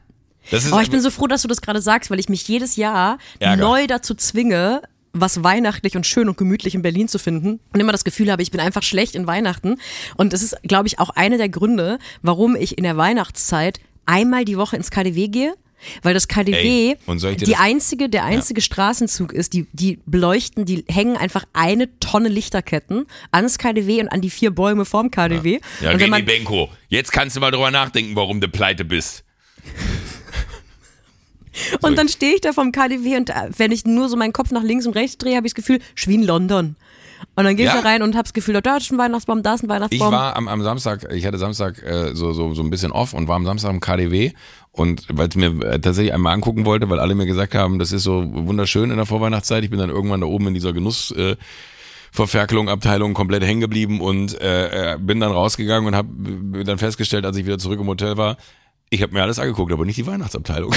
Das 0.51 0.63
ist 0.63 0.71
Aber 0.71 0.81
ich 0.81 0.89
bin 0.89 1.01
so 1.01 1.09
froh, 1.09 1.27
dass 1.27 1.41
du 1.41 1.49
das 1.49 1.59
gerade 1.59 1.81
sagst, 1.81 2.09
weil 2.09 2.19
ich 2.21 2.29
mich 2.29 2.47
jedes 2.47 2.77
Jahr 2.77 3.17
Ärger. 3.39 3.61
neu 3.61 3.85
dazu 3.85 4.15
zwinge, 4.15 4.83
was 5.11 5.43
weihnachtlich 5.43 5.97
und 5.97 6.07
schön 6.07 6.29
und 6.29 6.37
gemütlich 6.37 6.75
in 6.75 6.81
Berlin 6.81 7.09
zu 7.09 7.19
finden 7.19 7.59
und 7.73 7.79
immer 7.81 7.91
das 7.91 8.05
Gefühl 8.05 8.31
habe, 8.31 8.41
ich 8.41 8.51
bin 8.51 8.61
einfach 8.61 8.83
schlecht 8.83 9.15
in 9.15 9.27
Weihnachten. 9.27 9.81
Und 10.15 10.31
das 10.31 10.41
ist, 10.41 10.55
glaube 10.63 10.87
ich, 10.87 10.97
auch 10.97 11.09
einer 11.09 11.37
der 11.37 11.49
Gründe, 11.49 11.99
warum 12.21 12.55
ich 12.55 12.77
in 12.77 12.85
der 12.85 12.95
Weihnachtszeit 12.95 13.81
einmal 14.05 14.45
die 14.45 14.57
Woche 14.57 14.77
ins 14.77 14.91
KDW 14.91 15.27
gehe. 15.27 15.55
Weil 16.01 16.13
das 16.13 16.27
KDW 16.27 16.55
Ey, 16.91 16.97
und 17.05 17.23
ich 17.23 17.37
die 17.37 17.51
das- 17.51 17.59
einzige, 17.59 18.09
der 18.09 18.23
einzige 18.25 18.61
Straßenzug 18.61 19.33
ist, 19.33 19.53
die, 19.53 19.67
die 19.73 19.99
beleuchten, 20.05 20.65
die 20.65 20.85
hängen 20.87 21.17
einfach 21.17 21.45
eine 21.53 21.97
Tonne 21.99 22.29
Lichterketten 22.29 23.05
ans 23.31 23.57
KDW 23.57 24.01
und 24.01 24.09
an 24.09 24.21
die 24.21 24.29
vier 24.29 24.51
Bäume 24.51 24.85
vorm 24.85 25.11
KDW. 25.11 25.59
ja, 25.81 25.91
und 25.91 25.99
wenn 25.99 26.07
René 26.07 26.09
man, 26.09 26.25
Benko, 26.25 26.69
jetzt 26.89 27.11
kannst 27.11 27.35
du 27.35 27.39
mal 27.39 27.51
drüber 27.51 27.71
nachdenken, 27.71 28.15
warum 28.15 28.39
du 28.41 28.47
pleite 28.49 28.85
bist. 28.85 29.23
Und 31.81 31.97
dann 31.97 32.09
stehe 32.09 32.33
ich 32.33 32.41
da 32.41 32.51
vom 32.51 32.71
KDW 32.71 33.15
und 33.15 33.29
äh, 33.29 33.33
wenn 33.57 33.71
ich 33.71 33.85
nur 33.85 34.09
so 34.09 34.17
meinen 34.17 34.33
Kopf 34.33 34.49
nach 34.49 34.63
links 34.63 34.87
und 34.87 34.93
rechts 34.95 35.19
drehe, 35.19 35.35
habe 35.37 35.45
ich 35.45 35.53
das 35.53 35.55
Gefühl, 35.63 35.79
Schwien 35.93 36.23
London. 36.23 36.75
Und 37.35 37.43
dann 37.45 37.55
gehe 37.55 37.67
ich 37.67 37.71
Ja. 37.73 37.79
da 37.81 37.87
rein 37.87 38.01
und 38.01 38.15
habe 38.15 38.23
das 38.23 38.33
Gefühl, 38.33 38.59
da 38.59 38.77
ist 38.77 38.91
ein 38.91 38.97
Weihnachtsbaum, 38.97 39.43
da 39.43 39.53
ist 39.53 39.61
ein 39.61 39.65
Ich 39.65 39.69
Weihnachtsbaum. 39.69 40.11
war 40.11 40.35
am, 40.35 40.47
am 40.47 40.63
Samstag, 40.63 41.05
ich 41.13 41.25
hatte 41.27 41.37
Samstag 41.37 41.81
äh, 41.83 42.15
so, 42.15 42.33
so, 42.33 42.53
so 42.55 42.63
ein 42.63 42.71
bisschen 42.71 42.91
off 42.91 43.13
und 43.13 43.27
war 43.27 43.35
am 43.35 43.45
Samstag 43.45 43.69
im 43.69 43.79
KDW 43.79 44.31
und 44.73 45.05
weil 45.09 45.29
ich 45.29 45.35
mir 45.35 45.49
äh, 45.65 45.79
tatsächlich 45.79 46.13
einmal 46.13 46.33
angucken 46.33 46.65
wollte, 46.65 46.89
weil 46.89 46.99
alle 46.99 47.13
mir 47.13 47.27
gesagt 47.27 47.53
haben, 47.53 47.77
das 47.77 47.91
ist 47.91 48.03
so 48.03 48.25
wunderschön 48.27 48.89
in 48.89 48.97
der 48.97 49.05
Vorweihnachtszeit. 49.05 49.63
Ich 49.63 49.69
bin 49.69 49.79
dann 49.79 49.91
irgendwann 49.91 50.19
da 50.19 50.27
oben 50.27 50.47
in 50.47 50.55
dieser 50.55 50.73
Genuss 50.73 51.11
äh, 51.11 51.35
Verferkelung 52.11 52.69
Abteilung 52.69 53.13
komplett 53.13 53.43
hängen 53.43 53.61
geblieben 53.61 54.01
und 54.01 54.39
äh, 54.41 54.93
äh, 54.93 54.97
bin 54.97 55.19
dann 55.19 55.31
rausgegangen 55.31 55.87
und 55.87 55.95
habe 55.95 56.63
dann 56.63 56.79
festgestellt, 56.79 57.25
als 57.25 57.37
ich 57.37 57.45
wieder 57.45 57.59
zurück 57.59 57.79
im 57.79 57.87
Hotel 57.87 58.17
war, 58.17 58.37
ich 58.89 59.03
habe 59.03 59.13
mir 59.13 59.21
alles 59.21 59.37
angeguckt, 59.37 59.71
aber 59.71 59.85
nicht 59.85 59.97
die 59.97 60.07
Weihnachtsabteilung. 60.07 60.73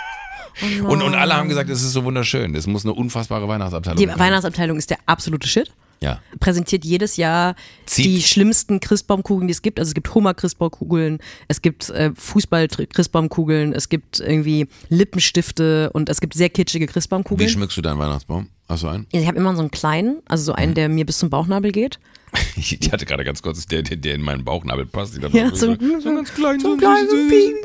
und, 0.88 1.02
und 1.02 1.14
alle 1.14 1.34
haben 1.34 1.48
gesagt, 1.48 1.70
es 1.70 1.82
ist 1.82 1.92
so 1.92 2.04
wunderschön. 2.04 2.54
Es 2.54 2.66
muss 2.66 2.84
eine 2.84 2.94
unfassbare 2.94 3.48
Weihnachtsabteilung 3.48 3.98
die 3.98 4.06
sein. 4.06 4.18
Weihnachtsabteilung 4.18 4.76
ist 4.76 4.90
der 4.90 4.98
absolute 5.06 5.48
Shit. 5.48 5.72
Ja. 6.02 6.20
Präsentiert 6.40 6.84
jedes 6.84 7.16
Jahr 7.16 7.54
Zieht- 7.86 8.04
die 8.04 8.22
schlimmsten 8.22 8.80
Christbaumkugeln, 8.80 9.48
die 9.48 9.52
es 9.52 9.62
gibt. 9.62 9.78
Also 9.78 9.90
es 9.90 9.94
gibt 9.94 10.14
Hummer-Christbaumkugeln, 10.14 11.18
es 11.48 11.62
gibt 11.62 11.88
äh, 11.90 12.10
Fußball-Christbaumkugeln, 12.14 13.72
es 13.72 13.88
gibt 13.88 14.20
irgendwie 14.20 14.68
Lippenstifte 14.88 15.90
und 15.92 16.08
es 16.08 16.20
gibt 16.20 16.34
sehr 16.34 16.48
kitschige 16.50 16.86
Wie 16.86 16.92
Christbaumkugeln. 16.92 17.48
schmückst 17.48 17.76
du 17.76 17.82
deinen 17.82 17.98
Weihnachtsbaum? 17.98 18.48
Hast 18.68 18.82
du 18.84 18.88
einen? 18.88 19.06
Ich 19.12 19.26
habe 19.26 19.36
immer 19.36 19.54
so 19.54 19.60
einen 19.60 19.70
kleinen, 19.70 20.18
also 20.26 20.44
so 20.44 20.52
Mhm. 20.52 20.58
einen, 20.58 20.74
der 20.74 20.88
mir 20.88 21.04
bis 21.04 21.18
zum 21.18 21.30
Bauchnabel 21.30 21.72
geht. 21.72 21.98
Ich, 22.56 22.78
hatte 22.92 23.04
gerade 23.06 23.24
ganz 23.24 23.42
kurz, 23.42 23.66
der, 23.66 23.82
der, 23.82 23.96
der 23.96 24.14
in 24.14 24.22
meinen 24.22 24.44
Bauchnabel 24.44 24.86
passt. 24.86 25.18
Ja, 25.32 25.50
so, 25.54 25.74
so, 25.74 26.00
so 26.00 26.14
ganz 26.14 26.32
klein, 26.32 26.60
so 26.60 26.72
ein 26.72 26.78
kleiner 26.78 27.08
Piep. 27.28 27.56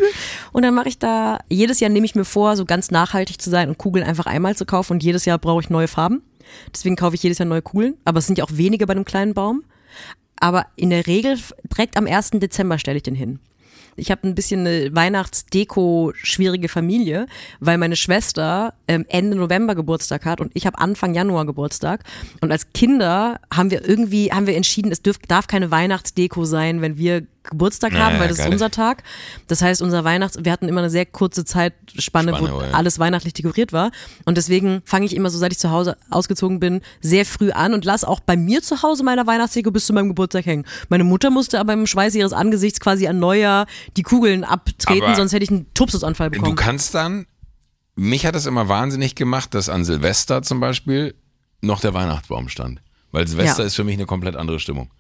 Und 0.52 0.64
dann 0.64 0.74
mache 0.74 0.90
ich 0.90 0.98
da, 1.00 1.40
jedes 1.50 1.80
Jahr 1.80 1.90
nehme 1.90 2.06
ich 2.06 2.16
mir 2.16 2.26
vor, 2.26 2.56
so 2.58 2.66
ganz 2.66 2.92
nachhaltig 2.92 3.42
zu 3.42 3.50
sein 3.50 3.70
und 3.70 3.78
Kugeln 3.78 4.06
einfach 4.06 4.26
einmal 4.26 4.56
zu 4.58 4.66
kaufen 4.66 4.94
und 4.94 5.04
jedes 5.04 5.26
Jahr 5.26 5.38
brauche 5.38 5.62
ich 5.62 5.70
neue 5.70 5.88
Farben. 5.88 6.22
Deswegen 6.74 6.96
kaufe 6.96 7.16
ich 7.16 7.24
jedes 7.24 7.38
Jahr 7.38 7.48
neue 7.48 7.62
Kugeln. 7.62 7.96
Aber 8.06 8.20
es 8.20 8.28
sind 8.28 8.38
ja 8.38 8.44
auch 8.44 8.52
wenige 8.54 8.86
bei 8.88 8.94
einem 8.94 9.06
kleinen 9.06 9.34
Baum. 9.34 9.64
Aber 10.40 10.68
in 10.76 10.90
der 10.90 11.08
Regel 11.08 11.38
direkt 11.72 11.98
am 11.98 12.06
1. 12.06 12.32
Dezember 12.34 12.78
stelle 12.78 12.98
ich 12.98 13.04
den 13.04 13.16
hin. 13.16 13.40
Ich 14.00 14.12
habe 14.12 14.28
ein 14.28 14.36
bisschen 14.36 14.62
eine 14.62 14.96
Weihnachtsdeko-schwierige 14.96 16.70
Familie, 16.70 17.26
weil 17.60 17.80
meine 17.80 17.96
Schwester 17.96 18.76
ähm, 18.88 19.06
Ende 19.10 19.36
November 19.36 19.74
Geburtstag 19.74 20.24
hat 20.26 20.40
und 20.40 20.52
ich 20.54 20.68
habe 20.68 20.78
Anfang 20.78 21.16
Januar 21.16 21.48
Geburtstag. 21.48 22.04
Und 22.40 22.52
als 22.52 22.72
Kinder 22.74 23.40
haben 23.52 23.72
wir 23.72 23.88
irgendwie, 23.88 24.32
haben 24.32 24.46
wir 24.46 24.56
entschieden, 24.56 24.92
es 24.92 25.02
dürf, 25.02 25.18
darf 25.28 25.48
keine 25.48 25.72
Weihnachtsdeko 25.72 26.46
sein, 26.46 26.82
wenn 26.82 26.98
wir 26.98 27.26
Geburtstag 27.50 27.94
Ja, 27.94 28.00
haben, 28.00 28.20
weil 28.20 28.28
das 28.28 28.38
geil. 28.38 28.48
ist 28.48 28.54
unser 28.54 28.70
Tag. 28.72 29.04
Das 29.48 29.62
heißt, 29.62 29.82
unser 29.82 30.04
Weihnachts, 30.04 30.38
wir 30.44 30.52
hatten 30.52 30.68
immer 30.68 30.80
eine 30.82 30.90
sehr 30.90 31.06
kurze 31.06 31.46
Zeitspanne, 31.46 32.02
Spanne, 32.02 32.34
wo 32.40 32.62
ja. 32.62 32.72
alles 32.72 33.00
weihnachtlich 33.00 33.34
dekoriert 33.34 33.74
war. 33.74 33.92
Und 34.26 34.38
deswegen 34.38 34.82
fange 34.86 35.06
ich 35.06 35.16
immer 35.16 35.30
so, 35.30 35.38
seit 35.38 35.52
ich 35.52 35.60
zu 35.60 35.72
Hause 35.72 35.98
ausgezogen 36.10 36.60
bin, 36.60 36.82
sehr 37.02 37.26
früh 37.26 37.52
an 37.52 37.74
und 37.74 37.86
lass 37.86 38.04
auch 38.04 38.20
bei 38.20 38.36
mir 38.38 38.62
zu 38.62 38.82
Hause 38.84 39.04
meiner 39.04 39.26
Weihnachtsdeko 39.28 39.72
bis 39.72 39.86
zu 39.86 39.94
meinem 39.94 40.10
Geburtstag 40.10 40.46
hängen. 40.46 40.66
Meine 40.90 41.04
Mutter 41.04 41.30
musste 41.30 41.60
aber 41.60 41.74
im 41.74 41.88
Schweiß 41.88 42.16
ihres 42.16 42.34
Angesichts 42.34 42.80
quasi 42.80 43.08
an 43.08 43.20
Neujahr 43.20 43.68
die 43.96 44.04
Kugeln 44.04 44.44
abtreten, 44.44 45.04
Aber 45.04 45.16
sonst 45.16 45.34
hätte 45.34 45.44
ich 45.44 45.50
einen 45.52 45.74
Tupsusanfall 45.74 46.30
Du 46.30 46.40
bekommen. 46.40 46.56
kannst 46.56 46.94
dann, 46.96 47.26
mich 47.96 48.26
hat 48.26 48.36
es 48.36 48.46
immer 48.46 48.70
wahnsinnig 48.70 49.16
gemacht, 49.16 49.54
dass 49.54 49.70
an 49.70 49.84
Silvester 49.86 50.42
zum 50.44 50.60
Beispiel 50.60 51.16
noch 51.62 51.80
der 51.80 51.94
Weihnachtsbaum 51.94 52.50
stand. 52.50 52.82
Weil 53.12 53.28
Silvester 53.28 53.62
Ja. 53.64 53.68
ist 53.68 53.76
für 53.76 53.84
mich 53.84 53.96
eine 53.96 54.06
komplett 54.06 54.36
andere 54.36 54.60
Stimmung. 54.60 54.92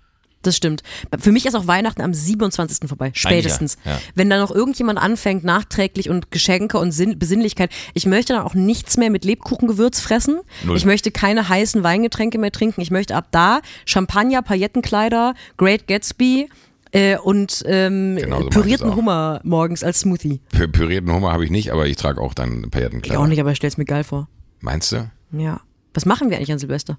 Das 0.47 0.55
stimmt. 0.55 0.81
Für 1.19 1.33
mich 1.33 1.45
ist 1.45 1.55
auch 1.55 1.67
Weihnachten 1.67 2.01
am 2.01 2.13
27. 2.13 2.87
vorbei. 2.87 3.11
Spätestens. 3.13 3.77
ja, 3.83 3.91
ja. 3.91 3.99
Wenn 4.15 4.29
da 4.29 4.39
noch 4.39 4.49
irgendjemand 4.51 4.97
anfängt, 4.97 5.43
nachträglich 5.43 6.09
und 6.09 6.31
Geschenke 6.31 6.77
und 6.77 6.91
Sinn, 6.93 7.19
Besinnlichkeit. 7.19 7.69
Ich 7.93 8.05
möchte 8.05 8.31
dann 8.33 8.43
auch 8.43 8.53
nichts 8.53 8.95
mehr 8.95 9.09
mit 9.09 9.25
Lebkuchengewürz 9.25 9.99
fressen. 9.99 10.39
Null. 10.63 10.77
Ich 10.77 10.85
möchte 10.85 11.11
keine 11.11 11.49
heißen 11.49 11.83
Weingetränke 11.83 12.37
mehr 12.37 12.53
trinken. 12.53 12.79
Ich 12.79 12.91
möchte 12.91 13.13
ab 13.15 13.27
da 13.31 13.59
Champagner, 13.85 14.41
Paillettenkleider, 14.41 15.33
Great 15.57 15.85
Gatsby 15.87 16.49
äh, 16.93 17.17
und 17.17 17.63
ähm, 17.65 18.15
Genau 18.15 18.43
so 18.43 18.49
pürierten. 18.49 18.95
Hummer 18.95 19.41
morgens 19.43 19.83
als 19.83 19.99
Smoothie. 19.99 20.39
Pü- 20.53 20.71
Pürierten 20.71 21.11
Hummer 21.11 21.33
habe 21.33 21.43
ich 21.43 21.51
nicht, 21.51 21.73
aber 21.73 21.87
ich 21.87 21.97
trage 21.97 22.21
auch 22.21 22.33
dann 22.33 22.63
Ich 22.63 22.71
Paillettenkleider. 22.71 23.19
auch 23.19 23.27
nicht, 23.27 23.41
aber 23.41 23.51
ich 23.51 23.57
stell's 23.57 23.75
mir 23.77 23.83
geil 23.85 24.05
vor. 24.05 24.29
Meinst 24.61 24.93
du? 24.93 25.11
Ja. 25.33 25.59
Was 25.93 26.05
machen 26.05 26.29
wir 26.29 26.37
eigentlich 26.37 26.53
an 26.53 26.59
Silvester? 26.59 26.97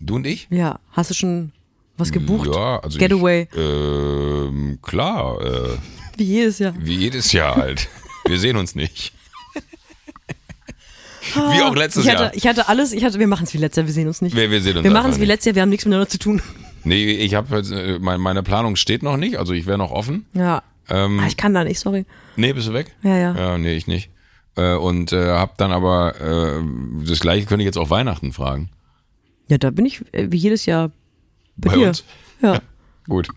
Du 0.00 0.16
und 0.16 0.26
ich? 0.26 0.48
Ja. 0.50 0.80
Hast 0.90 1.10
du 1.10 1.14
schon 1.14 1.52
was 2.00 2.12
gebucht? 2.12 2.50
Ja, 2.54 2.78
also 2.80 2.98
Getaway. 2.98 3.48
Ich, 3.52 3.58
ähm, 3.58 4.78
klar, 4.82 5.40
äh, 5.40 5.76
Wie 6.16 6.24
jedes 6.24 6.58
Jahr. 6.58 6.74
wie 6.78 6.94
jedes 6.96 7.32
Jahr 7.32 7.56
halt. 7.56 7.88
Wir 8.26 8.38
sehen 8.38 8.56
uns 8.56 8.74
nicht. 8.74 9.12
wie 11.34 11.62
auch 11.62 11.74
letztes 11.74 12.04
ich 12.04 12.10
hatte, 12.10 12.22
Jahr. 12.24 12.34
Ich 12.34 12.46
hatte 12.46 12.68
alles, 12.68 12.92
ich 12.92 13.04
hatte, 13.04 13.18
wir 13.18 13.26
machen 13.26 13.44
es 13.44 13.54
wie 13.54 13.58
letztes 13.58 13.76
Jahr, 13.82 13.86
wir 13.86 13.94
sehen 13.94 14.08
uns 14.08 14.22
nicht. 14.22 14.34
Wir- 14.36 14.50
wir 14.50 14.60
sehen 14.60 14.76
uns 14.78 14.84
Wir 14.84 14.90
machen 14.90 15.10
es 15.12 15.20
wie 15.20 15.24
letztes 15.24 15.46
Jahr, 15.46 15.54
wir 15.56 15.62
haben 15.62 15.68
nichts 15.68 15.84
miteinander 15.84 16.08
zu 16.08 16.18
tun. 16.18 16.42
Nee, 16.84 17.12
ich 17.12 17.34
habe 17.34 17.58
äh, 17.58 17.98
mein- 17.98 18.20
meine 18.20 18.42
Planung 18.42 18.76
steht 18.76 19.02
noch 19.02 19.16
nicht, 19.16 19.36
also 19.38 19.52
ich 19.52 19.66
wäre 19.66 19.78
noch 19.78 19.90
offen. 19.90 20.26
Ja. 20.32 20.62
Ähm, 20.88 21.20
Ah, 21.20 21.26
ich 21.28 21.36
kann 21.36 21.54
da 21.54 21.62
nicht, 21.62 21.78
sorry. 21.78 22.04
Nee, 22.36 22.52
bist 22.52 22.68
du 22.68 22.72
weg? 22.72 22.94
Ja, 23.02 23.16
ja. 23.16 23.34
Ja, 23.36 23.58
nee, 23.58 23.76
ich 23.76 23.86
nicht. 23.86 24.10
Äh, 24.56 24.74
und 24.74 25.12
äh, 25.12 25.28
hab 25.28 25.56
dann 25.58 25.72
aber, 25.72 26.14
äh, 26.20 26.62
das 27.06 27.20
gleiche 27.20 27.46
könnte 27.46 27.62
ich 27.62 27.66
jetzt 27.66 27.78
auch 27.78 27.90
Weihnachten 27.90 28.32
fragen. 28.32 28.70
Ja, 29.48 29.58
da 29.58 29.70
bin 29.70 29.84
ich 29.86 30.00
äh, 30.12 30.32
wie 30.32 30.36
jedes 30.38 30.66
Jahr 30.66 30.90
bei, 31.60 31.70
Bei 31.70 31.76
dir. 31.76 31.88
uns? 31.88 32.04
Ja. 32.42 32.60
Gut. 33.08 33.28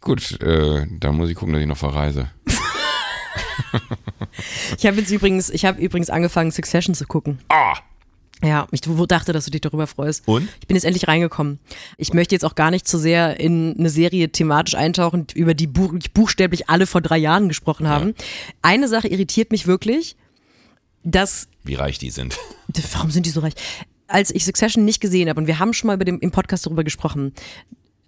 Gut, 0.00 0.40
äh, 0.42 0.86
dann 1.00 1.16
muss 1.16 1.30
ich 1.30 1.34
gucken, 1.36 1.54
dass 1.54 1.62
ich 1.62 1.68
noch 1.68 1.76
verreise. 1.76 2.30
Ich 4.78 4.86
habe 4.86 4.98
jetzt 4.98 5.10
übrigens, 5.10 5.50
ich 5.50 5.64
habe 5.64 5.80
übrigens 5.80 6.10
angefangen, 6.10 6.50
Succession 6.50 6.94
zu 6.94 7.06
gucken. 7.06 7.38
Ah! 7.48 7.74
Ja, 8.42 8.66
ich 8.72 8.80
dachte, 8.82 9.32
dass 9.32 9.44
du 9.46 9.50
dich 9.50 9.60
darüber 9.62 9.86
freust. 9.86 10.26
Und? 10.26 10.48
Ich 10.60 10.66
bin 10.66 10.74
jetzt 10.76 10.84
endlich 10.84 11.08
reingekommen. 11.08 11.60
Ich 11.96 12.12
möchte 12.12 12.34
jetzt 12.34 12.44
auch 12.44 12.56
gar 12.56 12.70
nicht 12.70 12.86
zu 12.86 12.98
sehr 12.98 13.40
in 13.40 13.76
eine 13.78 13.88
Serie 13.88 14.30
thematisch 14.30 14.74
eintauchen, 14.74 15.26
über 15.34 15.54
die 15.54 15.66
buch 15.66 15.94
buchstäblich 16.12 16.68
alle 16.68 16.86
vor 16.86 17.00
drei 17.00 17.16
Jahren 17.16 17.48
gesprochen 17.48 17.88
haben. 17.88 18.14
Eine 18.60 18.88
Sache 18.88 19.08
irritiert 19.08 19.50
mich 19.50 19.66
wirklich, 19.66 20.16
dass 21.04 21.48
Wie 21.62 21.74
reich 21.74 21.98
die 21.98 22.10
sind. 22.10 22.36
warum 22.92 23.10
sind 23.10 23.24
die 23.24 23.30
so 23.30 23.40
reich? 23.40 23.54
Als 24.14 24.30
ich 24.30 24.44
Succession 24.44 24.84
nicht 24.84 25.00
gesehen 25.00 25.28
habe, 25.28 25.40
und 25.40 25.46
wir 25.48 25.58
haben 25.58 25.72
schon 25.72 25.88
mal 25.88 25.94
über 25.94 26.04
dem, 26.04 26.20
im 26.20 26.30
Podcast 26.30 26.66
darüber 26.66 26.84
gesprochen, 26.84 27.32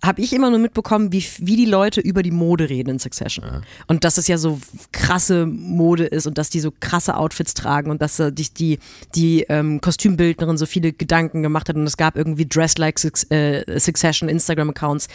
habe 0.05 0.21
ich 0.21 0.33
immer 0.33 0.51
nur 0.51 0.59
mitbekommen, 0.59 1.11
wie, 1.11 1.25
wie 1.39 1.57
die 1.57 1.65
Leute 1.65 2.01
über 2.01 2.23
die 2.23 2.31
Mode 2.31 2.69
reden 2.69 2.91
in 2.91 2.99
Succession. 2.99 3.65
Und 3.87 4.05
dass 4.05 4.19
es 4.19 4.29
ja 4.29 4.39
so 4.39 4.61
krasse 4.93 5.47
Mode 5.47 6.05
ist 6.05 6.27
und 6.27 6.39
dass 6.39 6.51
die 6.51 6.61
so 6.61 6.73
krasse 6.81 7.17
Outfits 7.17 7.55
tragen 7.55 7.91
und 7.91 8.03
dass 8.03 8.21
äh, 8.21 8.31
die, 8.33 8.79
die, 9.15 9.47
ähm, 9.49 9.81
Kostümbildnerin 9.81 10.59
so 10.59 10.67
viele 10.67 10.93
Gedanken 10.93 11.43
gemacht 11.43 11.69
hat 11.69 11.77
und 11.77 11.87
es 11.87 11.97
gab 11.97 12.17
irgendwie 12.17 12.47
Dress 12.47 12.79
Like 12.79 13.03
äh, 13.31 13.81
Succession 13.81 14.29
Instagram-Accounts. 14.29 15.09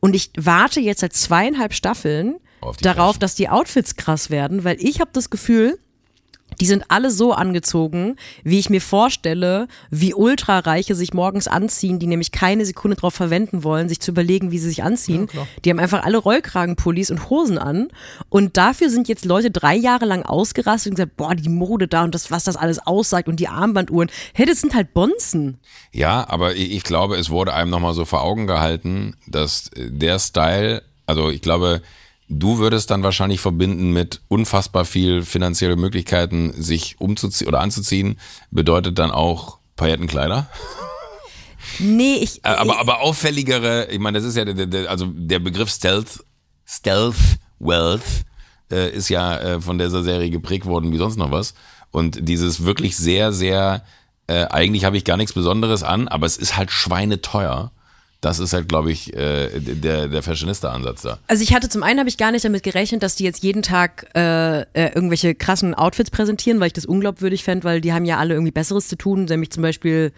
Und 0.00 0.14
ich 0.14 0.30
warte 0.36 0.80
jetzt 0.80 1.00
seit 1.00 1.12
zweieinhalb 1.12 1.72
Staffeln 1.72 2.36
darauf, 2.80 3.16
Fashion. 3.16 3.20
dass 3.20 3.34
die 3.34 3.48
Outfits 3.48 3.96
krass 3.96 4.30
werden, 4.30 4.64
weil 4.64 4.76
ich 4.80 5.00
habe 5.00 5.10
das 5.12 5.30
Gefühl, 5.30 5.78
die 6.60 6.66
sind 6.66 6.84
alle 6.88 7.10
so 7.10 7.32
angezogen, 7.32 8.16
wie 8.44 8.58
ich 8.58 8.70
mir 8.70 8.80
vorstelle, 8.80 9.68
wie 9.90 10.14
Ultrareiche 10.14 10.94
sich 10.94 11.12
morgens 11.14 11.48
anziehen, 11.48 11.98
die 11.98 12.06
nämlich 12.06 12.32
keine 12.32 12.64
Sekunde 12.64 12.96
darauf 12.96 13.14
verwenden 13.14 13.64
wollen, 13.64 13.88
sich 13.88 14.00
zu 14.00 14.10
überlegen, 14.10 14.50
wie 14.50 14.58
sie 14.58 14.68
sich 14.68 14.82
anziehen. 14.82 15.28
die 15.64 15.70
haben 15.70 15.78
einfach 15.78 16.04
alle 16.04 16.18
Rollkragenpullis 16.18 17.10
und 17.10 17.30
Hosen 17.30 17.58
an. 17.58 17.88
Und 18.28 18.56
dafür 18.56 18.90
sind 18.90 19.08
jetzt 19.08 19.24
Leute 19.24 19.50
drei 19.50 19.76
Jahre 19.76 20.06
lang 20.06 20.22
ausgerastet 20.22 20.90
und 20.90 20.96
gesagt, 20.96 21.16
boah, 21.16 21.34
die 21.34 21.48
Mode 21.48 21.88
da 21.88 22.04
und 22.04 22.14
das, 22.14 22.30
was 22.30 22.44
das 22.44 22.56
alles 22.56 22.86
aussagt 22.86 23.28
und 23.28 23.40
die 23.40 23.48
Armbanduhren. 23.48 24.10
Hey, 24.32 24.46
das 24.46 24.60
sind 24.60 24.74
halt 24.74 24.94
Bonzen. 24.94 25.58
Ja, 25.92 26.28
aber 26.28 26.56
ich, 26.56 26.82
glaube, 26.82 27.16
es 27.16 27.30
wurde 27.30 27.54
einem 27.54 27.70
nochmal 27.70 27.94
so 27.94 28.04
vor 28.04 28.22
Augen 28.22 28.46
gehalten, 28.46 29.14
dass 29.26 29.70
der 29.76 30.18
Style, 30.18 30.82
also 31.06 31.30
ich 31.30 31.40
glaube, 31.40 31.82
du 32.28 32.58
würdest 32.58 32.90
dann 32.90 33.02
wahrscheinlich 33.02 33.40
verbinden 33.40 33.92
mit 33.92 34.20
unfassbar 34.28 34.84
viel 34.84 35.22
finanzielle 35.22 35.76
Möglichkeiten, 35.76 36.52
sich 36.60 37.00
umzuziehen 37.00 37.48
oder 37.48 37.60
anzuziehen, 37.60 38.18
bedeutet 38.50 38.98
dann 38.98 39.10
auch 39.10 39.58
Paillettenkleider. 39.76 40.48
Nee, 41.78 42.16
ich. 42.16 42.44
Äh, 42.44 42.48
Aber, 42.48 42.78
aber 42.80 43.00
auffälligere, 43.00 43.88
ich 43.90 43.98
meine, 43.98 44.18
das 44.20 44.26
ist 44.26 44.36
ja, 44.36 44.44
also 44.88 45.06
der 45.06 45.38
Begriff 45.38 45.70
Stealth, 45.70 46.24
Stealth 46.64 47.16
Wealth 47.58 48.24
äh, 48.70 48.90
ist 48.90 49.08
ja 49.08 49.38
äh, 49.38 49.60
von 49.60 49.78
dieser 49.78 50.02
Serie 50.02 50.30
geprägt 50.30 50.66
worden 50.66 50.92
wie 50.92 50.98
sonst 50.98 51.16
noch 51.16 51.30
was. 51.30 51.54
Und 51.90 52.28
dieses 52.28 52.64
wirklich 52.64 52.96
sehr, 52.96 53.32
sehr, 53.32 53.84
äh, 54.26 54.44
eigentlich 54.46 54.84
habe 54.84 54.96
ich 54.96 55.04
gar 55.04 55.16
nichts 55.16 55.32
Besonderes 55.32 55.82
an, 55.82 56.08
aber 56.08 56.26
es 56.26 56.36
ist 56.36 56.56
halt 56.56 56.70
schweineteuer. 56.70 57.72
Das 58.22 58.38
ist 58.38 58.52
halt, 58.54 58.68
glaube 58.68 58.90
ich, 58.90 59.14
äh, 59.14 59.60
der, 59.60 60.08
der 60.08 60.22
Fashionista-Ansatz 60.22 61.02
da. 61.02 61.18
Also 61.26 61.42
ich 61.42 61.54
hatte 61.54 61.68
zum 61.68 61.82
einen 61.82 61.98
habe 61.98 62.08
ich 62.08 62.16
gar 62.16 62.32
nicht 62.32 62.44
damit 62.44 62.62
gerechnet, 62.62 63.02
dass 63.02 63.14
die 63.14 63.24
jetzt 63.24 63.42
jeden 63.42 63.62
Tag 63.62 64.06
äh, 64.14 64.60
äh, 64.62 64.64
irgendwelche 64.94 65.34
krassen 65.34 65.74
Outfits 65.74 66.10
präsentieren, 66.10 66.58
weil 66.58 66.68
ich 66.68 66.72
das 66.72 66.86
unglaubwürdig 66.86 67.44
fände, 67.44 67.64
weil 67.64 67.80
die 67.80 67.92
haben 67.92 68.04
ja 68.04 68.16
alle 68.18 68.34
irgendwie 68.34 68.52
Besseres 68.52 68.88
zu 68.88 68.96
tun, 68.96 69.26
nämlich 69.26 69.50
zum 69.50 69.62
Beispiel 69.62 70.12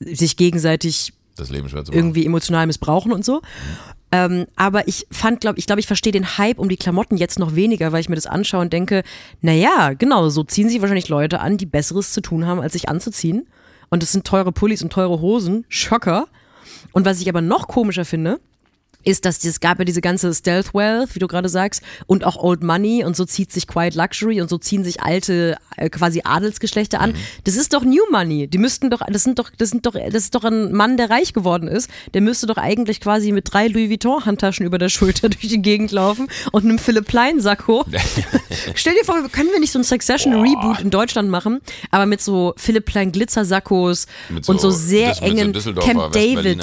sich 0.00 0.36
gegenseitig 0.36 1.12
Das 1.36 1.50
Leben 1.50 1.68
schwer 1.68 1.84
zu 1.84 1.92
machen. 1.92 1.98
irgendwie 1.98 2.26
emotional 2.26 2.66
missbrauchen 2.66 3.12
und 3.12 3.24
so. 3.24 3.40
Ähm, 4.10 4.46
aber 4.56 4.86
ich 4.86 5.06
fand, 5.10 5.40
glaube 5.40 5.58
ich, 5.58 5.66
glaube 5.66 5.80
ich 5.80 5.86
verstehe 5.86 6.12
den 6.12 6.36
Hype 6.38 6.58
um 6.58 6.68
die 6.68 6.76
Klamotten 6.76 7.16
jetzt 7.16 7.38
noch 7.38 7.54
weniger, 7.54 7.92
weil 7.92 8.00
ich 8.00 8.08
mir 8.08 8.14
das 8.16 8.26
anschaue 8.26 8.60
und 8.60 8.72
denke, 8.72 9.02
naja, 9.40 9.92
genau, 9.94 10.28
so 10.28 10.44
ziehen 10.44 10.68
sich 10.68 10.80
wahrscheinlich 10.80 11.08
Leute 11.08 11.40
an, 11.40 11.56
die 11.56 11.66
Besseres 11.66 12.12
zu 12.12 12.20
tun 12.20 12.46
haben, 12.46 12.60
als 12.60 12.74
sich 12.74 12.88
anzuziehen. 12.88 13.46
Und 13.90 14.02
das 14.02 14.12
sind 14.12 14.24
teure 14.26 14.52
Pullis 14.52 14.82
und 14.82 14.92
teure 14.92 15.20
Hosen. 15.20 15.64
Schocker. 15.68 16.26
Und 16.92 17.04
was 17.04 17.20
ich 17.20 17.28
aber 17.28 17.40
noch 17.40 17.68
komischer 17.68 18.04
finde, 18.04 18.40
ist, 19.04 19.24
dass 19.24 19.44
es 19.44 19.60
gab 19.60 19.78
ja 19.78 19.84
diese 19.84 20.00
ganze 20.00 20.32
Stealth 20.34 20.74
Wealth, 20.74 21.14
wie 21.14 21.18
du 21.18 21.26
gerade 21.26 21.48
sagst, 21.48 21.82
und 22.06 22.24
auch 22.24 22.36
Old 22.36 22.62
Money 22.62 23.04
und 23.04 23.16
so 23.16 23.24
zieht 23.24 23.52
sich 23.52 23.66
Quiet 23.66 23.94
Luxury 23.94 24.40
und 24.40 24.48
so 24.48 24.58
ziehen 24.58 24.84
sich 24.84 25.02
alte 25.02 25.56
äh, 25.76 25.88
quasi 25.88 26.22
Adelsgeschlechter 26.24 27.00
an. 27.00 27.14
Das 27.44 27.56
ist 27.56 27.72
doch 27.72 27.84
New 27.84 28.02
Money. 28.10 28.48
Die 28.48 28.58
müssten 28.58 28.90
doch, 28.90 29.00
das 29.08 29.22
sind 29.22 29.38
doch, 29.38 29.50
das 29.56 29.70
sind 29.70 29.86
doch, 29.86 29.94
das 29.94 30.24
ist 30.24 30.34
doch 30.34 30.44
ein 30.44 30.72
Mann, 30.72 30.96
der 30.96 31.10
reich 31.10 31.32
geworden 31.32 31.68
ist. 31.68 31.90
Der 32.14 32.20
müsste 32.20 32.46
doch 32.46 32.56
eigentlich 32.56 33.00
quasi 33.00 33.32
mit 33.32 33.52
drei 33.52 33.68
Louis 33.68 33.90
Vuitton 33.90 34.24
Handtaschen 34.24 34.66
über 34.66 34.78
der 34.78 34.88
Schulter 34.88 35.28
durch 35.30 35.48
die 35.48 35.62
Gegend 35.62 35.92
laufen 35.92 36.28
und 36.52 36.64
einem 36.64 36.78
Philipp 36.78 37.06
Plein 37.06 37.40
Sakko. 37.40 37.84
Stell 38.74 38.94
dir 38.94 39.04
vor, 39.04 39.16
können 39.28 39.50
wir 39.52 39.60
nicht 39.60 39.72
so 39.72 39.78
ein 39.78 39.84
Succession 39.84 40.34
Reboot 40.34 40.80
in 40.80 40.90
Deutschland 40.90 41.30
machen, 41.30 41.60
aber 41.90 42.06
mit 42.06 42.20
so 42.20 42.54
Philipp 42.56 42.86
Plein 42.86 43.12
Glitzer-Sakkos 43.12 44.06
Mit 44.28 44.48
und 44.48 44.60
so 44.60 44.70
sehr 44.70 45.22
engen 45.22 45.52
Düsseldorfer 45.52 45.92
Camp 45.92 46.12
David. 46.12 46.62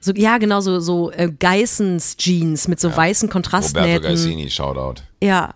So, 0.00 0.12
ja, 0.12 0.38
genau, 0.38 0.60
so, 0.60 0.80
so 0.80 1.10
äh, 1.12 1.30
Geissens 1.44 2.16
Jeans 2.16 2.68
mit 2.68 2.80
so 2.80 2.88
weißen 2.88 3.28
Roberto 3.28 3.32
Kontrastnähten. 3.34 4.02
Gaisini, 4.02 4.48
Shoutout. 4.48 5.02
Ja, 5.22 5.54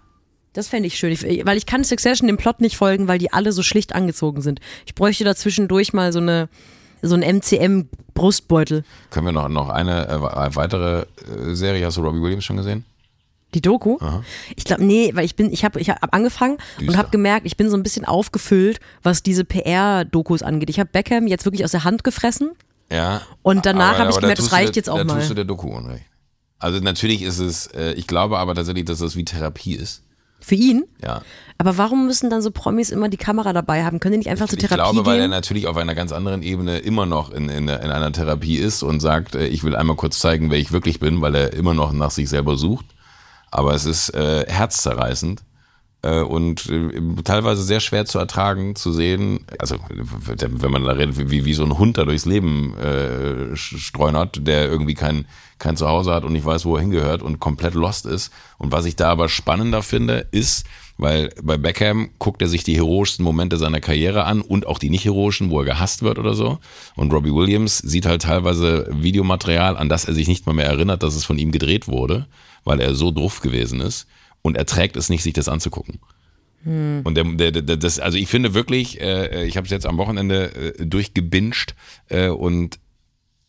das 0.52 0.68
fände 0.68 0.86
ich 0.86 0.98
schön. 0.98 1.12
Ich, 1.12 1.22
weil 1.22 1.56
ich 1.56 1.64
kann 1.64 1.82
Succession 1.82 2.26
dem 2.26 2.36
Plot 2.36 2.60
nicht 2.60 2.76
folgen, 2.76 3.08
weil 3.08 3.18
die 3.18 3.32
alle 3.32 3.52
so 3.52 3.62
schlicht 3.62 3.94
angezogen 3.94 4.42
sind. 4.42 4.60
Ich 4.84 4.94
bräuchte 4.94 5.24
da 5.24 5.34
zwischendurch 5.34 5.94
mal 5.94 6.12
so 6.12 6.18
eine 6.18 6.50
so 7.00 7.14
ein 7.14 7.22
MCM-Brustbeutel. 7.22 8.84
Können 9.10 9.26
wir 9.26 9.32
noch, 9.32 9.48
noch 9.48 9.68
eine 9.68 10.08
äh, 10.08 10.56
weitere 10.56 11.02
äh, 11.02 11.54
Serie, 11.54 11.86
hast 11.86 11.96
du 11.96 12.02
Robbie 12.02 12.20
Williams 12.20 12.44
schon 12.44 12.56
gesehen? 12.56 12.84
Die 13.54 13.62
Doku? 13.62 13.96
Ich 14.56 14.64
glaube, 14.64 14.84
nee, 14.84 15.12
weil 15.14 15.24
ich 15.24 15.36
bin, 15.36 15.50
ich 15.50 15.64
habe 15.64 15.80
ich 15.80 15.88
hab 15.88 16.14
angefangen 16.14 16.58
und 16.78 16.86
Düster. 16.86 16.98
habe 16.98 17.10
gemerkt, 17.10 17.46
ich 17.46 17.56
bin 17.56 17.70
so 17.70 17.78
ein 17.78 17.82
bisschen 17.82 18.04
aufgefüllt, 18.04 18.78
was 19.02 19.22
diese 19.22 19.44
PR-Dokus 19.44 20.42
angeht. 20.42 20.68
Ich 20.68 20.78
habe 20.78 20.90
Beckham 20.92 21.26
jetzt 21.26 21.46
wirklich 21.46 21.64
aus 21.64 21.70
der 21.70 21.84
Hand 21.84 22.04
gefressen. 22.04 22.50
Ja. 22.90 23.22
Und 23.42 23.66
danach 23.66 23.98
habe 23.98 24.10
ich 24.10 24.16
da 24.16 24.20
gemerkt, 24.22 24.38
das 24.40 24.52
reicht 24.52 24.68
der- 24.70 24.74
jetzt 24.76 24.90
auch 24.90 24.98
da 24.98 25.04
mal. 25.04 25.14
tust 25.18 25.30
du 25.30 25.34
der 25.34 25.44
Doku 25.44 25.68
unrecht. 25.68 26.04
Also 26.58 26.80
natürlich 26.80 27.22
ist 27.22 27.38
es, 27.38 27.66
äh, 27.68 27.92
ich 27.92 28.06
glaube 28.06 28.38
aber 28.38 28.54
tatsächlich, 28.54 28.84
dass 28.86 28.98
das 28.98 29.14
wie 29.16 29.24
Therapie 29.24 29.74
ist. 29.74 30.02
Für 30.40 30.54
ihn? 30.54 30.84
Ja. 31.02 31.22
Aber 31.58 31.76
warum 31.78 32.06
müssen 32.06 32.30
dann 32.30 32.42
so 32.42 32.50
Promis 32.52 32.90
immer 32.90 33.08
die 33.08 33.16
Kamera 33.16 33.52
dabei 33.52 33.84
haben? 33.84 33.98
Können 34.00 34.12
die 34.12 34.18
nicht 34.18 34.30
einfach 34.30 34.48
zur 34.48 34.58
Ich 34.58 34.64
Therapie 34.66 34.92
glaube, 34.92 35.04
weil 35.06 35.16
er 35.18 35.24
gehen? 35.24 35.30
natürlich 35.30 35.66
auf 35.66 35.76
einer 35.76 35.94
ganz 35.96 36.12
anderen 36.12 36.42
Ebene 36.42 36.78
immer 36.78 37.06
noch 37.06 37.30
in, 37.30 37.48
in, 37.48 37.68
in 37.68 37.90
einer 37.90 38.12
Therapie 38.12 38.56
ist 38.56 38.82
und 38.84 39.00
sagt, 39.00 39.34
äh, 39.34 39.46
ich 39.48 39.64
will 39.64 39.74
einmal 39.76 39.96
kurz 39.96 40.18
zeigen, 40.20 40.50
wer 40.50 40.58
ich 40.58 40.70
wirklich 40.72 41.00
bin, 41.00 41.20
weil 41.20 41.34
er 41.34 41.52
immer 41.54 41.74
noch 41.74 41.92
nach 41.92 42.12
sich 42.12 42.28
selber 42.28 42.56
sucht. 42.56 42.86
Aber 43.50 43.74
es 43.74 43.84
ist 43.84 44.10
äh, 44.14 44.44
herzzerreißend 44.48 45.42
und 46.02 46.68
äh, 46.70 47.22
teilweise 47.24 47.62
sehr 47.62 47.80
schwer 47.80 48.04
zu 48.06 48.18
ertragen, 48.18 48.76
zu 48.76 48.92
sehen. 48.92 49.40
Also 49.58 49.76
wenn 49.88 50.70
man 50.70 50.84
da 50.84 50.92
redet, 50.92 51.30
wie, 51.30 51.44
wie 51.44 51.54
so 51.54 51.64
ein 51.64 51.76
Hund 51.76 51.98
da 51.98 52.04
durchs 52.04 52.24
Leben 52.24 52.76
äh, 52.78 53.56
streunert, 53.56 54.46
der 54.46 54.68
irgendwie 54.68 54.94
kein, 54.94 55.26
kein 55.58 55.76
Zuhause 55.76 56.12
hat 56.14 56.24
und 56.24 56.32
nicht 56.32 56.46
weiß, 56.46 56.64
wo 56.66 56.76
er 56.76 56.82
hingehört 56.82 57.22
und 57.22 57.40
komplett 57.40 57.74
lost 57.74 58.06
ist. 58.06 58.32
Und 58.58 58.70
was 58.70 58.84
ich 58.84 58.94
da 58.94 59.10
aber 59.10 59.28
spannender 59.28 59.82
finde, 59.82 60.26
ist, 60.30 60.66
weil 60.98 61.30
bei 61.42 61.56
Beckham 61.56 62.10
guckt 62.18 62.42
er 62.42 62.48
sich 62.48 62.62
die 62.62 62.76
heroischsten 62.76 63.24
Momente 63.24 63.56
seiner 63.56 63.80
Karriere 63.80 64.24
an 64.24 64.40
und 64.40 64.66
auch 64.66 64.78
die 64.78 64.90
nicht 64.90 65.04
heroischen, 65.04 65.50
wo 65.50 65.60
er 65.60 65.64
gehasst 65.64 66.02
wird 66.02 66.18
oder 66.18 66.34
so. 66.34 66.58
Und 66.94 67.12
Robbie 67.12 67.34
Williams 67.34 67.78
sieht 67.78 68.06
halt 68.06 68.22
teilweise 68.22 68.88
Videomaterial, 68.90 69.76
an 69.76 69.88
das 69.88 70.04
er 70.04 70.14
sich 70.14 70.28
nicht 70.28 70.46
mal 70.46 70.52
mehr 70.52 70.66
erinnert, 70.66 71.02
dass 71.02 71.16
es 71.16 71.24
von 71.24 71.38
ihm 71.38 71.50
gedreht 71.50 71.88
wurde, 71.88 72.26
weil 72.64 72.80
er 72.80 72.94
so 72.94 73.10
doof 73.10 73.40
gewesen 73.40 73.80
ist. 73.80 74.06
Und 74.42 74.56
er 74.56 74.66
trägt 74.66 74.96
es 74.96 75.08
nicht, 75.08 75.22
sich 75.22 75.32
das 75.32 75.48
anzugucken. 75.48 76.00
Und 77.04 77.14
der, 77.14 77.24
der, 77.24 77.62
der, 77.62 77.76
das, 77.76 78.00
also 78.00 78.18
ich 78.18 78.28
finde 78.28 78.52
wirklich, 78.52 79.00
äh, 79.00 79.46
ich 79.46 79.56
habe 79.56 79.64
es 79.64 79.70
jetzt 79.70 79.86
am 79.86 79.96
Wochenende 79.96 80.74
äh, 80.78 80.86
durchgebinged 80.86 81.74
äh, 82.08 82.28
und 82.28 82.78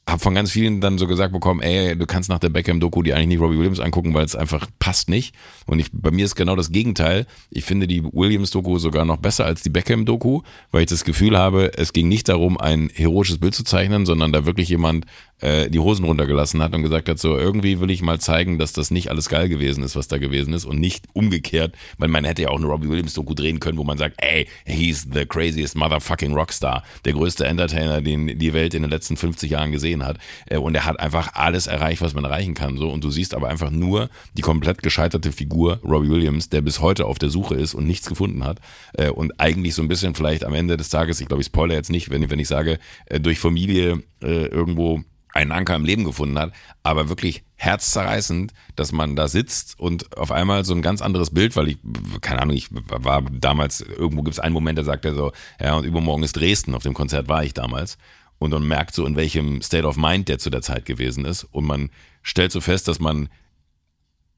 habe 0.08 0.22
von 0.22 0.34
ganz 0.34 0.52
vielen 0.52 0.82
dann 0.82 0.98
so 0.98 1.08
gesagt 1.08 1.34
bekommen, 1.34 1.62
ey, 1.62 1.96
du 1.96 2.06
kannst 2.06 2.30
nach 2.30 2.40
der 2.40 2.50
Beckham-Doku 2.50 3.04
die 3.04 3.14
eigentlich 3.14 3.28
nicht 3.28 3.40
Robbie 3.40 3.58
Williams 3.58 3.80
angucken, 3.80 4.14
weil 4.14 4.26
es 4.26 4.36
einfach 4.36 4.68
passt 4.80 5.10
nicht. 5.10 5.36
Und 5.66 5.80
ich, 5.80 5.90
bei 5.92 6.12
mir 6.12 6.26
ist 6.26 6.36
genau 6.36 6.56
das 6.56 6.72
Gegenteil. 6.72 7.26
Ich 7.50 7.66
finde 7.66 7.88
die 7.88 8.04
Williams-Doku 8.04 8.80
sogar 8.80 9.06
noch 9.06 9.18
besser 9.18 9.46
als 9.46 9.62
die 9.62 9.70
Beckham-Doku, 9.70 10.42
weil 10.72 10.82
ich 10.82 10.90
das 10.90 11.04
Gefühl 11.04 11.38
habe, 11.38 11.72
es 11.78 11.94
ging 11.94 12.08
nicht 12.08 12.30
darum, 12.30 12.60
ein 12.60 12.90
heroisches 12.94 13.40
Bild 13.40 13.56
zu 13.56 13.64
zeichnen, 13.64 14.06
sondern 14.06 14.32
da 14.32 14.46
wirklich 14.46 14.70
jemand 14.70 15.06
äh, 15.42 15.70
die 15.70 15.80
Hosen 15.80 16.06
runtergelassen 16.06 16.62
hat 16.62 16.74
und 16.74 16.84
gesagt 16.84 17.10
hat, 17.10 17.20
so 17.20 17.38
irgendwie 17.38 17.80
will 17.80 17.90
ich 17.90 18.02
mal 18.02 18.20
zeigen, 18.20 18.58
dass 18.60 18.74
das 18.74 18.92
nicht 18.92 19.10
alles 19.10 19.30
geil 19.30 19.50
gewesen 19.50 19.84
ist, 19.84 19.96
was 19.96 20.08
da 20.08 20.18
gewesen 20.18 20.54
ist 20.54 20.66
und 20.66 20.80
nicht 20.80 21.06
umgekehrt, 21.14 21.76
weil 21.98 22.10
man 22.10 22.26
hätte 22.26 22.44
ja 22.44 22.50
auch 22.50 22.58
eine 22.58 22.66
Robbie 22.68 22.90
Williams-Doku 22.90 23.34
drehen 23.34 23.60
können, 23.60 23.78
wo 23.78 23.84
man 23.84 23.98
sagt, 23.98 24.16
ey, 24.18 24.48
he's 24.66 25.08
the 25.14 25.26
craziest 25.26 25.76
motherfucking 25.76 26.34
Rockstar, 26.34 26.84
der 27.06 27.14
größte 27.14 27.46
Entertainer, 27.46 28.02
den 28.02 28.38
die 28.40 28.54
Welt 28.54 28.74
in 28.74 28.82
den 28.82 28.92
letzten 28.92 29.18
50 29.18 29.52
Jahren 29.52 29.72
gesehen 29.72 30.06
hat. 30.06 30.18
Äh, 30.48 30.58
Und 30.58 30.76
er 30.76 30.86
hat 30.86 31.00
einfach 31.00 31.34
alles 31.34 31.68
erreicht, 31.68 32.02
was 32.02 32.14
man 32.14 32.24
erreichen 32.26 32.54
kann. 32.54 32.78
So. 32.78 32.90
Und 32.90 33.04
du 33.04 33.10
siehst 33.10 33.34
aber 33.34 33.50
einfach 33.50 33.72
nur 33.72 34.10
die 34.38 34.42
komplett 34.42 34.84
gescheiterte 34.84 35.32
Figur 35.32 35.80
Robbie 35.84 36.10
Williams, 36.10 36.50
der 36.50 36.62
bis 36.62 36.80
heute 36.80 37.06
auf 37.06 37.20
der 37.20 37.30
Suche 37.30 37.56
ist 37.56 37.74
und 37.74 37.86
nichts 37.88 38.08
gefunden 38.08 38.44
hat. 38.44 38.60
Äh, 38.94 39.10
Und 39.10 39.40
eigentlich 39.40 39.76
so 39.76 39.82
ein 39.82 39.88
bisschen 39.88 40.16
vielleicht 40.16 40.44
am 40.44 40.54
Ende 40.54 40.78
des 40.78 40.90
Tages, 40.90 41.22
ich 41.22 41.28
glaube, 41.28 41.42
ich 41.42 41.48
spoilere 41.48 41.78
jetzt 41.78 41.92
nicht, 41.92 42.10
wenn, 42.10 42.30
wenn 42.30 42.40
ich 42.40 42.48
sage, 42.48 42.80
äh, 43.06 43.20
durch 43.20 43.40
Familie 43.40 44.04
äh, 44.22 44.46
irgendwo 44.46 45.02
einen 45.34 45.52
Anker 45.52 45.76
im 45.76 45.86
Leben 45.86 46.04
gefunden 46.04 46.40
hat, 46.40 46.54
aber 46.84 47.10
wirklich 47.10 47.44
herzzerreißend, 47.56 48.54
dass 48.76 48.92
man 48.92 49.16
da 49.16 49.28
sitzt 49.28 49.80
und 49.80 50.18
auf 50.18 50.32
einmal 50.32 50.66
so 50.66 50.74
ein 50.74 50.82
ganz 50.82 51.02
anderes 51.02 51.32
Bild, 51.32 51.56
weil 51.56 51.70
ich, 51.70 51.78
keine 52.22 52.42
Ahnung, 52.42 52.56
ich 52.56 52.70
war 52.72 53.22
damals, 53.22 53.82
irgendwo 53.82 54.24
gibt 54.24 54.34
es 54.34 54.40
einen 54.40 54.54
Moment, 54.54 54.80
da 54.80 54.84
sagt 54.84 55.06
er 55.06 55.14
so, 55.14 55.32
ja, 55.60 55.76
und 55.76 55.86
übermorgen 55.86 56.24
ist 56.24 56.36
Dresden, 56.36 56.74
auf 56.74 56.84
dem 56.84 56.94
Konzert 56.94 57.28
war 57.28 57.44
ich 57.44 57.54
damals. 57.54 57.98
Und 58.40 58.52
man 58.52 58.66
merkt 58.66 58.96
so, 58.96 59.06
in 59.06 59.18
welchem 59.18 59.62
State 59.62 59.86
of 59.86 59.98
Mind 59.98 60.30
der 60.30 60.40
zu 60.40 60.50
der 60.50 60.62
Zeit 60.62 60.86
gewesen 60.86 61.26
ist. 61.26 61.44
Und 61.44 61.66
man 61.66 61.90
stellt 62.24 62.54
so 62.54 62.62
fest, 62.62 62.88
dass 62.88 63.00
man 63.00 63.28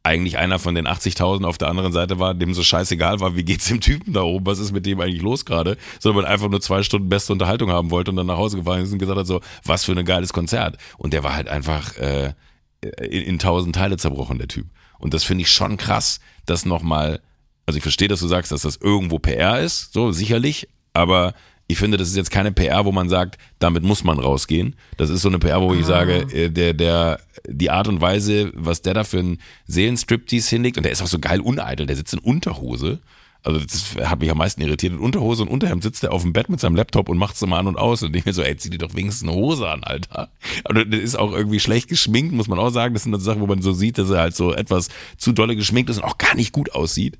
eigentlich 0.04 0.38
einer 0.38 0.58
von 0.58 0.74
den 0.74 0.88
80.000 0.88 1.46
auf 1.46 1.58
der 1.58 1.68
anderen 1.68 1.92
Seite 1.92 2.18
war, 2.18 2.34
dem 2.34 2.54
so 2.54 2.64
scheißegal 2.64 3.20
war, 3.20 3.36
wie 3.36 3.44
geht's 3.44 3.68
dem 3.68 3.82
Typen 3.82 4.14
da 4.14 4.24
oben, 4.24 4.46
was 4.46 4.60
ist 4.60 4.72
mit 4.72 4.86
dem 4.86 5.00
eigentlich 5.00 5.22
los 5.22 5.46
gerade, 5.46 5.78
sondern 6.00 6.24
man 6.24 6.32
einfach 6.32 6.50
nur 6.50 6.62
zwei 6.62 6.82
Stunden 6.82 7.10
beste 7.10 7.34
Unterhaltung 7.34 7.70
haben 7.70 7.92
wollte 7.92 8.10
und 8.12 8.18
dann 8.18 8.28
nach 8.28 8.38
Hause 8.38 8.58
gefahren 8.58 8.82
ist 8.82 8.92
und 8.92 9.00
gesagt 9.00 9.20
hat 9.20 9.28
so, 9.28 9.42
was 9.64 9.86
für 9.86 9.92
ein 9.92 10.06
geiles 10.06 10.34
Konzert. 10.34 10.78
Und 10.98 11.14
der 11.14 11.24
war 11.24 11.36
halt 11.36 11.50
einfach 11.50 11.96
äh, 11.98 12.34
in, 12.82 13.24
in 13.24 13.40
tausend 13.40 13.76
Teile 13.76 13.98
zerbrochen, 13.98 14.40
der 14.40 14.48
Typ. 14.48 14.68
Und 14.98 15.14
das 15.14 15.24
finde 15.24 15.44
ich 15.44 15.52
schon 15.52 15.78
krass, 15.78 16.20
dass 16.46 16.66
nochmal, 16.66 17.22
also 17.68 17.78
ich 17.78 17.84
verstehe, 17.84 18.08
dass 18.08 18.22
du 18.22 18.28
sagst, 18.28 18.52
dass 18.52 18.64
das 18.64 18.78
irgendwo 18.78 19.20
PR 19.20 19.60
ist, 19.60 19.94
so 19.94 20.12
sicherlich, 20.12 20.68
aber 20.94 21.34
ich 21.72 21.78
finde, 21.78 21.98
das 21.98 22.10
ist 22.10 22.18
jetzt 22.18 22.32
keine 22.32 22.52
PR, 22.52 22.86
wo 22.86 22.92
man 22.92 23.08
sagt, 23.08 23.38
damit 23.60 23.84
muss 23.84 24.04
man 24.04 24.20
rausgehen. 24.20 24.76
Das 24.98 25.10
ist 25.10 25.22
so 25.22 25.30
eine 25.30 25.40
PR, 25.40 25.62
wo 25.62 25.74
ich 25.74 25.86
sage, 25.86 26.28
äh, 26.34 26.50
der, 26.50 26.74
der, 26.74 27.20
die 27.48 27.70
Art 27.70 27.88
und 27.88 28.02
Weise, 28.02 28.52
was 28.54 28.82
der 28.82 28.94
da 28.94 29.04
für 29.04 29.20
einen 29.20 29.40
Seelenstriptease 29.68 30.50
hinlegt, 30.50 30.78
und 30.78 30.84
der 30.84 30.92
ist 30.92 31.02
auch 31.02 31.08
so 31.08 31.20
geil 31.20 31.40
uneitel, 31.40 31.86
der 31.86 31.96
sitzt 31.96 32.14
in 32.14 32.20
Unterhose. 32.20 33.00
Also 33.44 33.60
das 33.60 33.96
hat 34.08 34.20
mich 34.20 34.30
am 34.30 34.38
meisten 34.38 34.62
irritiert. 34.62 34.94
In 34.94 35.00
Unterhose 35.00 35.42
und 35.44 35.50
Unterhemd 35.50 35.82
sitzt 35.82 36.04
er 36.04 36.12
auf 36.12 36.22
dem 36.22 36.34
Bett 36.34 36.50
mit 36.50 36.60
seinem 36.60 36.76
Laptop 36.76 37.10
und 37.10 37.18
macht 37.18 37.36
es 37.36 37.42
mal 37.42 37.58
an 37.58 37.68
und 37.68 37.78
aus. 37.78 38.04
Und 38.04 38.16
ich 38.16 38.26
mir 38.26 38.34
so, 38.34 38.44
ey, 38.44 38.56
zieh 38.56 38.70
dir 38.70 38.78
doch 38.78 38.94
wenigstens 38.94 39.28
eine 39.28 39.36
Hose 39.36 39.68
an, 39.68 39.84
Alter. 39.84 40.30
Aber 40.64 40.86
das 40.86 41.00
ist 41.00 41.16
auch 41.16 41.32
irgendwie 41.32 41.60
schlecht 41.60 41.88
geschminkt, 41.88 42.34
muss 42.34 42.48
man 42.48 42.60
auch 42.60 42.70
sagen. 42.70 42.94
Das 42.94 43.04
sind 43.04 43.14
dann 43.14 43.22
Sachen, 43.22 43.42
wo 43.42 43.48
man 43.48 43.62
so 43.64 43.72
sieht, 43.72 43.98
dass 43.98 44.12
er 44.12 44.20
halt 44.20 44.36
so 44.36 44.54
etwas 44.54 44.90
zu 45.18 45.32
dolle 45.32 45.56
geschminkt 45.56 45.90
ist 45.90 45.98
und 45.98 46.04
auch 46.04 46.20
gar 46.20 46.36
nicht 46.36 46.52
gut 46.52 46.74
aussieht. 46.74 47.18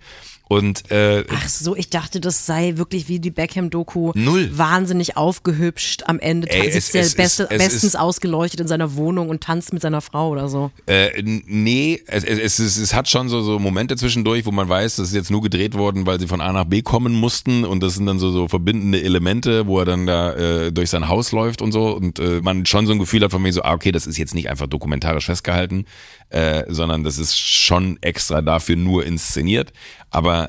Und 0.52 0.92
äh, 0.92 1.24
Ach 1.34 1.48
so, 1.48 1.78
ich 1.78 1.90
dachte, 1.90 2.20
das 2.20 2.46
sei 2.46 2.74
wirklich 2.76 3.08
wie 3.08 3.20
die 3.22 3.32
Beckham-Doku. 3.32 4.12
Null. 4.16 4.50
Wahnsinnig 4.58 5.16
aufgehübscht. 5.16 6.04
Am 6.08 6.20
Ende 6.20 6.50
Ey, 6.50 6.70
sitzt 6.74 6.94
es- 6.94 7.08
es- 7.08 7.16
beste, 7.16 7.44
es- 7.44 7.50
es 7.52 7.58
bestens 7.58 7.84
ist- 7.86 7.96
ausgeleuchtet 7.96 8.60
in 8.60 8.68
seiner 8.68 8.96
Wohnung 8.96 9.30
und 9.30 9.42
tanzt 9.42 9.72
mit 9.72 9.82
seiner 9.82 10.02
Frau 10.02 10.28
oder 10.30 10.50
so. 10.50 10.70
Äh, 10.88 11.22
nee, 11.24 12.02
es, 12.06 12.26
es, 12.26 12.38
es, 12.40 12.60
es, 12.60 12.78
es 12.78 12.94
hat 12.94 13.08
schon 13.08 13.30
so, 13.30 13.42
so 13.44 13.60
Momente 13.60 13.96
zwischendurch, 13.96 14.46
wo 14.46 14.52
man 14.52 14.68
weiß, 14.68 14.98
das 14.98 15.08
ist 15.08 15.14
jetzt 15.16 15.32
nur 15.32 15.42
gedreht 15.42 15.76
worden, 15.76 16.06
weil 16.06 16.20
sie 16.20 16.28
von 16.28 16.42
A 16.42 16.52
nach 16.52 16.66
B 16.66 16.82
kommen 16.82 17.14
mussten 17.14 17.64
und 17.64 17.82
das 17.82 17.94
sind 17.94 18.06
dann 18.08 18.20
so, 18.20 18.32
so 18.32 18.50
verbindende 18.50 19.02
Elemente, 19.02 19.68
wo 19.68 19.80
er 19.80 19.86
dann 19.86 20.06
da 20.06 20.34
äh, 20.34 20.72
durch 20.74 20.90
sein 20.90 21.08
Haus 21.08 21.32
läuft 21.32 21.62
und 21.62 21.72
so 21.72 21.96
und 21.96 22.20
äh, 22.20 22.42
man 22.42 22.66
schon 22.66 22.86
so 22.88 22.92
ein 22.92 23.00
Gefühl 23.00 23.24
hat 23.24 23.32
von 23.32 23.42
mir 23.42 23.54
so, 23.54 23.62
ah, 23.64 23.72
okay, 23.74 23.94
das 23.94 24.06
ist 24.06 24.18
jetzt 24.18 24.36
nicht 24.36 24.50
einfach 24.50 24.68
dokumentarisch 24.68 25.28
festgehalten, 25.28 25.86
äh, 26.30 26.64
sondern 26.68 27.06
das 27.06 27.18
ist 27.18 27.40
schon 27.40 27.98
extra 28.02 28.42
dafür 28.42 28.76
nur 28.76 29.06
inszeniert, 29.06 29.72
aber 30.10 30.41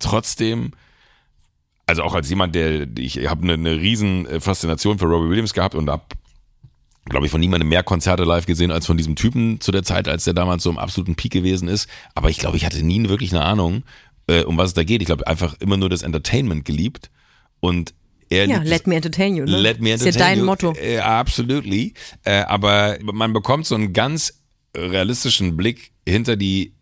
trotzdem 0.00 0.72
also 1.86 2.02
auch 2.02 2.14
als 2.14 2.30
jemand, 2.30 2.54
der 2.54 2.86
ich 2.98 3.28
habe 3.28 3.42
eine, 3.42 3.54
eine 3.54 3.80
riesen 3.80 4.24
äh, 4.26 4.40
Faszination 4.40 4.98
für 4.98 5.06
Robbie 5.06 5.28
Williams 5.28 5.52
gehabt 5.52 5.74
und 5.74 5.90
habe 5.90 6.04
glaube 7.06 7.26
ich, 7.26 7.32
von 7.32 7.40
niemandem 7.40 7.68
mehr 7.68 7.82
Konzerte 7.82 8.24
live 8.24 8.46
gesehen 8.46 8.70
als 8.70 8.86
von 8.86 8.96
diesem 8.96 9.16
Typen 9.16 9.60
zu 9.60 9.72
der 9.72 9.82
Zeit, 9.82 10.06
als 10.06 10.24
der 10.24 10.34
damals 10.34 10.62
so 10.62 10.70
im 10.70 10.78
absoluten 10.78 11.16
Peak 11.16 11.32
gewesen 11.32 11.66
ist. 11.66 11.88
Aber 12.14 12.30
ich 12.30 12.38
glaube, 12.38 12.56
ich 12.56 12.64
hatte 12.64 12.84
nie 12.84 13.08
wirklich 13.08 13.32
eine 13.32 13.44
Ahnung, 13.44 13.82
äh, 14.28 14.44
um 14.44 14.56
was 14.56 14.68
es 14.68 14.74
da 14.74 14.84
geht. 14.84 15.02
Ich 15.02 15.06
glaube, 15.06 15.26
einfach 15.26 15.54
immer 15.60 15.76
nur 15.76 15.88
das 15.88 16.02
Entertainment 16.02 16.64
geliebt. 16.64 17.10
Und 17.58 17.94
er 18.28 18.46
Ja, 18.46 18.62
let 18.62 18.86
me 18.86 18.94
entertain 18.94 19.34
you. 19.34 19.44
Ne? 19.44 19.58
Let 19.58 19.80
me 19.80 19.92
Ist 19.92 20.02
entertain 20.02 20.20
ja 20.20 20.28
dein 20.28 20.38
you. 20.38 20.44
Motto. 20.44 20.74
Äh, 20.80 20.98
absolutely. 20.98 21.94
Äh, 22.22 22.42
aber 22.42 22.98
man 23.02 23.32
bekommt 23.32 23.66
so 23.66 23.74
einen 23.74 23.92
ganz 23.92 24.40
realistischen 24.76 25.56
Blick 25.56 25.92
hinter 26.06 26.36
die 26.36 26.74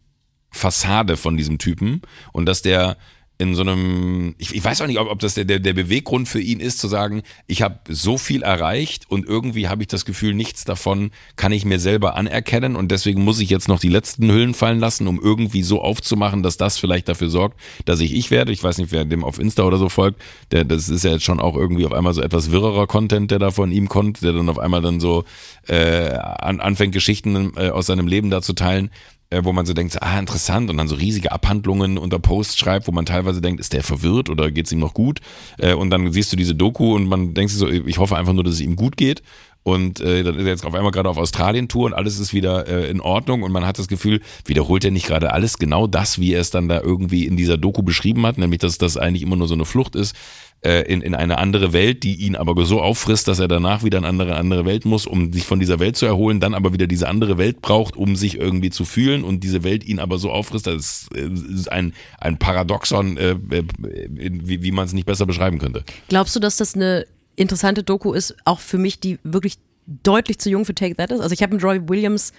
Fassade 0.51 1.17
von 1.17 1.37
diesem 1.37 1.59
Typen 1.59 2.03
und 2.33 2.47
dass 2.47 2.63
der 2.63 2.97
in 3.41 3.55
so 3.55 3.63
einem, 3.63 4.35
ich, 4.39 4.53
ich 4.53 4.65
weiß 4.65 4.83
auch 4.83 4.89
nicht, 4.89 4.99
ob, 4.99 5.09
ob 5.09 5.21
das 5.21 5.35
der, 5.35 5.45
der, 5.45 5.61
der 5.61 5.73
Beweggrund 5.73 6.29
für 6.29 6.41
ihn 6.41 6.59
ist, 6.59 6.81
zu 6.81 6.89
sagen, 6.89 7.23
ich 7.47 7.63
habe 7.63 7.79
so 7.89 8.19
viel 8.19 8.43
erreicht 8.43 9.09
und 9.09 9.25
irgendwie 9.25 9.69
habe 9.69 9.83
ich 9.83 9.89
das 9.89 10.05
Gefühl, 10.05 10.35
nichts 10.35 10.65
davon 10.65 11.13
kann 11.37 11.53
ich 11.53 11.65
mir 11.65 11.79
selber 11.79 12.17
anerkennen 12.17 12.75
und 12.75 12.91
deswegen 12.91 13.23
muss 13.23 13.39
ich 13.39 13.49
jetzt 13.49 13.69
noch 13.69 13.79
die 13.79 13.89
letzten 13.89 14.29
Hüllen 14.29 14.55
fallen 14.55 14.81
lassen, 14.81 15.07
um 15.07 15.21
irgendwie 15.23 15.63
so 15.63 15.81
aufzumachen, 15.81 16.43
dass 16.43 16.57
das 16.57 16.79
vielleicht 16.79 17.09
dafür 17.09 17.31
sorgt, 17.31 17.61
dass 17.85 18.01
ich 18.01 18.13
ich 18.13 18.33
werde. 18.33 18.51
Ich 18.51 18.65
weiß 18.65 18.79
nicht, 18.79 18.91
wer 18.91 19.05
dem 19.05 19.23
auf 19.23 19.39
Insta 19.39 19.63
oder 19.63 19.79
so 19.79 19.89
folgt, 19.89 20.21
der, 20.51 20.65
das 20.65 20.89
ist 20.89 21.05
ja 21.05 21.13
jetzt 21.13 21.25
schon 21.25 21.39
auch 21.39 21.55
irgendwie 21.55 21.87
auf 21.87 21.93
einmal 21.93 22.15
so 22.15 22.23
etwas 22.23 22.51
wirrerer 22.51 22.89
Content, 22.89 23.31
der 23.31 23.39
da 23.39 23.53
von 23.53 23.71
ihm 23.71 23.89
kommt, 23.89 24.21
der 24.23 24.33
dann 24.33 24.49
auf 24.49 24.59
einmal 24.59 24.83
dann 24.83 24.99
so 24.99 25.23
äh, 25.69 26.11
an, 26.11 26.59
anfängt, 26.59 26.93
Geschichten 26.93 27.53
äh, 27.57 27.71
aus 27.71 27.87
seinem 27.87 28.09
Leben 28.09 28.31
da 28.31 28.43
zu 28.43 28.53
teilen 28.55 28.91
äh, 29.31 29.45
wo 29.45 29.53
man 29.53 29.67
so 29.67 29.75
denkt, 29.75 30.01
ah, 30.01 30.19
interessant, 30.19 30.71
und 30.71 30.77
dann 30.77 30.89
so 30.89 30.95
riesige 30.95 31.33
Abhandlungen 31.33 31.99
unter 31.99 32.19
Posts 32.19 32.59
schreibt, 32.59 32.89
wo 32.89 32.93
man 32.93 33.07
teilweise 33.07 33.41
denkt, 33.41 33.61
ist 33.61 33.73
der 33.73 33.83
verwirrt 33.83 34.31
oder 34.31 34.51
geht's 34.51 34.73
ihm 34.73 34.79
noch 34.79 34.95
gut? 34.95 35.21
Äh, 35.59 35.75
und 35.75 35.91
dann 35.91 36.13
siehst 36.13 36.33
du 36.33 36.37
diese 36.37 36.55
Doku 36.55 36.95
und 36.95 37.07
man 37.09 37.35
denkt 37.35 37.51
sich 37.51 37.59
so, 37.59 37.69
ich 37.69 37.99
hoffe 37.99 38.17
einfach 38.17 38.33
nur, 38.33 38.45
dass 38.45 38.55
es 38.55 38.61
ihm 38.61 38.77
gut 38.77 38.97
geht. 38.97 39.23
Und 39.69 40.01
äh, 40.01 40.23
dann 40.23 40.37
ist 40.37 40.45
er 40.45 40.51
jetzt 40.51 40.65
auf 40.65 40.75
einmal 40.75 40.93
gerade 40.93 41.11
auf 41.11 41.19
Australien-Tour 41.19 41.87
und 41.87 41.93
alles 41.93 42.19
ist 42.19 42.33
wieder 42.33 42.67
äh, 42.67 42.91
in 42.91 43.03
Ordnung 43.03 43.43
und 43.43 43.53
man 43.53 43.67
hat 43.67 43.79
das 43.79 43.87
Gefühl, 43.87 44.21
wiederholt 44.47 44.83
er 44.83 44.91
nicht 44.91 45.07
gerade 45.07 45.33
alles 45.33 45.59
genau 45.59 45.87
das, 45.87 46.19
wie 46.19 46.33
er 46.33 46.41
es 46.41 46.51
dann 46.51 46.69
da 46.69 46.81
irgendwie 46.81 47.27
in 47.27 47.37
dieser 47.37 47.59
Doku 47.59 47.83
beschrieben 47.83 48.25
hat, 48.25 48.39
nämlich 48.39 48.61
dass 48.61 48.79
das 48.79 48.97
eigentlich 48.97 49.23
immer 49.23 49.37
nur 49.37 49.47
so 49.47 49.53
eine 49.53 49.67
Flucht 49.67 49.95
ist 49.95 50.17
äh, 50.63 50.91
in, 50.91 51.03
in 51.03 51.15
eine 51.15 51.37
andere 51.37 51.75
Welt, 51.75 52.03
die 52.03 52.17
ihn 52.17 52.35
aber 52.35 52.65
so 52.65 52.81
auffrisst, 52.81 53.29
dass 53.29 53.41
er 53.41 53.49
danach 53.49 53.85
wieder 53.85 53.99
in 53.99 54.05
eine 54.05 54.11
andere, 54.11 54.37
andere 54.37 54.65
Welt 54.65 54.87
muss, 54.87 55.07
um 55.07 55.33
sich 55.35 55.45
von 55.45 55.61
dieser 55.61 55.81
Welt 55.81 55.97
zu 55.97 56.07
erholen, 56.07 56.41
dann 56.41 56.55
aber 56.55 56.73
wieder 56.73 56.87
diese 56.87 57.07
andere 57.07 57.37
Welt 57.37 57.61
braucht, 57.61 57.95
um 57.95 58.17
sich 58.17 58.39
irgendwie 58.39 58.71
zu 58.71 58.87
fühlen 58.87 59.23
und 59.23 59.45
diese 59.45 59.65
Welt 59.65 59.85
ihn 59.85 59.99
aber 59.99 60.19
so 60.19 60.31
auffrisst, 60.31 60.67
das 60.67 61.09
ist, 61.13 61.67
äh, 61.69 61.71
ein, 61.71 61.93
ein 62.19 62.39
Paradoxon, 62.39 63.19
äh, 63.19 63.31
äh, 63.33 63.65
wie, 63.83 64.63
wie 64.63 64.73
man 64.73 64.87
es 64.87 64.95
nicht 64.95 65.07
besser 65.07 65.27
beschreiben 65.27 65.59
könnte. 65.59 65.85
Glaubst 66.09 66.35
du, 66.35 66.41
dass 66.41 66.57
das 66.57 66.75
eine 66.75 67.07
interessante 67.39 67.83
Doku 67.83 68.13
ist, 68.13 68.37
auch 68.45 68.61
für 68.61 68.79
mich, 68.79 69.01
die 69.01 69.19
wirklich 69.23 69.59
deutlich 69.87 70.39
zu 70.39 70.51
jung 70.51 70.65
für 70.65 70.75
Take 70.75 70.97
That 70.97 71.11
ist? 71.13 71.21
Also 71.21 71.33
ich 71.33 71.43
habe 71.43 71.55
mit 71.55 71.65
Roy 71.65 71.81
Williams 71.89 72.33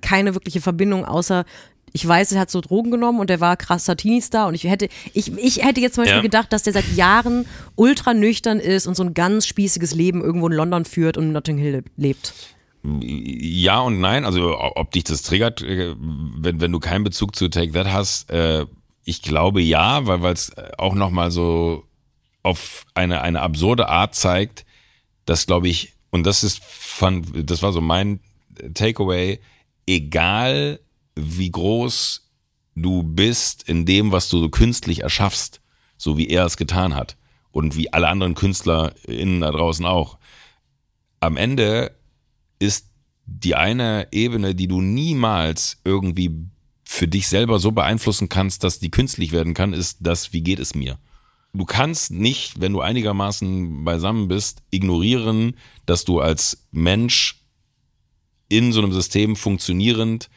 keine 0.00 0.34
wirkliche 0.34 0.60
Verbindung, 0.60 1.04
außer 1.04 1.44
ich 1.92 2.06
weiß, 2.06 2.32
er 2.32 2.40
hat 2.40 2.50
so 2.50 2.60
Drogen 2.60 2.90
genommen 2.90 3.20
und 3.20 3.30
er 3.30 3.38
war 3.40 3.56
krasser 3.56 3.96
Teenie-Star 3.96 4.48
und 4.48 4.54
ich 4.54 4.64
hätte, 4.64 4.88
ich, 5.12 5.32
ich 5.38 5.64
hätte 5.64 5.80
jetzt 5.80 5.94
zum 5.94 6.02
Beispiel 6.02 6.16
Ja. 6.18 6.22
gedacht, 6.22 6.52
dass 6.52 6.64
der 6.64 6.72
seit 6.72 6.92
Jahren 6.96 7.46
ultra 7.76 8.14
nüchtern 8.14 8.58
ist 8.58 8.88
und 8.88 8.96
so 8.96 9.04
ein 9.04 9.14
ganz 9.14 9.46
spießiges 9.46 9.94
Leben 9.94 10.20
irgendwo 10.20 10.48
in 10.48 10.54
London 10.54 10.84
führt 10.84 11.16
und 11.16 11.24
in 11.26 11.32
Notting 11.32 11.56
Hill 11.56 11.84
lebt. 11.96 12.32
Ja 12.82 13.80
und 13.80 14.00
nein, 14.00 14.24
also 14.24 14.58
ob 14.58 14.90
dich 14.90 15.04
das 15.04 15.22
triggert, 15.22 15.62
äh, 15.62 15.94
wenn, 15.96 16.60
wenn 16.60 16.72
du 16.72 16.80
keinen 16.80 17.04
Bezug 17.04 17.36
zu 17.36 17.48
Take 17.48 17.72
That 17.72 17.92
hast, 17.92 18.28
äh, 18.30 18.66
ich 19.04 19.22
glaube 19.22 19.62
ja, 19.62 20.04
weil 20.06 20.32
es 20.32 20.52
auch 20.78 20.94
nochmal 20.94 21.30
so 21.30 21.84
auf 22.44 22.86
eine, 22.94 23.22
eine 23.22 23.40
absurde 23.40 23.88
Art 23.88 24.14
zeigt, 24.14 24.64
dass 25.24 25.46
glaube 25.46 25.68
ich, 25.68 25.94
und 26.10 26.24
das 26.24 26.44
ist 26.44 26.62
von, 26.62 27.24
das 27.44 27.62
war 27.62 27.72
so 27.72 27.80
mein 27.80 28.20
Takeaway, 28.74 29.40
egal 29.86 30.78
wie 31.16 31.50
groß 31.50 32.30
du 32.76 33.02
bist 33.02 33.68
in 33.68 33.86
dem, 33.86 34.12
was 34.12 34.28
du 34.28 34.38
so 34.38 34.48
künstlich 34.48 35.00
erschaffst, 35.00 35.60
so 35.96 36.16
wie 36.18 36.28
er 36.28 36.44
es 36.44 36.56
getan 36.56 36.94
hat 36.94 37.16
und 37.50 37.76
wie 37.76 37.92
alle 37.92 38.08
anderen 38.08 38.34
KünstlerInnen 38.34 39.40
da 39.40 39.50
draußen 39.50 39.86
auch, 39.86 40.18
am 41.20 41.36
Ende 41.36 41.96
ist 42.58 42.90
die 43.26 43.54
eine 43.54 44.08
Ebene, 44.12 44.54
die 44.54 44.68
du 44.68 44.82
niemals 44.82 45.80
irgendwie 45.84 46.30
für 46.84 47.08
dich 47.08 47.28
selber 47.28 47.58
so 47.58 47.72
beeinflussen 47.72 48.28
kannst, 48.28 48.62
dass 48.64 48.78
die 48.78 48.90
künstlich 48.90 49.32
werden 49.32 49.54
kann, 49.54 49.72
ist 49.72 49.98
das, 50.00 50.34
wie 50.34 50.42
geht 50.42 50.58
es 50.58 50.74
mir? 50.74 50.98
Du 51.54 51.64
kannst 51.64 52.10
nicht, 52.10 52.60
wenn 52.60 52.72
du 52.72 52.80
einigermaßen 52.80 53.84
beisammen 53.84 54.26
bist, 54.26 54.62
ignorieren, 54.70 55.56
dass 55.86 56.04
du 56.04 56.20
als 56.20 56.66
Mensch 56.72 57.44
in 58.48 58.72
so 58.72 58.82
einem 58.82 58.92
System 58.92 59.36
funktionierend 59.36 60.28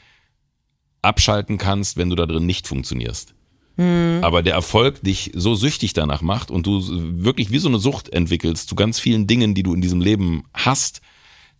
abschalten 1.01 1.57
kannst, 1.57 1.97
wenn 1.97 2.09
du 2.09 2.15
da 2.15 2.27
drin 2.27 2.45
nicht 2.45 2.67
funktionierst. 2.67 3.33
Aber 4.23 4.41
der 4.41 4.53
Erfolg 4.53 5.01
dich 5.03 5.31
so 5.35 5.55
süchtig 5.55 5.93
danach 5.93 6.21
macht 6.21 6.49
und 6.49 6.65
du 6.65 6.81
wirklich 7.23 7.51
wie 7.51 7.59
so 7.59 7.67
eine 7.67 7.79
Sucht 7.79 8.09
entwickelst 8.09 8.69
zu 8.69 8.75
ganz 8.75 8.99
vielen 8.99 9.27
Dingen, 9.27 9.53
die 9.53 9.63
du 9.63 9.73
in 9.73 9.81
diesem 9.81 10.01
Leben 10.01 10.45
hast, 10.53 11.01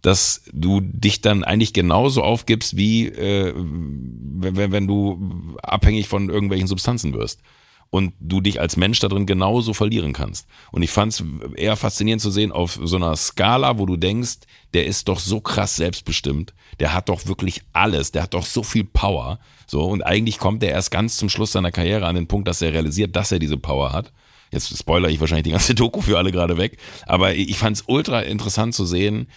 dass 0.01 0.43
du 0.51 0.81
dich 0.81 1.21
dann 1.21 1.43
eigentlich 1.43 1.73
genauso 1.73 2.23
aufgibst, 2.23 2.77
wie 2.77 3.07
äh, 3.07 3.53
wenn 3.55 4.71
wenn 4.71 4.87
du 4.87 5.55
abhängig 5.61 6.07
von 6.07 6.29
irgendwelchen 6.29 6.67
Substanzen 6.67 7.13
wirst. 7.13 7.41
Und 7.89 8.13
du 8.19 8.41
dich 8.41 8.59
als 8.59 8.75
Mensch 8.75 8.99
da 8.99 9.07
drin 9.07 9.25
genauso 9.25 9.73
verlieren 9.73 10.11
kannst. 10.11 10.47
Und 10.71 10.83
ich 10.83 10.91
fand 10.91 11.13
es 11.13 11.23
eher 11.55 11.77
faszinierend 11.77 12.21
zu 12.21 12.31
sehen 12.31 12.51
auf 12.51 12.77
so 12.83 12.97
einer 12.97 13.15
Skala, 13.15 13.79
wo 13.79 13.85
du 13.85 13.95
denkst, 13.95 14.39
der 14.73 14.85
ist 14.85 15.07
doch 15.07 15.19
so 15.19 15.39
krass 15.39 15.77
selbstbestimmt. 15.77 16.53
Der 16.79 16.93
hat 16.93 17.07
doch 17.07 17.27
wirklich 17.27 17.61
alles. 17.71 18.11
Der 18.11 18.23
hat 18.23 18.33
doch 18.33 18.45
so 18.45 18.63
viel 18.63 18.83
Power. 18.83 19.39
So. 19.67 19.83
Und 19.83 20.01
eigentlich 20.01 20.37
kommt 20.37 20.63
er 20.63 20.71
erst 20.71 20.91
ganz 20.91 21.17
zum 21.17 21.29
Schluss 21.29 21.53
seiner 21.53 21.71
Karriere 21.71 22.05
an 22.05 22.15
den 22.15 22.27
Punkt, 22.27 22.47
dass 22.47 22.61
er 22.61 22.73
realisiert, 22.73 23.15
dass 23.15 23.31
er 23.31 23.39
diese 23.39 23.57
Power 23.57 23.93
hat. 23.93 24.11
Jetzt 24.51 24.77
spoiler 24.77 25.09
ich 25.09 25.19
wahrscheinlich 25.19 25.45
die 25.45 25.51
ganze 25.51 25.75
Doku 25.75 26.01
für 26.01 26.17
alle 26.17 26.31
gerade 26.31 26.57
weg. 26.57 26.77
Aber 27.05 27.33
ich 27.35 27.57
fand 27.57 27.77
es 27.77 27.83
ultra 27.87 28.21
interessant 28.21 28.75
zu 28.75 28.85
sehen, 28.85 29.27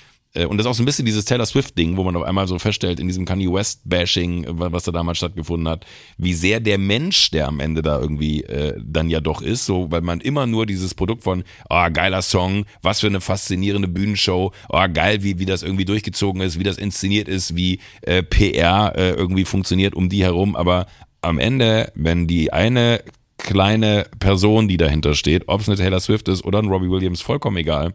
und 0.44 0.58
das 0.58 0.64
ist 0.64 0.70
auch 0.70 0.74
so 0.74 0.82
ein 0.82 0.86
bisschen 0.86 1.06
dieses 1.06 1.24
Taylor 1.24 1.44
Swift-Ding, 1.44 1.96
wo 1.96 2.04
man 2.04 2.14
auf 2.14 2.22
einmal 2.22 2.46
so 2.46 2.58
feststellt, 2.58 3.00
in 3.00 3.08
diesem 3.08 3.24
Kanye 3.24 3.52
West-Bashing, 3.52 4.44
äh, 4.44 4.48
was 4.72 4.84
da 4.84 4.92
damals 4.92 5.18
stattgefunden 5.18 5.68
hat, 5.68 5.84
wie 6.18 6.34
sehr 6.34 6.60
der 6.60 6.78
Mensch, 6.78 7.32
der 7.32 7.48
am 7.48 7.58
Ende 7.58 7.82
da 7.82 8.00
irgendwie 8.00 8.44
äh, 8.44 8.78
dann 8.80 9.10
ja 9.10 9.20
doch 9.20 9.42
ist, 9.42 9.66
so, 9.66 9.90
weil 9.90 10.02
man 10.02 10.20
immer 10.20 10.46
nur 10.46 10.66
dieses 10.66 10.94
Produkt 10.94 11.24
von, 11.24 11.42
oh, 11.68 11.86
geiler 11.92 12.22
Song, 12.22 12.64
was 12.80 13.00
für 13.00 13.08
eine 13.08 13.20
faszinierende 13.20 13.88
Bühnenshow, 13.88 14.52
oh, 14.68 14.84
geil, 14.92 15.22
wie, 15.24 15.40
wie 15.40 15.46
das 15.46 15.64
irgendwie 15.64 15.84
durchgezogen 15.84 16.42
ist, 16.42 16.58
wie 16.58 16.64
das 16.64 16.78
inszeniert 16.78 17.26
ist, 17.26 17.56
wie 17.56 17.80
äh, 18.02 18.22
PR 18.22 18.92
äh, 18.96 19.10
irgendwie 19.10 19.44
funktioniert 19.44 19.94
um 19.94 20.08
die 20.08 20.22
herum, 20.22 20.54
aber 20.54 20.86
am 21.22 21.38
Ende, 21.38 21.90
wenn 21.94 22.28
die 22.28 22.52
eine 22.52 23.02
kleine 23.36 24.06
Person, 24.20 24.68
die 24.68 24.76
dahinter 24.76 25.14
steht, 25.14 25.48
ob 25.48 25.60
es 25.60 25.68
eine 25.68 25.76
Taylor 25.76 26.00
Swift 26.00 26.28
ist 26.28 26.44
oder 26.44 26.60
ein 26.60 26.68
Robbie 26.68 26.90
Williams, 26.90 27.20
vollkommen 27.20 27.56
egal, 27.56 27.94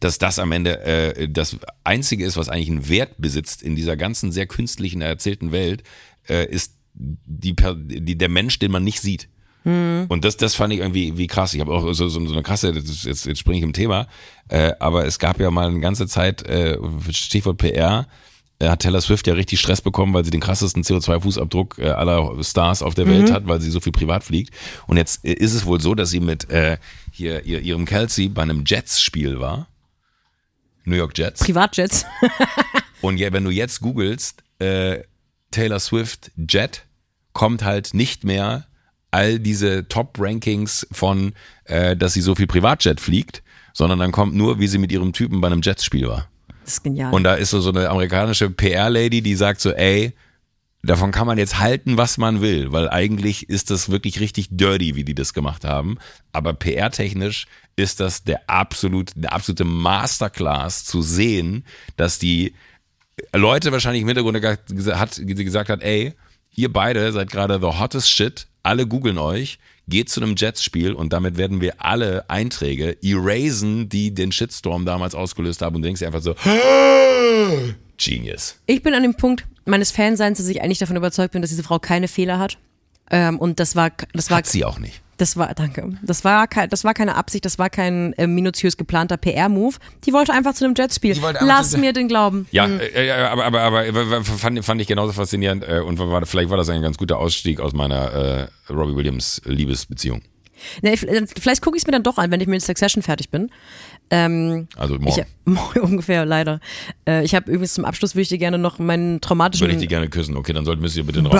dass 0.00 0.18
das 0.18 0.38
am 0.38 0.52
Ende 0.52 0.80
äh, 0.80 1.28
das 1.28 1.56
Einzige 1.84 2.24
ist, 2.24 2.36
was 2.36 2.48
eigentlich 2.48 2.70
einen 2.70 2.88
Wert 2.88 3.14
besitzt 3.18 3.62
in 3.62 3.76
dieser 3.76 3.96
ganzen 3.96 4.32
sehr 4.32 4.46
künstlichen 4.46 5.00
erzählten 5.00 5.52
Welt, 5.52 5.82
äh, 6.28 6.46
ist 6.46 6.74
die, 6.94 7.54
die, 7.54 8.18
der 8.18 8.28
Mensch, 8.28 8.58
den 8.58 8.70
man 8.70 8.84
nicht 8.84 9.00
sieht. 9.00 9.28
Und 10.08 10.24
das, 10.24 10.36
das 10.36 10.54
fand 10.54 10.72
ich 10.72 10.80
irgendwie 10.80 11.18
wie 11.18 11.26
krass. 11.26 11.52
Ich 11.54 11.60
habe 11.60 11.72
auch 11.72 11.92
so, 11.92 12.08
so, 12.08 12.08
so 12.08 12.32
eine 12.32 12.42
krasse, 12.42 12.70
ist, 12.70 13.04
jetzt, 13.04 13.26
jetzt 13.26 13.38
springe 13.38 13.58
ich 13.58 13.64
im 13.64 13.72
Thema, 13.72 14.06
äh, 14.48 14.72
aber 14.80 15.04
es 15.06 15.18
gab 15.18 15.38
ja 15.38 15.50
mal 15.50 15.68
eine 15.68 15.80
ganze 15.80 16.06
Zeit, 16.06 16.42
äh, 16.42 16.78
Stichwort 17.10 17.58
PR, 17.58 18.06
äh, 18.58 18.68
hat 18.68 18.80
Taylor 18.80 19.00
Swift 19.00 19.26
ja 19.26 19.34
richtig 19.34 19.60
Stress 19.60 19.80
bekommen, 19.82 20.14
weil 20.14 20.24
sie 20.24 20.30
den 20.30 20.40
krassesten 20.40 20.82
CO2-Fußabdruck 20.82 21.78
äh, 21.78 21.90
aller 21.90 22.42
Stars 22.42 22.82
auf 22.82 22.94
der 22.94 23.06
Welt 23.06 23.30
hat, 23.32 23.48
weil 23.48 23.60
sie 23.60 23.70
so 23.70 23.80
viel 23.80 23.92
privat 23.92 24.24
fliegt. 24.24 24.54
Und 24.86 24.96
jetzt 24.96 25.24
äh, 25.24 25.32
ist 25.32 25.54
es 25.54 25.66
wohl 25.66 25.80
so, 25.80 25.94
dass 25.94 26.10
sie 26.10 26.20
mit 26.20 26.48
äh, 26.50 26.78
hier 27.10 27.44
ihr, 27.44 27.60
ihrem 27.60 27.84
Kelsey 27.84 28.28
bei 28.28 28.42
einem 28.42 28.64
Jets-Spiel 28.66 29.40
war. 29.40 29.66
New 30.84 30.96
York 30.96 31.16
Jets. 31.16 31.40
Privatjets. 31.40 32.04
Und 33.00 33.18
ja, 33.18 33.32
wenn 33.32 33.44
du 33.44 33.50
jetzt 33.50 33.80
googelst, 33.80 34.42
äh, 34.58 35.00
Taylor 35.50 35.80
Swift 35.80 36.30
Jet, 36.36 36.84
kommt 37.32 37.64
halt 37.64 37.94
nicht 37.94 38.24
mehr 38.24 38.66
all 39.10 39.38
diese 39.38 39.88
Top-Rankings 39.88 40.86
von, 40.92 41.32
äh, 41.64 41.96
dass 41.96 42.14
sie 42.14 42.20
so 42.20 42.34
viel 42.34 42.46
Privatjet 42.46 43.00
fliegt, 43.00 43.42
sondern 43.72 43.98
dann 43.98 44.12
kommt 44.12 44.34
nur, 44.34 44.58
wie 44.58 44.68
sie 44.68 44.78
mit 44.78 44.92
ihrem 44.92 45.12
Typen 45.12 45.40
bei 45.40 45.48
einem 45.48 45.62
Jets-Spiel 45.62 46.08
war. 46.08 46.28
Das 46.64 46.74
ist 46.74 46.82
genial. 46.82 47.12
Und 47.12 47.24
da 47.24 47.34
ist 47.34 47.50
so, 47.50 47.60
so 47.60 47.70
eine 47.70 47.88
amerikanische 47.88 48.50
PR-Lady, 48.50 49.22
die 49.22 49.34
sagt 49.34 49.60
so, 49.60 49.72
ey, 49.72 50.12
davon 50.82 51.10
kann 51.12 51.26
man 51.26 51.38
jetzt 51.38 51.58
halten, 51.58 51.96
was 51.96 52.18
man 52.18 52.40
will, 52.40 52.72
weil 52.72 52.88
eigentlich 52.88 53.48
ist 53.48 53.70
das 53.70 53.90
wirklich 53.90 54.20
richtig 54.20 54.48
dirty, 54.50 54.94
wie 54.94 55.04
die 55.04 55.14
das 55.14 55.34
gemacht 55.34 55.64
haben. 55.64 55.98
Aber 56.32 56.52
PR-technisch 56.54 57.46
ist 57.76 58.00
das 58.00 58.24
der 58.24 58.48
absolut, 58.48 59.10
der 59.14 59.32
absolute 59.32 59.64
Masterclass 59.64 60.84
zu 60.84 61.02
sehen, 61.02 61.64
dass 61.96 62.18
die 62.18 62.54
Leute 63.34 63.72
wahrscheinlich 63.72 64.02
im 64.02 64.08
Hintergrund 64.08 64.42
hat, 64.42 65.16
gesagt 65.16 65.68
hat, 65.68 65.82
ey, 65.82 66.14
ihr 66.54 66.72
beide 66.72 67.12
seid 67.12 67.30
gerade 67.30 67.58
the 67.60 67.78
hottest 67.78 68.10
shit, 68.10 68.46
alle 68.62 68.86
googeln 68.86 69.18
euch, 69.18 69.58
geht 69.88 70.08
zu 70.08 70.22
einem 70.22 70.36
Jets-Spiel 70.36 70.92
und 70.92 71.12
damit 71.12 71.36
werden 71.36 71.60
wir 71.60 71.84
alle 71.84 72.28
Einträge 72.30 72.96
erasen, 73.02 73.88
die 73.88 74.14
den 74.14 74.32
Shitstorm 74.32 74.84
damals 74.84 75.14
ausgelöst 75.14 75.62
haben 75.62 75.76
und 75.76 75.82
denkst 75.82 76.00
dir 76.00 76.06
einfach 76.06 76.22
so, 76.22 76.34
Genius. 78.02 78.56
Ich 78.66 78.82
bin 78.82 78.94
an 78.94 79.02
dem 79.02 79.14
Punkt 79.14 79.44
meines 79.66 79.90
Fanseins, 79.90 80.38
dass 80.38 80.48
ich 80.48 80.62
eigentlich 80.62 80.78
davon 80.78 80.96
überzeugt 80.96 81.32
bin, 81.32 81.42
dass 81.42 81.50
diese 81.50 81.62
Frau 81.62 81.78
keine 81.78 82.08
Fehler 82.08 82.38
hat. 82.38 82.58
Ähm, 83.10 83.38
und 83.38 83.60
das 83.60 83.76
war, 83.76 83.90
das 84.14 84.30
war, 84.30 84.38
Hat 84.38 84.46
sie 84.46 84.64
auch 84.64 84.78
nicht. 84.78 85.02
das 85.16 85.36
war, 85.36 85.52
danke. 85.54 85.98
Das 86.02 86.24
war, 86.24 86.46
kein, 86.46 86.70
das 86.70 86.84
war 86.84 86.94
keine 86.94 87.16
Absicht, 87.16 87.44
das 87.44 87.58
war 87.58 87.68
kein 87.68 88.12
äh, 88.14 88.26
minutiös 88.26 88.76
geplanter 88.76 89.16
PR-Move. 89.16 89.76
Die 90.04 90.12
wollte 90.12 90.32
einfach 90.32 90.54
zu 90.54 90.64
einem 90.64 90.74
Jetspiel. 90.76 91.16
Lass 91.40 91.76
mir 91.76 91.92
den 91.92 92.08
Glauben. 92.08 92.46
Ja, 92.52 92.66
äh, 92.66 93.08
äh, 93.08 93.10
aber, 93.10 93.44
aber, 93.44 93.60
aber 93.62 93.86
äh, 93.86 94.22
fand, 94.22 94.64
fand 94.64 94.80
ich 94.80 94.86
genauso 94.86 95.12
faszinierend 95.12 95.64
äh, 95.68 95.80
und 95.80 95.98
war, 95.98 96.24
vielleicht 96.24 96.50
war 96.50 96.56
das 96.56 96.68
ein 96.68 96.82
ganz 96.82 96.96
guter 96.96 97.18
Ausstieg 97.18 97.60
aus 97.60 97.72
meiner 97.72 98.48
äh, 98.68 98.72
Robbie 98.72 98.94
Williams 98.96 99.42
Liebesbeziehung. 99.44 100.22
Ne, 100.82 100.92
äh, 100.92 101.26
vielleicht 101.40 101.62
gucke 101.62 101.76
ich 101.76 101.82
es 101.82 101.86
mir 101.86 101.92
dann 101.92 102.02
doch 102.02 102.18
an, 102.18 102.30
wenn 102.30 102.40
ich 102.40 102.46
mit 102.46 102.62
Succession 102.62 103.02
fertig 103.02 103.30
bin. 103.30 103.50
Ähm, 104.10 104.68
Also 104.76 104.96
ich, 104.96 105.00
morgen 105.00 105.26
morgen 105.44 105.80
ungefähr, 105.80 106.24
leider. 106.24 106.60
Äh, 107.06 107.24
ich 107.24 107.34
habe 107.34 107.50
übrigens 107.50 107.74
zum 107.74 107.84
Abschluss, 107.84 108.14
würde 108.14 108.22
ich 108.22 108.28
dir 108.28 108.38
gerne 108.38 108.58
noch 108.58 108.78
meinen 108.78 109.20
traumatischen... 109.20 109.66
würde 109.66 109.74
ich 109.74 109.80
die 109.80 109.88
gerne 109.88 110.08
küssen. 110.08 110.36
Okay, 110.36 110.52
dann 110.52 110.64
sollten 110.64 110.82
wir 110.82 110.88
sie 110.88 111.02
bitte 111.02 111.22
raus. 111.24 111.34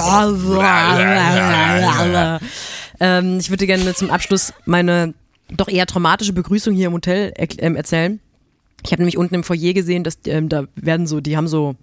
ähm, 3.00 3.38
ich 3.40 3.50
würde 3.50 3.66
dir 3.66 3.76
gerne 3.76 3.94
zum 3.94 4.10
Abschluss 4.10 4.52
meine 4.64 5.14
doch 5.56 5.68
eher 5.68 5.86
traumatische 5.86 6.32
Begrüßung 6.32 6.74
hier 6.74 6.86
im 6.86 6.92
Hotel 6.92 7.32
ähm, 7.36 7.76
erzählen. 7.76 8.20
Ich 8.84 8.92
habe 8.92 9.02
nämlich 9.02 9.18
unten 9.18 9.34
im 9.34 9.44
Foyer 9.44 9.72
gesehen, 9.72 10.04
dass 10.04 10.18
ähm, 10.26 10.48
da 10.48 10.64
werden 10.74 11.06
so, 11.06 11.20
die 11.20 11.36
haben 11.36 11.48
so 11.48 11.74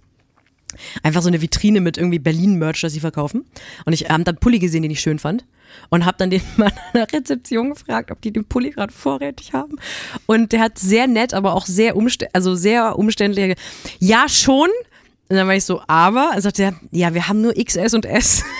einfach 1.02 1.22
so 1.22 1.28
eine 1.28 1.40
Vitrine 1.40 1.80
mit 1.80 1.96
irgendwie 1.96 2.18
Berlin-Merch, 2.18 2.80
das 2.80 2.92
sie 2.92 3.00
verkaufen. 3.00 3.44
Und 3.84 3.92
ich 3.92 4.04
habe 4.08 4.24
dann 4.24 4.34
einen 4.34 4.40
Pulli 4.40 4.58
gesehen, 4.58 4.82
den 4.82 4.90
ich 4.90 5.00
schön 5.00 5.18
fand. 5.18 5.44
Und 5.90 6.04
habe 6.04 6.16
dann 6.18 6.30
den 6.30 6.42
Mann 6.56 6.72
an 6.72 6.92
der 6.94 7.12
Rezeption 7.12 7.70
gefragt, 7.70 8.10
ob 8.10 8.20
die 8.20 8.32
den 8.32 8.44
Pulli 8.44 8.70
gerade 8.70 8.92
vorrätig 8.92 9.52
haben. 9.52 9.76
Und 10.26 10.52
der 10.52 10.60
hat 10.60 10.78
sehr 10.78 11.06
nett, 11.06 11.34
aber 11.34 11.54
auch 11.54 11.66
sehr 11.66 11.96
umständlich, 11.96 12.34
also 12.34 12.54
sehr 12.54 12.98
umständlich. 12.98 13.56
Ja, 13.98 14.28
schon. 14.28 14.68
Und 15.28 15.36
dann 15.36 15.46
war 15.46 15.54
ich 15.54 15.64
so, 15.64 15.82
aber, 15.86 16.30
dann 16.32 16.42
sagte 16.42 16.62
er, 16.62 16.74
ja, 16.90 17.12
wir 17.12 17.28
haben 17.28 17.42
nur 17.42 17.54
XS 17.54 17.94
und 17.94 18.06
S. 18.06 18.42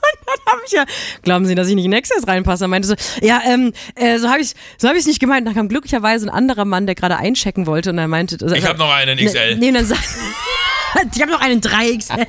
Und 0.00 0.26
dann 0.26 0.52
habe 0.52 0.62
ich 0.66 0.72
ja, 0.72 0.84
glauben 1.22 1.46
Sie, 1.46 1.54
dass 1.54 1.68
ich 1.68 1.74
nicht 1.74 1.84
in 1.84 1.92
XS 1.92 2.26
reinpasse? 2.26 2.64
Er 2.64 2.68
meinte 2.68 2.88
so, 2.88 2.94
ja, 3.20 3.40
ähm, 3.46 3.72
äh, 3.94 4.18
so 4.18 4.28
habe 4.28 4.40
ich 4.40 4.54
so 4.78 4.88
hab 4.88 4.94
nicht 4.94 5.20
gemeint. 5.20 5.46
Dann 5.46 5.54
kam 5.54 5.68
glücklicherweise 5.68 6.26
ein 6.26 6.30
anderer 6.30 6.64
Mann, 6.64 6.86
der 6.86 6.94
gerade 6.94 7.16
einchecken 7.16 7.66
wollte 7.66 7.90
und 7.90 7.98
er 7.98 8.08
meinte, 8.08 8.36
Ich 8.54 8.66
habe 8.66 8.78
noch 8.78 8.92
einen 8.92 9.18
XL. 9.18 9.56
Nee, 9.56 9.70
nee, 9.70 9.72
dann 9.72 9.86
sagt, 9.86 10.00
ich 11.14 11.22
habe 11.22 11.32
noch 11.32 11.40
einen 11.40 11.60
3XL. 11.60 12.26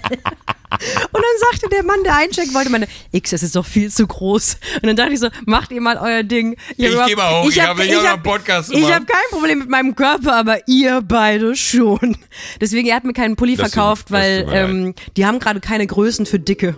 Und 0.72 1.14
dann 1.14 1.52
sagte 1.52 1.70
der 1.70 1.84
Mann, 1.84 2.04
der 2.04 2.16
einchecken 2.16 2.54
wollte, 2.54 2.70
meine, 2.70 2.88
XS 3.18 3.44
ist 3.44 3.56
doch 3.56 3.66
viel 3.66 3.92
zu 3.92 4.08
groß. 4.08 4.58
Und 4.76 4.86
dann 4.88 4.96
dachte 4.96 5.14
ich 5.14 5.20
so, 5.20 5.28
macht 5.46 5.72
ihr 5.72 5.82
mal 5.82 5.98
euer 5.98 6.24
Ding. 6.24 6.56
Ich 6.78 6.96
hab 6.98 7.08
geh 7.08 7.16
mal 7.16 7.42
hoch, 7.44 7.50
ich 7.50 7.62
hab- 7.62 7.78
ich 7.80 7.94
hab 7.94 8.04
hab- 8.06 8.14
einen 8.14 8.24
Podcast 8.24 8.72
Ich 8.74 8.92
habe 8.94 9.06
kein 9.06 9.22
Problem 9.32 9.60
mit 9.60 9.70
meinem 9.70 9.96
Körper, 9.96 10.36
aber 10.36 10.60
ihr 10.68 11.02
beide 11.02 11.56
schon. 11.56 12.18
Deswegen, 12.60 12.88
er 12.88 12.96
hat 12.96 13.04
mir 13.04 13.14
keinen 13.14 13.36
Pulli 13.36 13.56
Das 13.58 13.72
verkauft, 13.72 14.06
das 14.10 14.12
weil 14.20 14.48
ähm, 14.52 14.96
die 15.18 15.26
haben 15.26 15.40
gerade 15.40 15.60
keine 15.60 15.86
Größen 15.88 16.26
für 16.26 16.40
Dicke. 16.40 16.78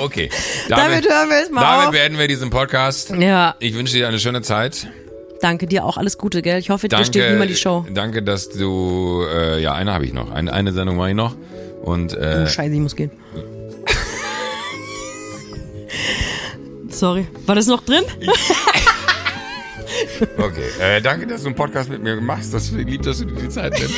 Okay. 0.00 0.30
Damit 0.68 1.08
hören 1.08 1.28
wir 1.28 1.38
jetzt 1.40 1.50
mal 1.52 1.60
Damit 1.62 1.86
auf. 1.86 1.92
beenden 1.92 2.18
wir 2.18 2.28
diesen 2.28 2.50
Podcast. 2.50 3.10
Ja, 3.18 3.56
Ich 3.58 3.74
wünsche 3.74 3.94
dir 3.96 4.06
eine 4.06 4.20
schöne 4.20 4.42
Zeit. 4.42 4.86
danke 5.40 5.66
dir 5.66 5.84
auch 5.84 5.96
alles 5.96 6.18
Gute, 6.18 6.40
gell? 6.42 6.58
Ich 6.60 6.70
hoffe, 6.70 6.86
dir 6.88 6.96
Danke, 6.96 7.06
steht 7.06 7.30
niemand 7.32 7.50
die 7.50 7.56
Show. 7.56 7.84
danke, 7.92 8.22
dass 8.22 8.48
du, 8.48 9.24
äh, 9.28 9.60
ja, 9.60 9.74
eine 9.74 9.92
habe 9.92 10.04
ich 10.06 10.12
noch. 10.12 10.30
Eine, 10.30 10.52
eine 10.52 10.72
Sendung 10.72 10.96
mache 10.96 11.10
ich 11.10 11.14
noch. 11.16 11.34
Und 11.88 12.12
äh, 12.14 12.42
Oh, 12.44 12.46
Scheiße, 12.46 12.74
ich 12.74 12.80
muss 12.80 12.94
gehen. 12.96 13.10
Sorry. 16.90 17.26
War 17.46 17.54
das 17.54 17.66
noch 17.66 17.82
drin? 17.84 18.02
okay. 20.38 20.68
Äh, 20.80 21.00
danke, 21.00 21.26
dass 21.26 21.42
du 21.42 21.48
einen 21.48 21.56
Podcast 21.56 21.88
mit 21.90 22.02
mir 22.02 22.20
machst. 22.20 22.52
Das 22.52 22.70
lieb, 22.70 23.02
dass 23.02 23.18
du 23.18 23.26
dir 23.26 23.34
die 23.42 23.48
Zeit 23.48 23.72
nimmst. 23.78 23.94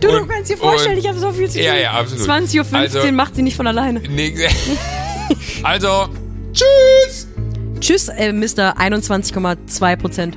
Du, 0.00 0.08
du 0.08 0.18
Und- 0.18 0.28
kannst 0.28 0.50
dir 0.50 0.56
vorstellen, 0.56 0.94
und- 0.96 1.02
ich 1.04 1.08
habe 1.08 1.18
so 1.18 1.32
viel 1.32 1.48
zu 1.48 1.58
tun. 1.58 1.66
Ja, 1.66 1.76
ja, 1.76 1.92
absolut. 1.92 2.26
20.15 2.26 2.72
Uhr 2.74 2.78
Also- 2.78 3.12
macht 3.12 3.36
sie 3.36 3.42
nicht 3.42 3.56
von 3.56 3.66
alleine. 3.66 4.00
Nee, 4.08 4.34
also, 5.62 6.08
tschüss! 6.52 7.28
Tschüss, 7.80 8.08
äh, 8.08 8.32
Mr. 8.32 8.78
21,2 8.78 9.96
Prozent. 9.96 10.36